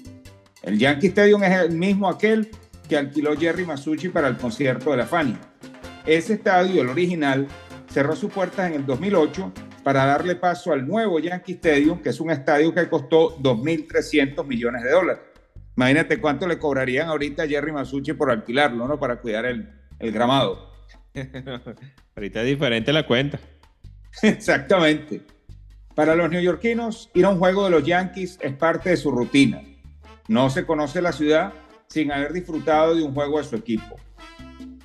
El 0.63 0.79
Yankee 0.79 1.07
Stadium 1.07 1.43
es 1.43 1.59
el 1.59 1.71
mismo 1.71 2.07
aquel 2.07 2.49
que 2.87 2.95
alquiló 2.95 3.35
Jerry 3.35 3.65
Masucci 3.65 4.07
para 4.07 4.29
el 4.29 4.37
concierto 4.37 4.91
de 4.91 4.97
la 4.97 5.05
Fania. 5.05 5.37
Ese 6.05 6.33
estadio, 6.33 6.81
el 6.81 6.87
original, 6.87 7.45
cerró 7.89 8.15
sus 8.15 8.31
puertas 8.31 8.69
en 8.69 8.75
el 8.75 8.85
2008 8.85 9.51
para 9.83 10.05
darle 10.05 10.37
paso 10.37 10.71
al 10.71 10.87
nuevo 10.87 11.19
Yankee 11.19 11.53
Stadium, 11.53 12.01
que 12.01 12.09
es 12.09 12.21
un 12.21 12.31
estadio 12.31 12.73
que 12.73 12.87
costó 12.87 13.37
2.300 13.39 14.45
millones 14.45 14.83
de 14.83 14.91
dólares. 14.91 15.23
Imagínate 15.75 16.21
cuánto 16.21 16.47
le 16.47 16.57
cobrarían 16.57 17.09
ahorita 17.09 17.43
a 17.43 17.47
Jerry 17.47 17.73
Masucci 17.73 18.13
por 18.13 18.31
alquilarlo, 18.31 18.87
¿no? 18.87 18.97
Para 18.97 19.19
cuidar 19.19 19.45
el, 19.45 19.69
el 19.99 20.11
gramado. 20.13 20.70
ahorita 22.15 22.41
es 22.41 22.47
diferente 22.47 22.93
la 22.93 23.05
cuenta. 23.05 23.39
Exactamente. 24.21 25.21
Para 25.95 26.15
los 26.15 26.29
neoyorquinos, 26.29 27.09
ir 27.13 27.25
a 27.25 27.29
un 27.29 27.39
juego 27.39 27.65
de 27.65 27.71
los 27.71 27.83
Yankees 27.83 28.37
es 28.41 28.53
parte 28.53 28.91
de 28.91 28.97
su 28.97 29.11
rutina. 29.11 29.61
No 30.27 30.49
se 30.49 30.65
conoce 30.65 31.01
la 31.01 31.11
ciudad 31.11 31.53
sin 31.87 32.11
haber 32.11 32.31
disfrutado 32.31 32.95
de 32.95 33.03
un 33.03 33.13
juego 33.13 33.39
de 33.39 33.43
su 33.43 33.55
equipo. 33.55 33.97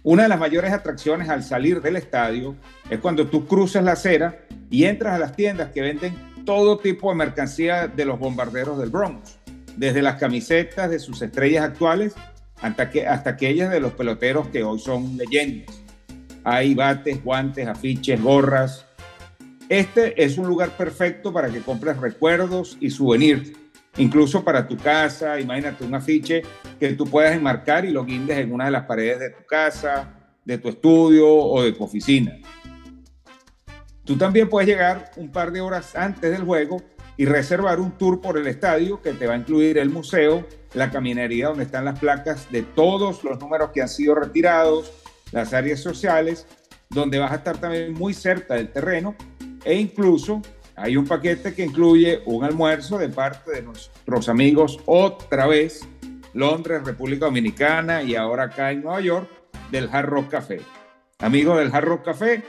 Una 0.02 0.24
de 0.24 0.28
las 0.28 0.38
mayores 0.38 0.72
atracciones 0.72 1.28
al 1.28 1.42
salir 1.42 1.80
del 1.80 1.96
estadio 1.96 2.56
es 2.90 2.98
cuando 3.00 3.26
tú 3.26 3.46
cruzas 3.46 3.84
la 3.84 3.92
acera 3.92 4.46
y 4.70 4.84
entras 4.84 5.14
a 5.14 5.18
las 5.18 5.34
tiendas 5.34 5.70
que 5.72 5.80
venden 5.80 6.14
todo 6.44 6.78
tipo 6.78 7.10
de 7.10 7.16
mercancía 7.16 7.88
de 7.88 8.04
los 8.04 8.18
bombarderos 8.18 8.78
del 8.78 8.90
Bronx, 8.90 9.38
desde 9.76 10.02
las 10.02 10.16
camisetas 10.16 10.90
de 10.90 10.98
sus 10.98 11.22
estrellas 11.22 11.64
actuales 11.64 12.14
hasta, 12.60 12.90
que, 12.90 13.06
hasta 13.06 13.30
aquellas 13.30 13.70
de 13.70 13.80
los 13.80 13.92
peloteros 13.92 14.48
que 14.48 14.62
hoy 14.62 14.78
son 14.78 15.16
leyendas. 15.16 15.85
Hay 16.48 16.74
bates, 16.74 17.22
guantes, 17.24 17.66
afiches, 17.66 18.22
gorras. 18.22 18.86
Este 19.68 20.22
es 20.22 20.38
un 20.38 20.46
lugar 20.46 20.70
perfecto 20.76 21.32
para 21.32 21.50
que 21.50 21.60
compres 21.60 21.96
recuerdos 21.96 22.78
y 22.80 22.90
souvenirs 22.90 23.52
incluso 23.96 24.44
para 24.44 24.66
tu 24.66 24.76
casa, 24.76 25.40
imagínate 25.40 25.84
un 25.84 25.94
afiche 25.94 26.42
que 26.78 26.92
tú 26.92 27.06
puedas 27.06 27.34
enmarcar 27.34 27.84
y 27.84 27.90
lo 27.90 28.04
guindes 28.04 28.38
en 28.38 28.52
una 28.52 28.66
de 28.66 28.70
las 28.70 28.84
paredes 28.84 29.18
de 29.20 29.30
tu 29.30 29.44
casa, 29.46 30.12
de 30.44 30.58
tu 30.58 30.68
estudio 30.68 31.28
o 31.28 31.62
de 31.62 31.72
tu 31.72 31.84
oficina. 31.84 32.36
Tú 34.04 34.16
también 34.16 34.48
puedes 34.48 34.68
llegar 34.68 35.10
un 35.16 35.32
par 35.32 35.50
de 35.50 35.60
horas 35.60 35.96
antes 35.96 36.30
del 36.30 36.44
juego 36.44 36.82
y 37.16 37.24
reservar 37.24 37.80
un 37.80 37.92
tour 37.92 38.20
por 38.20 38.38
el 38.38 38.46
estadio 38.46 39.00
que 39.00 39.12
te 39.12 39.26
va 39.26 39.34
a 39.34 39.38
incluir 39.38 39.78
el 39.78 39.88
museo, 39.88 40.46
la 40.74 40.90
caminería 40.90 41.48
donde 41.48 41.64
están 41.64 41.86
las 41.86 41.98
placas 41.98 42.50
de 42.52 42.62
todos 42.62 43.24
los 43.24 43.40
números 43.40 43.70
que 43.72 43.82
han 43.82 43.88
sido 43.88 44.14
retirados, 44.14 44.92
las 45.32 45.52
áreas 45.52 45.80
sociales, 45.80 46.46
donde 46.90 47.18
vas 47.18 47.32
a 47.32 47.36
estar 47.36 47.58
también 47.58 47.92
muy 47.92 48.14
cerca 48.14 48.54
del 48.54 48.68
terreno 48.68 49.16
e 49.64 49.74
incluso 49.74 50.42
hay 50.76 50.96
un 50.96 51.06
paquete 51.06 51.54
que 51.54 51.64
incluye 51.64 52.20
un 52.26 52.44
almuerzo 52.44 52.98
de 52.98 53.08
parte 53.08 53.50
de 53.50 53.62
nuestros 53.62 54.28
amigos 54.28 54.78
otra 54.84 55.46
vez, 55.46 55.88
Londres, 56.34 56.84
República 56.84 57.24
Dominicana 57.24 58.02
y 58.02 58.14
ahora 58.14 58.44
acá 58.44 58.70
en 58.70 58.82
Nueva 58.82 59.00
York, 59.00 59.28
del 59.70 59.88
Hard 59.90 60.06
Rock 60.06 60.30
Café. 60.30 60.60
Amigos 61.18 61.58
del 61.58 61.74
Hard 61.74 61.86
Rock 61.86 62.04
Café, 62.04 62.42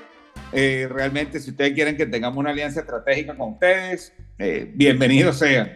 eh, 0.51 0.87
realmente 0.91 1.39
si 1.39 1.51
ustedes 1.51 1.73
quieren 1.73 1.95
que 1.95 2.05
tengamos 2.05 2.37
una 2.37 2.51
alianza 2.51 2.81
estratégica 2.81 3.35
con 3.35 3.53
ustedes, 3.53 4.13
eh, 4.37 4.69
bienvenidos 4.75 5.39
sean. 5.39 5.71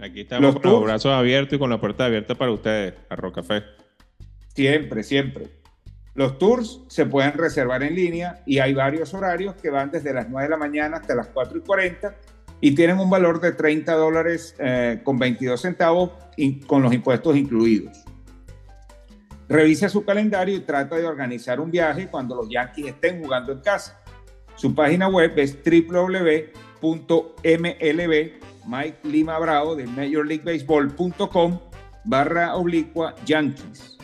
Aquí 0.00 0.20
estamos 0.20 0.60
con 0.60 0.70
los 0.70 0.84
brazos 0.84 1.12
abiertos 1.12 1.56
y 1.56 1.58
con 1.58 1.70
la 1.70 1.80
puerta 1.80 2.04
abierta 2.04 2.36
para 2.36 2.52
ustedes, 2.52 2.94
Hard 3.08 3.20
Rock 3.20 3.34
Café. 3.34 3.62
Siempre, 4.54 5.02
siempre. 5.02 5.65
Los 6.16 6.38
tours 6.38 6.80
se 6.88 7.04
pueden 7.04 7.34
reservar 7.34 7.82
en 7.82 7.94
línea 7.94 8.42
y 8.46 8.58
hay 8.58 8.72
varios 8.72 9.12
horarios 9.12 9.54
que 9.56 9.68
van 9.68 9.90
desde 9.90 10.14
las 10.14 10.30
9 10.30 10.46
de 10.46 10.50
la 10.50 10.56
mañana 10.56 10.96
hasta 10.96 11.14
las 11.14 11.26
4 11.28 11.58
y 11.58 11.60
40 11.60 12.16
y 12.62 12.74
tienen 12.74 12.98
un 12.98 13.10
valor 13.10 13.38
de 13.38 13.52
30 13.52 13.92
dólares 13.92 14.54
eh, 14.58 15.00
con 15.04 15.18
22 15.18 15.60
centavos 15.60 16.12
con 16.66 16.82
los 16.82 16.94
impuestos 16.94 17.36
incluidos. 17.36 18.02
Revisa 19.46 19.90
su 19.90 20.06
calendario 20.06 20.56
y 20.56 20.60
trata 20.60 20.96
de 20.96 21.04
organizar 21.04 21.60
un 21.60 21.70
viaje 21.70 22.08
cuando 22.08 22.34
los 22.34 22.48
Yankees 22.48 22.86
estén 22.86 23.22
jugando 23.22 23.52
en 23.52 23.60
casa. 23.60 24.00
Su 24.56 24.74
página 24.74 25.08
web 25.08 25.32
es 25.36 25.58
www.mlb, 25.62 26.80
Mike 28.66 28.98
Yankees, 33.26 33.98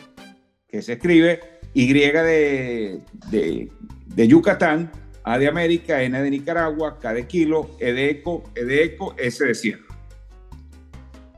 que 0.67 0.81
se 0.83 0.93
escribe 0.93 1.52
y 1.73 1.91
de, 1.91 2.99
de, 3.29 4.27
Yucatán, 4.27 4.91
A 5.23 5.37
de 5.39 5.47
América, 5.47 6.03
N 6.03 6.21
de 6.21 6.29
Nicaragua, 6.29 6.99
K 6.99 7.13
de 7.13 7.27
Kilo, 7.27 7.71
E 7.79 7.93
de 7.93 8.09
Eco, 8.09 8.43
E 8.55 8.63
de 8.63 8.83
Eco, 8.83 9.15
S 9.17 9.43
de 9.43 9.55
Sierra. 9.55 9.83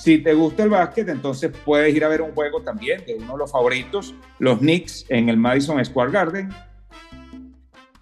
Si 0.00 0.18
te 0.18 0.32
gusta 0.32 0.62
el 0.62 0.70
básquet, 0.70 1.10
entonces 1.10 1.52
puedes 1.62 1.94
ir 1.94 2.02
a 2.04 2.08
ver 2.08 2.22
un 2.22 2.32
juego 2.32 2.62
también 2.62 3.04
de 3.06 3.16
uno 3.16 3.34
de 3.34 3.38
los 3.38 3.52
favoritos, 3.52 4.14
los 4.38 4.60
Knicks 4.60 5.04
en 5.10 5.28
el 5.28 5.36
Madison 5.36 5.84
Square 5.84 6.10
Garden, 6.10 6.48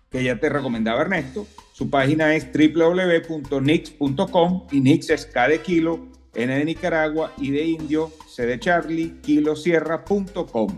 que 0.08 0.22
ya 0.22 0.38
te 0.38 0.48
recomendaba 0.48 1.00
Ernesto. 1.00 1.44
Su 1.72 1.90
página 1.90 2.36
es 2.36 2.46
www.knicks.com 2.52 4.68
y 4.70 4.80
Knicks 4.80 5.10
es 5.10 5.26
K 5.26 5.48
de 5.48 5.60
kilo, 5.60 6.06
N 6.34 6.56
de 6.56 6.64
Nicaragua 6.64 7.32
y 7.36 7.50
de 7.50 7.64
Indio, 7.64 8.12
C 8.28 8.46
de 8.46 8.60
Charlie, 8.60 9.16
kilosierra.com. 9.20 10.68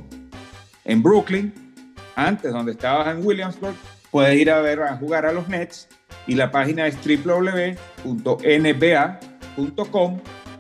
En 0.87 1.03
Brooklyn, 1.03 1.53
antes 2.17 2.51
donde 2.51 2.73
estabas 2.73 3.15
en 3.15 3.27
Williamsburg, 3.27 3.75
puedes 4.11 4.41
ir 4.41 4.51
a 4.51 4.63
ver 4.63 4.81
a 4.81 4.97
jugar 4.97 5.27
a 5.27 5.35
los 5.35 5.49
Nets 5.49 5.87
y 6.27 6.35
la 6.35 6.51
página 6.51 6.87
es 6.87 6.97
www.nba.com 6.97 7.77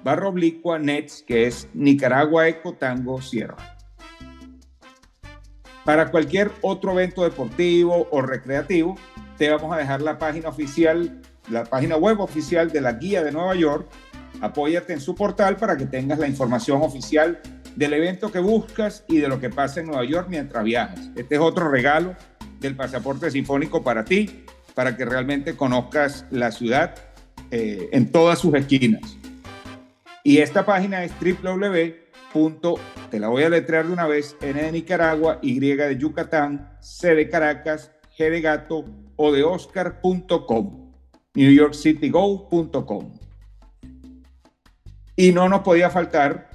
barra 0.02 0.28
oblicua 0.28 0.78
Nets, 0.78 1.24
que 1.26 1.46
es 1.46 1.68
Nicaragua 1.74 2.48
Eco 2.48 2.74
Tango 2.74 3.20
Sierra. 3.20 3.56
Para 5.84 6.10
cualquier 6.10 6.50
otro 6.62 6.92
evento 6.92 7.24
deportivo 7.24 8.06
o 8.10 8.22
recreativo, 8.22 8.96
te 9.38 9.50
vamos 9.50 9.74
a 9.74 9.78
dejar 9.78 10.02
la 10.02 10.18
página 10.18 10.48
oficial, 10.48 11.20
la 11.48 11.64
página 11.64 11.96
web 11.96 12.20
oficial 12.20 12.70
de 12.70 12.80
la 12.80 12.92
Guía 12.92 13.24
de 13.24 13.32
Nueva 13.32 13.54
York. 13.54 13.88
Apóyate 14.40 14.92
en 14.92 15.00
su 15.00 15.14
portal 15.14 15.56
para 15.56 15.76
que 15.76 15.86
tengas 15.86 16.18
la 16.18 16.28
información 16.28 16.82
oficial 16.82 17.40
del 17.76 17.94
evento 17.94 18.30
que 18.30 18.38
buscas 18.38 19.04
y 19.08 19.18
de 19.18 19.28
lo 19.28 19.40
que 19.40 19.50
pasa 19.50 19.80
en 19.80 19.86
Nueva 19.86 20.04
York 20.04 20.26
mientras 20.28 20.62
viajas. 20.64 21.10
Este 21.16 21.36
es 21.36 21.40
otro 21.40 21.70
regalo 21.70 22.14
del 22.60 22.76
pasaporte 22.76 23.30
sinfónico 23.30 23.82
para 23.82 24.04
ti, 24.04 24.44
para 24.74 24.96
que 24.96 25.04
realmente 25.04 25.56
conozcas 25.56 26.26
la 26.30 26.52
ciudad 26.52 26.94
eh, 27.50 27.88
en 27.92 28.12
todas 28.12 28.38
sus 28.38 28.54
esquinas. 28.54 29.19
Y 30.22 30.38
esta 30.38 30.66
página 30.66 31.02
es 31.04 31.12
www. 31.20 32.74
te 33.10 33.18
la 33.18 33.28
voy 33.28 33.42
a 33.42 33.48
letrear 33.48 33.86
de 33.86 33.92
una 33.92 34.06
vez, 34.06 34.36
N 34.42 34.60
de 34.60 34.72
Nicaragua, 34.72 35.38
Y 35.42 35.58
de 35.58 35.96
Yucatán, 35.96 36.76
C 36.80 37.14
de 37.14 37.28
Caracas, 37.28 37.90
G 38.16 38.30
de 38.30 38.40
Gato 38.40 38.84
o 39.16 39.32
de 39.32 39.42
Oscar.com, 39.42 40.92
NewYorkCityGo.com. 41.34 43.14
Y 45.16 45.32
no 45.32 45.48
nos 45.48 45.60
podía 45.60 45.90
faltar, 45.90 46.50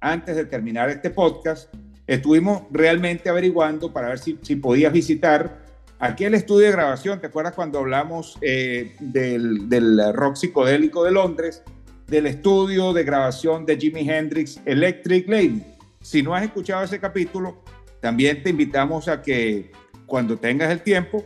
antes 0.00 0.36
de 0.36 0.44
terminar 0.44 0.90
este 0.90 1.10
podcast, 1.10 1.72
estuvimos 2.06 2.62
realmente 2.70 3.28
averiguando 3.28 3.92
para 3.92 4.08
ver 4.08 4.18
si, 4.18 4.38
si 4.42 4.56
podías 4.56 4.92
visitar 4.92 5.64
aquel 5.98 6.34
estudio 6.34 6.66
de 6.66 6.72
grabación. 6.72 7.20
¿Te 7.20 7.28
acuerdas 7.28 7.54
cuando 7.54 7.78
hablamos 7.78 8.38
eh, 8.40 8.94
del, 9.00 9.68
del 9.68 10.12
rock 10.12 10.36
psicodélico 10.36 11.04
de 11.04 11.12
Londres? 11.12 11.62
Del 12.06 12.26
estudio 12.26 12.92
de 12.92 13.04
grabación 13.04 13.64
de 13.64 13.76
Jimi 13.76 14.08
Hendrix 14.08 14.60
Electric 14.64 15.28
Lady. 15.28 15.62
Si 16.00 16.22
no 16.22 16.34
has 16.34 16.44
escuchado 16.44 16.84
ese 16.84 17.00
capítulo, 17.00 17.62
también 18.00 18.42
te 18.42 18.50
invitamos 18.50 19.08
a 19.08 19.22
que 19.22 19.72
cuando 20.06 20.36
tengas 20.36 20.70
el 20.70 20.82
tiempo 20.82 21.24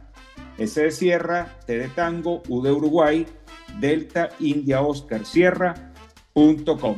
S 0.59 0.83
de 0.83 0.91
Sierra, 0.91 1.59
T 1.67 1.79
de 1.79 1.89
Tango, 1.89 2.43
U 2.49 2.63
de 2.63 2.73
Uruguay, 2.73 3.27
Delta 3.81 4.31
India 4.41 4.81
Oscar 4.81 5.25
Sierra.com. 5.25 6.97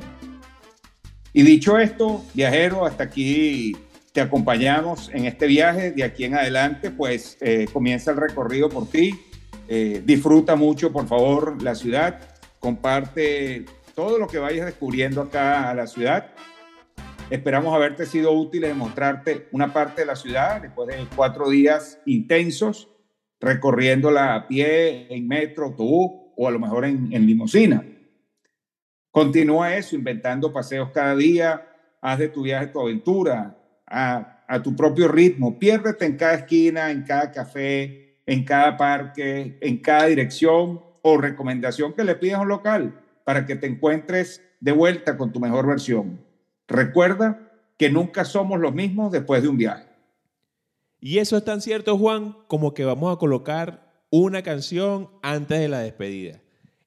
Y 1.33 1.43
dicho 1.43 1.79
esto, 1.79 2.25
viajero, 2.33 2.87
hasta 2.87 3.05
aquí 3.05 3.77
te 4.13 4.23
acompañamos 4.23 5.11
en 5.13 5.27
este 5.27 5.47
viaje. 5.47 5.93
De 5.93 6.03
aquí 6.03 6.25
en 6.25 6.35
adelante, 6.35 6.91
pues 6.91 7.37
eh, 7.43 7.67
comienza 7.73 8.11
el 8.11 8.17
recorrido 8.17 8.71
por 8.71 8.89
ti. 8.89 9.21
Eh, 9.69 10.03
disfruta 10.05 10.57
mucho, 10.57 10.93
por 10.93 11.07
favor, 11.07 11.63
la 11.63 11.75
ciudad. 11.75 12.21
Comparte 12.59 13.67
todo 13.95 14.19
lo 14.19 14.27
que 14.27 14.39
vayas 14.39 14.65
descubriendo 14.65 15.21
acá 15.21 15.69
a 15.69 15.75
la 15.75 15.87
ciudad. 15.87 16.33
Esperamos 17.29 17.75
haberte 17.75 18.07
sido 18.07 18.33
útiles 18.33 18.71
en 18.71 18.79
mostrarte 18.79 19.49
una 19.53 19.73
parte 19.73 20.01
de 20.03 20.07
la 20.07 20.17
ciudad 20.17 20.63
después 20.63 20.89
de 20.89 21.07
cuatro 21.15 21.51
días 21.51 21.99
intensos 22.07 22.89
recorriéndola 23.41 24.35
a 24.35 24.49
pie, 24.49 25.07
en 25.15 25.29
metro, 25.29 25.67
autobús 25.67 26.26
o 26.37 26.47
a 26.47 26.51
lo 26.51 26.59
mejor 26.59 26.85
en, 26.85 27.13
en 27.13 27.27
limusina. 27.27 27.85
Continúa 29.11 29.75
eso, 29.75 29.97
inventando 29.97 30.53
paseos 30.53 30.91
cada 30.93 31.17
día, 31.17 31.67
haz 32.01 32.19
de 32.19 32.29
tu 32.29 32.43
viaje 32.43 32.67
tu 32.67 32.81
aventura, 32.81 33.57
a, 33.87 34.61
tu 34.63 34.75
propio 34.75 35.09
ritmo, 35.09 35.59
piérdete 35.59 36.05
en 36.05 36.17
cada 36.17 36.35
esquina, 36.35 36.91
en 36.91 37.03
cada 37.03 37.33
café, 37.33 38.21
en 38.27 38.45
cada 38.45 38.77
parque, 38.77 39.59
en 39.61 39.79
cada 39.79 40.07
dirección 40.07 40.81
o 41.03 41.17
recomendación 41.17 41.95
que 41.95 42.05
le 42.05 42.17
pidas 42.17 42.39
a 42.39 42.43
un 42.43 42.49
local 42.49 43.01
para 43.25 43.47
que 43.47 43.57
te 43.57 43.67
encuentres 43.67 44.43
de 44.61 44.73
vuelta 44.73 45.17
con 45.17 45.33
tu 45.33 45.41
mejor 45.41 45.67
versión. 45.67 46.21
Recuerda 46.69 47.51
que 47.77 47.91
nunca 47.91 48.25
somos 48.25 48.61
los 48.61 48.75
mismos 48.75 49.13
después 49.13 49.43
de 49.43 49.49
un 49.49 49.57
viaje. 49.57 49.87
Y 51.01 51.19
eso 51.19 51.37
es 51.37 51.45
tan 51.45 51.61
cierto, 51.61 51.97
Juan, 51.99 52.37
como 52.49 52.75
que 52.75 52.85
vamos 52.85 53.15
a 53.15 53.19
colocar 53.19 53.86
una 54.19 54.43
canción 54.43 55.11
antes 55.21 55.61
de 55.61 55.69
la 55.69 55.81
despedida. 55.81 56.41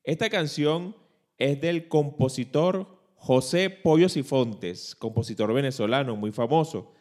Esta 0.04 0.32
canción 0.32 0.96
es 1.38 1.62
del 1.62 1.88
compositor 1.88 2.88
José 3.16 3.70
Pollo 3.70 4.10
Sifontes, 4.10 4.96
compositor 4.96 5.54
venezolano 5.54 6.16
muy 6.16 6.32
famoso, 6.32 6.92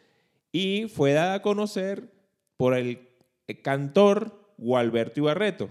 y 0.51 0.85
fue 0.87 1.13
dada 1.13 1.35
a 1.35 1.41
conocer 1.41 2.11
por 2.57 2.75
el 2.75 3.07
cantor 3.63 4.53
Gualberto 4.57 5.21
Ibarreto. 5.21 5.69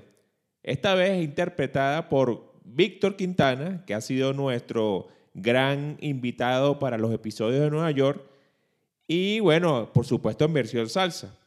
Esta 0.65 0.97
vez 0.97 1.23
interpretada 1.23 2.09
por 2.09 2.53
Víctor 2.65 3.15
Quintana, 3.15 3.85
que 3.87 3.95
ha 3.95 4.01
sido 4.01 4.33
nuestro 4.33 5.07
gran 5.35 5.99
invitado 6.01 6.81
para 6.81 6.99
los 6.99 7.13
episodios 7.13 7.61
de 7.61 7.71
Nueva 7.71 7.93
York. 7.93 8.23
Y 9.07 9.39
bueno, 9.39 9.93
por 9.93 10.05
supuesto 10.05 10.45
en 10.45 10.53
versión 10.53 10.89
salsa. 10.89 11.39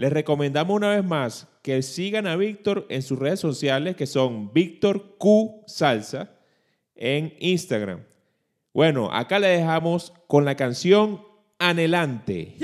Les 0.00 0.12
recomendamos 0.12 0.76
una 0.76 0.90
vez 0.90 1.04
más 1.04 1.48
que 1.60 1.82
sigan 1.82 2.28
a 2.28 2.36
Víctor 2.36 2.86
en 2.88 3.02
sus 3.02 3.18
redes 3.18 3.40
sociales, 3.40 3.96
que 3.96 4.06
son 4.06 4.52
Víctor 4.52 5.16
Q 5.18 5.64
Salsa 5.66 6.30
en 6.94 7.34
Instagram. 7.40 8.04
Bueno, 8.72 9.12
acá 9.12 9.40
le 9.40 9.48
dejamos 9.48 10.12
con 10.28 10.44
la 10.44 10.54
canción 10.54 11.20
Anhelante. 11.58 12.54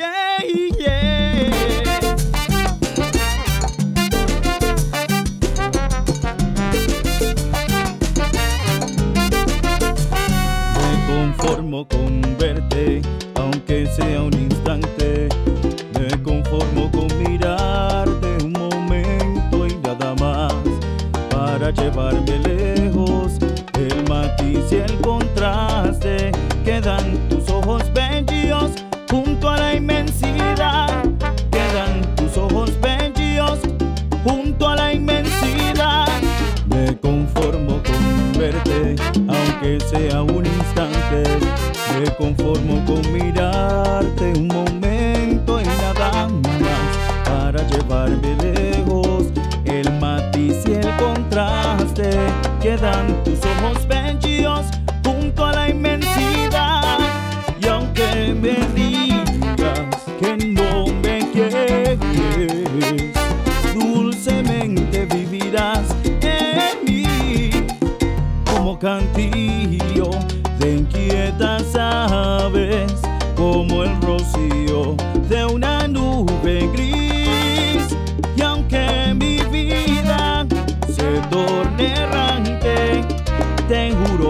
Me 10.77 11.07
conformo 11.09 11.89
con 11.89 12.23
verte, 12.39 13.03
aunque 13.35 13.89
sea 13.89 14.23
un 14.23 14.35
instante. 14.35 15.29
Me 15.99 16.23
conformo 16.23 16.94
El 24.39 25.01
contraste 25.01 26.33
quedan 26.65 27.29
tus 27.29 27.49
ojos 27.49 27.83
bellos 27.93 28.73
junto 29.11 29.49
a 29.49 29.57
la 29.57 29.75
inmensidad. 29.75 31.05
Quedan 31.51 32.15
tus 32.17 32.37
ojos 32.37 32.73
bellos 32.81 33.61
junto 34.25 34.69
a 34.69 34.77
la 34.77 34.93
inmensidad. 34.93 36.09
Me 36.67 36.99
conformo 36.99 37.81
con 37.83 38.39
verte, 38.39 38.97
aunque 39.29 39.79
sea 39.81 40.23
un 40.23 40.45
instante. 40.45 41.23
Me 42.01 42.11
conformo 42.17 42.85
con 42.85 43.13
mirarte 43.13 44.33
un 44.37 44.49
momento 44.49 45.61
y 45.61 45.65
nada 45.65 46.29
más 46.29 47.25
para 47.25 47.67
llevarme 47.69 48.37
lejos. 48.43 49.27
El 49.65 49.91
matiz 50.01 50.65
y 50.67 50.73
el 50.73 50.97
contraste 50.97 52.11
quedan 52.61 53.23
tus 53.25 53.39
ojos 53.39 53.84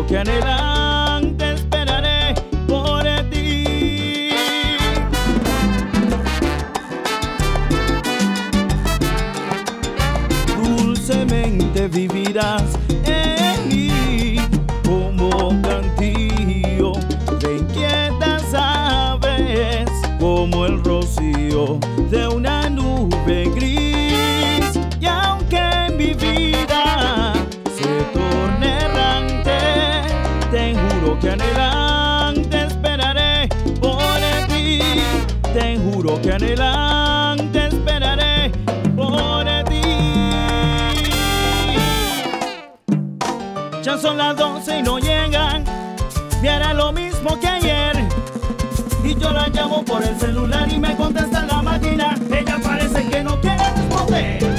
juro 0.04 0.06
que 0.06 0.16
anhelante 0.18 1.03
anhelante 36.34 37.66
esperaré 37.66 38.50
por 38.96 39.44
ti. 39.64 39.80
Ya 43.82 43.98
son 43.98 44.18
las 44.18 44.36
12 44.36 44.78
y 44.78 44.82
no 44.82 44.98
llegan. 44.98 45.64
Viera 46.42 46.74
lo 46.74 46.92
mismo 46.92 47.38
que 47.38 47.46
ayer. 47.46 48.08
Y 49.04 49.14
yo 49.16 49.30
la 49.30 49.48
llamo 49.48 49.84
por 49.84 50.02
el 50.02 50.18
celular 50.18 50.70
y 50.72 50.78
me 50.78 50.96
contesta 50.96 51.44
la 51.44 51.62
máquina. 51.62 52.14
Ella 52.30 52.58
parece 52.62 53.08
que 53.08 53.22
no 53.22 53.40
quiere 53.40 53.70
responder. 53.76 54.53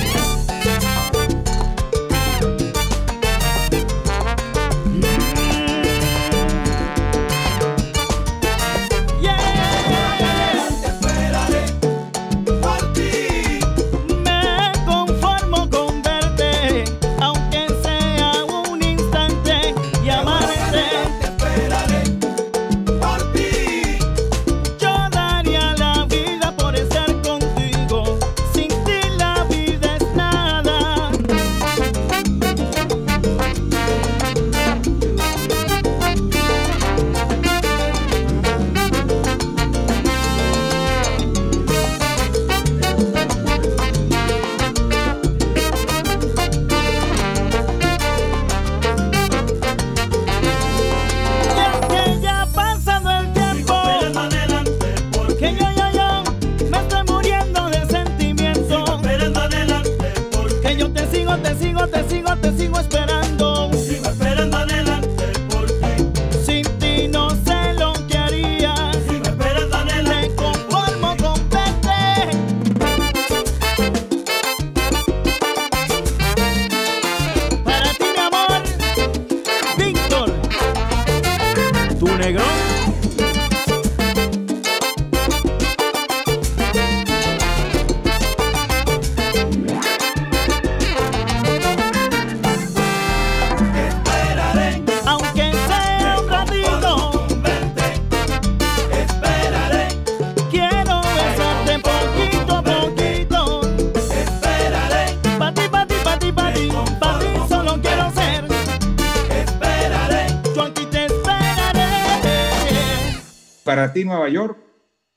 Nueva 114.06 114.30
York, 114.30 114.57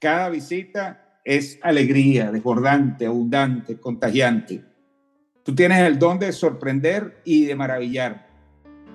cada 0.01 0.29
visita 0.29 1.21
es 1.25 1.59
alegría, 1.63 2.31
desbordante, 2.33 3.07
abundante, 3.07 3.79
contagiante. 3.79 4.65
Tú 5.43 5.55
tienes 5.55 5.81
el 5.81 5.99
don 5.99 6.19
de 6.19 6.33
sorprender 6.33 7.21
y 7.25 7.45
de 7.45 7.55
maravillar. 7.55 8.29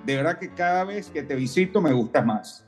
De 0.05 0.15
verdad 0.15 0.37
que 0.37 0.53
cada 0.53 0.83
vez 0.83 1.09
que 1.09 1.23
te 1.23 1.35
visito 1.35 1.81
me 1.81 1.93
gustas 1.93 2.25
más. 2.25 2.67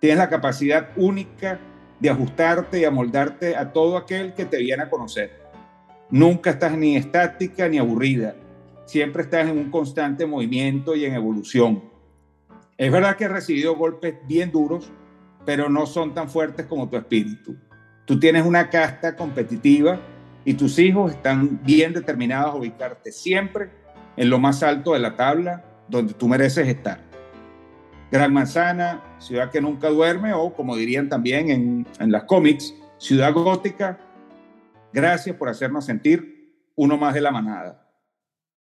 Tienes 0.00 0.18
la 0.18 0.28
capacidad 0.28 0.90
única 0.96 1.58
de 2.00 2.10
ajustarte 2.10 2.80
y 2.80 2.84
amoldarte 2.84 3.56
a 3.56 3.72
todo 3.72 3.96
aquel 3.96 4.34
que 4.34 4.44
te 4.44 4.58
viene 4.58 4.82
a 4.82 4.90
conocer. 4.90 5.30
Nunca 6.10 6.50
estás 6.50 6.76
ni 6.76 6.96
estática 6.96 7.68
ni 7.68 7.78
aburrida. 7.78 8.36
siempre 8.86 9.22
estás 9.22 9.48
en 9.48 9.56
un 9.56 9.70
constante 9.70 10.26
movimiento 10.26 10.94
y 10.94 11.06
en 11.06 11.14
evolución. 11.14 11.82
Es 12.76 12.92
verdad 12.92 13.16
que 13.16 13.24
has 13.24 13.30
recibido 13.30 13.76
golpes 13.76 14.14
bien 14.26 14.50
duros, 14.50 14.92
pero 15.44 15.68
no 15.68 15.86
son 15.86 16.14
tan 16.14 16.28
fuertes 16.28 16.66
como 16.66 16.88
tu 16.88 16.96
espíritu. 16.96 17.56
Tú 18.04 18.18
tienes 18.18 18.44
una 18.44 18.70
casta 18.70 19.16
competitiva 19.16 19.98
y 20.44 20.54
tus 20.54 20.78
hijos 20.78 21.12
están 21.12 21.60
bien 21.64 21.92
determinados 21.92 22.54
a 22.54 22.58
ubicarte 22.58 23.12
siempre 23.12 23.70
en 24.16 24.30
lo 24.30 24.38
más 24.38 24.62
alto 24.62 24.92
de 24.92 25.00
la 25.00 25.16
tabla 25.16 25.64
donde 25.88 26.14
tú 26.14 26.28
mereces 26.28 26.68
estar. 26.68 27.00
Gran 28.10 28.32
Manzana, 28.32 29.02
ciudad 29.18 29.50
que 29.50 29.60
nunca 29.60 29.88
duerme 29.88 30.32
o 30.34 30.52
como 30.54 30.76
dirían 30.76 31.08
también 31.08 31.50
en, 31.50 31.86
en 31.98 32.12
las 32.12 32.24
cómics, 32.24 32.74
ciudad 32.98 33.32
gótica, 33.32 33.98
gracias 34.92 35.36
por 35.36 35.48
hacernos 35.48 35.86
sentir 35.86 36.34
uno 36.76 36.96
más 36.96 37.14
de 37.14 37.20
la 37.20 37.30
manada. 37.30 37.90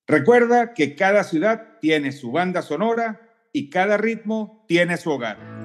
Recuerda 0.07 0.73
que 0.73 0.95
cada 0.95 1.23
ciudad 1.23 1.80
tiene 1.80 2.11
su 2.11 2.31
banda 2.31 2.61
sonora 2.61 3.22
y 3.53 3.69
cada 3.69 3.98
ritmo 3.98 4.65
tiene 4.68 4.98
su 4.98 5.10
hogar. 5.10 5.60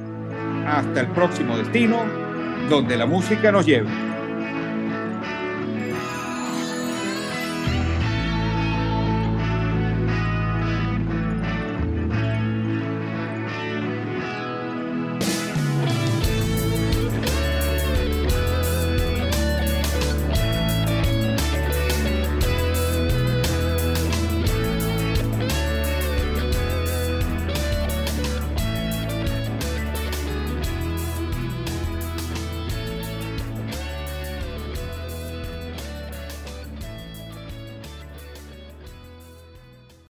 Hasta 0.66 1.00
el 1.00 1.06
próximo 1.08 1.56
destino, 1.56 2.04
donde 2.68 2.96
la 2.96 3.06
música 3.06 3.52
nos 3.52 3.64
lleve. 3.64 4.15